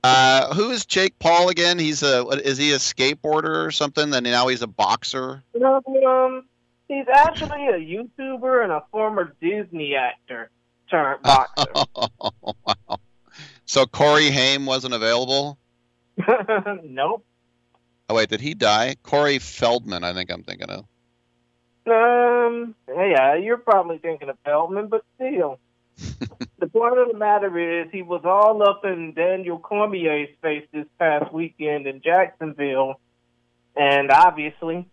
uh, 0.05 0.55
who 0.55 0.71
is 0.71 0.85
Jake 0.87 1.19
Paul 1.19 1.49
again? 1.49 1.79
He's 1.79 2.03
a 2.03 2.25
what, 2.25 2.41
is 2.41 2.59
he 2.59 2.73
a 2.73 2.77
skateboarder 2.77 3.67
or 3.67 3.71
something? 3.71 4.13
And 4.15 4.25
now 4.25 4.49
he's 4.49 4.63
a 4.63 4.67
boxer. 4.67 5.43
No, 5.55 5.83
um, 6.07 6.45
he's 6.89 7.07
actually 7.13 7.67
a 7.69 7.79
YouTuber 7.79 8.65
and 8.65 8.73
a 8.73 8.83
former 8.91 9.35
Disney 9.41 9.95
actor 9.95 10.51
turned 10.91 11.23
boxer. 11.23 11.73
wow. 11.95 12.99
So 13.65 13.87
Corey 13.87 14.29
Haim 14.29 14.67
wasn't 14.67 14.93
available. 14.93 15.57
nope. 16.83 17.25
Oh 18.09 18.15
wait, 18.15 18.29
did 18.29 18.43
he 18.43 18.53
die? 18.53 18.97
Corey 19.03 19.39
Feldman, 19.39 20.05
I 20.05 20.13
think 20.13 20.31
I'm 20.31 20.43
thinking 20.43 20.69
of. 20.69 20.85
Um, 21.87 22.75
yeah, 22.89 23.37
you're 23.37 23.57
probably 23.57 23.97
thinking 23.97 24.29
of 24.29 24.37
Feldman, 24.45 24.89
but 24.89 25.05
still. 25.15 25.59
The 26.63 26.69
point 26.69 26.97
of 26.97 27.09
the 27.09 27.19
matter 27.19 27.59
is, 27.59 27.89
he 27.91 28.03
was 28.03 28.21
all 28.25 28.63
up 28.63 28.85
in 28.85 29.15
Daniel 29.15 29.59
Cormier's 29.59 30.29
face 30.41 30.65
this 30.73 30.87
past 30.97 31.33
weekend 31.33 31.89
in 31.89 32.01
Jacksonville, 32.01 33.01
and 33.75 34.13
obviously, 34.13 34.89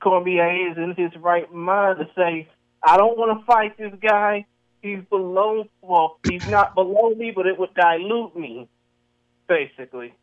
Cormier 0.00 0.70
is 0.70 0.78
in 0.78 0.94
his 0.96 1.10
right 1.20 1.52
mind 1.52 1.98
to 1.98 2.08
say, 2.14 2.48
"I 2.84 2.96
don't 2.96 3.18
want 3.18 3.36
to 3.40 3.44
fight 3.44 3.76
this 3.78 3.92
guy. 4.00 4.46
He's 4.80 5.02
below. 5.10 5.64
Well, 5.82 6.20
he's 6.28 6.48
not 6.48 6.76
below 6.76 7.10
me, 7.16 7.32
but 7.32 7.48
it 7.48 7.58
would 7.58 7.74
dilute 7.74 8.36
me, 8.36 8.68
basically." 9.48 10.14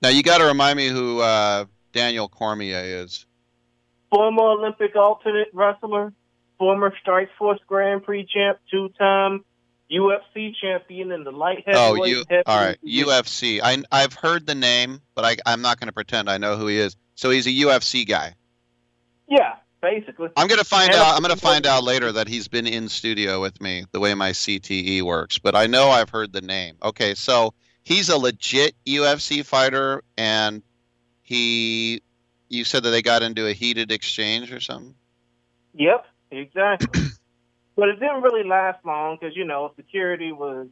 Now 0.00 0.08
you 0.08 0.22
got 0.22 0.38
to 0.38 0.46
remind 0.46 0.78
me 0.78 0.88
who 0.88 1.20
uh, 1.20 1.66
Daniel 1.92 2.26
Cormier 2.26 2.80
is. 2.82 3.26
former 4.10 4.44
Olympic 4.44 4.96
alternate 4.96 5.48
wrestler, 5.52 6.14
former 6.64 6.94
Strike 7.02 7.28
Force 7.38 7.60
Grand 7.66 8.02
Prix 8.04 8.24
champ, 8.32 8.58
two-time 8.70 9.44
UFC 9.92 10.54
champion 10.58 11.12
in 11.12 11.22
the 11.24 11.30
light 11.30 11.62
Oh, 11.66 11.88
heavyweight. 11.92 12.10
you 12.10 12.16
heavyweight 12.30 12.42
all 12.46 12.64
right? 12.64 12.78
UFC. 12.82 13.60
I 13.62 13.82
I've 13.92 14.14
heard 14.14 14.46
the 14.46 14.54
name, 14.54 15.02
but 15.14 15.26
I 15.26 15.36
I'm 15.44 15.60
not 15.60 15.78
going 15.78 15.88
to 15.88 15.92
pretend 15.92 16.30
I 16.30 16.38
know 16.38 16.56
who 16.56 16.66
he 16.68 16.78
is. 16.78 16.96
So 17.16 17.28
he's 17.28 17.46
a 17.46 17.50
UFC 17.50 18.06
guy. 18.08 18.34
Yeah, 19.28 19.56
basically. 19.82 20.30
I'm 20.38 20.46
going 20.48 20.58
to 20.58 20.64
find 20.64 20.90
And- 20.90 21.00
out. 21.02 21.14
I'm 21.14 21.22
going 21.22 21.34
to 21.34 21.40
find 21.40 21.66
out 21.66 21.84
later 21.92 22.10
that 22.12 22.28
he's 22.28 22.48
been 22.48 22.66
in 22.66 22.88
studio 22.88 23.42
with 23.42 23.60
me, 23.60 23.84
the 23.92 24.00
way 24.00 24.14
my 24.14 24.30
CTE 24.30 25.02
works. 25.02 25.38
But 25.38 25.54
I 25.54 25.66
know 25.66 25.90
I've 25.90 26.08
heard 26.08 26.32
the 26.32 26.40
name. 26.40 26.76
Okay, 26.82 27.14
so 27.14 27.52
he's 27.82 28.08
a 28.08 28.16
legit 28.16 28.74
UFC 28.86 29.44
fighter, 29.44 30.02
and 30.16 30.62
he. 31.20 32.00
You 32.48 32.64
said 32.64 32.84
that 32.84 32.90
they 32.90 33.02
got 33.02 33.22
into 33.22 33.46
a 33.46 33.52
heated 33.52 33.92
exchange 33.92 34.50
or 34.50 34.60
something. 34.60 34.94
Yep, 35.76 36.06
exactly. 36.36 37.02
but 37.76 37.88
it 37.88 38.00
didn't 38.00 38.22
really 38.22 38.44
last 38.44 38.84
long 38.84 39.16
because 39.20 39.36
you 39.36 39.44
know 39.44 39.72
security 39.76 40.32
was 40.32 40.68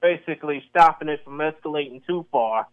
basically 0.00 0.64
stopping 0.70 1.08
it 1.08 1.22
from 1.24 1.38
escalating 1.38 2.04
too 2.06 2.26
far. 2.30 2.66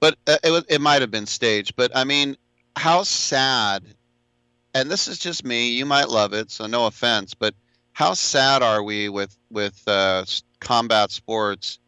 But 0.00 0.16
uh, 0.26 0.38
it 0.42 0.64
it 0.68 0.80
might 0.80 1.02
have 1.02 1.10
been 1.10 1.26
staged. 1.26 1.76
But 1.76 1.96
I 1.96 2.04
mean, 2.04 2.36
how 2.76 3.02
sad. 3.02 3.84
And 4.74 4.90
this 4.90 5.08
is 5.08 5.18
just 5.18 5.44
me. 5.44 5.70
You 5.70 5.86
might 5.86 6.08
love 6.08 6.34
it, 6.34 6.50
so 6.50 6.66
no 6.66 6.86
offense. 6.86 7.34
But 7.34 7.54
how 7.92 8.14
sad 8.14 8.62
are 8.62 8.82
we 8.82 9.08
with 9.08 9.36
with 9.50 9.82
uh, 9.86 10.24
combat 10.60 11.10
sports 11.10 11.78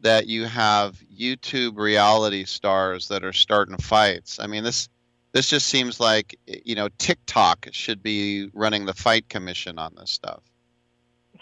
that 0.00 0.26
you 0.26 0.46
have 0.46 0.98
YouTube 1.14 1.76
reality 1.76 2.44
stars 2.44 3.08
that 3.08 3.24
are 3.24 3.32
starting 3.32 3.76
fights? 3.76 4.38
I 4.40 4.46
mean, 4.46 4.64
this 4.64 4.88
this 5.32 5.48
just 5.48 5.66
seems 5.66 6.00
like 6.00 6.38
you 6.46 6.74
know 6.74 6.88
TikTok 6.98 7.68
should 7.72 8.02
be 8.02 8.50
running 8.52 8.86
the 8.86 8.94
fight 8.94 9.28
commission 9.28 9.78
on 9.78 9.94
this 9.96 10.10
stuff. 10.10 10.42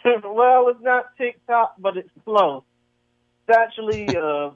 well, 0.24 0.69
it's 0.69 0.82
not 0.82 1.16
TikTok, 1.16 1.74
but 1.78 1.97
it's 1.97 2.10
close. 2.24 2.62
It's 3.47 3.56
actually 3.56 4.06
a, 4.16 4.52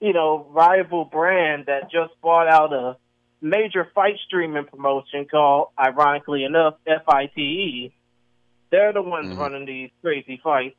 you 0.00 0.12
know, 0.12 0.46
rival 0.50 1.04
brand 1.04 1.66
that 1.66 1.90
just 1.90 2.12
bought 2.20 2.48
out 2.48 2.72
a 2.72 2.96
major 3.40 3.88
fight 3.94 4.16
streaming 4.26 4.64
promotion 4.64 5.26
called, 5.30 5.68
ironically 5.78 6.44
enough, 6.44 6.74
FITE. 6.86 7.92
They're 8.70 8.92
the 8.92 9.02
ones 9.02 9.30
mm-hmm. 9.30 9.40
running 9.40 9.66
these 9.66 9.90
crazy 10.02 10.40
fights. 10.42 10.76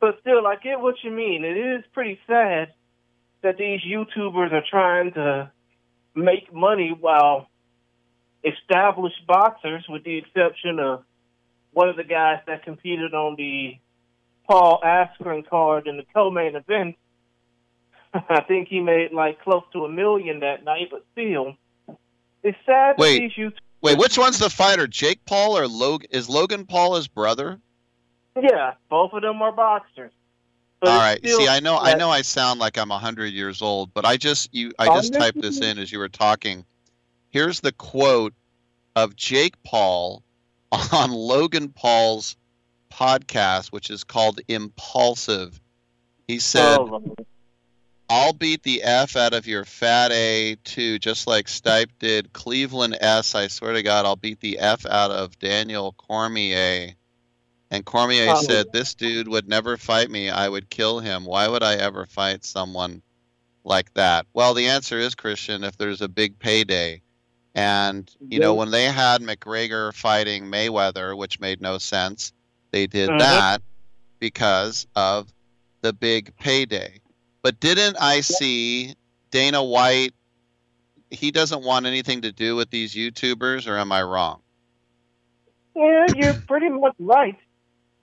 But 0.00 0.18
still, 0.20 0.46
I 0.46 0.56
get 0.56 0.80
what 0.80 0.96
you 1.02 1.10
mean. 1.10 1.44
It 1.44 1.56
is 1.56 1.84
pretty 1.92 2.18
sad 2.26 2.72
that 3.42 3.56
these 3.56 3.80
YouTubers 3.80 4.52
are 4.52 4.64
trying 4.68 5.12
to 5.12 5.50
make 6.16 6.52
money 6.52 6.96
while 6.98 7.48
established 8.44 9.26
boxers, 9.26 9.84
with 9.88 10.04
the 10.04 10.18
exception 10.18 10.78
of 10.78 11.04
one 11.72 11.88
of 11.88 11.96
the 11.96 12.04
guys 12.04 12.40
that 12.46 12.64
competed 12.64 13.14
on 13.14 13.36
the 13.36 13.76
Paul 14.48 14.80
Askren 14.84 15.48
card 15.48 15.86
in 15.86 15.96
the 15.96 16.04
co-main 16.14 16.56
event, 16.56 16.96
I 18.14 18.40
think 18.42 18.68
he 18.68 18.80
made 18.80 19.12
like 19.12 19.42
close 19.42 19.64
to 19.72 19.84
a 19.84 19.88
million 19.90 20.40
that 20.40 20.64
night, 20.64 20.88
but 20.90 21.04
still, 21.12 21.56
it's 22.42 22.56
sad 22.64 22.96
Wait. 22.98 23.16
that 23.16 23.20
these 23.20 23.36
youth. 23.36 23.52
Wait, 23.82 23.98
which 23.98 24.16
one's 24.16 24.38
the 24.38 24.48
fighter? 24.48 24.86
Jake 24.86 25.24
Paul 25.26 25.58
or 25.58 25.68
Logan? 25.68 26.08
Is 26.10 26.28
Logan 26.28 26.64
Paul 26.64 26.96
his 26.96 27.08
brother? 27.08 27.60
Yeah, 28.40 28.74
both 28.88 29.12
of 29.12 29.22
them 29.22 29.42
are 29.42 29.52
boxers. 29.52 30.12
But 30.80 30.90
All 30.90 30.98
right. 30.98 31.18
See, 31.24 31.48
I 31.48 31.60
know, 31.60 31.78
I 31.78 31.94
know, 31.94 32.10
I 32.10 32.22
sound 32.22 32.60
like 32.60 32.76
I'm 32.76 32.90
hundred 32.90 33.32
years 33.32 33.62
old, 33.62 33.94
but 33.94 34.04
I 34.04 34.16
just 34.16 34.54
you, 34.54 34.72
I 34.78 34.86
just 34.86 35.14
typed 35.14 35.40
this 35.40 35.60
in 35.60 35.78
as 35.78 35.90
you 35.90 35.98
were 35.98 36.08
talking. 36.08 36.64
Here's 37.30 37.60
the 37.60 37.72
quote 37.72 38.34
of 38.94 39.16
Jake 39.16 39.62
Paul 39.62 40.22
on 40.92 41.12
Logan 41.12 41.70
Paul's 41.70 42.36
podcast, 42.92 43.68
which 43.68 43.90
is 43.90 44.04
called 44.04 44.40
Impulsive. 44.48 45.60
He 46.28 46.38
said, 46.38 46.78
Oh, 46.78 47.14
I'll 48.08 48.32
beat 48.32 48.62
the 48.62 48.82
F 48.82 49.16
out 49.16 49.34
of 49.34 49.46
your 49.46 49.64
fat 49.64 50.12
A 50.12 50.56
too, 50.64 50.98
just 50.98 51.26
like 51.26 51.46
Stipe 51.46 51.90
did. 51.98 52.32
Cleveland 52.32 52.96
S, 53.00 53.34
I 53.34 53.48
swear 53.48 53.72
to 53.72 53.82
God, 53.82 54.06
I'll 54.06 54.16
beat 54.16 54.40
the 54.40 54.58
F 54.58 54.86
out 54.86 55.10
of 55.10 55.38
Daniel 55.38 55.92
Cormier. 55.92 56.94
And 57.70 57.84
Cormier 57.84 58.30
Oh. 58.30 58.42
said, 58.42 58.72
This 58.72 58.94
dude 58.94 59.28
would 59.28 59.48
never 59.48 59.76
fight 59.76 60.10
me. 60.10 60.30
I 60.30 60.48
would 60.48 60.70
kill 60.70 61.00
him. 61.00 61.24
Why 61.24 61.48
would 61.48 61.62
I 61.62 61.74
ever 61.74 62.06
fight 62.06 62.44
someone 62.44 63.02
like 63.64 63.92
that? 63.94 64.26
Well, 64.34 64.54
the 64.54 64.68
answer 64.68 64.98
is, 64.98 65.14
Christian, 65.14 65.64
if 65.64 65.76
there's 65.76 66.00
a 66.00 66.08
big 66.08 66.38
payday. 66.38 67.02
And, 67.54 68.08
you 68.20 68.38
know, 68.38 68.54
when 68.54 68.70
they 68.70 68.84
had 68.84 69.22
McGregor 69.22 69.92
fighting 69.94 70.44
Mayweather, 70.44 71.16
which 71.16 71.40
made 71.40 71.60
no 71.60 71.78
sense, 71.78 72.32
they 72.70 72.86
did 72.86 73.08
Mhm. 73.10 73.18
that 73.18 73.62
because 74.20 74.86
of 74.94 75.32
the 75.80 75.92
big 75.92 76.36
payday. 76.36 77.00
But 77.42 77.58
didn't 77.58 77.96
I 77.98 78.20
see 78.20 78.94
Dana 79.30 79.64
White? 79.64 80.12
He 81.10 81.30
doesn't 81.30 81.62
want 81.62 81.86
anything 81.86 82.22
to 82.22 82.32
do 82.32 82.56
with 82.56 82.70
these 82.70 82.94
YouTubers, 82.94 83.66
or 83.66 83.78
am 83.78 83.90
I 83.90 84.02
wrong? 84.02 84.42
Yeah, 85.74 86.08
you're 86.08 86.34
pretty 86.34 86.68
much 86.68 86.94
right. 86.98 87.36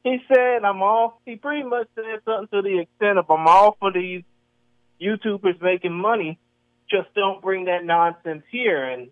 He 0.03 0.17
said, 0.27 0.63
I'm 0.65 0.81
all, 0.81 1.21
he 1.25 1.38
pretty 1.38 1.63
much 1.63 1.88
said 1.95 2.19
something 2.25 2.47
to 2.51 2.61
the 2.61 2.80
extent 2.80 3.17
of, 3.17 3.30
I'm 3.30 3.47
all 3.47 3.77
for 3.80 3.91
these 3.91 4.23
YouTubers 5.01 5.61
making 5.61 5.93
money, 5.93 6.39
just 6.89 7.13
don't 7.15 7.41
bring 7.41 7.65
that 7.65 7.85
nonsense 7.85 8.43
here. 8.51 8.84
And 8.84 9.09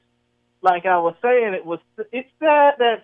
like 0.61 0.85
I 0.85 0.97
was 0.97 1.15
saying, 1.21 1.53
it 1.53 1.65
was, 1.65 1.79
it's 2.11 2.29
sad 2.39 2.75
that 2.79 3.03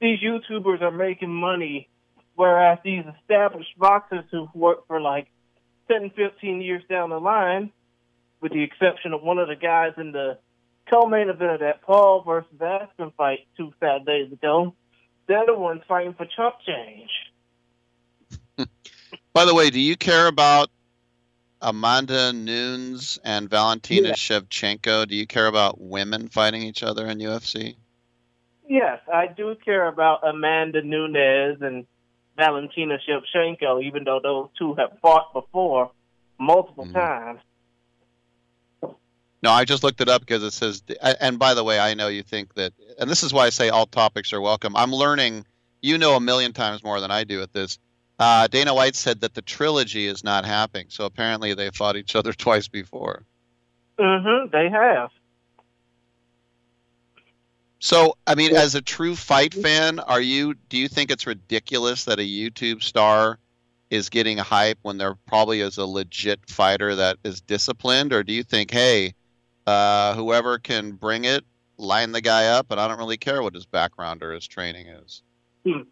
these 0.00 0.18
YouTubers 0.20 0.80
are 0.80 0.90
making 0.90 1.32
money, 1.32 1.88
whereas 2.36 2.78
these 2.84 3.04
established 3.20 3.78
boxers 3.78 4.24
who've 4.30 4.54
worked 4.54 4.86
for 4.86 5.00
like 5.00 5.28
10, 5.88 6.10
15 6.16 6.62
years 6.62 6.82
down 6.88 7.10
the 7.10 7.20
line, 7.20 7.70
with 8.40 8.52
the 8.52 8.62
exception 8.62 9.12
of 9.12 9.22
one 9.22 9.38
of 9.38 9.48
the 9.48 9.56
guys 9.56 9.92
in 9.98 10.12
the 10.12 10.38
co-main 10.90 11.28
event 11.28 11.52
of 11.52 11.60
that 11.60 11.82
Paul 11.82 12.22
versus 12.26 12.50
Askren 12.58 13.14
fight 13.14 13.40
two 13.56 13.72
Saturdays 13.80 14.32
ago, 14.32 14.74
they're 15.26 15.46
the 15.46 15.54
ones 15.54 15.82
fighting 15.88 16.14
for 16.14 16.26
chump 16.26 16.56
change. 16.66 17.10
By 19.32 19.44
the 19.44 19.54
way, 19.54 19.70
do 19.70 19.80
you 19.80 19.96
care 19.96 20.26
about 20.26 20.70
Amanda 21.60 22.32
Nunes 22.32 23.18
and 23.24 23.48
Valentina 23.48 24.08
Yeah. 24.08 24.14
Shevchenko? 24.14 25.08
Do 25.08 25.16
you 25.16 25.26
care 25.26 25.46
about 25.46 25.80
women 25.80 26.28
fighting 26.28 26.62
each 26.62 26.82
other 26.82 27.06
in 27.06 27.18
UFC? 27.18 27.76
Yes, 28.68 29.00
I 29.12 29.26
do 29.26 29.54
care 29.64 29.86
about 29.86 30.26
Amanda 30.26 30.82
Nunes 30.82 31.60
and 31.60 31.86
Valentina 32.36 32.98
Shevchenko, 32.98 33.82
even 33.82 34.04
though 34.04 34.20
those 34.22 34.48
two 34.58 34.74
have 34.74 34.98
fought 35.00 35.32
before 35.32 35.90
multiple 36.38 36.86
mm. 36.86 36.92
times. 36.92 37.40
No, 39.44 39.50
I 39.50 39.66
just 39.66 39.82
looked 39.82 40.00
it 40.00 40.08
up 40.08 40.22
because 40.22 40.42
it 40.42 40.54
says. 40.54 40.82
And 41.20 41.38
by 41.38 41.52
the 41.52 41.62
way, 41.62 41.78
I 41.78 41.92
know 41.92 42.08
you 42.08 42.22
think 42.22 42.54
that, 42.54 42.72
and 42.98 43.10
this 43.10 43.22
is 43.22 43.30
why 43.30 43.44
I 43.44 43.50
say 43.50 43.68
all 43.68 43.84
topics 43.84 44.32
are 44.32 44.40
welcome. 44.40 44.74
I'm 44.74 44.90
learning. 44.90 45.44
You 45.82 45.98
know 45.98 46.16
a 46.16 46.20
million 46.20 46.54
times 46.54 46.82
more 46.82 46.98
than 46.98 47.10
I 47.10 47.24
do 47.24 47.42
at 47.42 47.52
this. 47.52 47.78
Uh, 48.18 48.46
Dana 48.46 48.74
White 48.74 48.96
said 48.96 49.20
that 49.20 49.34
the 49.34 49.42
trilogy 49.42 50.06
is 50.06 50.24
not 50.24 50.46
happening, 50.46 50.86
so 50.88 51.04
apparently 51.04 51.52
they 51.52 51.68
fought 51.68 51.96
each 51.96 52.16
other 52.16 52.32
twice 52.44 52.68
before. 52.68 53.22
Mm-hmm, 53.98 54.48
they 54.50 54.70
have. 54.70 55.10
So, 57.80 58.16
I 58.26 58.34
mean, 58.36 58.56
as 58.56 58.74
a 58.74 58.80
true 58.80 59.14
fight 59.14 59.52
fan, 59.52 59.98
are 59.98 60.22
you? 60.22 60.54
Do 60.70 60.78
you 60.78 60.88
think 60.88 61.10
it's 61.10 61.26
ridiculous 61.26 62.06
that 62.06 62.18
a 62.18 62.22
YouTube 62.22 62.82
star 62.82 63.38
is 63.90 64.08
getting 64.08 64.38
hype 64.38 64.78
when 64.80 64.96
there 64.96 65.16
probably 65.26 65.60
is 65.60 65.76
a 65.76 65.84
legit 65.84 66.48
fighter 66.48 66.94
that 66.94 67.18
is 67.24 67.42
disciplined, 67.42 68.14
or 68.14 68.22
do 68.22 68.32
you 68.32 68.42
think, 68.42 68.70
hey, 68.70 69.12
uh, 69.66 70.14
whoever 70.14 70.58
can 70.58 70.92
bring 70.92 71.24
it, 71.24 71.44
line 71.76 72.12
the 72.12 72.20
guy 72.20 72.46
up, 72.46 72.70
and 72.70 72.80
I 72.80 72.88
don't 72.88 72.98
really 72.98 73.16
care 73.16 73.42
what 73.42 73.54
his 73.54 73.66
background 73.66 74.22
or 74.22 74.32
his 74.32 74.46
training 74.46 74.86
is? 74.86 75.22
Hmm. 75.66 75.82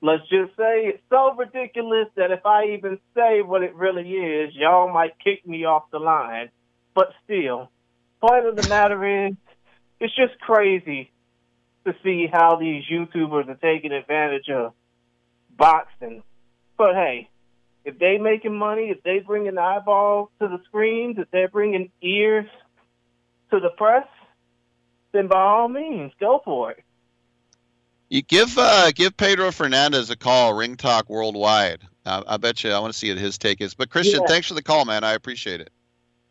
Let's 0.00 0.28
just 0.28 0.54
say 0.56 0.86
it's 0.86 1.02
so 1.08 1.34
ridiculous 1.34 2.08
that 2.16 2.30
if 2.30 2.44
I 2.44 2.76
even 2.76 2.98
say 3.14 3.40
what 3.40 3.62
it 3.62 3.74
really 3.74 4.10
is, 4.10 4.54
y'all 4.54 4.92
might 4.92 5.18
kick 5.22 5.46
me 5.46 5.64
off 5.64 5.84
the 5.90 5.98
line. 5.98 6.50
But 6.94 7.12
still, 7.24 7.70
point 8.20 8.46
of 8.46 8.56
the 8.56 8.68
matter 8.68 9.26
is, 9.26 9.34
it's 10.00 10.14
just 10.14 10.38
crazy 10.40 11.10
to 11.86 11.94
see 12.02 12.26
how 12.30 12.56
these 12.56 12.84
YouTubers 12.90 13.48
are 13.48 13.54
taking 13.54 13.92
advantage 13.92 14.48
of 14.50 14.74
boxing. 15.56 16.22
But 16.76 16.94
hey, 16.94 17.30
if 17.84 17.98
they 17.98 18.18
making 18.18 18.56
money, 18.56 18.90
if 18.90 19.02
they 19.02 19.20
bringing 19.20 19.56
eyeballs 19.56 20.28
to 20.40 20.48
the 20.48 20.60
screens, 20.64 21.16
if 21.18 21.30
they're 21.30 21.48
bringing 21.48 21.90
ears 22.02 22.46
to 23.54 23.60
the 23.60 23.70
press, 23.70 24.06
then 25.12 25.28
by 25.28 25.40
all 25.40 25.68
means, 25.68 26.12
go 26.18 26.40
for 26.44 26.72
it. 26.72 26.82
You 28.10 28.22
give 28.22 28.58
uh, 28.58 28.90
give 28.92 29.16
Pedro 29.16 29.50
Fernandez 29.50 30.10
a 30.10 30.16
call, 30.16 30.54
Ring 30.54 30.76
Talk 30.76 31.08
Worldwide. 31.08 31.80
Uh, 32.04 32.22
I 32.26 32.36
bet 32.36 32.62
you 32.62 32.70
I 32.70 32.78
want 32.80 32.92
to 32.92 32.98
see 32.98 33.10
what 33.10 33.18
his 33.18 33.38
take 33.38 33.60
is. 33.60 33.74
But 33.74 33.90
Christian, 33.90 34.20
Yeah. 34.20 34.28
thanks 34.28 34.48
for 34.48 34.54
the 34.54 34.62
call, 34.62 34.84
man. 34.84 35.04
I 35.04 35.14
appreciate 35.14 35.60
it. 35.60 35.70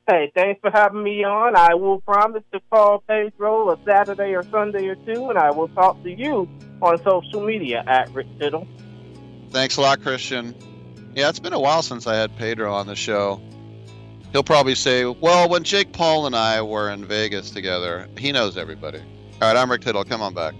Hey, 0.08 0.32
thanks 0.36 0.60
for 0.62 0.70
having 0.70 1.02
me 1.02 1.24
on. 1.24 1.56
I 1.56 1.74
will 1.76 2.02
promise 2.02 2.44
to 2.52 2.60
call 2.70 3.04
Pedro 3.08 3.72
a 3.72 3.80
Saturday 3.86 4.36
or 4.36 4.44
Sunday 4.44 4.86
or 4.88 4.96
two, 4.96 5.30
and 5.30 5.40
I 5.40 5.52
will 5.52 5.70
talk 5.70 6.02
to 6.04 6.12
you 6.12 6.48
on 6.82 6.98
social 7.04 7.44
media 7.46 7.84
at 7.88 8.10
Rick 8.14 8.28
Tittle. 8.38 8.68
Thanks 9.52 9.78
a 9.78 9.82
lot, 9.82 10.02
Christian. 10.02 10.54
Yeah, 11.16 11.30
it's 11.30 11.40
been 11.40 11.54
a 11.54 11.60
while 11.60 11.82
since 11.82 12.06
I 12.06 12.16
had 12.16 12.36
Pedro 12.38 12.74
on 12.74 12.86
the 12.86 12.96
show. 12.96 13.42
He'll 14.34 14.44
probably 14.44 14.74
say, 14.74 15.06
"Well, 15.06 15.48
when 15.48 15.64
Jake 15.64 15.94
Paul 15.94 16.26
and 16.26 16.36
I 16.36 16.60
were 16.64 16.90
in 16.90 17.06
Vegas 17.06 17.52
together, 17.52 18.10
he 18.18 18.32
knows 18.32 18.58
everybody." 18.58 18.98
All 19.00 19.54
right, 19.54 19.56
I'm 19.56 19.70
Rick 19.70 19.82
Tittle. 19.82 20.04
Come 20.04 20.24
on 20.24 20.34
back. 20.34 20.56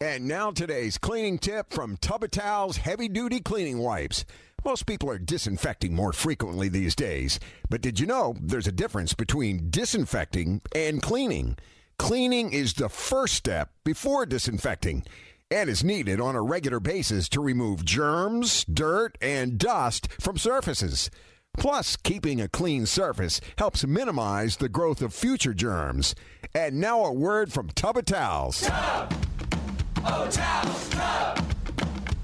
And 0.00 0.28
now 0.28 0.52
today's 0.52 0.96
cleaning 0.96 1.38
tip 1.38 1.72
from 1.72 1.96
Tub 1.96 2.22
O' 2.22 2.26
Towels 2.28 2.76
Heavy 2.76 3.08
Duty 3.08 3.40
Cleaning 3.40 3.78
Wipes. 3.78 4.24
Most 4.64 4.84
people 4.84 5.10
are 5.10 5.18
disinfecting 5.18 5.94
more 5.94 6.12
frequently 6.12 6.68
these 6.68 6.94
days, 6.94 7.40
but 7.70 7.80
did 7.80 7.98
you 7.98 8.06
know 8.06 8.36
there's 8.40 8.66
a 8.66 8.72
difference 8.72 9.14
between 9.14 9.70
disinfecting 9.70 10.60
and 10.74 11.00
cleaning? 11.00 11.56
Cleaning 11.98 12.52
is 12.52 12.74
the 12.74 12.90
first 12.90 13.34
step 13.34 13.70
before 13.84 14.26
disinfecting 14.26 15.04
and 15.50 15.70
is 15.70 15.82
needed 15.82 16.20
on 16.20 16.36
a 16.36 16.42
regular 16.42 16.78
basis 16.78 17.28
to 17.30 17.40
remove 17.40 17.84
germs, 17.84 18.64
dirt, 18.64 19.16
and 19.20 19.56
dust 19.56 20.08
from 20.20 20.36
surfaces. 20.36 21.10
Plus, 21.58 21.96
keeping 21.96 22.40
a 22.40 22.48
clean 22.48 22.86
surface 22.86 23.40
helps 23.58 23.86
minimize 23.86 24.58
the 24.58 24.68
growth 24.68 25.02
of 25.02 25.12
future 25.12 25.54
germs. 25.54 26.14
And 26.54 26.80
now 26.80 27.04
a 27.04 27.12
word 27.12 27.52
from 27.52 27.68
Tub 27.70 27.96
O' 27.96 28.02
Towels. 28.02 28.68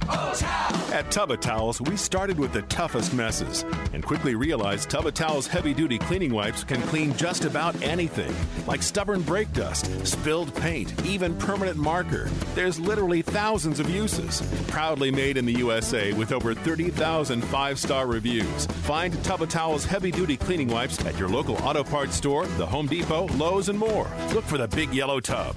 At 0.09 1.11
Tub 1.11 1.31
O' 1.31 1.37
Towels, 1.37 1.81
we 1.81 1.97
started 1.97 2.39
with 2.39 2.53
the 2.53 2.63
toughest 2.63 3.13
messes 3.13 3.65
and 3.93 4.05
quickly 4.05 4.35
realized 4.35 4.89
Tub 4.89 5.07
O' 5.07 5.11
Towels 5.11 5.47
heavy 5.47 5.75
duty 5.75 5.99
cleaning 5.99 6.33
wipes 6.33 6.65
can 6.65 6.81
clean 6.83 7.15
just 7.17 7.45
about 7.45 7.81
anything, 7.83 8.35
like 8.67 8.83
stubborn 8.83 9.23
brake 9.23 9.53
dust, 9.53 10.07
spilled 10.07 10.55
paint, 10.57 10.93
even 11.05 11.37
permanent 11.39 11.77
marker. 11.77 12.29
There's 12.55 12.79
literally 12.79 13.23
thousands 13.23 13.81
of 13.81 13.91
uses. 13.91 14.43
Proudly 14.69 15.11
made 15.11 15.37
in 15.37 15.47
the 15.47 15.59
USA 15.59 16.13
with 16.13 16.33
over 16.33 16.55
30,000 16.55 17.43
five 17.43 17.79
star 17.79 18.07
reviews. 18.07 18.67
Find 18.85 19.23
Tub 19.25 19.43
O' 19.43 19.47
Towels 19.47 19.85
heavy 19.85 20.11
duty 20.11 20.37
cleaning 20.37 20.69
wipes 20.69 21.05
at 21.05 21.19
your 21.19 21.29
local 21.29 21.57
auto 21.59 21.83
parts 21.83 22.17
store, 22.17 22.47
the 22.59 22.67
Home 22.67 22.87
Depot, 22.87 23.27
Lowe's, 23.35 23.69
and 23.69 23.79
more. 23.79 24.11
Look 24.33 24.45
for 24.45 24.59
the 24.59 24.69
big 24.69 24.93
yellow 24.93 25.21
tub. 25.21 25.57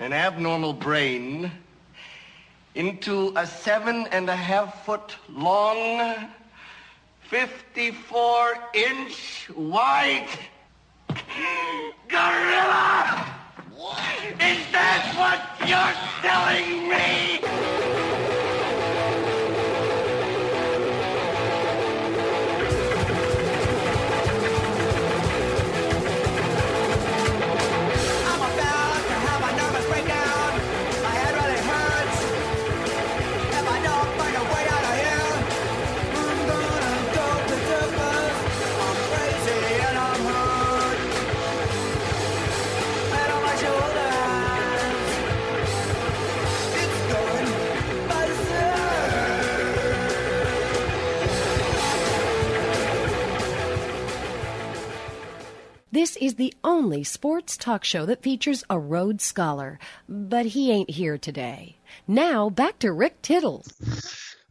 an 0.00 0.14
abnormal 0.14 0.72
brain 0.72 1.52
into 2.74 3.32
a 3.36 3.46
seven 3.46 4.06
and 4.12 4.30
a 4.30 4.36
half 4.36 4.84
foot 4.86 5.14
long, 5.28 6.16
54 7.20 8.54
inch 8.72 9.50
wide 9.54 10.28
gorilla? 12.08 13.26
Is 14.40 14.60
that 14.72 15.12
what 15.20 15.68
you're 15.68 15.94
telling 16.22 16.88
me? 16.88 18.09
This 55.92 56.14
is 56.18 56.34
the 56.34 56.54
only 56.62 57.02
sports 57.02 57.56
talk 57.56 57.82
show 57.82 58.06
that 58.06 58.22
features 58.22 58.62
a 58.70 58.78
Rhodes 58.78 59.24
Scholar, 59.24 59.80
but 60.08 60.46
he 60.46 60.70
ain't 60.70 60.90
here 60.90 61.18
today. 61.18 61.78
Now, 62.06 62.48
back 62.48 62.78
to 62.78 62.92
Rick 62.92 63.22
Tittle. 63.22 63.64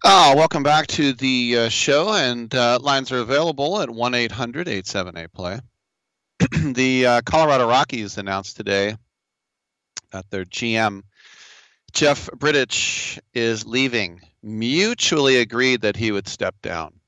Oh, 0.04 0.36
welcome 0.36 0.64
back 0.64 0.88
to 0.88 1.14
the 1.14 1.58
uh, 1.58 1.70
show, 1.70 2.14
and 2.14 2.54
uh, 2.54 2.80
lines 2.82 3.14
are 3.14 3.20
available 3.20 3.80
at 3.80 3.90
1 3.90 4.16
800 4.16 4.68
878 4.68 5.32
play. 5.32 5.60
the 6.74 7.06
uh, 7.06 7.22
Colorado 7.22 7.70
Rockies 7.70 8.18
announced 8.18 8.58
today 8.58 8.98
that 10.12 10.30
their 10.32 10.44
GM, 10.44 11.04
Jeff 11.94 12.30
Bridich, 12.32 13.18
is 13.34 13.66
leaving, 13.66 14.20
mutually 14.44 15.38
agreed 15.38 15.82
that 15.82 15.96
he 15.96 16.12
would 16.12 16.28
step 16.28 16.56
down. 16.62 16.99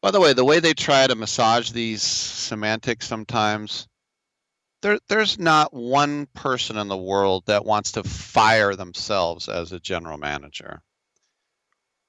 By 0.00 0.12
the 0.12 0.20
way, 0.20 0.32
the 0.32 0.44
way 0.44 0.60
they 0.60 0.74
try 0.74 1.06
to 1.06 1.14
massage 1.14 1.70
these 1.70 2.02
semantics 2.02 3.06
sometimes, 3.06 3.88
there, 4.82 4.98
there's 5.08 5.38
not 5.38 5.74
one 5.74 6.26
person 6.26 6.76
in 6.76 6.86
the 6.86 6.96
world 6.96 7.44
that 7.46 7.64
wants 7.64 7.92
to 7.92 8.04
fire 8.04 8.76
themselves 8.76 9.48
as 9.48 9.72
a 9.72 9.80
general 9.80 10.18
manager. 10.18 10.80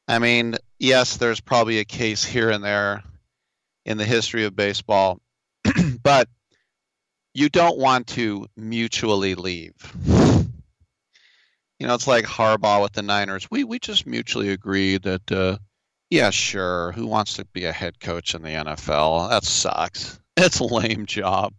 I 0.07 0.20
mean, 0.20 0.56
yes, 0.78 1.18
there's 1.18 1.40
probably 1.40 1.80
a 1.80 1.86
case 1.86 2.24
here 2.24 2.49
and 2.49 2.64
there 2.64 3.03
in 3.86 3.98
the 3.98 4.06
history 4.06 4.45
of 4.45 4.56
baseball, 4.56 5.20
but 6.03 6.30
you 7.34 7.49
don't 7.49 7.78
want 7.78 8.07
to 8.07 8.48
mutually 8.56 9.36
leave. 9.36 9.74
You 11.80 11.88
know, 11.88 11.94
it's 11.94 12.07
like 12.07 12.26
Harbaugh 12.26 12.82
with 12.82 12.91
the 12.91 13.02
Niners. 13.02 13.49
We 13.49 13.64
we 13.64 13.80
just 13.80 14.06
mutually 14.06 14.49
agreed 14.49 15.03
that, 15.03 15.32
uh, 15.32 15.57
yeah, 16.10 16.30
sure. 16.30 16.91
Who 16.94 17.07
wants 17.07 17.36
to 17.36 17.45
be 17.45 17.65
a 17.65 17.72
head 17.72 17.99
coach 17.99 18.34
in 18.36 18.41
the 18.41 18.49
NFL? 18.49 19.30
That 19.30 19.44
sucks. 19.44 20.19
It's 20.41 20.60
a 20.60 20.64
lame 20.64 21.06
job. 21.06 21.53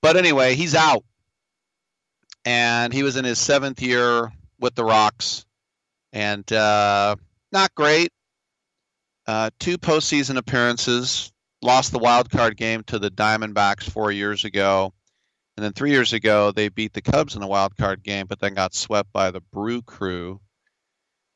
But 0.00 0.16
anyway, 0.16 0.54
he's 0.54 0.76
out, 0.76 1.02
and 2.44 2.92
he 2.92 3.02
was 3.02 3.16
in 3.16 3.24
his 3.24 3.40
seventh 3.40 3.82
year 3.82 4.30
with 4.60 4.76
the 4.76 4.84
Rocks 4.84 5.44
and 6.12 6.50
uh, 6.52 7.16
not 7.52 7.74
great. 7.74 8.12
Uh, 9.26 9.50
two 9.58 9.76
postseason 9.78 10.36
appearances. 10.36 11.32
Lost 11.60 11.90
the 11.90 11.98
wild 11.98 12.30
card 12.30 12.56
game 12.56 12.84
to 12.84 13.00
the 13.00 13.10
Diamondbacks 13.10 13.90
four 13.90 14.12
years 14.12 14.44
ago, 14.44 14.92
and 15.56 15.64
then 15.64 15.72
three 15.72 15.90
years 15.90 16.12
ago 16.12 16.52
they 16.52 16.68
beat 16.68 16.92
the 16.92 17.02
Cubs 17.02 17.34
in 17.34 17.40
the 17.40 17.48
wild 17.48 17.76
card 17.76 18.04
game, 18.04 18.26
but 18.28 18.38
then 18.38 18.54
got 18.54 18.74
swept 18.74 19.12
by 19.12 19.32
the 19.32 19.40
Brew 19.40 19.82
Crew. 19.82 20.40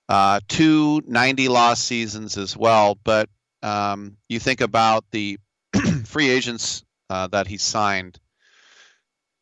Uh, 0.09 0.41
two 0.49 1.03
90 1.07 1.49
loss 1.49 1.81
seasons 1.81 2.37
as 2.37 2.57
well, 2.57 2.99
but 3.05 3.29
um, 3.63 4.17
you 4.29 4.39
think 4.39 4.61
about 4.61 5.05
the 5.11 5.39
free 6.05 6.29
agents 6.29 6.85
uh, 7.09 7.29
that 7.29 7.47
he 7.47 7.57
signed 7.57 8.19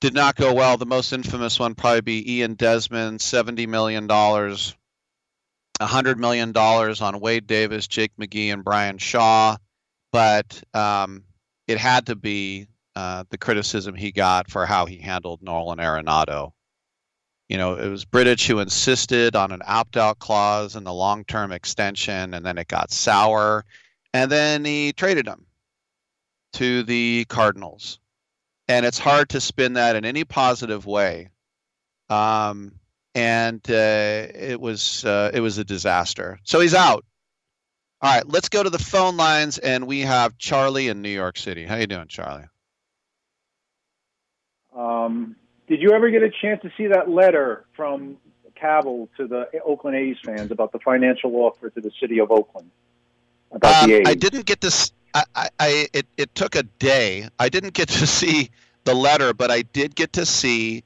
did 0.01 0.15
not 0.15 0.37
go 0.37 0.55
well. 0.55 0.77
The 0.77 0.87
most 0.87 1.13
infamous 1.13 1.59
one 1.59 1.75
probably 1.75 2.01
be 2.01 2.37
Ian 2.39 2.55
Desmond, 2.55 3.21
$70 3.21 3.69
million 3.69 4.09
$100 5.81 6.17
million 6.17 6.57
on 6.57 7.21
Wade 7.21 7.47
Davis, 7.47 7.87
Jake 7.89 8.13
McGee, 8.21 8.53
and 8.53 8.63
Bryan 8.63 8.99
Shaw, 8.99 9.57
but 10.13 10.63
um, 10.75 11.25
it 11.67 11.79
had 11.79 12.07
to 12.07 12.17
be 12.17 12.67
uh, 12.97 13.25
the 13.31 13.39
criticism 13.39 13.95
he 13.95 14.13
got 14.13 14.51
for 14.51 14.67
how 14.67 14.87
he 14.87 14.99
handled 14.99 15.43
Nolan 15.43 15.79
Arenado. 15.79 16.53
You 17.51 17.59
know, 17.59 17.75
it 17.75 17.89
was 17.89 18.05
Bridich 18.05 18.47
who 18.47 18.61
insisted 18.61 19.35
on 19.35 19.51
an 19.51 19.61
opt 19.67 19.97
out 19.97 20.21
clause 20.21 20.77
in 20.77 20.85
the 20.85 20.95
long 20.95 21.25
term 21.25 21.53
extension, 21.53 22.33
and 22.33 22.47
then 22.47 22.57
it 22.57 22.69
got 22.69 22.93
sour, 22.93 23.65
and 24.15 24.31
then 24.31 24.65
he 24.65 24.93
traded 24.93 25.27
him. 25.27 25.47
to 26.55 26.83
the 26.85 27.25
Cardinals, 27.29 27.99
and 28.69 28.87
it's 28.87 28.99
hard 28.99 29.29
to 29.31 29.41
spin 29.41 29.75
that 29.75 29.97
in 29.97 30.05
any 30.05 30.25
positive 30.25 30.87
way. 30.87 31.31
Um, 32.09 32.73
and 33.15 33.61
uh, 33.69 34.27
it 34.35 34.61
was 34.61 35.05
uh, 35.05 35.31
it 35.35 35.41
was 35.41 35.59
a 35.59 35.65
disaster. 35.65 36.39
So 36.45 36.61
he's 36.61 36.75
out. 36.75 37.05
All 38.03 38.15
right, 38.15 38.29
let's 38.29 38.49
go 38.49 38.63
to 38.63 38.71
the 38.71 38.79
phone 38.79 39.17
lines, 39.17 39.59
and 39.59 39.87
we 39.87 40.01
have 40.01 40.39
Charlie 40.39 40.89
in 40.89 41.03
New 41.03 41.11
York 41.11 41.37
City. 41.37 41.67
How 41.67 41.77
you 41.77 41.87
doing, 41.87 42.09
Charlie? 42.09 42.47
Um, 44.75 45.37
did 45.71 45.81
you 45.81 45.93
ever 45.93 46.11
get 46.11 46.25
a 46.25 46.31
chance 46.31 46.61
to 46.63 46.73
see 46.77 46.89
that 46.89 47.09
letter 47.09 47.65
from 47.75 48.17
Kaval 48.61 49.09
to 49.17 49.29
the 49.29 49.49
Oakland 49.65 49.97
A's 49.97 50.17
fans 50.23 50.51
about 50.51 50.73
the 50.73 50.81
financial 50.81 51.35
offer 51.37 51.71
to 51.71 51.81
the 51.81 51.93
city 52.01 52.19
of 52.19 52.33
Oakland 52.33 52.71
about 53.53 53.87
the 53.87 53.95
Um, 53.95 54.01
A's? 54.01 54.09
I 54.09 54.15
didn't 54.15 54.47
get 54.47 54.61
this. 54.61 54.93
I, 55.15 55.23
I, 55.35 55.49
I 55.61 55.87
it, 55.93 56.07
it 56.17 56.35
took 56.35 56.57
a 56.57 56.65
day. 56.65 57.29
I 57.39 57.49
didn't 57.49 57.75
get 57.75 57.89
to 57.89 58.07
see 58.19 58.51
the 58.83 58.95
letter, 58.95 59.33
but 59.33 59.53
I 59.53 59.63
did 59.63 59.95
get 59.95 60.15
to 60.15 60.27
see 60.27 60.83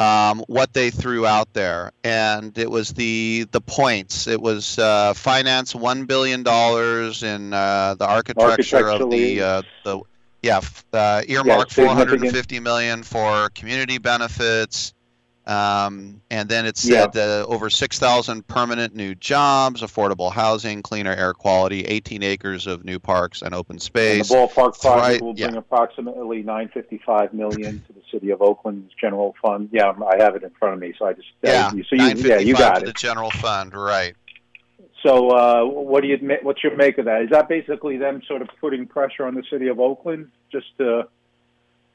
um, 0.00 0.42
what 0.48 0.72
they 0.72 0.90
threw 0.90 1.24
out 1.24 1.52
there, 1.52 1.92
and 2.02 2.58
it 2.58 2.68
was 2.68 2.92
the 2.92 3.46
the 3.52 3.60
points. 3.60 4.26
It 4.26 4.40
was 4.40 4.80
uh, 4.80 5.14
finance 5.14 5.76
one 5.76 6.06
billion 6.06 6.42
dollars 6.42 7.22
in 7.22 7.52
uh, 7.52 7.94
the 7.94 8.06
architecture 8.06 8.88
of 8.88 9.10
the 9.10 9.40
uh, 9.40 9.62
the 9.84 10.00
yeah 10.44 10.60
uh, 10.92 11.22
earmark 11.26 11.70
significant. 11.70 11.72
four 11.72 11.94
hundred 11.96 12.22
and 12.22 12.30
fifty 12.32 12.60
million 12.60 13.02
for 13.02 13.48
community 13.50 13.98
benefits. 13.98 14.92
Um, 15.46 16.22
and 16.30 16.48
then 16.48 16.64
it 16.64 16.82
Yeah. 16.82 17.02
said 17.12 17.18
uh, 17.18 17.44
over 17.46 17.68
6,000 17.68 18.46
permanent 18.46 18.94
new 18.94 19.14
jobs, 19.14 19.82
affordable 19.82 20.32
housing, 20.32 20.80
cleaner 20.80 21.12
air 21.12 21.34
quality, 21.34 21.84
18 21.84 22.22
acres 22.22 22.66
of 22.66 22.82
new 22.82 22.98
parks 22.98 23.42
and 23.42 23.54
open 23.54 23.74
And 23.74 23.82
space. 23.82 24.28
the 24.30 24.36
ballpark 24.36 24.80
project 24.80 24.84
Right, 24.86 25.20
will 25.20 25.34
yeah. 25.36 25.48
bring 25.48 25.58
approximately 25.58 26.38
955 26.42 27.34
million 27.34 27.84
to 27.86 27.92
the 27.92 28.00
city 28.10 28.30
of 28.30 28.40
Oakland's 28.40 28.94
general 28.98 29.34
fund. 29.42 29.68
Yeah, 29.70 29.92
I 30.10 30.22
have 30.22 30.34
it 30.34 30.44
in 30.44 30.50
front 30.58 30.74
of 30.74 30.80
me, 30.80 30.94
so 30.98 31.04
I 31.08 31.12
just 31.12 31.28
Yeah, 31.42 31.68
so 31.68 31.76
you, 31.92 32.14
yeah, 32.26 32.38
you 32.38 32.54
got 32.54 32.76
to 32.76 32.84
the 32.86 32.90
it. 32.92 32.96
general 32.96 33.30
fund, 33.32 33.74
right. 33.74 34.14
So, 35.04 35.30
uh, 35.30 35.64
what 35.64 36.02
do 36.02 36.08
you 36.08 36.18
what's 36.42 36.62
your 36.62 36.76
make 36.76 36.98
of 36.98 37.04
that? 37.04 37.22
Is 37.22 37.30
that 37.30 37.48
basically 37.48 37.98
them 37.98 38.22
sort 38.26 38.42
of 38.42 38.48
putting 38.60 38.86
pressure 38.86 39.26
on 39.26 39.34
the 39.34 39.42
city 39.50 39.68
of 39.68 39.78
Oakland 39.78 40.30
just 40.50 40.66
to 40.78 41.08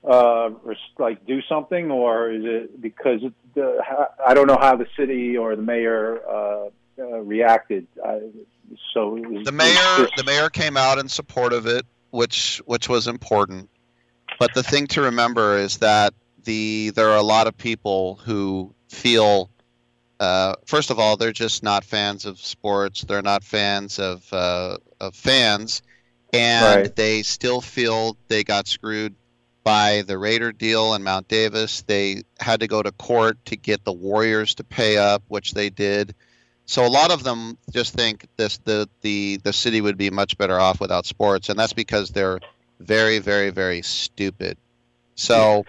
uh, 0.07 0.49
like 0.97 1.25
do 1.25 1.41
something, 1.49 1.91
or 1.91 2.31
is 2.31 2.43
it 2.45 2.81
because 2.81 3.21
the, 3.55 3.79
I 4.25 4.33
don't 4.33 4.47
know 4.47 4.57
how 4.59 4.75
the 4.75 4.87
city 4.95 5.37
or 5.37 5.55
the 5.55 5.61
mayor 5.61 6.21
uh, 6.27 6.69
uh, 6.99 7.19
reacted? 7.19 7.87
I, 8.05 8.21
so 8.93 9.09
was, 9.09 9.45
The 9.45 9.51
mayor, 9.51 10.07
the 10.15 10.23
mayor 10.23 10.49
came 10.49 10.77
out 10.77 10.99
in 10.99 11.09
support 11.09 11.53
of 11.53 11.65
it, 11.65 11.85
which 12.11 12.61
which 12.65 12.87
was 12.87 13.07
important. 13.07 13.69
But 14.39 14.53
the 14.53 14.63
thing 14.63 14.87
to 14.87 15.01
remember 15.01 15.57
is 15.57 15.79
that 15.79 16.13
the 16.43 16.91
there 16.91 17.09
are 17.09 17.17
a 17.17 17.23
lot 17.23 17.47
of 17.47 17.57
people 17.57 18.19
who 18.23 18.73
feel, 18.87 19.49
uh, 20.19 20.55
first 20.65 20.89
of 20.89 20.99
all, 20.99 21.17
they're 21.17 21.31
just 21.31 21.63
not 21.63 21.83
fans 21.83 22.25
of 22.25 22.39
sports. 22.39 23.01
They're 23.01 23.21
not 23.21 23.43
fans 23.43 23.99
of 23.99 24.25
uh, 24.33 24.77
of 24.99 25.15
fans, 25.15 25.81
and 26.33 26.81
Right. 26.83 26.95
they 26.95 27.23
still 27.23 27.61
feel 27.61 28.17
they 28.27 28.43
got 28.43 28.67
screwed 28.67 29.15
by 29.63 30.03
the 30.07 30.17
Raider 30.17 30.51
deal 30.51 30.93
in 30.93 31.03
Mount 31.03 31.27
Davis. 31.27 31.81
They 31.83 32.23
had 32.39 32.59
to 32.61 32.67
go 32.67 32.81
to 32.81 32.91
court 32.91 33.37
to 33.45 33.55
get 33.55 33.83
the 33.85 33.93
Warriors 33.93 34.55
to 34.55 34.63
pay 34.63 34.97
up, 34.97 35.23
which 35.27 35.53
they 35.53 35.69
did. 35.69 36.15
So 36.65 36.85
a 36.85 36.87
lot 36.87 37.11
of 37.11 37.23
them 37.23 37.57
just 37.71 37.93
think 37.93 38.27
this 38.37 38.57
the 38.59 38.89
the 39.01 39.39
the 39.43 39.53
city 39.53 39.81
would 39.81 39.97
be 39.97 40.09
much 40.09 40.37
better 40.37 40.59
off 40.59 40.79
without 40.79 41.05
sports, 41.05 41.49
and 41.49 41.57
that's 41.57 41.73
because 41.73 42.09
they're 42.09 42.39
very 42.79 43.19
very 43.19 43.49
very 43.49 43.81
stupid. 43.81 44.57
So 45.15 45.65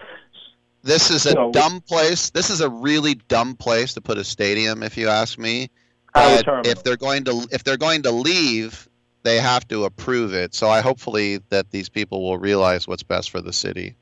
this 0.83 1.11
is 1.11 1.25
a 1.25 1.51
dumb 1.51 1.81
place. 1.81 2.29
This 2.29 2.49
is 2.49 2.61
a 2.61 2.69
really 2.69 3.15
dumb 3.15 3.55
place 3.55 3.93
to 3.93 4.01
put 4.01 4.17
a 4.17 4.23
stadium, 4.23 4.83
if 4.83 4.97
you 4.97 5.07
ask 5.07 5.37
me. 5.37 5.69
But 6.13 6.45
if 6.65 6.83
they're 6.83 6.97
going 6.97 7.23
to 7.25 7.47
if 7.51 7.63
they're 7.63 7.77
going 7.77 8.03
to 8.03 8.11
leave, 8.11 8.89
they 9.23 9.39
have 9.39 9.67
to 9.69 9.85
approve 9.85 10.33
it. 10.33 10.53
So 10.53 10.69
I 10.69 10.81
hopefully 10.81 11.39
that 11.49 11.71
these 11.71 11.89
people 11.89 12.23
will 12.23 12.37
realize 12.37 12.87
what's 12.87 13.03
best 13.03 13.29
for 13.29 13.41
the 13.41 13.53
city. 13.53 13.95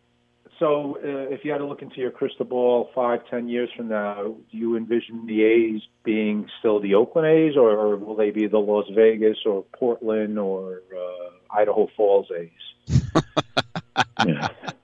So, 0.58 0.98
uh, 0.98 1.34
if 1.34 1.46
you 1.46 1.54
had 1.54 1.60
to 1.60 1.66
look 1.66 1.82
into 1.82 2.02
your 2.02 2.12
crystal 2.12 2.44
ball 2.44 2.90
five, 2.94 3.22
ten 3.30 3.48
years 3.48 3.70
from 3.78 3.88
now, 3.88 4.36
do 4.52 4.58
you 4.58 4.76
envision 4.76 5.26
the 5.26 5.44
A's 5.44 5.82
being 6.04 6.50
still 6.60 6.82
the 6.82 6.96
Oakland 6.96 7.28
A's, 7.30 7.56
or, 7.56 7.72
or 7.72 7.96
will 7.96 8.16
they 8.16 8.32
be 8.32 8.46
the 8.48 8.58
Las 8.58 8.86
Vegas 8.94 9.38
or 9.46 9.64
Portland 9.72 10.38
or 10.38 10.82
uh, 10.94 11.30
Idaho 11.58 11.88
Falls 11.96 12.28
A's? 12.38 13.02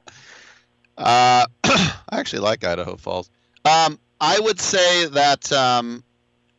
Uh, 0.98 1.46
I 1.64 1.96
actually 2.12 2.40
like 2.40 2.64
Idaho 2.64 2.96
Falls. 2.96 3.30
Um, 3.66 4.00
I 4.22 4.40
would 4.40 4.60
say 4.60 5.08
that 5.08 5.52
um, 5.52 6.04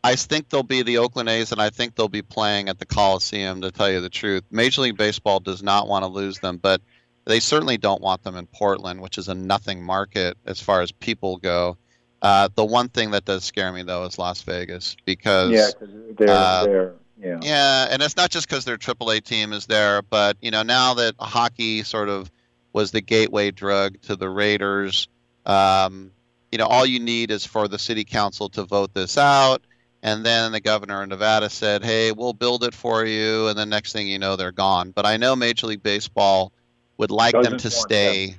I 0.04 0.16
think 0.16 0.48
they'll 0.48 0.62
be 0.62 0.82
the 0.82 0.98
Oakland 0.98 1.28
A's, 1.28 1.52
and 1.52 1.60
I 1.60 1.70
think 1.70 1.94
they'll 1.94 2.08
be 2.08 2.22
playing 2.22 2.68
at 2.68 2.78
the 2.78 2.86
Coliseum. 2.86 3.62
To 3.62 3.70
tell 3.70 3.90
you 3.90 4.00
the 4.00 4.10
truth, 4.10 4.44
Major 4.50 4.82
League 4.82 4.96
Baseball 4.96 5.40
does 5.40 5.62
not 5.62 5.88
want 5.88 6.02
to 6.04 6.08
lose 6.08 6.38
them, 6.38 6.58
but 6.58 6.80
they 7.24 7.40
certainly 7.40 7.76
don't 7.76 8.00
want 8.00 8.22
them 8.22 8.36
in 8.36 8.46
Portland, 8.46 9.00
which 9.00 9.18
is 9.18 9.28
a 9.28 9.34
nothing 9.34 9.82
market 9.82 10.36
as 10.46 10.60
far 10.60 10.80
as 10.80 10.92
people 10.92 11.38
go. 11.38 11.76
Uh, 12.22 12.48
the 12.54 12.64
one 12.64 12.88
thing 12.88 13.10
that 13.10 13.24
does 13.24 13.44
scare 13.44 13.72
me 13.72 13.82
though 13.82 14.04
is 14.04 14.18
Las 14.18 14.42
Vegas 14.42 14.96
because 15.04 15.50
yeah, 15.50 15.68
they're, 16.16 16.30
uh, 16.30 16.64
they're 16.64 16.94
yeah. 17.18 17.38
yeah, 17.42 17.88
and 17.90 18.02
it's 18.02 18.16
not 18.16 18.30
just 18.30 18.48
because 18.48 18.64
their 18.64 18.78
AAA 18.78 19.22
team 19.22 19.52
is 19.52 19.66
there, 19.66 20.02
but 20.02 20.36
you 20.40 20.50
know 20.50 20.62
now 20.62 20.94
that 20.94 21.14
hockey 21.18 21.82
sort 21.82 22.08
of 22.08 22.30
was 22.76 22.90
the 22.90 23.00
gateway 23.00 23.50
drug 23.50 23.98
to 24.02 24.16
the 24.16 24.28
Raiders, 24.28 25.08
um, 25.46 26.12
you 26.52 26.58
know 26.58 26.66
all 26.66 26.84
you 26.84 27.00
need 27.00 27.30
is 27.30 27.46
for 27.46 27.68
the 27.68 27.78
city 27.78 28.04
council 28.04 28.50
to 28.50 28.64
vote 28.64 28.92
this 28.92 29.16
out, 29.16 29.62
and 30.02 30.26
then 30.26 30.52
the 30.52 30.60
governor 30.60 31.00
of 31.02 31.08
Nevada 31.08 31.48
said, 31.48 31.82
"Hey, 31.82 32.12
we'll 32.12 32.34
build 32.34 32.64
it 32.64 32.74
for 32.74 33.02
you," 33.06 33.48
and 33.48 33.58
the 33.58 33.64
next 33.64 33.94
thing 33.94 34.06
you 34.08 34.18
know, 34.18 34.36
they're 34.36 34.52
gone. 34.52 34.90
But 34.90 35.06
I 35.06 35.16
know 35.16 35.34
Major 35.34 35.68
League 35.68 35.82
Baseball 35.82 36.52
would 36.98 37.10
like 37.10 37.32
them 37.32 37.44
Doesn't 37.44 37.60
to 37.60 37.68
want 37.68 37.88
stay. 37.88 38.36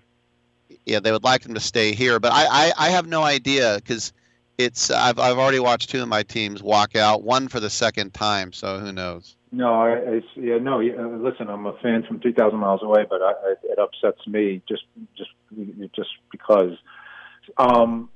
Yeah, 0.85 0.99
they 0.99 1.11
would 1.11 1.23
like 1.23 1.41
them 1.41 1.55
to 1.55 1.59
stay 1.59 1.95
here, 1.95 2.19
but 2.19 2.31
I, 2.31 2.45
I, 2.45 2.73
I 2.77 2.89
have 2.89 3.07
no 3.07 3.23
idea 3.23 3.77
because 3.77 4.13
it's 4.59 4.91
I've 4.91 5.17
I've 5.17 5.39
already 5.39 5.59
watched 5.59 5.89
two 5.89 6.03
of 6.03 6.07
my 6.09 6.21
teams 6.21 6.61
walk 6.61 6.95
out, 6.95 7.23
one 7.23 7.47
for 7.47 7.59
the 7.59 7.71
second 7.71 8.13
time, 8.13 8.53
so 8.53 8.77
who 8.77 8.91
knows. 8.91 9.35
No, 9.51 9.81
I, 9.81 9.91
I 9.91 10.21
yeah, 10.35 10.57
no. 10.57 10.79
yeah, 10.79 10.93
uh, 10.99 11.07
Listen, 11.07 11.49
I'm 11.49 11.65
a 11.65 11.73
fan 11.81 12.03
from 12.07 12.19
2,000 12.19 12.59
miles 12.59 12.81
away, 12.83 13.05
but 13.09 13.21
I, 13.21 13.31
I, 13.31 13.53
it 13.63 13.79
upsets 13.79 14.25
me 14.27 14.61
just, 14.67 14.83
just, 15.17 15.29
just 15.95 16.09
because. 16.31 16.73
Um, 17.57 18.09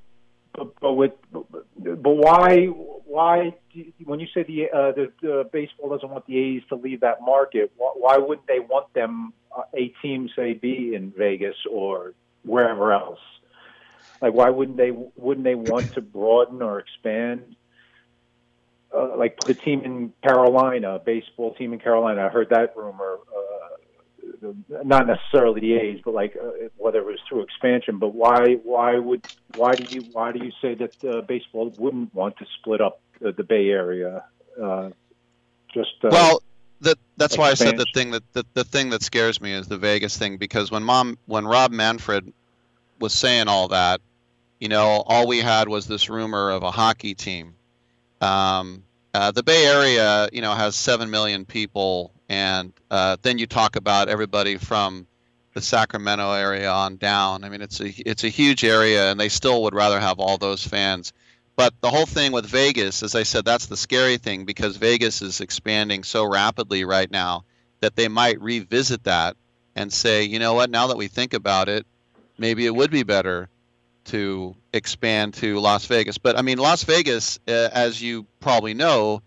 but, 0.54 0.78
but 0.82 0.94
with, 0.94 1.14
but, 1.32 2.12
why, 2.12 2.66
why? 2.66 3.56
When 4.04 4.20
you 4.20 4.28
say 4.34 4.44
the 4.44 4.66
uh, 4.70 4.92
the, 4.92 5.12
the 5.22 5.50
baseball 5.52 5.90
doesn't 5.90 6.10
want 6.10 6.28
the 6.28 6.38
A's 6.38 6.64
to 6.68 6.76
leave 6.76 7.00
that 7.02 7.22
market, 7.22 7.72
why, 7.78 7.94
why 7.96 8.18
wouldn't 8.18 8.48
they 8.48 8.60
want 8.60 8.94
them 8.94 9.32
uh, 9.56 9.62
a 9.74 9.94
team 10.02 10.30
say 10.36 10.54
be 10.54 10.94
in 10.94 11.14
Vegas 11.18 11.56
or 11.72 12.14
wherever 12.44 12.92
else? 12.92 13.20
Like, 14.22 14.34
why 14.34 14.50
wouldn't 14.50 14.78
they? 14.78 14.92
Wouldn't 14.92 15.46
they 15.46 15.56
want 15.56 15.94
to 15.94 16.02
broaden 16.02 16.62
or 16.62 16.80
expand? 16.80 17.56
Uh, 18.96 19.18
like 19.18 19.40
the 19.46 19.54
team 19.54 19.82
in 19.84 20.14
Carolina, 20.24 21.00
baseball 21.04 21.54
team 21.54 21.74
in 21.74 21.80
Carolina. 21.80 22.26
I 22.26 22.30
heard 22.30 22.50
that 22.50 22.76
rumor. 22.76 23.20
Uh, 23.36 24.52
not 24.84 25.08
necessarily 25.08 25.62
the 25.62 25.74
A's, 25.74 26.02
but 26.04 26.14
like 26.14 26.36
uh, 26.36 26.50
whether 26.78 27.00
it 27.00 27.06
was 27.06 27.20
through 27.28 27.42
expansion. 27.42 28.00
But 28.00 28.14
why? 28.14 28.56
Why 28.64 28.98
would? 28.98 29.28
Why 29.56 29.76
do 29.76 29.84
you? 29.94 30.02
Why 30.12 30.32
do 30.32 30.44
you 30.44 30.52
say 30.62 30.76
that 30.76 31.04
uh, 31.04 31.22
baseball 31.22 31.74
wouldn't 31.78 32.14
want 32.14 32.38
to 32.38 32.46
split 32.60 32.82
up 32.82 33.00
uh, 33.26 33.32
the 33.36 33.44
Bay 33.44 33.70
Area? 33.70 34.24
Uh, 34.62 34.90
just 35.74 35.94
uh, 36.04 36.10
well, 36.12 36.44
that 36.82 36.98
that's 37.18 37.38
why 37.38 37.50
I 37.50 37.54
said 37.54 37.78
the 37.78 37.86
thing 37.94 38.12
that 38.12 38.24
the, 38.34 38.46
the 38.54 38.64
thing 38.64 38.90
that 38.90 39.04
scares 39.04 39.40
me 39.40 39.54
is 39.54 39.68
the 39.68 39.78
Vegas 39.78 40.18
thing 40.18 40.38
because 40.38 40.72
when 40.72 40.84
mom 40.84 41.18
when 41.28 41.46
Rob 41.46 41.72
Manfred 41.72 42.34
was 43.00 43.14
saying 43.14 43.48
all 43.48 43.70
that, 43.70 44.02
you 44.60 44.68
know, 44.68 45.04
all 45.06 45.28
we 45.28 45.40
had 45.40 45.68
was 45.68 45.88
this 45.88 46.10
rumor 46.10 46.52
of 46.52 46.64
a 46.64 46.72
hockey 46.72 47.16
team. 47.16 47.56
Um, 48.22 48.84
uh, 49.14 49.32
the 49.32 49.44
Bay 49.44 49.66
Area, 49.66 50.30
you 50.32 50.42
know, 50.42 50.54
has 50.54 50.76
seven 50.76 51.10
million 51.10 51.46
people, 51.46 52.14
and 52.30 52.72
uh, 52.90 53.18
then 53.22 53.38
you 53.38 53.48
talk 53.48 53.76
about 53.76 54.08
everybody 54.08 54.58
from 54.58 55.06
the 55.54 55.62
Sacramento 55.62 56.32
area 56.32 56.72
on 56.72 56.96
down. 56.96 57.44
I 57.44 57.50
mean, 57.50 57.62
it's 57.62 57.82
a 57.82 57.88
it's 58.10 58.24
a 58.24 58.30
huge 58.30 58.64
area, 58.64 59.12
and 59.12 59.20
they 59.20 59.28
still 59.28 59.64
would 59.64 59.76
rather 59.76 60.00
have 60.00 60.20
all 60.20 60.38
those 60.38 60.66
fans. 60.66 61.12
But 61.58 61.74
the 61.82 61.90
whole 61.90 62.06
thing 62.06 62.32
with 62.32 62.46
Vegas, 62.46 63.04
as 63.04 63.14
I 63.14 63.24
said, 63.24 63.44
that's 63.44 63.66
the 63.66 63.76
scary 63.76 64.18
thing 64.18 64.46
because 64.46 64.78
Vegas 64.78 65.22
is 65.22 65.42
expanding 65.42 66.04
so 66.04 66.24
rapidly 66.24 66.86
right 66.86 67.12
now 67.12 67.44
that 67.82 67.96
they 67.96 68.08
might 68.08 68.42
revisit 68.42 69.04
that 69.04 69.36
and 69.76 69.92
say, 69.92 70.24
you 70.24 70.40
know 70.40 70.54
what, 70.54 70.70
now 70.70 70.88
that 70.88 70.98
we 70.98 71.08
think 71.08 71.34
about 71.34 71.68
it, 71.68 71.86
maybe 72.38 72.66
it 72.66 72.74
would 72.74 72.92
be 72.92 73.04
better 73.04 73.50
to 74.06 74.56
expand 74.74 75.34
to 75.36 75.60
Las 75.60 75.86
Vegas. 75.86 76.18
But 76.18 76.38
I 76.38 76.42
mean, 76.42 76.58
Las 76.58 76.84
Vegas, 76.84 77.40
uh, 77.48 77.70
as 77.72 78.02
you 78.02 78.26
probably 78.40 78.74
know, 78.74 79.22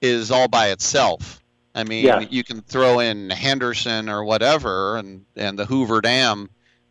is 0.00 0.30
all 0.30 0.48
by 0.48 0.68
itself. 0.70 1.42
I 1.74 1.84
mean, 1.84 2.04
Yeah. 2.04 2.20
you 2.20 2.42
can 2.42 2.62
throw 2.62 3.00
in 3.00 3.30
Henderson 3.30 4.08
or 4.08 4.24
whatever, 4.24 4.96
and 4.96 5.24
and 5.36 5.58
the 5.58 5.66
Hoover 5.66 6.00
Dam, 6.00 6.48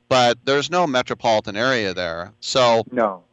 but 0.07 0.37
there's 0.45 0.69
no 0.69 0.87
metropolitan 0.87 1.55
area 1.55 1.93
there. 1.93 2.33
So 2.39 2.83
no. 2.91 3.23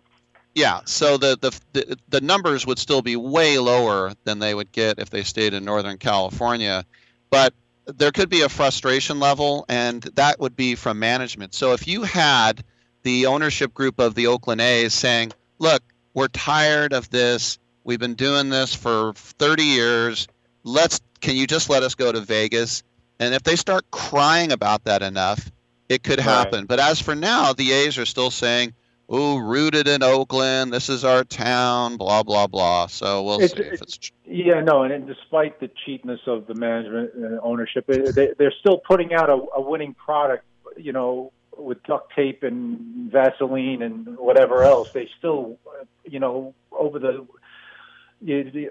Yeah, 0.55 0.81
so 0.87 1.19
the, 1.19 1.37
the 1.41 1.61
the 1.75 1.99
the 2.09 2.21
numbers 2.21 2.67
would 2.67 2.79
still 2.79 3.03
be 3.03 3.15
way 3.15 3.59
lower 3.59 4.13
than 4.25 4.39
they 4.39 4.55
would 4.55 4.73
get 4.73 4.99
if 4.99 5.11
they 5.11 5.23
stayed 5.23 5.53
in 5.53 5.65
Northern 5.65 5.99
California, 5.99 6.85
but 7.31 7.53
there 7.85 8.11
could 8.11 8.31
be 8.31 8.41
a 8.41 8.49
frustration 8.49 9.21
level, 9.21 9.67
and 9.69 10.03
that 10.15 10.41
would 10.41 10.57
be 10.57 10.75
from 10.75 10.99
management. 10.99 11.55
So 11.55 11.75
if 11.75 11.87
you 11.87 12.03
had 12.03 12.65
the 13.07 13.27
ownership 13.27 13.73
group 13.73 14.01
of 14.01 14.17
the 14.17 14.27
Oakland 14.27 14.61
A's 14.61 14.93
saying, 14.93 15.33
"Look, 15.61 15.81
we're 16.13 16.27
tired 16.27 16.93
of 16.93 17.09
this. 17.09 17.57
We've 17.85 18.01
been 18.01 18.15
doing 18.17 18.49
this 18.51 18.75
for 18.75 19.13
30 19.15 19.63
years. 19.63 20.27
Let's 20.65 21.01
can 21.21 21.37
you 21.37 21.47
just 21.47 21.71
let 21.71 21.85
us 21.85 21.95
go 21.95 22.11
to 22.11 22.21
Vegas?" 22.21 22.83
And 23.21 23.33
if 23.33 23.45
they 23.45 23.55
start 23.55 23.89
crying 23.93 24.51
about 24.51 24.85
that 24.85 25.03
enough, 25.03 25.51
it 25.89 26.03
could 26.03 26.19
Right. 26.19 26.25
happen. 26.25 26.67
But 26.67 26.81
as 26.81 27.01
for 27.01 27.15
now, 27.15 27.53
the 27.53 27.71
A's 27.73 27.97
are 27.97 28.07
still 28.07 28.33
saying, 28.33 28.75
"Oh, 29.09 29.37
rooted 29.37 29.87
in 29.87 30.03
Oakland. 30.03 30.73
This 30.73 30.89
is 30.89 31.05
our 31.05 31.23
town." 31.23 31.99
Blah 31.99 32.25
blah 32.25 32.49
blah. 32.49 32.89
So 32.89 33.23
we'll 33.23 33.41
It's- 33.41 33.53
see 33.57 33.63
if 33.73 33.83
it's 33.83 34.11
Yeah, 34.29 34.61
no, 34.63 34.83
and, 34.83 34.93
and 34.93 35.07
despite 35.07 35.61
the 35.61 35.71
cheapness 35.85 36.19
of 36.27 36.49
the 36.49 36.55
management 36.57 37.15
and 37.15 37.39
ownership, 37.45 37.85
eh, 37.89 38.11
they, 38.11 38.33
they're 38.37 38.53
still 38.59 38.79
putting 38.79 39.15
out 39.15 39.31
a, 39.31 39.39
a 39.55 39.61
winning 39.61 39.95
product. 39.95 40.45
You 40.77 40.93
know, 40.93 41.33
with 41.57 41.83
duct 41.85 42.13
tape 42.15 42.43
and 42.43 43.11
Vaseline 43.11 43.83
and 43.83 44.19
whatever 44.19 44.63
else, 44.63 44.91
they 44.93 45.09
still, 45.19 45.59
uh, 45.67 45.85
you 46.05 46.21
know, 46.21 46.55
over 46.73 46.99
the 46.99 47.27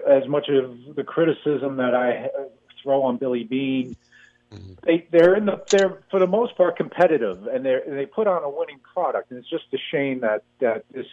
as 0.08 0.26
much 0.28 0.48
of 0.48 0.96
the 0.96 1.04
criticism 1.04 1.76
that 1.76 1.94
I 1.94 2.26
uh, 2.26 2.44
throw 2.82 3.02
on 3.02 3.16
Billy 3.16 3.44
Beane, 3.44 3.96
they 4.82 5.06
they're 5.10 5.34
in 5.36 5.46
the 5.46 5.62
they're 5.70 6.02
for 6.10 6.18
the 6.18 6.26
most 6.26 6.56
part 6.56 6.76
competitive, 6.76 7.46
and 7.46 7.64
they 7.64 7.78
they 7.86 8.06
put 8.06 8.26
on 8.26 8.42
a 8.42 8.50
winning 8.50 8.80
product, 8.92 9.30
and 9.30 9.38
it's 9.38 9.48
just 9.48 9.64
a 9.72 9.78
shame 9.90 10.20
that 10.20 10.42
that 10.60 10.84
this 10.92 11.06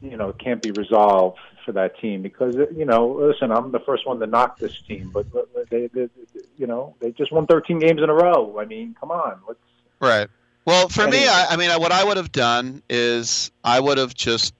you 0.00 0.16
know 0.16 0.32
can't 0.32 0.62
be 0.62 0.70
resolved 0.70 1.38
for 1.64 1.72
that 1.72 1.98
team 1.98 2.22
because 2.22 2.56
you 2.76 2.84
know 2.84 3.08
listen, 3.08 3.50
I'm 3.50 3.72
the 3.72 3.80
first 3.80 4.06
one 4.06 4.18
to 4.20 4.26
knock 4.26 4.58
this 4.58 4.80
team, 4.82 5.10
but, 5.12 5.26
but 5.32 5.48
they, 5.70 5.88
they 5.88 6.08
you 6.56 6.66
know 6.66 6.94
they 7.00 7.10
just 7.12 7.32
won 7.32 7.46
13 7.46 7.78
games 7.80 8.02
in 8.02 8.08
a 8.08 8.14
row. 8.14 8.58
I 8.58 8.64
mean, 8.64 8.94
come 8.98 9.10
on, 9.10 9.40
let's 9.46 9.60
Right. 10.00 10.28
Well, 10.64 10.88
for 10.88 11.06
me, 11.08 11.26
I, 11.26 11.46
I 11.50 11.56
mean, 11.56 11.70
what 11.80 11.92
I 11.92 12.04
would 12.04 12.16
have 12.16 12.32
done 12.32 12.82
is 12.88 13.50
I 13.64 13.80
would 13.80 13.98
have 13.98 14.14
just 14.14 14.54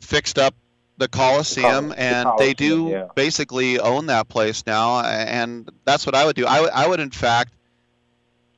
fixed 0.00 0.38
up 0.38 0.54
the 0.96 1.08
Coliseum, 1.08 1.90
the 1.90 2.00
and 2.00 2.28
they 2.38 2.54
Coliseum, 2.54 2.86
do 2.86 2.90
yeah. 2.90 3.06
basically 3.14 3.78
own 3.78 4.06
that 4.06 4.28
place 4.28 4.64
now, 4.66 5.00
and 5.02 5.70
that's 5.84 6.06
what 6.06 6.14
I 6.14 6.24
would 6.24 6.36
do. 6.36 6.46
I 6.46 6.60
would, 6.60 6.70
I 6.70 6.86
would 6.86 7.00
in 7.00 7.10
fact 7.10 7.54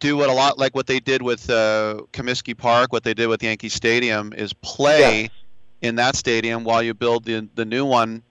do 0.00 0.16
what 0.16 0.28
a 0.28 0.32
lot 0.32 0.58
like 0.58 0.74
what 0.74 0.86
they 0.86 0.98
did 0.98 1.22
with 1.22 1.48
uh, 1.48 2.02
Comiskey 2.12 2.56
Park, 2.56 2.92
what 2.92 3.04
they 3.04 3.14
did 3.14 3.28
with 3.28 3.42
Yankee 3.42 3.68
Stadium, 3.68 4.32
is 4.32 4.52
play 4.52 5.30
in 5.80 5.96
that 5.96 6.16
stadium 6.16 6.64
while 6.64 6.82
you 6.82 6.94
build 6.94 7.24
the 7.24 7.48
the 7.54 7.64
new 7.64 7.84
one 7.84 8.22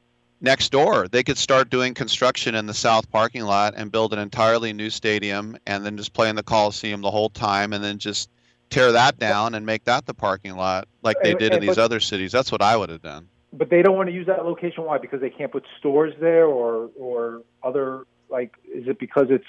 next 0.41 0.71
door. 0.71 1.07
They 1.07 1.23
could 1.23 1.37
start 1.37 1.69
doing 1.69 1.93
construction 1.93 2.55
in 2.55 2.65
the 2.65 2.73
south 2.73 3.09
parking 3.11 3.43
lot 3.43 3.73
and 3.77 3.91
build 3.91 4.11
an 4.13 4.19
entirely 4.19 4.73
new 4.73 4.89
stadium 4.89 5.55
and 5.67 5.85
then 5.85 5.97
just 5.97 6.13
play 6.13 6.29
in 6.29 6.35
the 6.35 6.43
Coliseum 6.43 7.01
the 7.01 7.11
whole 7.11 7.29
time 7.29 7.73
and 7.73 7.83
then 7.83 7.99
just 7.99 8.29
tear 8.69 8.91
that 8.93 9.19
down 9.19 9.53
and 9.55 9.65
make 9.65 9.83
that 9.83 10.05
the 10.05 10.13
parking 10.13 10.55
lot 10.55 10.87
like 11.03 11.17
they 11.23 11.31
And- 11.31 11.39
did 11.39 11.53
in 11.53 11.59
these 11.61 11.75
but- 11.75 11.83
other 11.83 11.99
cities. 11.99 12.31
That's 12.31 12.51
what 12.51 12.61
I 12.61 12.75
would 12.75 12.89
have 12.89 13.01
done. 13.01 13.27
but 13.53 13.69
they 13.69 13.81
don't 13.81 13.97
want 13.97 14.07
to 14.07 14.15
use 14.15 14.27
that 14.27 14.45
location. 14.45 14.85
Why? 14.85 14.97
Because 14.97 15.19
they 15.19 15.29
can't 15.29 15.51
put 15.51 15.65
stores 15.77 16.13
there, 16.21 16.45
or 16.45 16.89
or 16.97 17.41
other 17.63 18.05
like 18.29 18.53
is 18.73 18.87
it 18.87 18.97
because 18.97 19.27
it's 19.29 19.43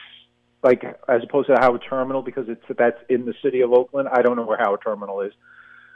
like 0.65 0.83
as 1.09 1.23
opposed 1.23 1.47
to 1.47 1.55
Howard 1.61 1.85
Terminal 1.89 2.21
because 2.21 2.49
it's 2.49 2.65
that's 2.77 2.99
in 3.09 3.27
the 3.27 3.35
city 3.43 3.61
of 3.61 3.73
Oakland. 3.73 4.09
I 4.13 4.23
don't 4.23 4.35
know 4.35 4.43
where 4.45 4.59
Howard 4.59 4.81
Terminal 4.83 5.21
is. 5.21 5.33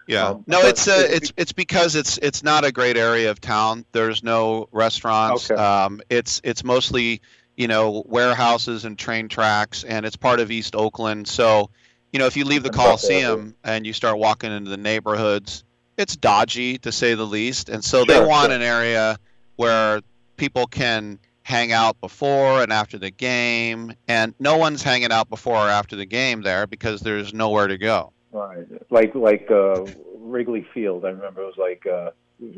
Yeah. 0.06 0.28
Um, 0.28 0.44
no, 0.46 0.60
it's 0.62 0.86
uh, 0.86 1.06
it's 1.10 1.32
it's 1.36 1.52
because 1.52 1.96
it's 1.96 2.18
it's 2.18 2.42
not 2.42 2.64
a 2.64 2.72
great 2.72 2.96
area 2.96 3.30
of 3.30 3.40
town. 3.40 3.84
There's 3.92 4.22
no 4.22 4.68
restaurants. 4.72 5.50
Okay. 5.50 5.60
Um, 5.60 6.00
it's 6.08 6.40
it's 6.44 6.62
mostly 6.62 7.20
you 7.56 7.68
know 7.68 8.04
warehouses 8.06 8.84
and 8.84 8.98
train 8.98 9.28
tracks, 9.28 9.84
and 9.84 10.06
it's 10.06 10.16
part 10.16 10.40
of 10.40 10.50
East 10.50 10.76
Oakland. 10.76 11.26
So 11.26 11.70
you 12.12 12.18
know 12.18 12.26
if 12.26 12.36
you 12.36 12.44
leave 12.44 12.62
the 12.62 12.70
That's 12.70 12.76
not 12.78 12.84
bad, 12.84 12.98
Coliseum 12.98 13.54
and 13.64 13.86
you 13.86 13.92
start 13.92 14.18
walking 14.18 14.52
into 14.52 14.70
the 14.70 14.76
neighborhoods, 14.76 15.64
it's 15.96 16.16
dodgy 16.16 16.78
to 16.78 16.92
say 16.92 17.14
the 17.14 17.26
least. 17.26 17.68
And 17.68 17.84
so 17.84 18.04
they 18.04 18.20
want 18.24 18.46
sure. 18.46 18.56
an 18.56 18.62
area 18.62 19.18
where 19.56 20.02
people 20.36 20.66
can 20.66 21.18
hang 21.42 21.72
out 21.72 22.00
before 22.00 22.62
and 22.62 22.72
after 22.72 22.98
the 22.98 23.10
game, 23.10 23.92
and 24.08 24.34
no 24.38 24.56
one's 24.56 24.82
hanging 24.82 25.12
out 25.12 25.28
before 25.28 25.56
or 25.56 25.68
after 25.68 25.96
the 25.96 26.06
game 26.06 26.42
there 26.42 26.66
because 26.66 27.00
there's 27.00 27.32
nowhere 27.32 27.68
to 27.68 27.78
go. 27.78 28.12
Right, 28.36 28.66
like 28.90 29.14
like 29.14 29.50
uh, 29.50 29.86
Wrigley 30.18 30.66
Field. 30.74 31.06
I 31.06 31.08
remember 31.08 31.40
it 31.40 31.46
was 31.46 31.56
like 31.56 31.86
uh, 31.86 32.10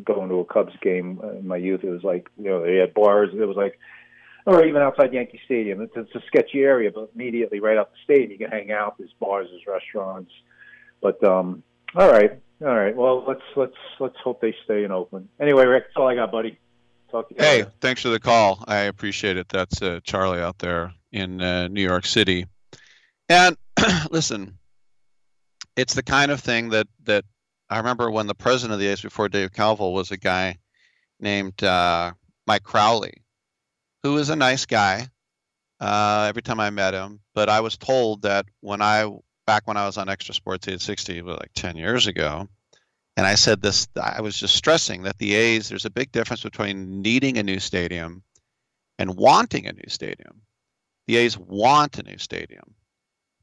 going 0.04 0.28
to 0.28 0.40
a 0.40 0.44
Cubs 0.44 0.72
game 0.82 1.20
in 1.36 1.46
my 1.46 1.56
youth. 1.56 1.84
It 1.84 1.90
was 1.90 2.02
like 2.02 2.28
you 2.36 2.50
know 2.50 2.64
they 2.64 2.78
had 2.78 2.94
bars. 2.94 3.30
It 3.32 3.44
was 3.44 3.56
like, 3.56 3.78
or 4.44 4.66
even 4.66 4.82
outside 4.82 5.12
Yankee 5.12 5.40
Stadium. 5.44 5.80
It's, 5.80 5.92
it's 5.94 6.12
a 6.16 6.26
sketchy 6.26 6.62
area, 6.62 6.90
but 6.92 7.12
immediately 7.14 7.60
right 7.60 7.78
out 7.78 7.92
the 7.92 7.98
stadium, 8.02 8.32
you 8.32 8.38
can 8.38 8.50
hang 8.50 8.72
out. 8.72 8.98
There's 8.98 9.14
bars, 9.20 9.46
there's 9.52 9.68
restaurants. 9.68 10.32
But 11.00 11.22
um, 11.22 11.62
all 11.94 12.10
right, 12.10 12.40
all 12.60 12.74
right. 12.74 12.96
Well, 12.96 13.24
let's 13.24 13.42
let's 13.54 13.76
let's 14.00 14.16
hope 14.16 14.40
they 14.40 14.56
stay 14.64 14.82
in 14.82 14.90
Oakland. 14.90 15.28
Anyway, 15.38 15.64
Rick, 15.64 15.84
that's 15.84 15.96
all 15.96 16.08
I 16.08 16.16
got, 16.16 16.32
buddy. 16.32 16.58
Talk 17.12 17.28
to 17.28 17.36
you. 17.36 17.40
Hey, 17.40 17.58
later. 17.58 17.72
thanks 17.80 18.02
for 18.02 18.08
the 18.08 18.18
call. 18.18 18.64
I 18.66 18.78
appreciate 18.78 19.36
it. 19.36 19.48
That's 19.48 19.80
uh, 19.80 20.00
Charlie 20.02 20.40
out 20.40 20.58
there 20.58 20.92
in 21.12 21.40
uh, 21.40 21.68
New 21.68 21.82
York 21.82 22.04
City. 22.04 22.46
And 23.28 23.56
listen, 24.10 24.57
it's 25.78 25.94
the 25.94 26.02
kind 26.02 26.32
of 26.32 26.40
thing 26.40 26.70
that 26.70 26.88
that 27.04 27.24
I 27.70 27.78
remember 27.78 28.10
when 28.10 28.26
the 28.26 28.34
president 28.34 28.74
of 28.74 28.80
the 28.80 28.88
A's 28.88 29.00
before 29.00 29.28
Dave 29.28 29.52
Kaval 29.52 29.92
was 29.92 30.10
a 30.10 30.16
guy 30.16 30.58
named 31.20 31.62
uh, 31.62 32.12
Mike 32.46 32.64
Crowley, 32.64 33.22
who 34.02 34.14
was 34.14 34.28
a 34.28 34.36
nice 34.36 34.66
guy. 34.66 35.08
Uh, 35.80 36.26
every 36.28 36.42
time 36.42 36.58
I 36.58 36.70
met 36.70 36.92
him, 36.92 37.20
but 37.36 37.48
I 37.48 37.60
was 37.60 37.76
told 37.76 38.22
that 38.22 38.46
when 38.60 38.82
I 38.82 39.08
back 39.46 39.68
when 39.68 39.76
I 39.76 39.86
was 39.86 39.96
on 39.96 40.08
Xtra 40.08 40.34
Sports 40.34 40.66
860, 40.66 41.22
was 41.22 41.38
like 41.38 41.52
10 41.54 41.76
years 41.76 42.08
ago, 42.08 42.48
and 43.16 43.24
I 43.24 43.36
said 43.36 43.62
this, 43.62 43.86
I 43.96 44.20
was 44.20 44.36
just 44.36 44.56
stressing 44.56 45.04
that 45.04 45.18
the 45.18 45.34
A's, 45.36 45.68
there's 45.68 45.84
a 45.84 45.90
big 45.90 46.10
difference 46.10 46.42
between 46.42 47.00
needing 47.00 47.38
a 47.38 47.44
new 47.44 47.60
stadium 47.60 48.24
and 48.98 49.16
wanting 49.16 49.68
a 49.68 49.72
new 49.72 49.88
stadium. 49.88 50.42
The 51.06 51.16
A's 51.18 51.38
want 51.38 51.98
a 51.98 52.02
new 52.02 52.18
stadium. 52.18 52.74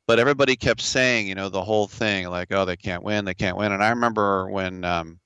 But 0.07 0.19
everybody 0.19 0.55
kept 0.55 0.81
saying, 0.81 1.27
you 1.27 1.35
know, 1.35 1.49
the 1.49 1.63
whole 1.63 1.87
thing, 1.87 2.27
like, 2.29 2.51
oh, 2.51 2.65
they 2.65 2.75
can't 2.75 3.03
win, 3.03 3.25
they 3.25 3.33
can't 3.33 3.57
win. 3.57 3.71
And 3.71 3.83
I 3.83 3.89
remember 3.89 4.49
when 4.49 4.83
um, 4.83 5.19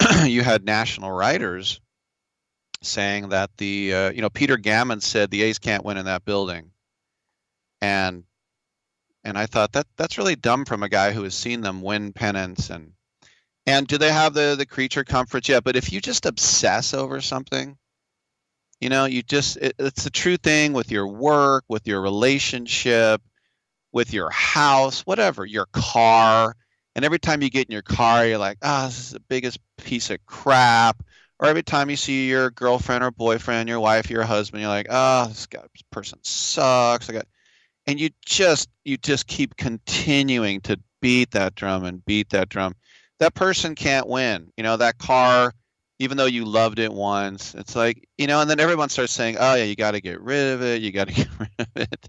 you 0.24 0.42
had 0.42 0.64
national 0.64 1.12
writers 1.12 1.80
saying 2.82 3.28
that 3.28 3.50
the, 3.58 3.94
uh, 3.94 4.10
you 4.10 4.22
know, 4.22 4.30
Peter 4.30 4.56
Gammon 4.56 5.00
said 5.00 5.30
the 5.30 5.42
A's 5.42 5.58
can't 5.58 5.84
win 5.84 5.98
in 5.98 6.06
that 6.06 6.24
building. 6.24 6.70
And 7.80 8.24
and 9.22 9.36
I 9.36 9.46
thought 9.46 9.72
that 9.72 9.86
that's 9.96 10.18
really 10.18 10.36
dumb 10.36 10.64
from 10.64 10.84
a 10.84 10.88
guy 10.88 11.12
who 11.12 11.24
has 11.24 11.34
seen 11.34 11.60
them 11.60 11.82
win 11.82 12.12
pennants 12.12 12.70
and 12.70 12.92
and 13.66 13.88
do 13.88 13.98
they 13.98 14.12
have 14.12 14.34
the 14.34 14.54
the 14.56 14.66
creature 14.66 15.04
comforts? 15.04 15.48
Yeah, 15.48 15.60
but 15.60 15.76
if 15.76 15.92
you 15.92 16.00
just 16.00 16.26
obsess 16.26 16.94
over 16.94 17.20
something, 17.20 17.76
you 18.80 18.88
know, 18.88 19.04
you 19.06 19.22
just 19.22 19.56
it, 19.56 19.74
it's 19.78 20.04
the 20.04 20.10
true 20.10 20.36
thing 20.36 20.72
with 20.72 20.92
your 20.92 21.08
work, 21.08 21.64
with 21.68 21.86
your 21.88 22.00
relationship, 22.00 23.20
with 23.96 24.12
your 24.12 24.28
house, 24.28 25.00
whatever, 25.06 25.46
your 25.46 25.64
car. 25.72 26.54
And 26.94 27.02
every 27.02 27.18
time 27.18 27.40
you 27.40 27.48
get 27.48 27.66
in 27.66 27.72
your 27.72 27.80
car, 27.80 28.26
you're 28.26 28.36
like, 28.36 28.58
ah, 28.60 28.84
this 28.84 28.98
is 28.98 29.10
the 29.12 29.20
biggest 29.20 29.58
piece 29.78 30.10
of 30.10 30.18
crap. 30.26 31.02
Or 31.38 31.48
every 31.48 31.62
time 31.62 31.88
you 31.88 31.96
see 31.96 32.28
your 32.28 32.50
girlfriend 32.50 33.02
or 33.02 33.10
boyfriend, 33.10 33.70
your 33.70 33.80
wife, 33.80 34.10
your 34.10 34.24
husband, 34.24 34.60
you're 34.60 34.68
like, 34.68 34.88
oh, 34.90 35.28
this 35.28 35.46
guy, 35.46 35.62
this 35.62 35.82
person 35.90 36.18
sucks. 36.22 37.08
I 37.08 37.14
got, 37.14 37.24
and 37.86 37.98
you 37.98 38.10
just 38.22 38.68
you 38.84 38.98
just 38.98 39.28
keep 39.28 39.56
continuing 39.56 40.60
to 40.62 40.78
beat 41.00 41.30
that 41.30 41.54
drum 41.54 41.84
and 41.84 42.04
beat 42.04 42.28
that 42.30 42.50
drum. 42.50 42.74
That 43.18 43.32
person 43.32 43.74
can't 43.74 44.06
win. 44.06 44.52
You 44.58 44.62
know, 44.62 44.76
that 44.76 44.98
car, 44.98 45.54
even 46.00 46.18
though 46.18 46.26
you 46.26 46.44
loved 46.44 46.80
it 46.80 46.92
once, 46.92 47.54
it's 47.54 47.74
like, 47.74 48.06
you 48.18 48.26
know, 48.26 48.42
and 48.42 48.50
then 48.50 48.60
everyone 48.60 48.90
starts 48.90 49.14
saying, 49.14 49.36
oh, 49.40 49.54
yeah, 49.54 49.64
you 49.64 49.74
got 49.74 49.92
to 49.92 50.02
get 50.02 50.20
rid 50.20 50.52
of 50.52 50.62
it. 50.62 50.82
You 50.82 50.92
got 50.92 51.08
to 51.08 51.14
get 51.14 51.28
rid 51.38 51.48
of 51.58 51.68
it. 51.76 52.08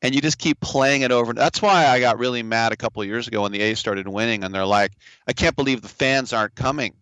And 0.00 0.14
you 0.14 0.20
just 0.20 0.38
keep 0.38 0.60
playing 0.60 1.02
it 1.02 1.10
over. 1.10 1.32
That's 1.32 1.60
why 1.60 1.86
I 1.86 1.98
got 1.98 2.18
really 2.18 2.42
mad 2.42 2.72
a 2.72 2.76
couple 2.76 3.04
years 3.04 3.26
ago 3.26 3.42
when 3.42 3.52
the 3.52 3.60
A's 3.60 3.80
started 3.80 4.06
winning 4.06 4.44
and 4.44 4.54
they're 4.54 4.64
like, 4.64 4.92
I 5.26 5.32
can't 5.32 5.56
believe 5.56 5.82
the 5.82 5.88
fans 5.88 6.32
aren't 6.32 6.54
coming. 6.54 6.94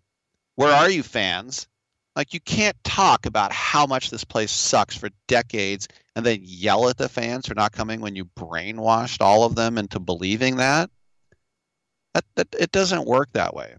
Where 0.55 0.73
are 0.73 0.89
you, 0.89 1.02
fans? 1.02 1.68
Like, 2.14 2.32
you 2.32 2.40
can't 2.40 2.82
talk 2.82 3.27
about 3.27 3.52
how 3.52 3.86
much 3.86 4.09
this 4.09 4.24
place 4.24 4.51
sucks 4.51 4.97
for 4.97 5.10
decades 5.28 5.86
and 6.14 6.24
then 6.24 6.40
yell 6.43 6.89
at 6.89 6.97
the 6.97 7.10
fans 7.10 7.47
for 7.47 7.55
not 7.55 7.73
coming 7.73 8.01
when 8.01 8.16
you 8.16 8.24
brainwashed 8.24 9.20
all 9.20 9.44
of 9.44 9.55
them 9.55 9.77
into 9.77 10.01
believing 10.01 10.56
that. 10.56 10.90
That, 12.14 12.24
that 12.36 12.48
it 12.59 12.73
doesn't 12.73 13.06
work 13.06 13.28
that 13.35 13.55
way. 13.55 13.74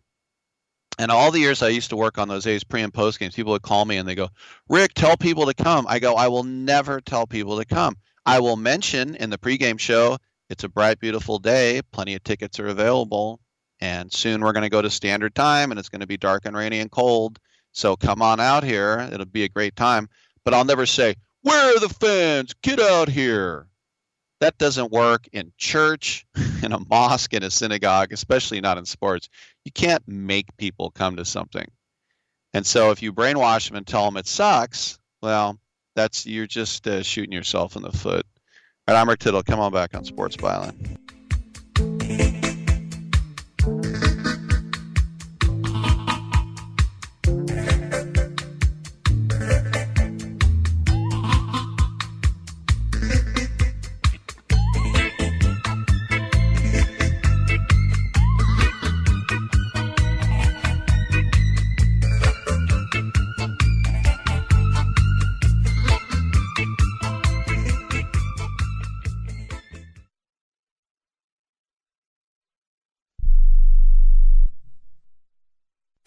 And 1.00 1.12
all 1.12 1.32
the 1.32 1.40
years 1.40 1.62
I 1.62 1.70
used 1.70 1.90
to 1.90 1.96
work 1.96 2.18
on 2.18 2.28
those 2.28 2.46
A's 2.46 2.64
pre 2.64 2.82
and 2.82 2.94
post 2.94 3.20
games, 3.20 3.36
people 3.36 3.54
would 3.54 3.62
call 3.64 3.86
me 3.86 3.98
and 3.98 4.08
they 4.08 4.16
go, 4.16 4.30
Rick, 4.70 4.94
tell 4.94 5.18
people 5.18 5.48
to 5.48 5.54
come. 5.54 5.86
I 5.88 5.98
go, 6.00 6.16
I 6.16 6.28
will 6.28 6.44
never 6.44 7.02
tell 7.02 7.26
people 7.28 7.58
to 7.58 7.66
come. 7.66 7.98
I 8.28 8.42
will 8.42 8.58
mention 8.58 9.16
in 9.16 9.30
the 9.30 9.38
pregame 9.38 9.80
show, 9.80 10.18
it's 10.50 10.66
a 10.66 10.70
bright, 10.70 11.00
beautiful 11.00 11.40
day. 11.40 11.82
Plenty 11.94 12.14
of 12.14 12.26
tickets 12.26 12.60
are 12.60 12.68
available. 12.68 13.40
And 13.80 14.12
soon 14.12 14.42
we're 14.42 14.52
going 14.52 14.64
to 14.64 14.70
go 14.70 14.82
to 14.82 14.90
standard 14.90 15.34
time 15.34 15.72
and 15.72 15.80
it's 15.80 15.88
going 15.88 16.02
to 16.02 16.08
be 16.08 16.18
dark 16.18 16.44
and 16.44 16.56
rainy 16.56 16.80
and 16.82 16.92
cold. 16.92 17.40
So 17.72 17.96
come 17.96 18.22
on 18.22 18.42
out 18.42 18.66
here. 18.66 19.10
It'll 19.14 19.26
be 19.26 19.46
a 19.46 19.50
great 19.50 19.78
time. 19.78 20.10
But 20.44 20.54
I'll 20.54 20.66
never 20.66 20.86
say, 20.86 21.16
Where 21.44 21.74
are 21.74 21.80
the 21.80 21.88
fans? 21.88 22.54
Get 22.62 22.82
out 22.82 23.08
here. 23.08 23.68
That 24.42 24.58
doesn't 24.58 24.92
work 24.92 25.30
in 25.32 25.54
church, 25.58 26.26
in 26.64 26.74
a 26.74 26.80
mosque, 26.80 27.34
in 27.34 27.44
a 27.44 27.50
synagogue, 27.50 28.12
especially 28.12 28.60
not 28.60 28.78
in 28.78 28.86
sports. 28.86 29.30
You 29.64 29.72
can't 29.72 30.06
make 30.06 30.56
people 30.58 30.92
come 30.92 31.16
to 31.16 31.24
something. 31.24 31.68
And 32.54 32.66
so 32.66 32.92
if 32.92 33.02
you 33.02 33.14
brainwash 33.14 33.70
them 33.70 33.78
and 33.78 33.88
tell 33.88 34.04
them 34.04 34.18
it 34.18 34.28
sucks, 34.28 35.00
well, 35.22 35.58
that's 35.98 36.28
you're 36.28 36.48
just 36.48 36.88
uh, 36.88 37.02
shooting 37.02 37.34
yourself 37.34 37.76
in 37.76 37.82
the 37.82 37.92
foot. 37.92 38.26
All 38.88 38.94
right, 38.96 39.02
I'm 39.02 39.10
Rick 39.10 39.20
Tittle. 39.20 39.44
Come 39.44 39.60
on 39.60 39.74
back 39.74 39.96
on 39.96 40.06
Sports 40.06 40.38
Byline. 40.38 41.07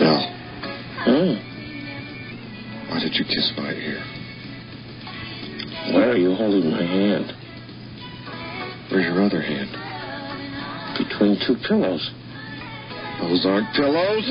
Dell. 0.00 0.22
Hmm. 1.04 1.36
Why 2.88 3.00
did 3.00 3.14
you 3.14 3.24
kiss 3.24 3.52
my 3.58 3.70
ear? 3.70 4.00
Why 5.92 6.04
are 6.08 6.16
you 6.16 6.34
holding 6.34 6.70
my 6.70 6.82
hand? 6.82 7.32
Where's 8.90 9.04
your 9.04 9.22
other 9.22 9.42
hand? 9.42 9.68
Between 10.96 11.36
two 11.46 11.56
pillows. 11.68 12.10
Those 13.20 13.44
aren't 13.44 13.74
pillows. 13.76 14.24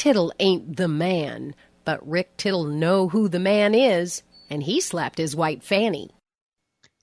Tittle 0.00 0.32
ain't 0.40 0.78
the 0.78 0.88
man, 0.88 1.54
but 1.84 2.08
Rick 2.08 2.38
Tittle 2.38 2.64
know 2.64 3.10
who 3.10 3.28
the 3.28 3.38
man 3.38 3.74
is, 3.74 4.22
and 4.48 4.62
he 4.62 4.80
slapped 4.80 5.18
his 5.18 5.36
white 5.36 5.62
fanny. 5.62 6.08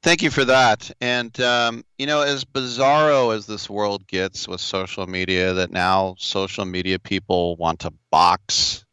Thank 0.01 0.23
you 0.23 0.31
for 0.31 0.43
that. 0.45 0.89
And, 0.99 1.39
um, 1.39 1.85
you 1.99 2.07
know, 2.07 2.23
as 2.23 2.43
bizarro 2.43 3.35
as 3.35 3.45
this 3.45 3.69
world 3.69 4.07
gets 4.07 4.47
with 4.47 4.61
social 4.61 5.05
media, 5.05 5.53
that 5.53 5.69
now 5.69 6.15
social 6.17 6.65
media 6.65 6.97
people 6.97 7.55
want 7.57 7.81
to 7.81 7.93
box, 8.11 8.83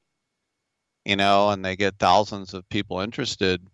you 1.07 1.17
know, 1.17 1.49
and 1.49 1.65
they 1.65 1.75
get 1.75 1.99
thousands 1.99 2.53
of 2.53 2.69
people 2.69 3.01
interested. 3.01 3.67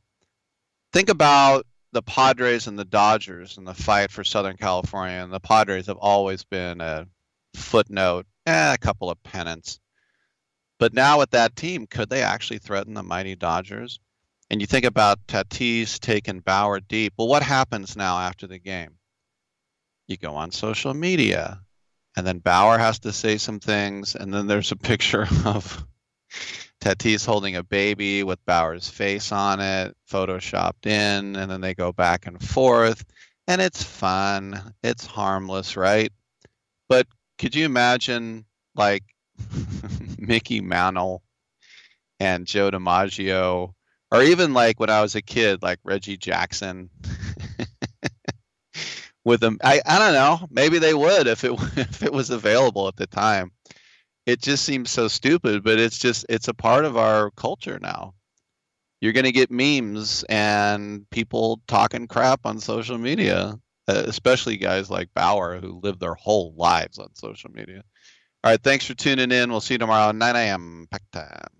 Think 0.92 1.08
about 1.08 1.66
the 1.90 2.02
Padres 2.02 2.68
and 2.68 2.78
the 2.78 2.84
Dodgers 2.84 3.58
and 3.58 3.66
the 3.66 3.74
fight 3.74 4.12
for 4.12 4.22
Southern 4.22 4.56
California. 4.56 5.16
And 5.16 5.32
the 5.32 5.40
Padres 5.40 5.88
have 5.88 5.96
always 5.96 6.44
been 6.44 6.80
a 6.80 7.08
footnote, 7.56 8.26
eh, 8.46 8.74
a 8.74 8.78
couple 8.78 9.10
of 9.10 9.20
pennants. 9.24 9.80
But 10.80 10.94
now 10.94 11.20
with 11.20 11.30
that 11.30 11.54
team, 11.54 11.86
could 11.86 12.10
they 12.10 12.22
actually 12.22 12.58
threaten 12.58 12.94
the 12.94 13.04
mighty 13.04 13.36
Dodgers? 13.36 14.00
and 14.50 14.60
you 14.60 14.66
think 14.66 14.84
about 14.84 15.26
Tatis 15.28 16.00
taking 16.00 16.40
Bauer 16.40 16.80
deep. 16.80 17.14
Well, 17.16 17.28
what 17.28 17.44
happens 17.44 17.96
now 17.96 18.18
after 18.18 18.48
the 18.48 18.58
game? 18.58 18.96
You 20.08 20.16
go 20.16 20.34
on 20.34 20.50
social 20.50 20.92
media, 20.92 21.60
and 22.16 22.26
then 22.26 22.40
Bauer 22.40 22.76
has 22.76 22.98
to 23.00 23.12
say 23.12 23.38
some 23.38 23.60
things, 23.60 24.16
and 24.16 24.34
then 24.34 24.48
there's 24.48 24.72
a 24.72 24.76
picture 24.76 25.28
of 25.44 25.86
Tatis 26.80 27.24
holding 27.24 27.54
a 27.54 27.62
baby 27.62 28.24
with 28.24 28.44
Bauer's 28.44 28.88
face 28.88 29.30
on 29.30 29.60
it, 29.60 29.96
photoshopped 30.10 30.86
in, 30.86 31.36
and 31.36 31.48
then 31.50 31.60
they 31.60 31.74
go 31.74 31.92
back 31.92 32.26
and 32.26 32.42
forth, 32.42 33.04
and 33.46 33.60
it's 33.60 33.84
fun. 33.84 34.74
It's 34.82 35.06
harmless, 35.06 35.76
right? 35.76 36.12
But 36.88 37.06
could 37.38 37.54
you 37.54 37.64
imagine, 37.66 38.46
like, 38.74 39.04
Mickey 40.18 40.60
Mantle 40.60 41.22
and 42.18 42.46
Joe 42.46 42.70
DiMaggio 42.70 43.74
or 44.12 44.22
even 44.22 44.52
like 44.52 44.80
when 44.80 44.90
I 44.90 45.02
was 45.02 45.14
a 45.14 45.22
kid, 45.22 45.62
like 45.62 45.78
Reggie 45.84 46.16
Jackson. 46.16 46.90
with 49.24 49.40
them, 49.40 49.58
I, 49.62 49.80
I 49.86 49.98
don't 49.98 50.14
know. 50.14 50.48
Maybe 50.50 50.78
they 50.78 50.94
would 50.94 51.26
if 51.26 51.44
it 51.44 51.52
if 51.76 52.02
it 52.02 52.12
was 52.12 52.30
available 52.30 52.88
at 52.88 52.96
the 52.96 53.06
time. 53.06 53.52
It 54.26 54.42
just 54.42 54.64
seems 54.64 54.90
so 54.90 55.08
stupid, 55.08 55.64
but 55.64 55.78
it's 55.78 55.98
just 55.98 56.26
it's 56.28 56.48
a 56.48 56.54
part 56.54 56.84
of 56.84 56.96
our 56.96 57.30
culture 57.32 57.78
now. 57.80 58.14
You're 59.00 59.14
going 59.14 59.24
to 59.24 59.32
get 59.32 59.50
memes 59.50 60.24
and 60.28 61.08
people 61.08 61.62
talking 61.66 62.06
crap 62.06 62.40
on 62.44 62.60
social 62.60 62.98
media, 62.98 63.58
especially 63.88 64.58
guys 64.58 64.90
like 64.90 65.14
Bauer 65.14 65.58
who 65.58 65.80
live 65.82 65.98
their 65.98 66.14
whole 66.14 66.52
lives 66.54 66.98
on 66.98 67.14
social 67.14 67.50
media. 67.50 67.82
All 68.42 68.50
right, 68.50 68.62
thanks 68.62 68.86
for 68.86 68.94
tuning 68.94 69.30
in. 69.32 69.50
We'll 69.50 69.60
see 69.60 69.74
you 69.74 69.78
tomorrow 69.78 70.12
9 70.12 70.36
a.m. 70.36 70.88
pack 70.90 71.02
time. 71.12 71.59